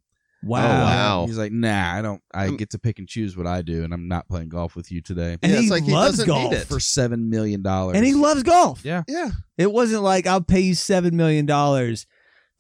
Wow. 0.43 0.63
Oh, 0.63 0.69
wow. 0.83 1.25
He's 1.25 1.39
like, 1.39 1.51
nah, 1.51 1.93
I 1.95 2.03
don't. 2.03 2.21
I 2.31 2.47
Um, 2.49 2.57
get 2.57 2.69
to 2.71 2.77
pick 2.79 2.99
and 2.99 3.07
choose 3.07 3.35
what 3.35 3.47
I 3.47 3.63
do, 3.63 3.83
and 3.83 3.91
I'm 3.91 4.07
not 4.07 4.27
playing 4.27 4.49
golf 4.49 4.75
with 4.75 4.91
you 4.91 5.01
today 5.01 5.37
And 5.41 5.51
Yeah, 5.51 5.57
he 5.57 5.63
it's 5.63 5.71
like 5.71 5.85
he 5.85 5.91
loves 5.91 6.17
doesn't 6.17 6.27
need 6.31 6.41
golf. 6.41 6.53
it. 6.53 6.67
for 6.67 6.79
seven 6.79 7.31
million 7.31 7.63
dollars. 7.63 7.95
And 7.97 8.05
he 8.05 8.13
loves 8.13 8.43
golf. 8.43 8.85
Yeah. 8.85 9.01
Yeah. 9.07 9.31
It 9.57 9.71
wasn't 9.71 10.03
like 10.03 10.27
I'll 10.27 10.41
pay 10.41 10.59
you 10.59 10.75
seven 10.75 11.15
million 11.17 11.47
dollars 11.47 12.05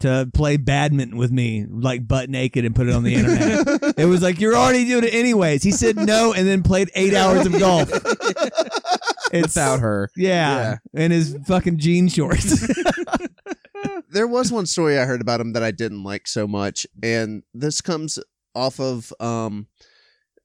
to 0.01 0.29
play 0.33 0.57
badminton 0.57 1.17
with 1.17 1.31
me, 1.31 1.65
like 1.69 2.07
butt 2.07 2.29
naked, 2.29 2.65
and 2.65 2.75
put 2.75 2.87
it 2.87 2.93
on 2.93 3.03
the 3.03 3.15
internet. 3.15 3.93
it 3.97 4.05
was 4.05 4.21
like 4.21 4.39
you're 4.39 4.55
already 4.55 4.85
doing 4.85 5.03
it 5.03 5.13
anyways. 5.13 5.63
He 5.63 5.71
said 5.71 5.95
no, 5.95 6.33
and 6.33 6.47
then 6.47 6.63
played 6.63 6.89
eight 6.95 7.13
hours 7.13 7.45
of 7.45 7.57
golf. 7.57 7.91
It's 9.33 9.55
without 9.55 9.79
her. 9.79 10.11
yeah, 10.15 10.77
in 10.93 11.11
his 11.11 11.35
fucking 11.45 11.79
jean 11.79 12.07
shorts. 12.07 12.71
there 14.11 14.27
was 14.27 14.51
one 14.51 14.65
story 14.67 14.97
I 14.97 15.05
heard 15.05 15.19
about 15.19 15.41
him 15.41 15.53
that 15.53 15.63
I 15.63 15.71
didn't 15.71 16.03
like 16.03 16.27
so 16.27 16.47
much, 16.47 16.85
and 17.03 17.41
this 17.53 17.81
comes 17.81 18.17
off 18.53 18.79
of 18.79 19.11
um 19.19 19.67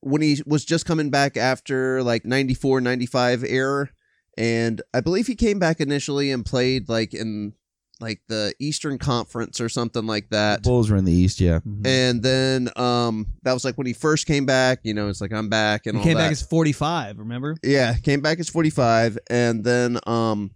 when 0.00 0.22
he 0.22 0.42
was 0.46 0.64
just 0.64 0.86
coming 0.86 1.10
back 1.10 1.36
after 1.36 2.02
like 2.02 2.24
94 2.24 2.80
95 2.80 3.44
era 3.44 3.90
and 4.36 4.80
I 4.94 5.00
believe 5.00 5.26
he 5.26 5.34
came 5.36 5.58
back 5.58 5.80
initially 5.80 6.32
and 6.32 6.44
played 6.44 6.88
like 6.88 7.12
in 7.12 7.52
like 8.00 8.20
the 8.28 8.54
Eastern 8.58 8.98
Conference 8.98 9.60
or 9.60 9.68
something 9.68 10.06
like 10.06 10.30
that. 10.30 10.62
Bulls 10.62 10.90
were 10.90 10.96
in 10.96 11.04
the 11.04 11.12
East. 11.12 11.40
Yeah. 11.40 11.60
And 11.84 12.22
then 12.22 12.70
um 12.76 13.26
that 13.42 13.52
was 13.52 13.64
like 13.64 13.76
when 13.76 13.86
he 13.86 13.92
first 13.92 14.26
came 14.26 14.46
back, 14.46 14.80
you 14.82 14.94
know, 14.94 15.08
it's 15.08 15.20
like 15.20 15.32
I'm 15.32 15.48
back 15.48 15.86
and 15.86 15.96
he 15.96 15.98
all 16.00 16.04
came 16.04 16.16
that. 16.16 16.24
back 16.24 16.32
as 16.32 16.42
forty 16.42 16.72
five. 16.72 17.18
Remember? 17.18 17.56
Yeah, 17.62 17.94
came 17.94 18.20
back 18.20 18.38
as 18.40 18.48
45 18.48 19.18
and 19.28 19.64
then 19.64 19.98
um 20.06 20.52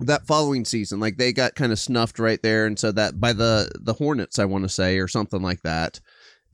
that 0.00 0.26
following 0.26 0.64
season, 0.64 1.00
like 1.00 1.16
they 1.16 1.32
got 1.32 1.54
kind 1.54 1.72
of 1.72 1.78
snuffed 1.78 2.18
right 2.18 2.40
there, 2.42 2.66
and 2.66 2.78
so 2.78 2.92
that 2.92 3.20
by 3.20 3.32
the 3.32 3.70
the 3.80 3.94
Hornets, 3.94 4.38
I 4.38 4.44
want 4.44 4.64
to 4.64 4.68
say, 4.68 4.98
or 4.98 5.08
something 5.08 5.42
like 5.42 5.62
that. 5.62 6.00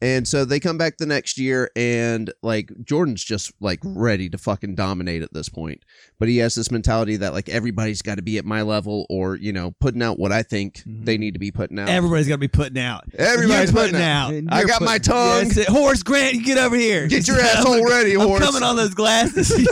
And 0.03 0.29
so 0.29 0.45
they 0.45 0.61
come 0.61 0.77
back 0.77 0.99
the 0.99 1.07
next 1.07 1.39
year, 1.39 1.71
and 1.77 2.31
like 2.43 2.71
Jordan's 2.85 3.25
just 3.25 3.53
like 3.61 3.79
ready 3.85 4.29
to 4.29 4.37
fucking 4.37 4.75
dominate 4.75 5.23
at 5.23 5.33
this 5.33 5.49
point. 5.49 5.83
But 6.19 6.29
he 6.29 6.39
has 6.39 6.55
this 6.55 6.71
mentality 6.71 7.17
that 7.17 7.33
like 7.33 7.49
everybody's 7.49 8.03
got 8.03 8.17
to 8.17 8.23
be 8.23 8.37
at 8.37 8.45
my 8.45 8.61
level, 8.63 9.07
or 9.09 9.37
you 9.37 9.53
know, 9.53 9.75
putting 9.81 10.03
out 10.03 10.19
what 10.19 10.31
I 10.33 10.43
think 10.43 10.83
Mhm. 10.87 11.07
they 11.07 11.17
need 11.17 11.33
to 11.35 11.41
be 11.41 11.51
putting 11.51 11.79
out. 11.79 11.89
Everybody's 11.89 12.29
got 12.29 12.35
to 12.35 12.39
be 12.39 12.49
putting 12.49 12.79
out. 12.83 13.05
Everybody's 13.17 13.73
You're 13.73 13.83
putting 13.85 14.01
out. 14.03 14.33
And 14.35 14.51
I 14.51 14.59
you're 14.59 14.69
got 14.69 14.83
my 14.83 14.99
tongue. 14.99 15.45
That's 15.45 15.57
it. 15.57 15.69
Horace 15.69 16.03
Grant, 16.03 16.35
you 16.35 16.45
get 16.45 16.59
over 16.59 16.77
here. 16.77 17.07
Get 17.07 17.27
your 17.27 17.37
I'm 17.41 17.47
asshole 17.47 17.85
ready, 17.89 18.15
I'm 18.15 18.21
Horace. 18.21 18.45
coming 18.45 18.63
on 18.63 18.77
those 18.77 18.95
glasses. 18.95 19.51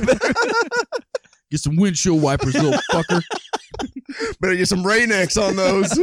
Get 1.51 1.61
some 1.61 1.77
windshield 1.77 2.23
wipers, 2.23 2.55
little 2.55 2.81
fucker. 2.91 3.21
Better 4.41 4.57
get 4.57 4.69
some 4.69 4.87
Rain-X 4.87 5.37
on 5.37 5.55
those. 5.57 5.99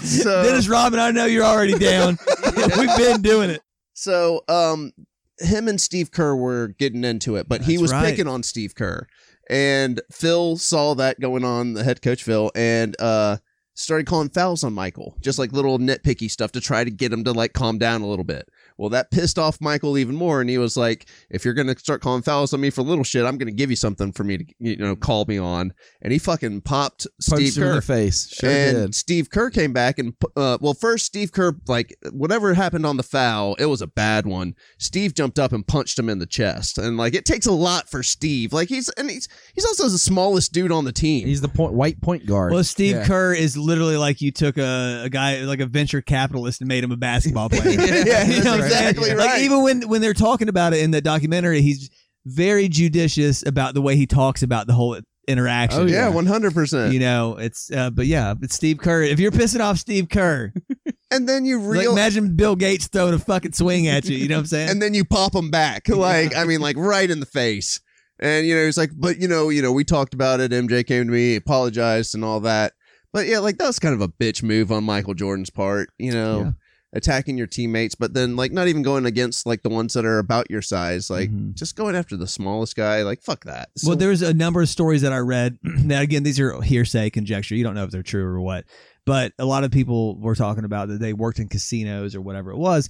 So 0.00 0.42
Dennis 0.42 0.68
Robin, 0.68 0.98
I 0.98 1.10
know 1.10 1.26
you're 1.26 1.44
already 1.44 1.78
down. 1.78 2.18
We've 2.56 2.96
been 2.96 3.22
doing 3.22 3.50
it. 3.50 3.62
So, 3.94 4.42
um, 4.48 4.92
him 5.38 5.68
and 5.68 5.80
Steve 5.80 6.10
Kerr 6.10 6.34
were 6.36 6.68
getting 6.78 7.04
into 7.04 7.36
it, 7.36 7.48
but 7.48 7.62
he 7.62 7.72
That's 7.74 7.82
was 7.82 7.92
right. 7.92 8.04
picking 8.06 8.28
on 8.28 8.42
Steve 8.42 8.74
Kerr, 8.74 9.06
and 9.48 10.00
Phil 10.10 10.56
saw 10.56 10.94
that 10.94 11.20
going 11.20 11.44
on. 11.44 11.74
The 11.74 11.84
head 11.84 12.02
coach 12.02 12.22
Phil 12.22 12.50
and 12.54 12.94
uh 13.00 13.38
started 13.74 14.06
calling 14.06 14.28
fouls 14.28 14.62
on 14.62 14.74
Michael, 14.74 15.16
just 15.20 15.38
like 15.38 15.52
little 15.52 15.78
nitpicky 15.78 16.30
stuff 16.30 16.52
to 16.52 16.60
try 16.60 16.84
to 16.84 16.90
get 16.90 17.12
him 17.12 17.24
to 17.24 17.32
like 17.32 17.52
calm 17.52 17.78
down 17.78 18.02
a 18.02 18.06
little 18.06 18.24
bit. 18.24 18.48
Well, 18.80 18.88
that 18.88 19.10
pissed 19.10 19.38
off 19.38 19.60
Michael 19.60 19.98
even 19.98 20.14
more, 20.16 20.40
and 20.40 20.48
he 20.48 20.56
was 20.56 20.74
like, 20.74 21.06
"If 21.28 21.44
you're 21.44 21.52
gonna 21.52 21.78
start 21.78 22.00
calling 22.00 22.22
fouls 22.22 22.54
on 22.54 22.62
me 22.62 22.70
for 22.70 22.80
little 22.80 23.04
shit, 23.04 23.26
I'm 23.26 23.36
gonna 23.36 23.50
give 23.52 23.68
you 23.68 23.76
something 23.76 24.10
for 24.10 24.24
me 24.24 24.38
to 24.38 24.44
you 24.58 24.76
know 24.76 24.96
call 24.96 25.26
me 25.26 25.36
on." 25.36 25.74
And 26.00 26.14
he 26.14 26.18
fucking 26.18 26.62
popped 26.62 27.06
Punched 27.28 27.52
Steve 27.52 27.56
him 27.58 27.62
in 27.62 27.68
Kerr. 27.68 27.74
the 27.74 27.82
face. 27.82 28.28
Sure 28.32 28.48
and 28.48 28.76
did. 28.76 28.94
Steve 28.94 29.28
Kerr 29.28 29.50
came 29.50 29.74
back 29.74 29.98
and 29.98 30.14
uh, 30.34 30.56
well, 30.62 30.72
first 30.72 31.04
Steve 31.04 31.30
Kerr 31.30 31.52
like 31.68 31.94
whatever 32.10 32.54
happened 32.54 32.86
on 32.86 32.96
the 32.96 33.02
foul, 33.02 33.54
it 33.56 33.66
was 33.66 33.82
a 33.82 33.86
bad 33.86 34.24
one. 34.24 34.54
Steve 34.78 35.12
jumped 35.14 35.38
up 35.38 35.52
and 35.52 35.66
punched 35.66 35.98
him 35.98 36.08
in 36.08 36.18
the 36.18 36.24
chest, 36.26 36.78
and 36.78 36.96
like 36.96 37.14
it 37.14 37.26
takes 37.26 37.44
a 37.44 37.52
lot 37.52 37.90
for 37.90 38.02
Steve. 38.02 38.54
Like 38.54 38.70
he's 38.70 38.88
and 38.90 39.10
he's 39.10 39.28
he's 39.54 39.66
also 39.66 39.90
the 39.90 39.98
smallest 39.98 40.54
dude 40.54 40.72
on 40.72 40.86
the 40.86 40.92
team. 40.92 41.26
He's 41.26 41.42
the 41.42 41.48
point 41.48 41.74
white 41.74 42.00
point 42.00 42.24
guard. 42.24 42.50
Well, 42.54 42.64
Steve 42.64 42.96
Yeah. 42.96 43.06
Kerr 43.06 43.34
is 43.34 43.58
literally 43.58 43.98
like 43.98 44.22
you 44.22 44.32
took 44.32 44.56
a, 44.56 45.02
a 45.04 45.10
guy 45.10 45.40
like 45.42 45.60
a 45.60 45.66
venture 45.66 46.00
capitalist 46.00 46.62
and 46.62 46.68
made 46.68 46.82
him 46.82 46.92
a 46.92 46.96
basketball 46.96 47.50
player. 47.50 47.78
Yeah, 47.78 48.24
You 48.30 48.42
know 48.42 48.56
what 48.58 48.69
I'm 48.72 48.84
that's 48.84 48.98
saying? 48.98 49.12
exactly 49.12 49.14
Like 49.16 49.34
right. 49.34 49.42
even 49.42 49.62
when 49.62 49.88
when 49.88 50.00
they're 50.00 50.14
talking 50.14 50.48
about 50.48 50.72
it 50.72 50.80
in 50.80 50.90
the 50.90 51.00
documentary, 51.00 51.62
he's 51.62 51.90
very 52.26 52.68
judicious 52.68 53.46
about 53.46 53.74
the 53.74 53.82
way 53.82 53.96
he 53.96 54.06
talks 54.06 54.42
about 54.42 54.66
the 54.66 54.72
whole 54.72 54.98
interaction. 55.28 55.82
Oh, 55.82 55.86
yeah, 55.86 56.08
yeah. 56.08 56.08
one 56.08 56.26
hundred 56.26 56.54
percent. 56.54 56.92
You 56.92 57.00
know, 57.00 57.36
it's 57.36 57.70
uh, 57.70 57.90
but 57.90 58.06
yeah, 58.06 58.34
it's 58.42 58.54
Steve 58.54 58.78
Kerr. 58.78 59.02
If 59.02 59.20
you're 59.20 59.30
pissing 59.30 59.60
off 59.60 59.78
Steve 59.78 60.08
Kerr, 60.08 60.52
And 61.10 61.28
then 61.28 61.44
you 61.44 61.60
like 61.60 61.86
imagine 61.86 62.36
Bill 62.36 62.54
Gates 62.54 62.86
throwing 62.86 63.14
a 63.14 63.18
fucking 63.18 63.52
swing 63.52 63.88
at 63.88 64.04
you. 64.04 64.16
You 64.16 64.28
know 64.28 64.36
what 64.36 64.40
I'm 64.40 64.46
saying? 64.46 64.70
and 64.70 64.82
then 64.82 64.94
you 64.94 65.04
pop 65.04 65.34
him 65.34 65.50
back, 65.50 65.88
like 65.88 66.36
I 66.36 66.44
mean, 66.44 66.60
like 66.60 66.76
right 66.76 67.10
in 67.10 67.20
the 67.20 67.26
face. 67.26 67.80
And 68.20 68.46
you 68.46 68.54
know, 68.54 68.64
he's 68.64 68.78
like, 68.78 68.90
but 68.96 69.18
you 69.18 69.26
know, 69.26 69.48
you 69.48 69.62
know, 69.62 69.72
we 69.72 69.82
talked 69.82 70.14
about 70.14 70.40
it. 70.40 70.52
MJ 70.52 70.86
came 70.86 71.06
to 71.06 71.12
me, 71.12 71.36
apologized, 71.36 72.14
and 72.14 72.24
all 72.24 72.40
that. 72.40 72.74
But 73.12 73.26
yeah, 73.26 73.40
like 73.40 73.58
that 73.58 73.66
was 73.66 73.80
kind 73.80 73.94
of 73.94 74.00
a 74.00 74.08
bitch 74.08 74.42
move 74.42 74.70
on 74.70 74.84
Michael 74.84 75.14
Jordan's 75.14 75.50
part. 75.50 75.90
You 75.98 76.12
know, 76.12 76.40
Yeah. 76.40 76.52
Attacking 76.92 77.38
your 77.38 77.46
teammates, 77.46 77.94
but 77.94 78.14
then 78.14 78.34
like 78.34 78.50
not 78.52 78.66
even 78.68 78.82
going 78.82 79.06
against 79.06 79.46
like 79.46 79.62
the 79.62 79.68
ones 79.68 79.94
that 79.94 80.04
are 80.04 80.18
about 80.18 80.50
your 80.50 80.60
size. 80.62 81.08
Like 81.10 81.30
Mhm. 81.30 81.54
just 81.54 81.76
going 81.76 81.94
after 81.94 82.16
the 82.16 82.26
smallest 82.26 82.74
guy. 82.76 83.02
Like 83.02 83.22
fuck 83.22 83.44
that. 83.44 83.68
well, 83.84 83.96
there's 83.96 84.22
a 84.22 84.34
number 84.34 84.60
of 84.60 84.68
stories 84.68 85.02
that 85.02 85.12
I 85.12 85.18
read. 85.18 85.58
Now, 85.64 86.00
again, 86.00 86.22
these 86.24 86.40
are 86.40 86.60
hearsay, 86.60 87.10
conjecture. 87.10 87.54
You 87.54 87.62
don't 87.64 87.74
know 87.74 87.84
if 87.84 87.90
they're 87.90 88.02
true 88.02 88.24
or 88.24 88.40
what. 88.40 88.64
But 89.06 89.32
a 89.38 89.44
lot 89.44 89.64
of 89.64 89.70
people 89.70 90.18
were 90.20 90.34
talking 90.34 90.64
about 90.64 90.88
that 90.88 91.00
they 91.00 91.12
worked 91.12 91.38
in 91.38 91.48
casinos 91.48 92.14
or 92.14 92.20
whatever 92.20 92.50
it 92.50 92.58
was, 92.58 92.88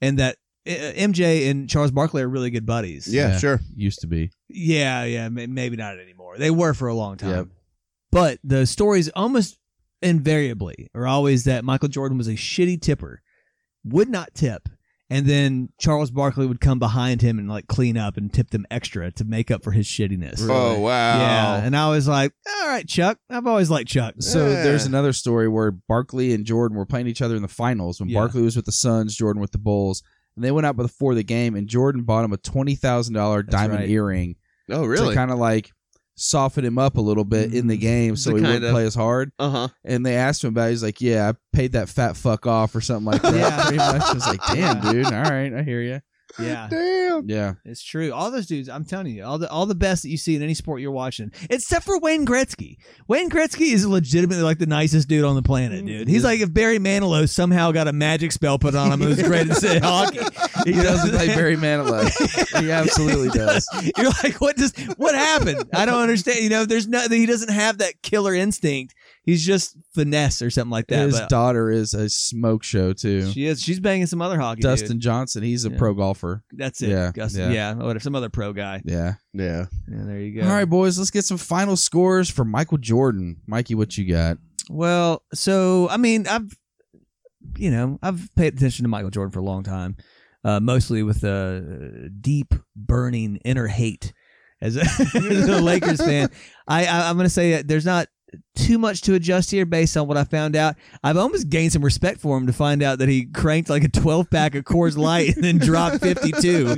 and 0.00 0.18
that 0.18 0.36
uh, 0.66 0.70
MJ 0.70 1.50
and 1.50 1.68
Charles 1.68 1.90
Barkley 1.90 2.22
are 2.22 2.28
really 2.28 2.50
good 2.50 2.66
buddies. 2.66 3.08
yeah, 3.12 3.30
Yeah. 3.32 3.38
sure. 3.38 3.60
used 3.74 4.00
to 4.00 4.06
be. 4.06 4.30
yeah, 4.48 5.04
yeah. 5.04 5.28
Maybe 5.30 5.76
not 5.76 5.98
anymore. 5.98 6.36
They 6.38 6.50
were 6.50 6.74
for 6.74 6.88
a 6.88 6.94
long 6.94 7.16
time. 7.16 7.30
Yep. 7.30 7.46
But 8.12 8.38
the 8.44 8.66
stories 8.66 9.08
almost 9.10 9.58
invariably 10.02 10.88
are 10.94 11.06
always 11.06 11.44
that 11.44 11.64
Michael 11.64 11.88
Jordan 11.88 12.18
was 12.18 12.28
a 12.28 12.32
shitty 12.34 12.80
tipper, 12.80 13.20
would 13.92 14.08
not 14.08 14.34
tip, 14.34 14.68
and 15.10 15.26
then 15.26 15.70
Charles 15.78 16.10
Barkley 16.10 16.46
would 16.46 16.60
come 16.60 16.78
behind 16.78 17.22
him 17.22 17.38
and 17.38 17.48
like 17.48 17.66
clean 17.66 17.96
up 17.96 18.16
and 18.16 18.32
tip 18.32 18.50
them 18.50 18.66
extra 18.70 19.10
to 19.12 19.24
make 19.24 19.50
up 19.50 19.62
for 19.64 19.70
his 19.72 19.86
shittiness. 19.86 20.38
Oh 20.48 20.80
wow. 20.80 21.18
Yeah, 21.18 21.64
and 21.64 21.76
I 21.76 21.88
was 21.90 22.06
like, 22.08 22.32
all 22.60 22.68
right, 22.68 22.86
Chuck. 22.86 23.18
I've 23.30 23.46
always 23.46 23.70
liked 23.70 23.88
Chuck. 23.88 24.14
So 24.20 24.48
Yeah. 24.48 24.62
there's 24.62 24.86
another 24.86 25.12
story 25.12 25.48
where 25.48 25.70
Barkley 25.70 26.32
and 26.34 26.44
Jordan 26.44 26.76
were 26.76 26.86
playing 26.86 27.06
each 27.06 27.22
other 27.22 27.36
in 27.36 27.42
the 27.42 27.48
finals 27.48 28.00
when 28.00 28.08
Yeah. 28.08 28.20
Barkley 28.20 28.42
was 28.42 28.56
with 28.56 28.66
the 28.66 28.72
Suns, 28.72 29.16
Jordan 29.16 29.40
with 29.40 29.52
the 29.52 29.58
Bulls, 29.58 30.02
and 30.36 30.44
they 30.44 30.50
went 30.50 30.66
out 30.66 30.76
before 30.76 31.14
the 31.14 31.24
game, 31.24 31.54
and 31.56 31.66
Jordan 31.68 32.02
bought 32.02 32.24
him 32.24 32.32
a 32.32 32.36
twenty 32.36 32.74
thousand 32.74 33.14
dollar 33.14 33.42
diamond 33.42 33.80
right. 33.80 33.88
earring 33.88 34.36
Oh 34.70 34.84
really? 34.84 35.08
to 35.08 35.14
kind 35.14 35.30
of 35.30 35.38
like 35.38 35.72
soften 36.18 36.64
him 36.64 36.78
up 36.78 36.96
a 36.96 37.00
little 37.00 37.24
bit 37.24 37.54
in 37.54 37.66
the 37.68 37.76
Mhm. 37.76 37.80
game, 37.80 38.16
so 38.16 38.30
To 38.30 38.36
he 38.36 38.42
wouldn't 38.42 38.64
of- 38.64 38.70
play 38.72 38.84
as 38.86 38.94
hard. 38.94 39.30
Uh 39.38 39.50
huh. 39.50 39.68
And 39.84 40.04
they 40.04 40.16
asked 40.16 40.42
him 40.44 40.48
about. 40.48 40.66
it. 40.68 40.70
He's 40.70 40.82
like, 40.82 41.00
"Yeah, 41.00 41.30
I 41.30 41.56
paid 41.56 41.72
that 41.72 41.88
fat 41.88 42.16
fuck 42.16 42.46
off 42.46 42.74
or 42.74 42.80
something 42.80 43.04
like 43.12 43.22
that." 43.22 43.34
Yeah. 43.36 43.62
pretty 43.62 43.76
much. 43.78 44.02
I 44.02 44.12
was 44.14 44.26
like, 44.26 44.40
"Damn, 44.52 44.80
dude. 44.80 45.06
All 45.06 45.12
right, 45.22 45.52
I 45.54 45.62
hear 45.62 45.80
you." 45.80 46.00
Yeah, 46.38 46.68
Damn. 46.70 47.28
Yeah, 47.28 47.54
it's 47.64 47.82
true. 47.82 48.12
All 48.12 48.30
those 48.30 48.46
dudes, 48.46 48.68
I'm 48.68 48.84
telling 48.84 49.06
you, 49.08 49.24
all 49.24 49.38
the 49.38 49.50
all 49.50 49.66
the 49.66 49.74
best 49.74 50.02
that 50.02 50.10
you 50.10 50.16
see 50.16 50.36
in 50.36 50.42
any 50.42 50.54
sport 50.54 50.80
you're 50.80 50.92
watching, 50.92 51.32
except 51.50 51.84
for 51.84 51.98
Wayne 51.98 52.26
Gretzky. 52.26 52.76
Wayne 53.08 53.30
Gretzky 53.30 53.72
is 53.72 53.86
legitimately 53.86 54.42
like 54.44 54.58
the 54.58 54.66
nicest 54.66 55.08
dude 55.08 55.24
on 55.24 55.34
the 55.36 55.42
planet, 55.42 55.84
dude. 55.86 56.06
He's 56.06 56.24
like 56.24 56.40
if 56.40 56.52
Barry 56.52 56.78
Manilow 56.78 57.28
somehow 57.28 57.72
got 57.72 57.88
a 57.88 57.92
magic 57.92 58.32
spell 58.32 58.58
put 58.58 58.74
on 58.74 58.92
him 58.92 59.00
and 59.00 59.08
was 59.08 59.22
great 59.22 59.48
at 59.50 59.56
say 59.56 59.78
hockey. 59.82 60.20
he 60.64 60.72
doesn't 60.72 61.10
play 61.10 61.28
Barry 61.28 61.56
Manilow. 61.56 62.08
He 62.60 62.70
absolutely 62.70 63.28
does. 63.38 63.66
You're 63.96 64.10
like, 64.22 64.40
what 64.40 64.56
does 64.56 64.72
what 64.96 65.14
happened? 65.14 65.64
I 65.74 65.86
don't 65.86 66.00
understand. 66.02 66.40
You 66.40 66.50
know, 66.50 66.64
there's 66.66 66.86
no 66.86 67.08
he 67.08 67.26
doesn't 67.26 67.50
have 67.52 67.78
that 67.78 68.02
killer 68.02 68.34
instinct. 68.34 68.94
He's 69.28 69.44
just 69.44 69.76
finesse 69.94 70.40
or 70.40 70.48
something 70.48 70.70
like 70.70 70.86
that. 70.86 71.04
His 71.04 71.20
but 71.20 71.28
daughter 71.28 71.70
is 71.70 71.92
a 71.92 72.08
smoke 72.08 72.64
show 72.64 72.94
too. 72.94 73.30
she 73.30 73.44
is 73.44 73.62
she's 73.62 73.78
banging 73.78 74.06
some 74.06 74.22
other 74.22 74.38
hockey. 74.40 74.62
Dustin 74.62 74.92
dude. 74.92 75.00
Johnson, 75.02 75.42
he's 75.42 75.66
a 75.66 75.70
Yeah. 75.70 75.76
pro 75.76 75.92
golfer. 75.92 76.42
That's 76.50 76.80
it. 76.80 76.88
Yeah, 76.88 77.12
Gus- 77.12 77.36
yeah. 77.36 77.50
yeah. 77.50 77.74
Whatever. 77.74 78.00
Some 78.00 78.14
other 78.14 78.30
pro 78.30 78.54
guy. 78.54 78.80
Yeah. 78.86 79.16
Yeah. 79.34 79.66
Yeah, 79.86 80.04
there 80.04 80.18
you 80.18 80.40
go. 80.40 80.48
All 80.48 80.54
right, 80.54 80.64
boys, 80.64 80.98
let's 80.98 81.10
get 81.10 81.26
some 81.26 81.36
final 81.36 81.76
scores 81.76 82.30
for 82.30 82.46
Michael 82.46 82.78
Jordan. 82.78 83.42
Mikey, 83.46 83.74
what 83.74 83.98
you 83.98 84.08
got? 84.10 84.38
Well, 84.70 85.22
so 85.34 85.90
I 85.90 85.98
mean, 85.98 86.26
I've 86.26 86.50
you 87.58 87.70
know 87.70 87.98
I've 88.02 88.30
paid 88.34 88.54
attention 88.54 88.84
to 88.84 88.88
Michael 88.88 89.10
Jordan 89.10 89.30
for 89.32 89.40
a 89.40 89.44
long 89.44 89.62
time, 89.62 89.98
uh, 90.42 90.58
mostly 90.60 91.02
with 91.02 91.22
a 91.24 92.08
deep, 92.18 92.54
burning 92.74 93.36
inner 93.44 93.66
hate 93.66 94.14
as 94.62 94.78
a, 94.78 94.80
as 95.14 95.48
a 95.48 95.60
Lakers 95.60 96.00
fan. 96.02 96.30
I, 96.66 96.86
I 96.86 97.10
I'm 97.10 97.16
going 97.16 97.26
to 97.26 97.30
say 97.30 97.50
that 97.52 97.68
there's 97.68 97.84
not 97.84 98.08
too 98.54 98.78
much 98.78 99.02
to 99.02 99.14
adjust 99.14 99.50
here 99.50 99.64
based 99.66 99.96
on 99.96 100.06
what 100.06 100.16
I 100.16 100.24
found 100.24 100.56
out. 100.56 100.76
I've 101.02 101.16
almost 101.16 101.48
gained 101.48 101.72
some 101.72 101.84
respect 101.84 102.20
for 102.20 102.36
him 102.36 102.46
to 102.46 102.52
find 102.52 102.82
out 102.82 102.98
that 102.98 103.08
he 103.08 103.26
cranked 103.26 103.70
like 103.70 103.84
a 103.84 103.88
12 103.88 104.30
pack 104.30 104.54
of 104.54 104.64
Coors 104.64 104.96
Light 104.96 105.34
and 105.36 105.44
then 105.44 105.58
dropped 105.58 105.98
52. 106.00 106.76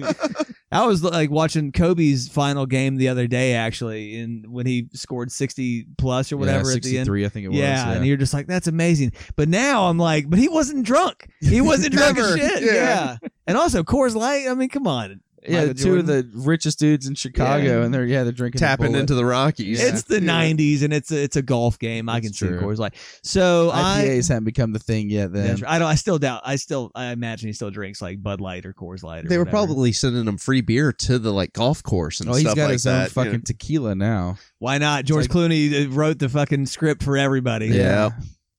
I 0.73 0.87
was 0.87 1.03
like 1.03 1.31
watching 1.31 1.73
Kobe's 1.73 2.29
final 2.29 2.65
game 2.65 2.97
the 2.97 3.09
other 3.09 3.27
day, 3.27 3.55
actually, 3.55 4.21
and 4.21 4.47
when 4.47 4.67
he 4.67 4.89
scored 4.93 5.33
60 5.33 5.87
plus 5.99 6.31
or 6.31 6.37
whatever 6.37 6.71
yeah, 6.71 6.77
at 6.77 6.83
the 6.83 6.99
end. 6.99 7.07
63, 7.07 7.25
I 7.25 7.29
think 7.29 7.45
it 7.47 7.49
was. 7.49 7.59
Yeah, 7.59 7.93
and 7.93 8.07
you're 8.07 8.17
just 8.17 8.33
like, 8.33 8.47
that's 8.47 8.69
amazing. 8.69 9.13
But 9.35 9.49
now 9.49 9.87
I'm 9.87 9.99
like, 9.99 10.31
but 10.31 10.39
he 10.39 10.49
wasn't 10.49 10.87
drunk. 10.87 11.29
He 11.41 11.61
wasn't 11.61 11.95
drunk 11.97 12.19
as 12.19 12.37
shit. 12.37 12.63
Yeah. 12.63 12.73
Yeah. 12.75 13.17
And 13.49 13.57
also 13.59 13.83
Coors 13.83 14.15
Light. 14.15 14.47
I 14.49 14.55
mean, 14.55 14.69
come 14.69 14.87
on. 14.87 15.21
Yeah, 15.49 15.61
Michael 15.61 15.75
two 15.75 15.97
of 15.99 16.07
the 16.07 16.29
richest 16.35 16.79
dudes 16.79 17.07
in 17.07 17.15
Chicago, 17.15 17.65
Yeah. 17.81 17.85
and 17.85 17.93
they're 17.95 18.05
yeah 18.05 18.23
they're 18.25 18.33
drinking 18.33 18.59
the 18.61 18.67
Tapping 18.67 18.87
Bullet. 18.89 19.01
into 19.01 19.15
the 19.15 19.25
Rockies. 19.25 19.81
Yeah. 19.81 19.89
It's 19.89 20.03
the 20.03 20.21
Yeah. 20.23 20.29
'90s, 20.53 20.83
and 20.83 20.93
it's 20.93 21.11
a, 21.11 21.23
it's 21.23 21.37
a 21.37 21.43
golf 21.43 21.79
game. 21.79 22.09
I 22.09 22.15
That's 22.21 22.27
can 22.27 22.33
see 22.35 22.47
true. 22.49 22.61
Coors 22.61 22.79
Light. 22.79 22.95
So 23.23 23.71
I. 23.73 24.05
IPAs 24.05 24.29
haven't 24.29 24.45
become 24.45 24.73
the 24.73 24.79
thing 24.79 25.09
yet. 25.11 25.33
Then 25.33 25.47
That's 25.47 25.63
right. 25.63 25.73
I 25.73 25.79
don't. 25.79 25.89
I 25.89 25.95
still 25.95 26.19
doubt. 26.19 26.43
I 26.45 26.57
still. 26.57 26.91
I 26.95 27.07
imagine 27.07 27.49
he 27.49 27.53
still 27.53 27.71
drinks 27.71 28.03
like 28.03 28.23
Bud 28.23 28.41
Light 28.41 28.67
or 28.67 28.73
Coors 28.73 29.03
Light. 29.03 29.25
Or 29.25 29.29
They 29.29 29.39
were 29.39 29.45
whatever. 29.45 29.67
probably 29.67 29.93
sending 29.93 30.27
him 30.27 30.37
free 30.39 30.61
beer 30.61 30.93
to 30.93 31.19
the 31.19 31.33
like 31.33 31.53
golf 31.53 31.83
course 31.83 32.21
and 32.21 32.29
oh, 32.29 32.33
he's 32.35 32.43
stuff 32.43 32.57
got 32.57 32.65
like 32.65 32.73
his 32.75 32.85
that. 32.85 32.95
own 32.99 33.03
you 33.05 33.09
fucking 33.11 33.33
know. 33.33 33.39
tequila 33.45 33.95
now. 33.95 34.37
Why 34.59 34.79
not? 34.79 35.05
George 35.05 35.25
like- 35.25 35.31
Clooney 35.51 35.87
uh, 35.87 35.91
wrote 35.91 36.19
the 36.19 36.29
fucking 36.29 36.67
script 36.67 37.03
for 37.03 37.17
everybody. 37.17 37.69
Yeah. 37.69 38.11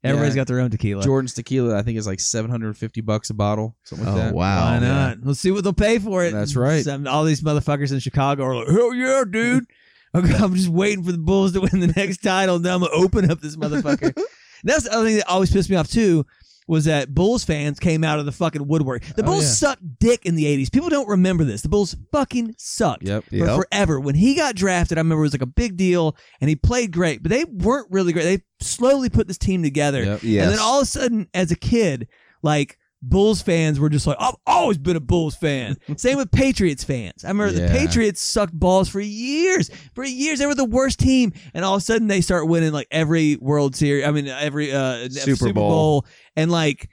Everybody's 0.03 0.33
Yeah. 0.35 0.39
got 0.41 0.47
their 0.47 0.59
own 0.59 0.71
tequila. 0.71 1.03
Jordan's 1.03 1.33
tequila, 1.33 1.77
I 1.77 1.83
think, 1.83 1.97
is 1.97 2.07
like 2.07 2.19
seven 2.19 2.49
hundred 2.49 2.67
and 2.67 2.77
fifty 2.77 3.01
bucks 3.01 3.29
a 3.29 3.33
bottle, 3.35 3.75
something 3.83 4.07
like 4.07 4.15
Oh 4.15 4.17
that. 4.17 4.33
wow. 4.33 4.65
Why 4.71 4.79
not? 4.79 5.17
Let's 5.23 5.39
see 5.39 5.51
what 5.51 5.63
they'll 5.63 5.73
pay 5.73 5.99
for 5.99 6.25
it. 6.25 6.31
That's 6.31 6.55
right. 6.55 6.83
Some, 6.83 7.07
all 7.07 7.23
these 7.23 7.41
motherfuckers 7.41 7.91
in 7.91 7.99
Chicago 7.99 8.43
are 8.45 8.55
like, 8.55 8.67
hell 8.67 8.93
yeah, 8.93 9.23
dude. 9.29 9.65
Okay, 10.13 10.33
I'm 10.35 10.53
just 10.55 10.67
waiting 10.67 11.05
for 11.05 11.13
the 11.13 11.17
Bulls 11.17 11.53
to 11.53 11.61
win 11.61 11.79
the 11.79 11.87
next 11.95 12.17
title. 12.17 12.59
Now 12.59 12.75
I'm 12.75 12.81
gonna 12.81 12.91
open 12.93 13.31
up 13.31 13.39
this 13.39 13.55
motherfucker. 13.55 14.13
That's 14.65 14.83
the 14.83 14.91
other 14.93 15.05
thing 15.05 15.15
that 15.15 15.29
always 15.29 15.49
pissed 15.53 15.69
me 15.69 15.77
off 15.77 15.87
too. 15.89 16.25
Was 16.67 16.85
that 16.85 17.13
Bulls 17.13 17.43
fans 17.43 17.79
came 17.79 18.03
out 18.03 18.19
of 18.19 18.25
the 18.25 18.31
fucking 18.31 18.67
woodwork. 18.67 19.03
The 19.03 19.23
Oh, 19.23 19.25
Bulls 19.25 19.43
yeah. 19.43 19.49
sucked 19.49 19.99
dick 19.99 20.25
in 20.25 20.35
the 20.35 20.45
80s. 20.45 20.69
People 20.71 20.89
don't 20.89 21.07
remember 21.09 21.43
this. 21.43 21.61
The 21.63 21.69
Bulls 21.69 21.95
fucking 22.11 22.55
sucked 22.57 23.03
Yep. 23.07 23.25
for 23.25 23.35
Yep. 23.35 23.55
forever. 23.55 23.99
When 23.99 24.15
he 24.15 24.35
got 24.35 24.55
drafted, 24.55 24.97
I 24.97 25.01
remember 25.01 25.23
it 25.23 25.27
was 25.27 25.33
like 25.33 25.41
a 25.41 25.45
big 25.47 25.75
deal 25.75 26.15
and 26.39 26.49
he 26.49 26.55
played 26.55 26.91
great, 26.91 27.23
but 27.23 27.29
they 27.31 27.43
weren't 27.45 27.87
really 27.91 28.13
great. 28.13 28.23
They 28.23 28.39
slowly 28.61 29.09
put 29.09 29.27
this 29.27 29.37
team 29.37 29.63
together. 29.63 30.03
Yep. 30.03 30.23
Yes. 30.23 30.43
And 30.43 30.53
then 30.53 30.59
all 30.59 30.79
of 30.79 30.83
a 30.83 30.85
sudden, 30.85 31.27
as 31.33 31.51
a 31.51 31.55
kid, 31.55 32.07
like 32.43 32.77
Bulls 33.01 33.41
fans 33.41 33.79
were 33.79 33.89
just 33.89 34.05
like, 34.05 34.17
I've 34.19 34.35
always 34.45 34.77
been 34.77 34.95
a 34.95 34.99
Bulls 35.01 35.35
fan. 35.35 35.75
Same 35.97 36.17
with 36.17 36.31
Patriots 36.31 36.83
fans. 36.83 37.25
I 37.25 37.29
remember 37.29 37.53
Yeah. 37.59 37.67
the 37.67 37.73
Patriots 37.77 38.21
sucked 38.21 38.53
balls 38.53 38.89
for 38.89 38.99
years. 38.99 39.69
For 39.95 40.03
years, 40.03 40.39
they 40.39 40.45
were 40.45 40.53
the 40.55 40.65
worst 40.65 40.99
team, 40.99 41.33
and 41.53 41.65
all 41.65 41.75
of 41.75 41.81
a 41.81 41.83
sudden 41.85 42.07
they 42.07 42.21
start 42.21 42.47
winning 42.47 42.71
like 42.71 42.87
every 42.91 43.37
World 43.37 43.75
Series. 43.75 44.05
I 44.05 44.11
mean, 44.11 44.27
every 44.27 44.71
uh, 44.71 45.09
Super 45.09 45.51
Bowl. 45.51 46.05
and 46.35 46.51
like. 46.51 46.89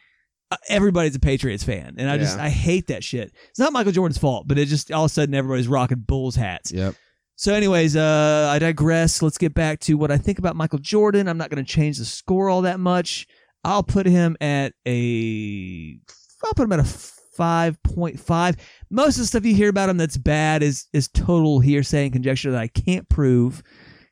uh, 0.50 0.56
Everybody's 0.70 1.14
a 1.14 1.20
Patriots 1.20 1.62
fan, 1.62 1.96
and 1.98 2.08
I 2.08 2.16
just 2.16 2.38
I 2.38 2.48
hate 2.48 2.86
that 2.86 3.04
shit. 3.04 3.30
It's 3.50 3.58
not 3.58 3.72
Michael 3.74 3.92
Jordan's 3.92 4.16
fault, 4.16 4.48
but 4.48 4.58
it 4.58 4.64
just 4.64 4.90
all 4.90 5.04
of 5.04 5.10
a 5.10 5.12
sudden 5.12 5.34
everybody's 5.34 5.68
rocking 5.68 5.98
Bulls 5.98 6.36
hats. 6.36 6.72
Yep. 6.72 6.94
So, 7.36 7.52
anyways, 7.54 7.96
uh, 7.96 8.48
I 8.50 8.58
digress. 8.58 9.20
Let's 9.22 9.36
get 9.38 9.52
back 9.54 9.78
to 9.80 9.94
what 9.98 10.10
I 10.10 10.16
think 10.16 10.38
about 10.38 10.56
Michael 10.56 10.78
Jordan. 10.80 11.28
I'm 11.28 11.36
not 11.38 11.50
going 11.50 11.62
to 11.64 11.70
change 11.70 11.98
the 11.98 12.04
score 12.06 12.48
all 12.48 12.62
that 12.62 12.80
much. 12.80 13.26
I'll 13.68 13.82
put 13.82 14.06
him 14.06 14.34
at 14.40 14.72
a. 14.86 16.00
I'll 16.42 16.54
put 16.54 16.64
him 16.64 16.72
at 16.72 16.80
a 16.80 16.84
five 16.84 17.80
point 17.82 18.18
five. 18.18 18.56
Most 18.88 19.16
of 19.16 19.20
the 19.20 19.26
stuff 19.26 19.44
you 19.44 19.54
hear 19.54 19.68
about 19.68 19.90
him 19.90 19.98
that's 19.98 20.16
bad 20.16 20.62
is 20.62 20.86
is 20.94 21.08
total 21.08 21.60
hearsay 21.60 22.04
and 22.04 22.12
conjecture 22.14 22.50
that 22.50 22.62
I 22.62 22.68
can't 22.68 23.06
prove. 23.10 23.62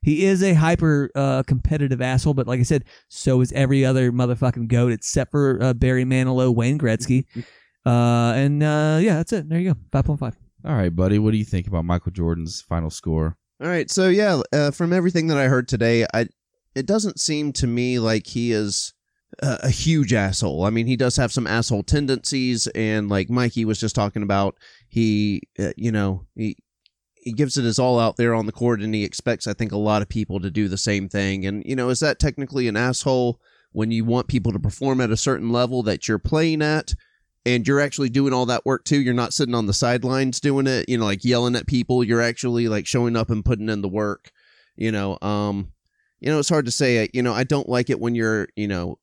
He 0.03 0.27
is 0.27 0.43
a 0.43 0.53
hyper 0.53 1.11
uh, 1.15 1.43
competitive 1.45 2.03
asshole, 2.03 2.35
but 2.35 2.47
like 2.47 2.61
I 2.61 2.65
said, 2.65 2.85
so 3.09 3.41
is 3.41 3.51
every 3.53 3.83
other 3.83 4.13
motherfucking 4.13 4.69
goat 4.69 4.93
except 4.93 5.31
for 5.31 5.59
uh, 5.63 5.73
Barry 5.73 6.05
Manilow, 6.05 6.55
Wayne 6.55 6.79
Gretzky, 6.79 7.25
uh, 7.87 8.35
and 8.37 8.63
uh, 8.63 8.99
yeah, 9.01 9.15
that's 9.15 9.33
it. 9.33 9.49
There 9.49 9.59
you 9.59 9.73
go, 9.73 9.81
five 9.91 10.05
point 10.05 10.21
five. 10.21 10.37
All 10.67 10.77
right, 10.77 10.95
buddy. 10.95 11.19
What 11.19 11.31
do 11.31 11.39
you 11.39 11.47
think 11.47 11.67
about 11.67 11.87
Michael 11.87 12.13
Jordan's 12.13 12.61
final 12.61 12.91
score? 12.91 13.39
All 13.63 13.69
right, 13.69 13.91
so 13.91 14.11
yeah, 14.11 14.43
uh, 14.53 14.71
from 14.71 14.93
everything 14.93 15.29
that 15.29 15.39
I 15.39 15.49
heard 15.49 15.67
today, 15.67 16.07
I 16.13 16.27
it 16.75 16.85
doesn't 16.85 17.19
seem 17.19 17.55
to 17.55 17.67
me 17.67 17.99
like 17.99 18.27
he 18.27 18.53
is 18.53 18.93
a, 19.41 19.69
huge 19.69 20.13
asshole. 20.13 20.65
I 20.65 20.71
mean, 20.71 20.87
he 20.87 20.97
does 20.97 21.17
have 21.17 21.33
some 21.33 21.47
asshole 21.47 21.83
tendencies, 21.83 22.67
and 22.69 23.09
like 23.09 23.31
Mikey 23.31 23.65
was 23.65 23.79
just 23.79 23.95
talking 23.95 24.23
about, 24.23 24.57
he, 24.89 25.43
uh, 25.59 25.73
you 25.77 25.93
know, 25.93 26.27
he 26.35 26.57
he 27.15 27.33
gives 27.33 27.57
it 27.57 27.65
his 27.65 27.79
all 27.79 27.99
out 27.99 28.17
there 28.17 28.35
on 28.35 28.47
the 28.47 28.53
court, 28.53 28.81
and 28.81 28.95
he 28.95 29.05
expects, 29.05 29.47
I 29.47 29.53
think, 29.53 29.73
a 29.73 29.77
lot 29.77 30.03
of 30.03 30.09
people 30.09 30.41
to 30.41 30.51
do 30.51 30.69
the 30.69 30.79
same 30.79 31.09
thing. 31.09 31.45
And 31.45 31.63
you 31.67 31.77
know, 31.77 31.89
is 31.89 32.01
that 32.01 32.19
technically 32.19 32.69
an 32.69 32.77
asshole 32.77 33.41
when 33.73 33.91
you 33.91 34.05
want 34.05 34.29
people 34.29 34.53
to 34.53 34.59
perform 34.59 35.01
at 35.01 35.11
a 35.11 35.17
certain 35.17 35.51
level 35.51 35.83
that 35.85 36.09
you're 36.09 36.19
playing 36.19 36.63
at? 36.63 36.95
and 37.47 37.67
you're 37.67 37.81
actually 37.81 38.09
doing 38.09 38.33
all 38.33 38.47
that 38.47 38.67
work 38.67 38.85
too. 38.85 39.01
You're 39.01 39.15
not 39.15 39.33
sitting 39.33 39.55
on 39.55 39.67
the 39.67 39.73
sidelines 39.73 40.41
doing 40.41 40.67
it, 40.67 40.89
you 40.89 40.99
know, 40.99 41.05
like 41.05 41.25
yelling 41.25 41.55
at 41.55 41.69
people. 41.69 42.03
You're 42.03 42.21
actually 42.21 42.67
like 42.67 42.89
showing 42.89 43.15
up 43.15 43.31
and 43.31 43.45
putting 43.45 43.69
in 43.69 43.83
the 43.83 43.89
work. 43.89 44.33
You 44.75 44.91
know, 44.91 45.17
um, 45.23 45.73
you 46.19 46.29
know, 46.29 46.41
it's 46.41 46.49
hard 46.49 46.65
to 46.67 46.73
say. 46.73 47.09
You 47.15 47.23
know, 47.23 47.33
I 47.33 47.45
don't 47.45 47.69
like 47.69 47.89
it 47.89 48.01
when 48.01 48.17
you're, 48.17 48.49
you 48.57 48.67
know, 48.67 48.99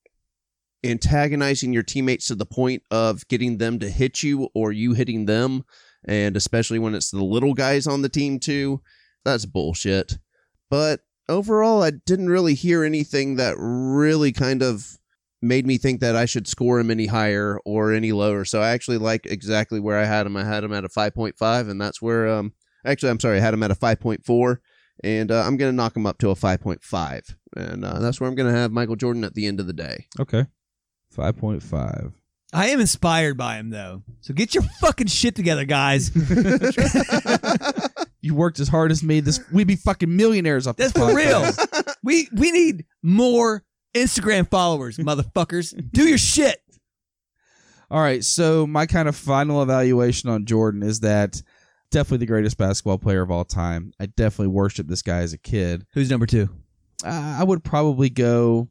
antagonizing 0.84 1.73
your 1.73 1.84
teammates 1.84 2.27
to 2.27 2.36
the 2.36 2.45
point 2.45 2.84
of 2.91 3.27
getting 3.27 3.57
them 3.57 3.79
to 3.79 3.89
hit 3.89 4.23
you 4.23 4.49
or 4.53 4.71
you 4.71 4.93
hitting 4.93 5.25
them, 5.25 5.63
and 6.05 6.36
especially 6.36 6.79
when 6.79 6.95
it's 6.95 7.11
the 7.11 7.23
little 7.23 7.53
guys 7.53 7.88
on 7.88 8.01
the 8.01 8.09
team 8.09 8.39
too. 8.39 8.81
That's 9.23 9.45
bullshit. 9.45 10.17
But 10.69 11.01
overall, 11.29 11.84
I 11.84 11.91
didn't 11.91 12.29
really 12.29 12.55
hear 12.55 12.84
anything 12.84 13.38
that 13.38 13.55
really 13.57 14.31
kind 14.31 14.61
of 14.61 14.97
made 15.41 15.67
me 15.67 15.77
think 15.77 15.99
that 15.99 16.15
I 16.15 16.25
should 16.25 16.47
score 16.47 16.79
him 16.79 16.89
any 16.89 17.05
higher 17.05 17.59
or 17.65 17.91
any 17.91 18.11
lower. 18.11 18.45
So 18.45 18.61
I 18.61 18.69
actually 18.69 18.97
like 18.97 19.25
exactly 19.25 19.79
where 19.79 19.99
I 19.99 20.05
had 20.05 20.25
him. 20.25 20.38
I 20.38 20.43
had 20.43 20.63
him 20.63 20.73
at 20.73 20.86
a 20.86 20.89
5.5, 20.89 21.69
and 21.69 21.79
that's 21.79 22.01
where, 22.01 22.27
um, 22.27 22.53
actually, 22.86 23.09
I'm 23.09 23.19
sorry, 23.19 23.38
I 23.38 23.41
had 23.41 23.53
him 23.53 23.63
at 23.63 23.71
a 23.71 23.75
5.4, 23.75 24.57
and 25.03 25.31
uh, 25.31 25.43
I'm 25.45 25.57
going 25.57 25.71
to 25.71 25.75
knock 25.75 25.95
him 25.95 26.05
up 26.05 26.17
to 26.19 26.29
a 26.29 26.36
5.5. 26.36 27.36
And 27.55 27.86
uh, 27.86 27.99
that's 27.99 28.19
where 28.19 28.29
I'm 28.29 28.36
going 28.36 28.51
to 28.51 28.57
have 28.57 28.71
Michael 28.71 28.95
Jordan 28.95 29.23
at 29.23 29.34
the 29.34 29.45
end 29.45 29.59
of 29.59 29.67
the 29.67 29.73
day. 29.73 30.07
Okay. 30.19 30.45
5.5. 31.16 32.14
I 32.55 32.68
am 32.68 32.80
inspired 32.80 33.38
by 33.38 33.57
him 33.57 33.70
though. 33.70 34.03
So 34.22 34.34
get 34.34 34.53
your 34.53 34.64
fucking 34.82 35.07
shit 35.07 35.36
together, 35.36 35.66
guys. 35.66 36.11
You 38.24 38.34
worked 38.36 38.61
as 38.61 38.70
hard 38.70 38.89
as 38.89 39.03
me. 39.03 39.20
This 39.20 39.41
we'd 39.51 39.68
be 39.68 39.76
fucking 39.76 40.16
millionaires 40.16 40.66
off 40.66 40.78
this 40.78 40.93
That's 40.93 41.09
for 41.09 41.14
real. 41.14 41.51
we 42.03 42.30
we 42.34 42.51
need 42.51 42.86
more 43.03 43.66
Instagram 43.93 44.49
followers, 44.49 44.97
motherfuckers. 44.97 45.74
Do 45.91 46.07
your 46.07 46.18
shit. 46.18 46.57
All 47.91 47.99
right, 47.99 48.24
so 48.24 48.66
my 48.66 48.86
kind 48.86 49.09
of 49.09 49.18
final 49.18 49.61
evaluation 49.61 50.30
on 50.30 50.45
Jordan 50.45 50.84
is 50.84 51.01
that 51.01 51.41
definitely 51.91 52.20
the 52.20 52.28
greatest 52.28 52.57
basketball 52.57 52.97
player 52.97 53.22
of 53.22 53.30
all 53.30 53.43
time. 53.43 53.91
I 53.99 54.05
definitely 54.05 54.47
worshiped 54.47 54.89
this 54.89 55.01
guy 55.01 55.18
as 55.18 55.34
a 55.34 55.38
kid. 55.38 55.86
Who's 55.93 56.09
number 56.09 56.26
two? 56.26 56.47
Uh, 57.05 57.36
I 57.39 57.43
would 57.43 57.61
probably 57.61 58.09
go. 58.09 58.70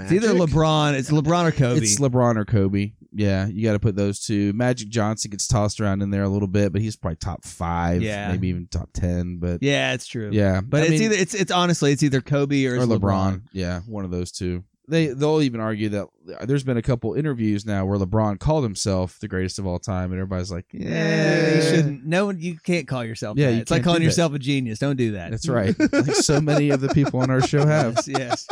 It's 0.00 0.12
either 0.12 0.34
LeBron. 0.34 0.94
It's 0.94 1.10
LeBron 1.10 1.48
or 1.48 1.52
Kobe. 1.52 1.80
It's 1.80 1.98
LeBron 2.00 2.36
or 2.36 2.44
Kobe. 2.44 2.92
Yeah, 3.16 3.46
you 3.46 3.62
got 3.64 3.74
to 3.74 3.78
put 3.78 3.94
those 3.94 4.20
two. 4.20 4.52
Magic 4.54 4.88
Johnson 4.88 5.30
gets 5.30 5.46
tossed 5.46 5.80
around 5.80 6.02
in 6.02 6.10
there 6.10 6.24
a 6.24 6.28
little 6.28 6.48
bit, 6.48 6.72
but 6.72 6.82
he's 6.82 6.96
probably 6.96 7.16
top 7.16 7.44
five, 7.44 8.02
Yeah. 8.02 8.28
maybe 8.32 8.48
even 8.48 8.66
top 8.66 8.90
ten. 8.92 9.36
But 9.38 9.62
yeah, 9.62 9.92
it's 9.94 10.06
true. 10.06 10.30
yeah, 10.32 10.60
but 10.60 10.80
I 10.80 10.84
it's 10.86 10.90
mean- 10.90 11.02
either 11.02 11.14
it's 11.16 11.34
it's 11.34 11.52
honestly 11.52 11.92
it's 11.92 12.02
either 12.02 12.20
Kobe 12.20 12.64
or, 12.66 12.74
or 12.76 12.86
LeBron. 12.86 12.98
LeBron. 13.00 13.42
Yeah, 13.52 13.80
one 13.86 14.04
of 14.04 14.10
those 14.10 14.32
two. 14.32 14.64
They 14.86 15.06
they'll 15.06 15.40
even 15.40 15.60
argue 15.60 15.88
that 15.90 16.08
there's 16.42 16.62
been 16.64 16.76
a 16.76 16.82
couple 16.82 17.14
interviews 17.14 17.64
now 17.64 17.86
where 17.86 17.98
LeBron 17.98 18.38
called 18.38 18.64
himself 18.64 19.18
the 19.18 19.28
greatest 19.28 19.58
of 19.58 19.66
all 19.66 19.78
time, 19.78 20.10
and 20.12 20.20
everybody's 20.20 20.50
like, 20.52 20.66
Yeah, 20.72 20.90
yeah, 20.90 21.54
you 21.54 21.62
shouldn't. 21.62 22.04
No. 22.04 22.28
You 22.30 22.58
can't 22.58 22.86
call 22.86 23.02
yourself. 23.02 23.38
Yeah, 23.38 23.46
that. 23.46 23.54
you 23.54 23.60
it's 23.62 23.70
like 23.70 23.82
calling 23.82 24.02
yourself 24.02 24.34
a 24.34 24.38
genius. 24.38 24.80
Don't 24.80 24.96
do 24.96 25.12
that. 25.12 25.30
That's 25.30 25.48
right. 25.48 25.74
like 25.92 26.14
so 26.16 26.38
many 26.38 26.68
of 26.68 26.82
the 26.82 26.88
people 26.88 27.20
on 27.20 27.30
our 27.30 27.40
show 27.40 27.64
have. 27.64 27.94
yes, 28.06 28.08
yes. 28.08 28.46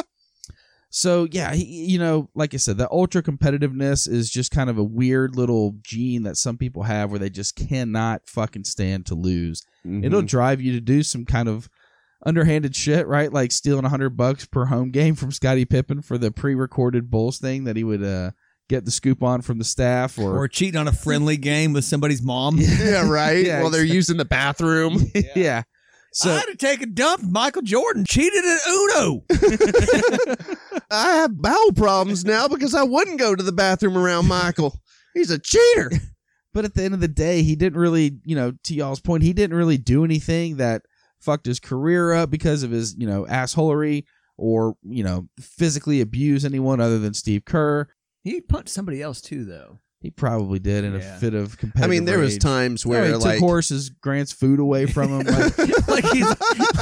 So 0.95 1.27
yeah, 1.31 1.55
he, 1.55 1.65
you 1.65 1.99
know, 1.99 2.29
like 2.35 2.53
I 2.53 2.59
said, 2.59 2.77
the 2.77 2.91
ultra 2.91 3.23
competitiveness 3.23 4.07
is 4.07 4.31
just 4.31 4.51
kind 4.51 4.69
of 4.69 4.77
a 4.77 4.85
weird 4.85 5.35
little 5.37 5.75
gene 5.83 6.25
that 6.25 6.37
some 6.37 6.59
people 6.59 6.83
have 6.83 7.11
where 7.11 7.19
they 7.19 7.31
just 7.31 7.57
cannot 7.57 8.29
fucking 8.29 8.65
stand 8.65 9.07
to 9.07 9.15
lose. 9.15 9.63
Mhm. 9.87 10.05
It'll 10.05 10.21
drive 10.21 10.61
you 10.61 10.73
to 10.73 10.81
do 10.83 11.03
some 11.03 11.25
kind 11.25 11.49
of 11.49 11.71
underhanded 12.27 12.77
shit, 12.77 13.07
right? 13.07 13.33
Like 13.33 13.53
stealing 13.53 13.87
a 13.87 13.89
hundred 13.89 14.19
bucks 14.19 14.45
per 14.45 14.67
home 14.67 14.91
game 14.91 15.15
from 15.15 15.33
Scottie 15.33 15.65
Pippen 15.65 16.03
for 16.03 16.19
the 16.19 16.31
pre-recorded 16.31 17.11
Bulls 17.11 17.39
thing 17.39 17.65
that 17.65 17.77
he 17.77 17.85
would 17.85 18.05
uh, 18.05 18.33
get 18.69 18.85
the 18.85 18.91
scoop 18.91 19.23
on 19.23 19.41
from 19.41 19.59
the 19.59 19.65
staff, 19.65 20.19
or, 20.19 20.37
Or 20.39 20.47
cheating 20.47 20.79
on 20.79 20.89
a 20.89 20.93
friendly 20.93 21.39
game 21.39 21.73
with 21.73 21.87
somebody's 21.87 22.23
mom. 22.23 22.57
yeah, 22.61 23.09
right. 23.09 23.45
Yeah, 23.47 23.63
While 23.63 23.71
they're 23.71 23.83
using 23.83 24.19
the 24.19 24.25
bathroom. 24.27 25.11
yeah. 25.35 25.63
I 25.67 25.72
So 26.13 26.31
had 26.31 26.45
to 26.45 26.57
take 26.57 26.83
a 26.83 26.87
dump. 26.87 27.23
Michael 27.23 27.63
Jordan 27.63 28.05
cheated 28.07 28.45
at 28.45 28.61
Uno. 28.69 29.25
I 30.91 31.17
have 31.17 31.41
bowel 31.41 31.73
problems 31.73 32.25
now 32.25 32.49
because 32.49 32.75
I 32.75 32.83
wouldn't 32.83 33.19
go 33.19 33.35
to 33.35 33.43
the 33.43 33.53
bathroom 33.53 33.97
around 33.97 34.29
Michael. 34.29 34.79
He's 35.15 35.31
a 35.31 35.39
cheater. 35.39 35.91
But 36.55 36.67
at 36.67 36.75
the 36.75 36.83
end 36.83 36.93
of 36.93 37.01
the 37.01 37.09
day, 37.09 37.43
he 37.43 37.57
didn't 37.57 37.81
really, 37.81 38.19
you 38.25 38.37
know, 38.37 38.53
to 38.65 38.75
y'all's 38.75 39.01
point, 39.01 39.23
he 39.23 39.33
didn't 39.33 39.57
really 39.57 39.79
do 39.79 40.05
anything 40.05 40.57
that 40.59 40.83
fucked 41.19 41.47
his 41.47 41.59
career 41.59 42.13
up 42.13 42.31
because 42.31 42.63
of 42.63 42.71
his, 42.71 42.95
you 42.99 43.07
know, 43.07 43.25
assholery 43.25 44.05
or, 44.37 44.75
you 44.83 45.03
know, 45.03 45.29
physically 45.41 46.03
abuse 46.03 46.45
anyone 46.45 46.81
other 46.81 46.99
than 46.99 47.15
Steve 47.15 47.47
Kerr. 47.47 47.89
He 48.23 48.41
punched 48.41 48.69
somebody 48.69 49.01
else 49.01 49.23
too, 49.23 49.45
though. 49.45 49.79
He 50.03 50.11
probably 50.11 50.59
did 50.59 50.85
in 50.85 50.95
Yeah. 50.95 51.17
a 51.17 51.21
fit 51.21 51.35
of 51.35 51.57
competitive 51.57 51.85
I 51.85 51.87
mean, 51.89 52.05
there 52.05 52.19
was 52.19 52.33
rage. 52.35 52.43
times 52.43 52.85
where 52.85 53.07
he 53.07 53.13
like 53.15 53.35
took 53.35 53.41
Horace's 53.41 53.89
Grant's 53.89 54.33
food 54.33 54.59
away 54.59 54.87
from 54.87 55.21
him. 55.21 55.27
Like, 55.27 55.59
like 55.89 56.05
he's 56.07 56.27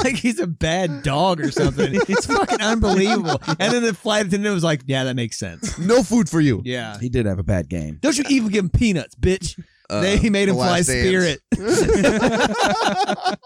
like 0.03 0.17
he's 0.17 0.41
a 0.41 0.47
bad 0.47 1.03
dog 1.03 1.41
or 1.41 1.51
something. 1.51 1.91
It's 1.95 2.25
fucking 2.27 2.63
unbelievable. 2.63 3.41
And 3.47 3.73
then 3.75 3.83
the 3.83 3.93
flight 3.95 4.27
attendant 4.27 4.55
was 4.55 4.65
like, 4.65 4.81
"Yeah, 4.87 5.05
that 5.05 5.17
makes 5.17 5.39
sense." 5.39 5.79
no 5.79 6.03
food 6.03 6.29
for 6.31 6.41
you. 6.41 6.63
Yeah. 6.65 6.99
he 6.99 7.11
did 7.11 7.27
have 7.27 7.39
a 7.39 7.43
bad 7.45 7.69
game. 7.69 7.99
Don't 8.01 8.17
you 8.17 8.25
even 8.31 8.49
give 8.51 8.65
him 8.65 8.71
peanuts, 8.71 9.15
bitch? 9.15 9.63
Uh, 9.91 10.01
they 10.01 10.31
made 10.31 10.49
him 10.49 10.55
fly 10.55 10.79
Last 10.79 10.87
Dance. 10.87 11.09
Spirit. 11.09 11.41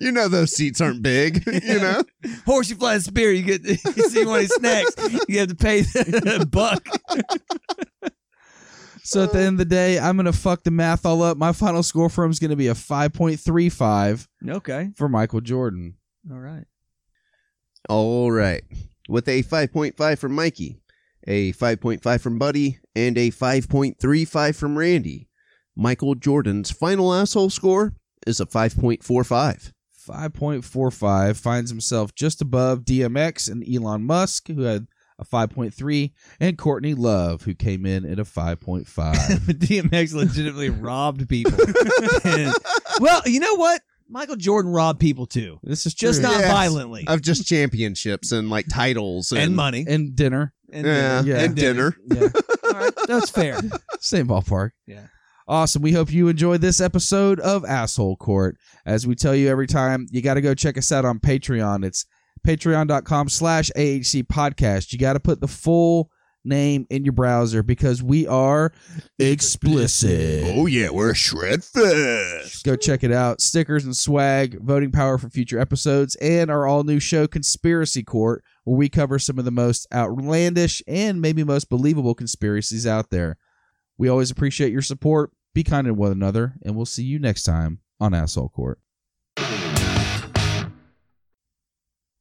you 0.00 0.12
know 0.12 0.28
those 0.28 0.52
seats 0.52 0.80
aren't 0.80 1.02
big. 1.02 1.44
You 1.68 1.80
know. 1.80 2.02
Horse, 2.46 2.70
you 2.70 2.76
fly 2.76 2.98
Spirit. 2.98 3.34
You 3.36 3.42
get 3.42 3.64
you 3.64 3.76
see 4.08 4.24
one 4.24 4.36
of 4.36 4.42
his 4.42 4.54
snacks. 4.54 4.94
You 5.28 5.38
have 5.38 5.48
to 5.48 5.54
pay 5.54 5.84
a 6.40 6.46
buck. 6.46 6.86
So 9.08 9.22
at 9.24 9.32
the 9.32 9.38
uh. 9.38 9.42
end 9.42 9.54
of 9.54 9.58
the 9.58 9.64
day, 9.74 9.98
I'm 9.98 10.16
gonna 10.16 10.32
fuck 10.34 10.64
the 10.64 10.70
math 10.70 11.06
all 11.06 11.22
up. 11.22 11.38
My 11.38 11.52
final 11.52 11.82
score 11.82 12.10
for 12.10 12.24
him 12.24 12.30
is 12.30 12.38
gonna 12.38 12.56
be 12.56 12.68
a 12.68 12.74
5.35 12.74 14.28
Okay. 14.46 14.90
for 14.96 15.08
Michael 15.08 15.40
Jordan. 15.40 15.94
All 16.30 16.38
right. 16.38 16.64
All 17.88 18.30
right. 18.30 18.62
With 19.08 19.26
a 19.28 19.42
5.5 19.42 20.18
from 20.18 20.32
Mikey, 20.32 20.82
a 21.26 21.52
5.5 21.54 22.20
from 22.20 22.38
Buddy, 22.38 22.80
and 22.94 23.16
a 23.16 23.30
5.35 23.30 24.54
from 24.54 24.76
Randy, 24.76 25.28
Michael 25.74 26.14
Jordan's 26.14 26.70
final 26.70 27.14
asshole 27.14 27.48
score 27.48 27.94
is 28.26 28.40
a 28.40 28.46
5.45. 28.46 29.72
5.45 30.06 31.36
finds 31.36 31.70
himself 31.70 32.14
just 32.14 32.42
above 32.42 32.84
DMX 32.84 33.50
and 33.50 33.64
Elon 33.66 34.04
Musk, 34.04 34.48
who 34.48 34.62
had 34.62 34.86
a 35.18 35.24
5.3, 35.24 36.12
and 36.40 36.56
Courtney 36.56 36.94
Love, 36.94 37.42
who 37.42 37.54
came 37.54 37.84
in 37.86 38.04
at 38.04 38.18
a 38.18 38.24
5.5. 38.24 38.84
DMX 38.86 40.14
legitimately 40.14 40.70
robbed 40.70 41.28
people. 41.28 41.58
And- 42.24 42.54
well, 43.00 43.22
you 43.26 43.40
know 43.40 43.54
what? 43.56 43.82
Michael 44.10 44.36
Jordan 44.36 44.72
robbed 44.72 45.00
people 45.00 45.26
too, 45.26 45.58
this 45.62 45.84
is 45.84 45.92
just 45.92 46.20
true. 46.20 46.30
not 46.30 46.40
Yes. 46.40 46.50
violently. 46.50 47.04
Of 47.06 47.20
just 47.20 47.46
championships 47.46 48.32
and 48.32 48.48
like 48.48 48.66
titles 48.72 49.32
and, 49.32 49.40
and 49.42 49.56
money. 49.56 49.84
and 49.86 50.16
dinner. 50.16 50.54
And 50.72 50.86
Yeah, 50.86 51.22
Yeah. 51.22 51.40
and 51.44 51.54
dinner. 51.54 51.94
Yeah, 52.10 52.28
All 52.64 52.70
right, 52.72 52.92
that's 53.06 53.28
fair. 53.28 53.58
same 54.00 54.28
ballpark. 54.28 54.70
Yeah. 54.86 55.08
Awesome. 55.46 55.82
We 55.82 55.92
hope 55.92 56.10
you 56.12 56.28
enjoyed 56.28 56.60
this 56.62 56.80
episode 56.80 57.40
of 57.40 57.64
Asshole 57.64 58.16
Court. 58.16 58.56
As 58.86 59.06
we 59.06 59.14
tell 59.14 59.34
you 59.34 59.48
every 59.48 59.66
time, 59.66 60.06
you 60.10 60.20
got 60.22 60.34
to 60.34 60.42
go 60.42 60.54
check 60.54 60.76
us 60.78 60.90
out 60.92 61.04
on 61.06 61.18
Patreon. 61.20 61.84
It's 61.84 62.04
patreon.com 62.38 63.28
slash 63.28 63.70
AHC 63.76 64.24
podcast. 64.24 64.92
You 64.92 64.98
got 64.98 65.14
to 65.14 65.20
put 65.20 65.40
the 65.40 65.48
full 65.48 66.10
name 66.44 66.86
in 66.90 67.04
your 67.04 67.12
browser 67.12 67.62
because 67.62 68.02
we 68.02 68.26
are 68.26 68.72
explicit. 69.18 70.44
Oh 70.46 70.66
yeah, 70.66 70.90
we're 70.90 71.14
shred 71.14 71.62
fest. 71.64 72.64
Go 72.64 72.76
check 72.76 73.04
it 73.04 73.12
out. 73.12 73.40
Stickers 73.40 73.84
and 73.84 73.96
swag, 73.96 74.60
voting 74.60 74.90
power 74.90 75.18
for 75.18 75.28
future 75.28 75.58
episodes, 75.58 76.16
and 76.16 76.50
our 76.50 76.66
all 76.66 76.84
new 76.84 77.00
show, 77.00 77.26
Conspiracy 77.26 78.02
Court, 78.02 78.42
where 78.64 78.76
we 78.76 78.88
cover 78.88 79.18
some 79.18 79.38
of 79.38 79.44
the 79.44 79.50
most 79.50 79.86
outlandish 79.92 80.82
and 80.86 81.20
maybe 81.20 81.44
most 81.44 81.68
believable 81.68 82.14
conspiracies 82.14 82.86
out 82.86 83.10
there. 83.10 83.36
We 83.96 84.08
always 84.08 84.30
appreciate 84.30 84.72
your 84.72 84.82
support. 84.82 85.32
Be 85.54 85.64
kind 85.64 85.86
to 85.86 85.94
one 85.94 86.12
another, 86.12 86.54
and 86.62 86.76
we'll 86.76 86.86
see 86.86 87.02
you 87.02 87.18
next 87.18 87.42
time 87.42 87.80
on 88.00 88.14
Asshole 88.14 88.50
Court. 88.50 88.78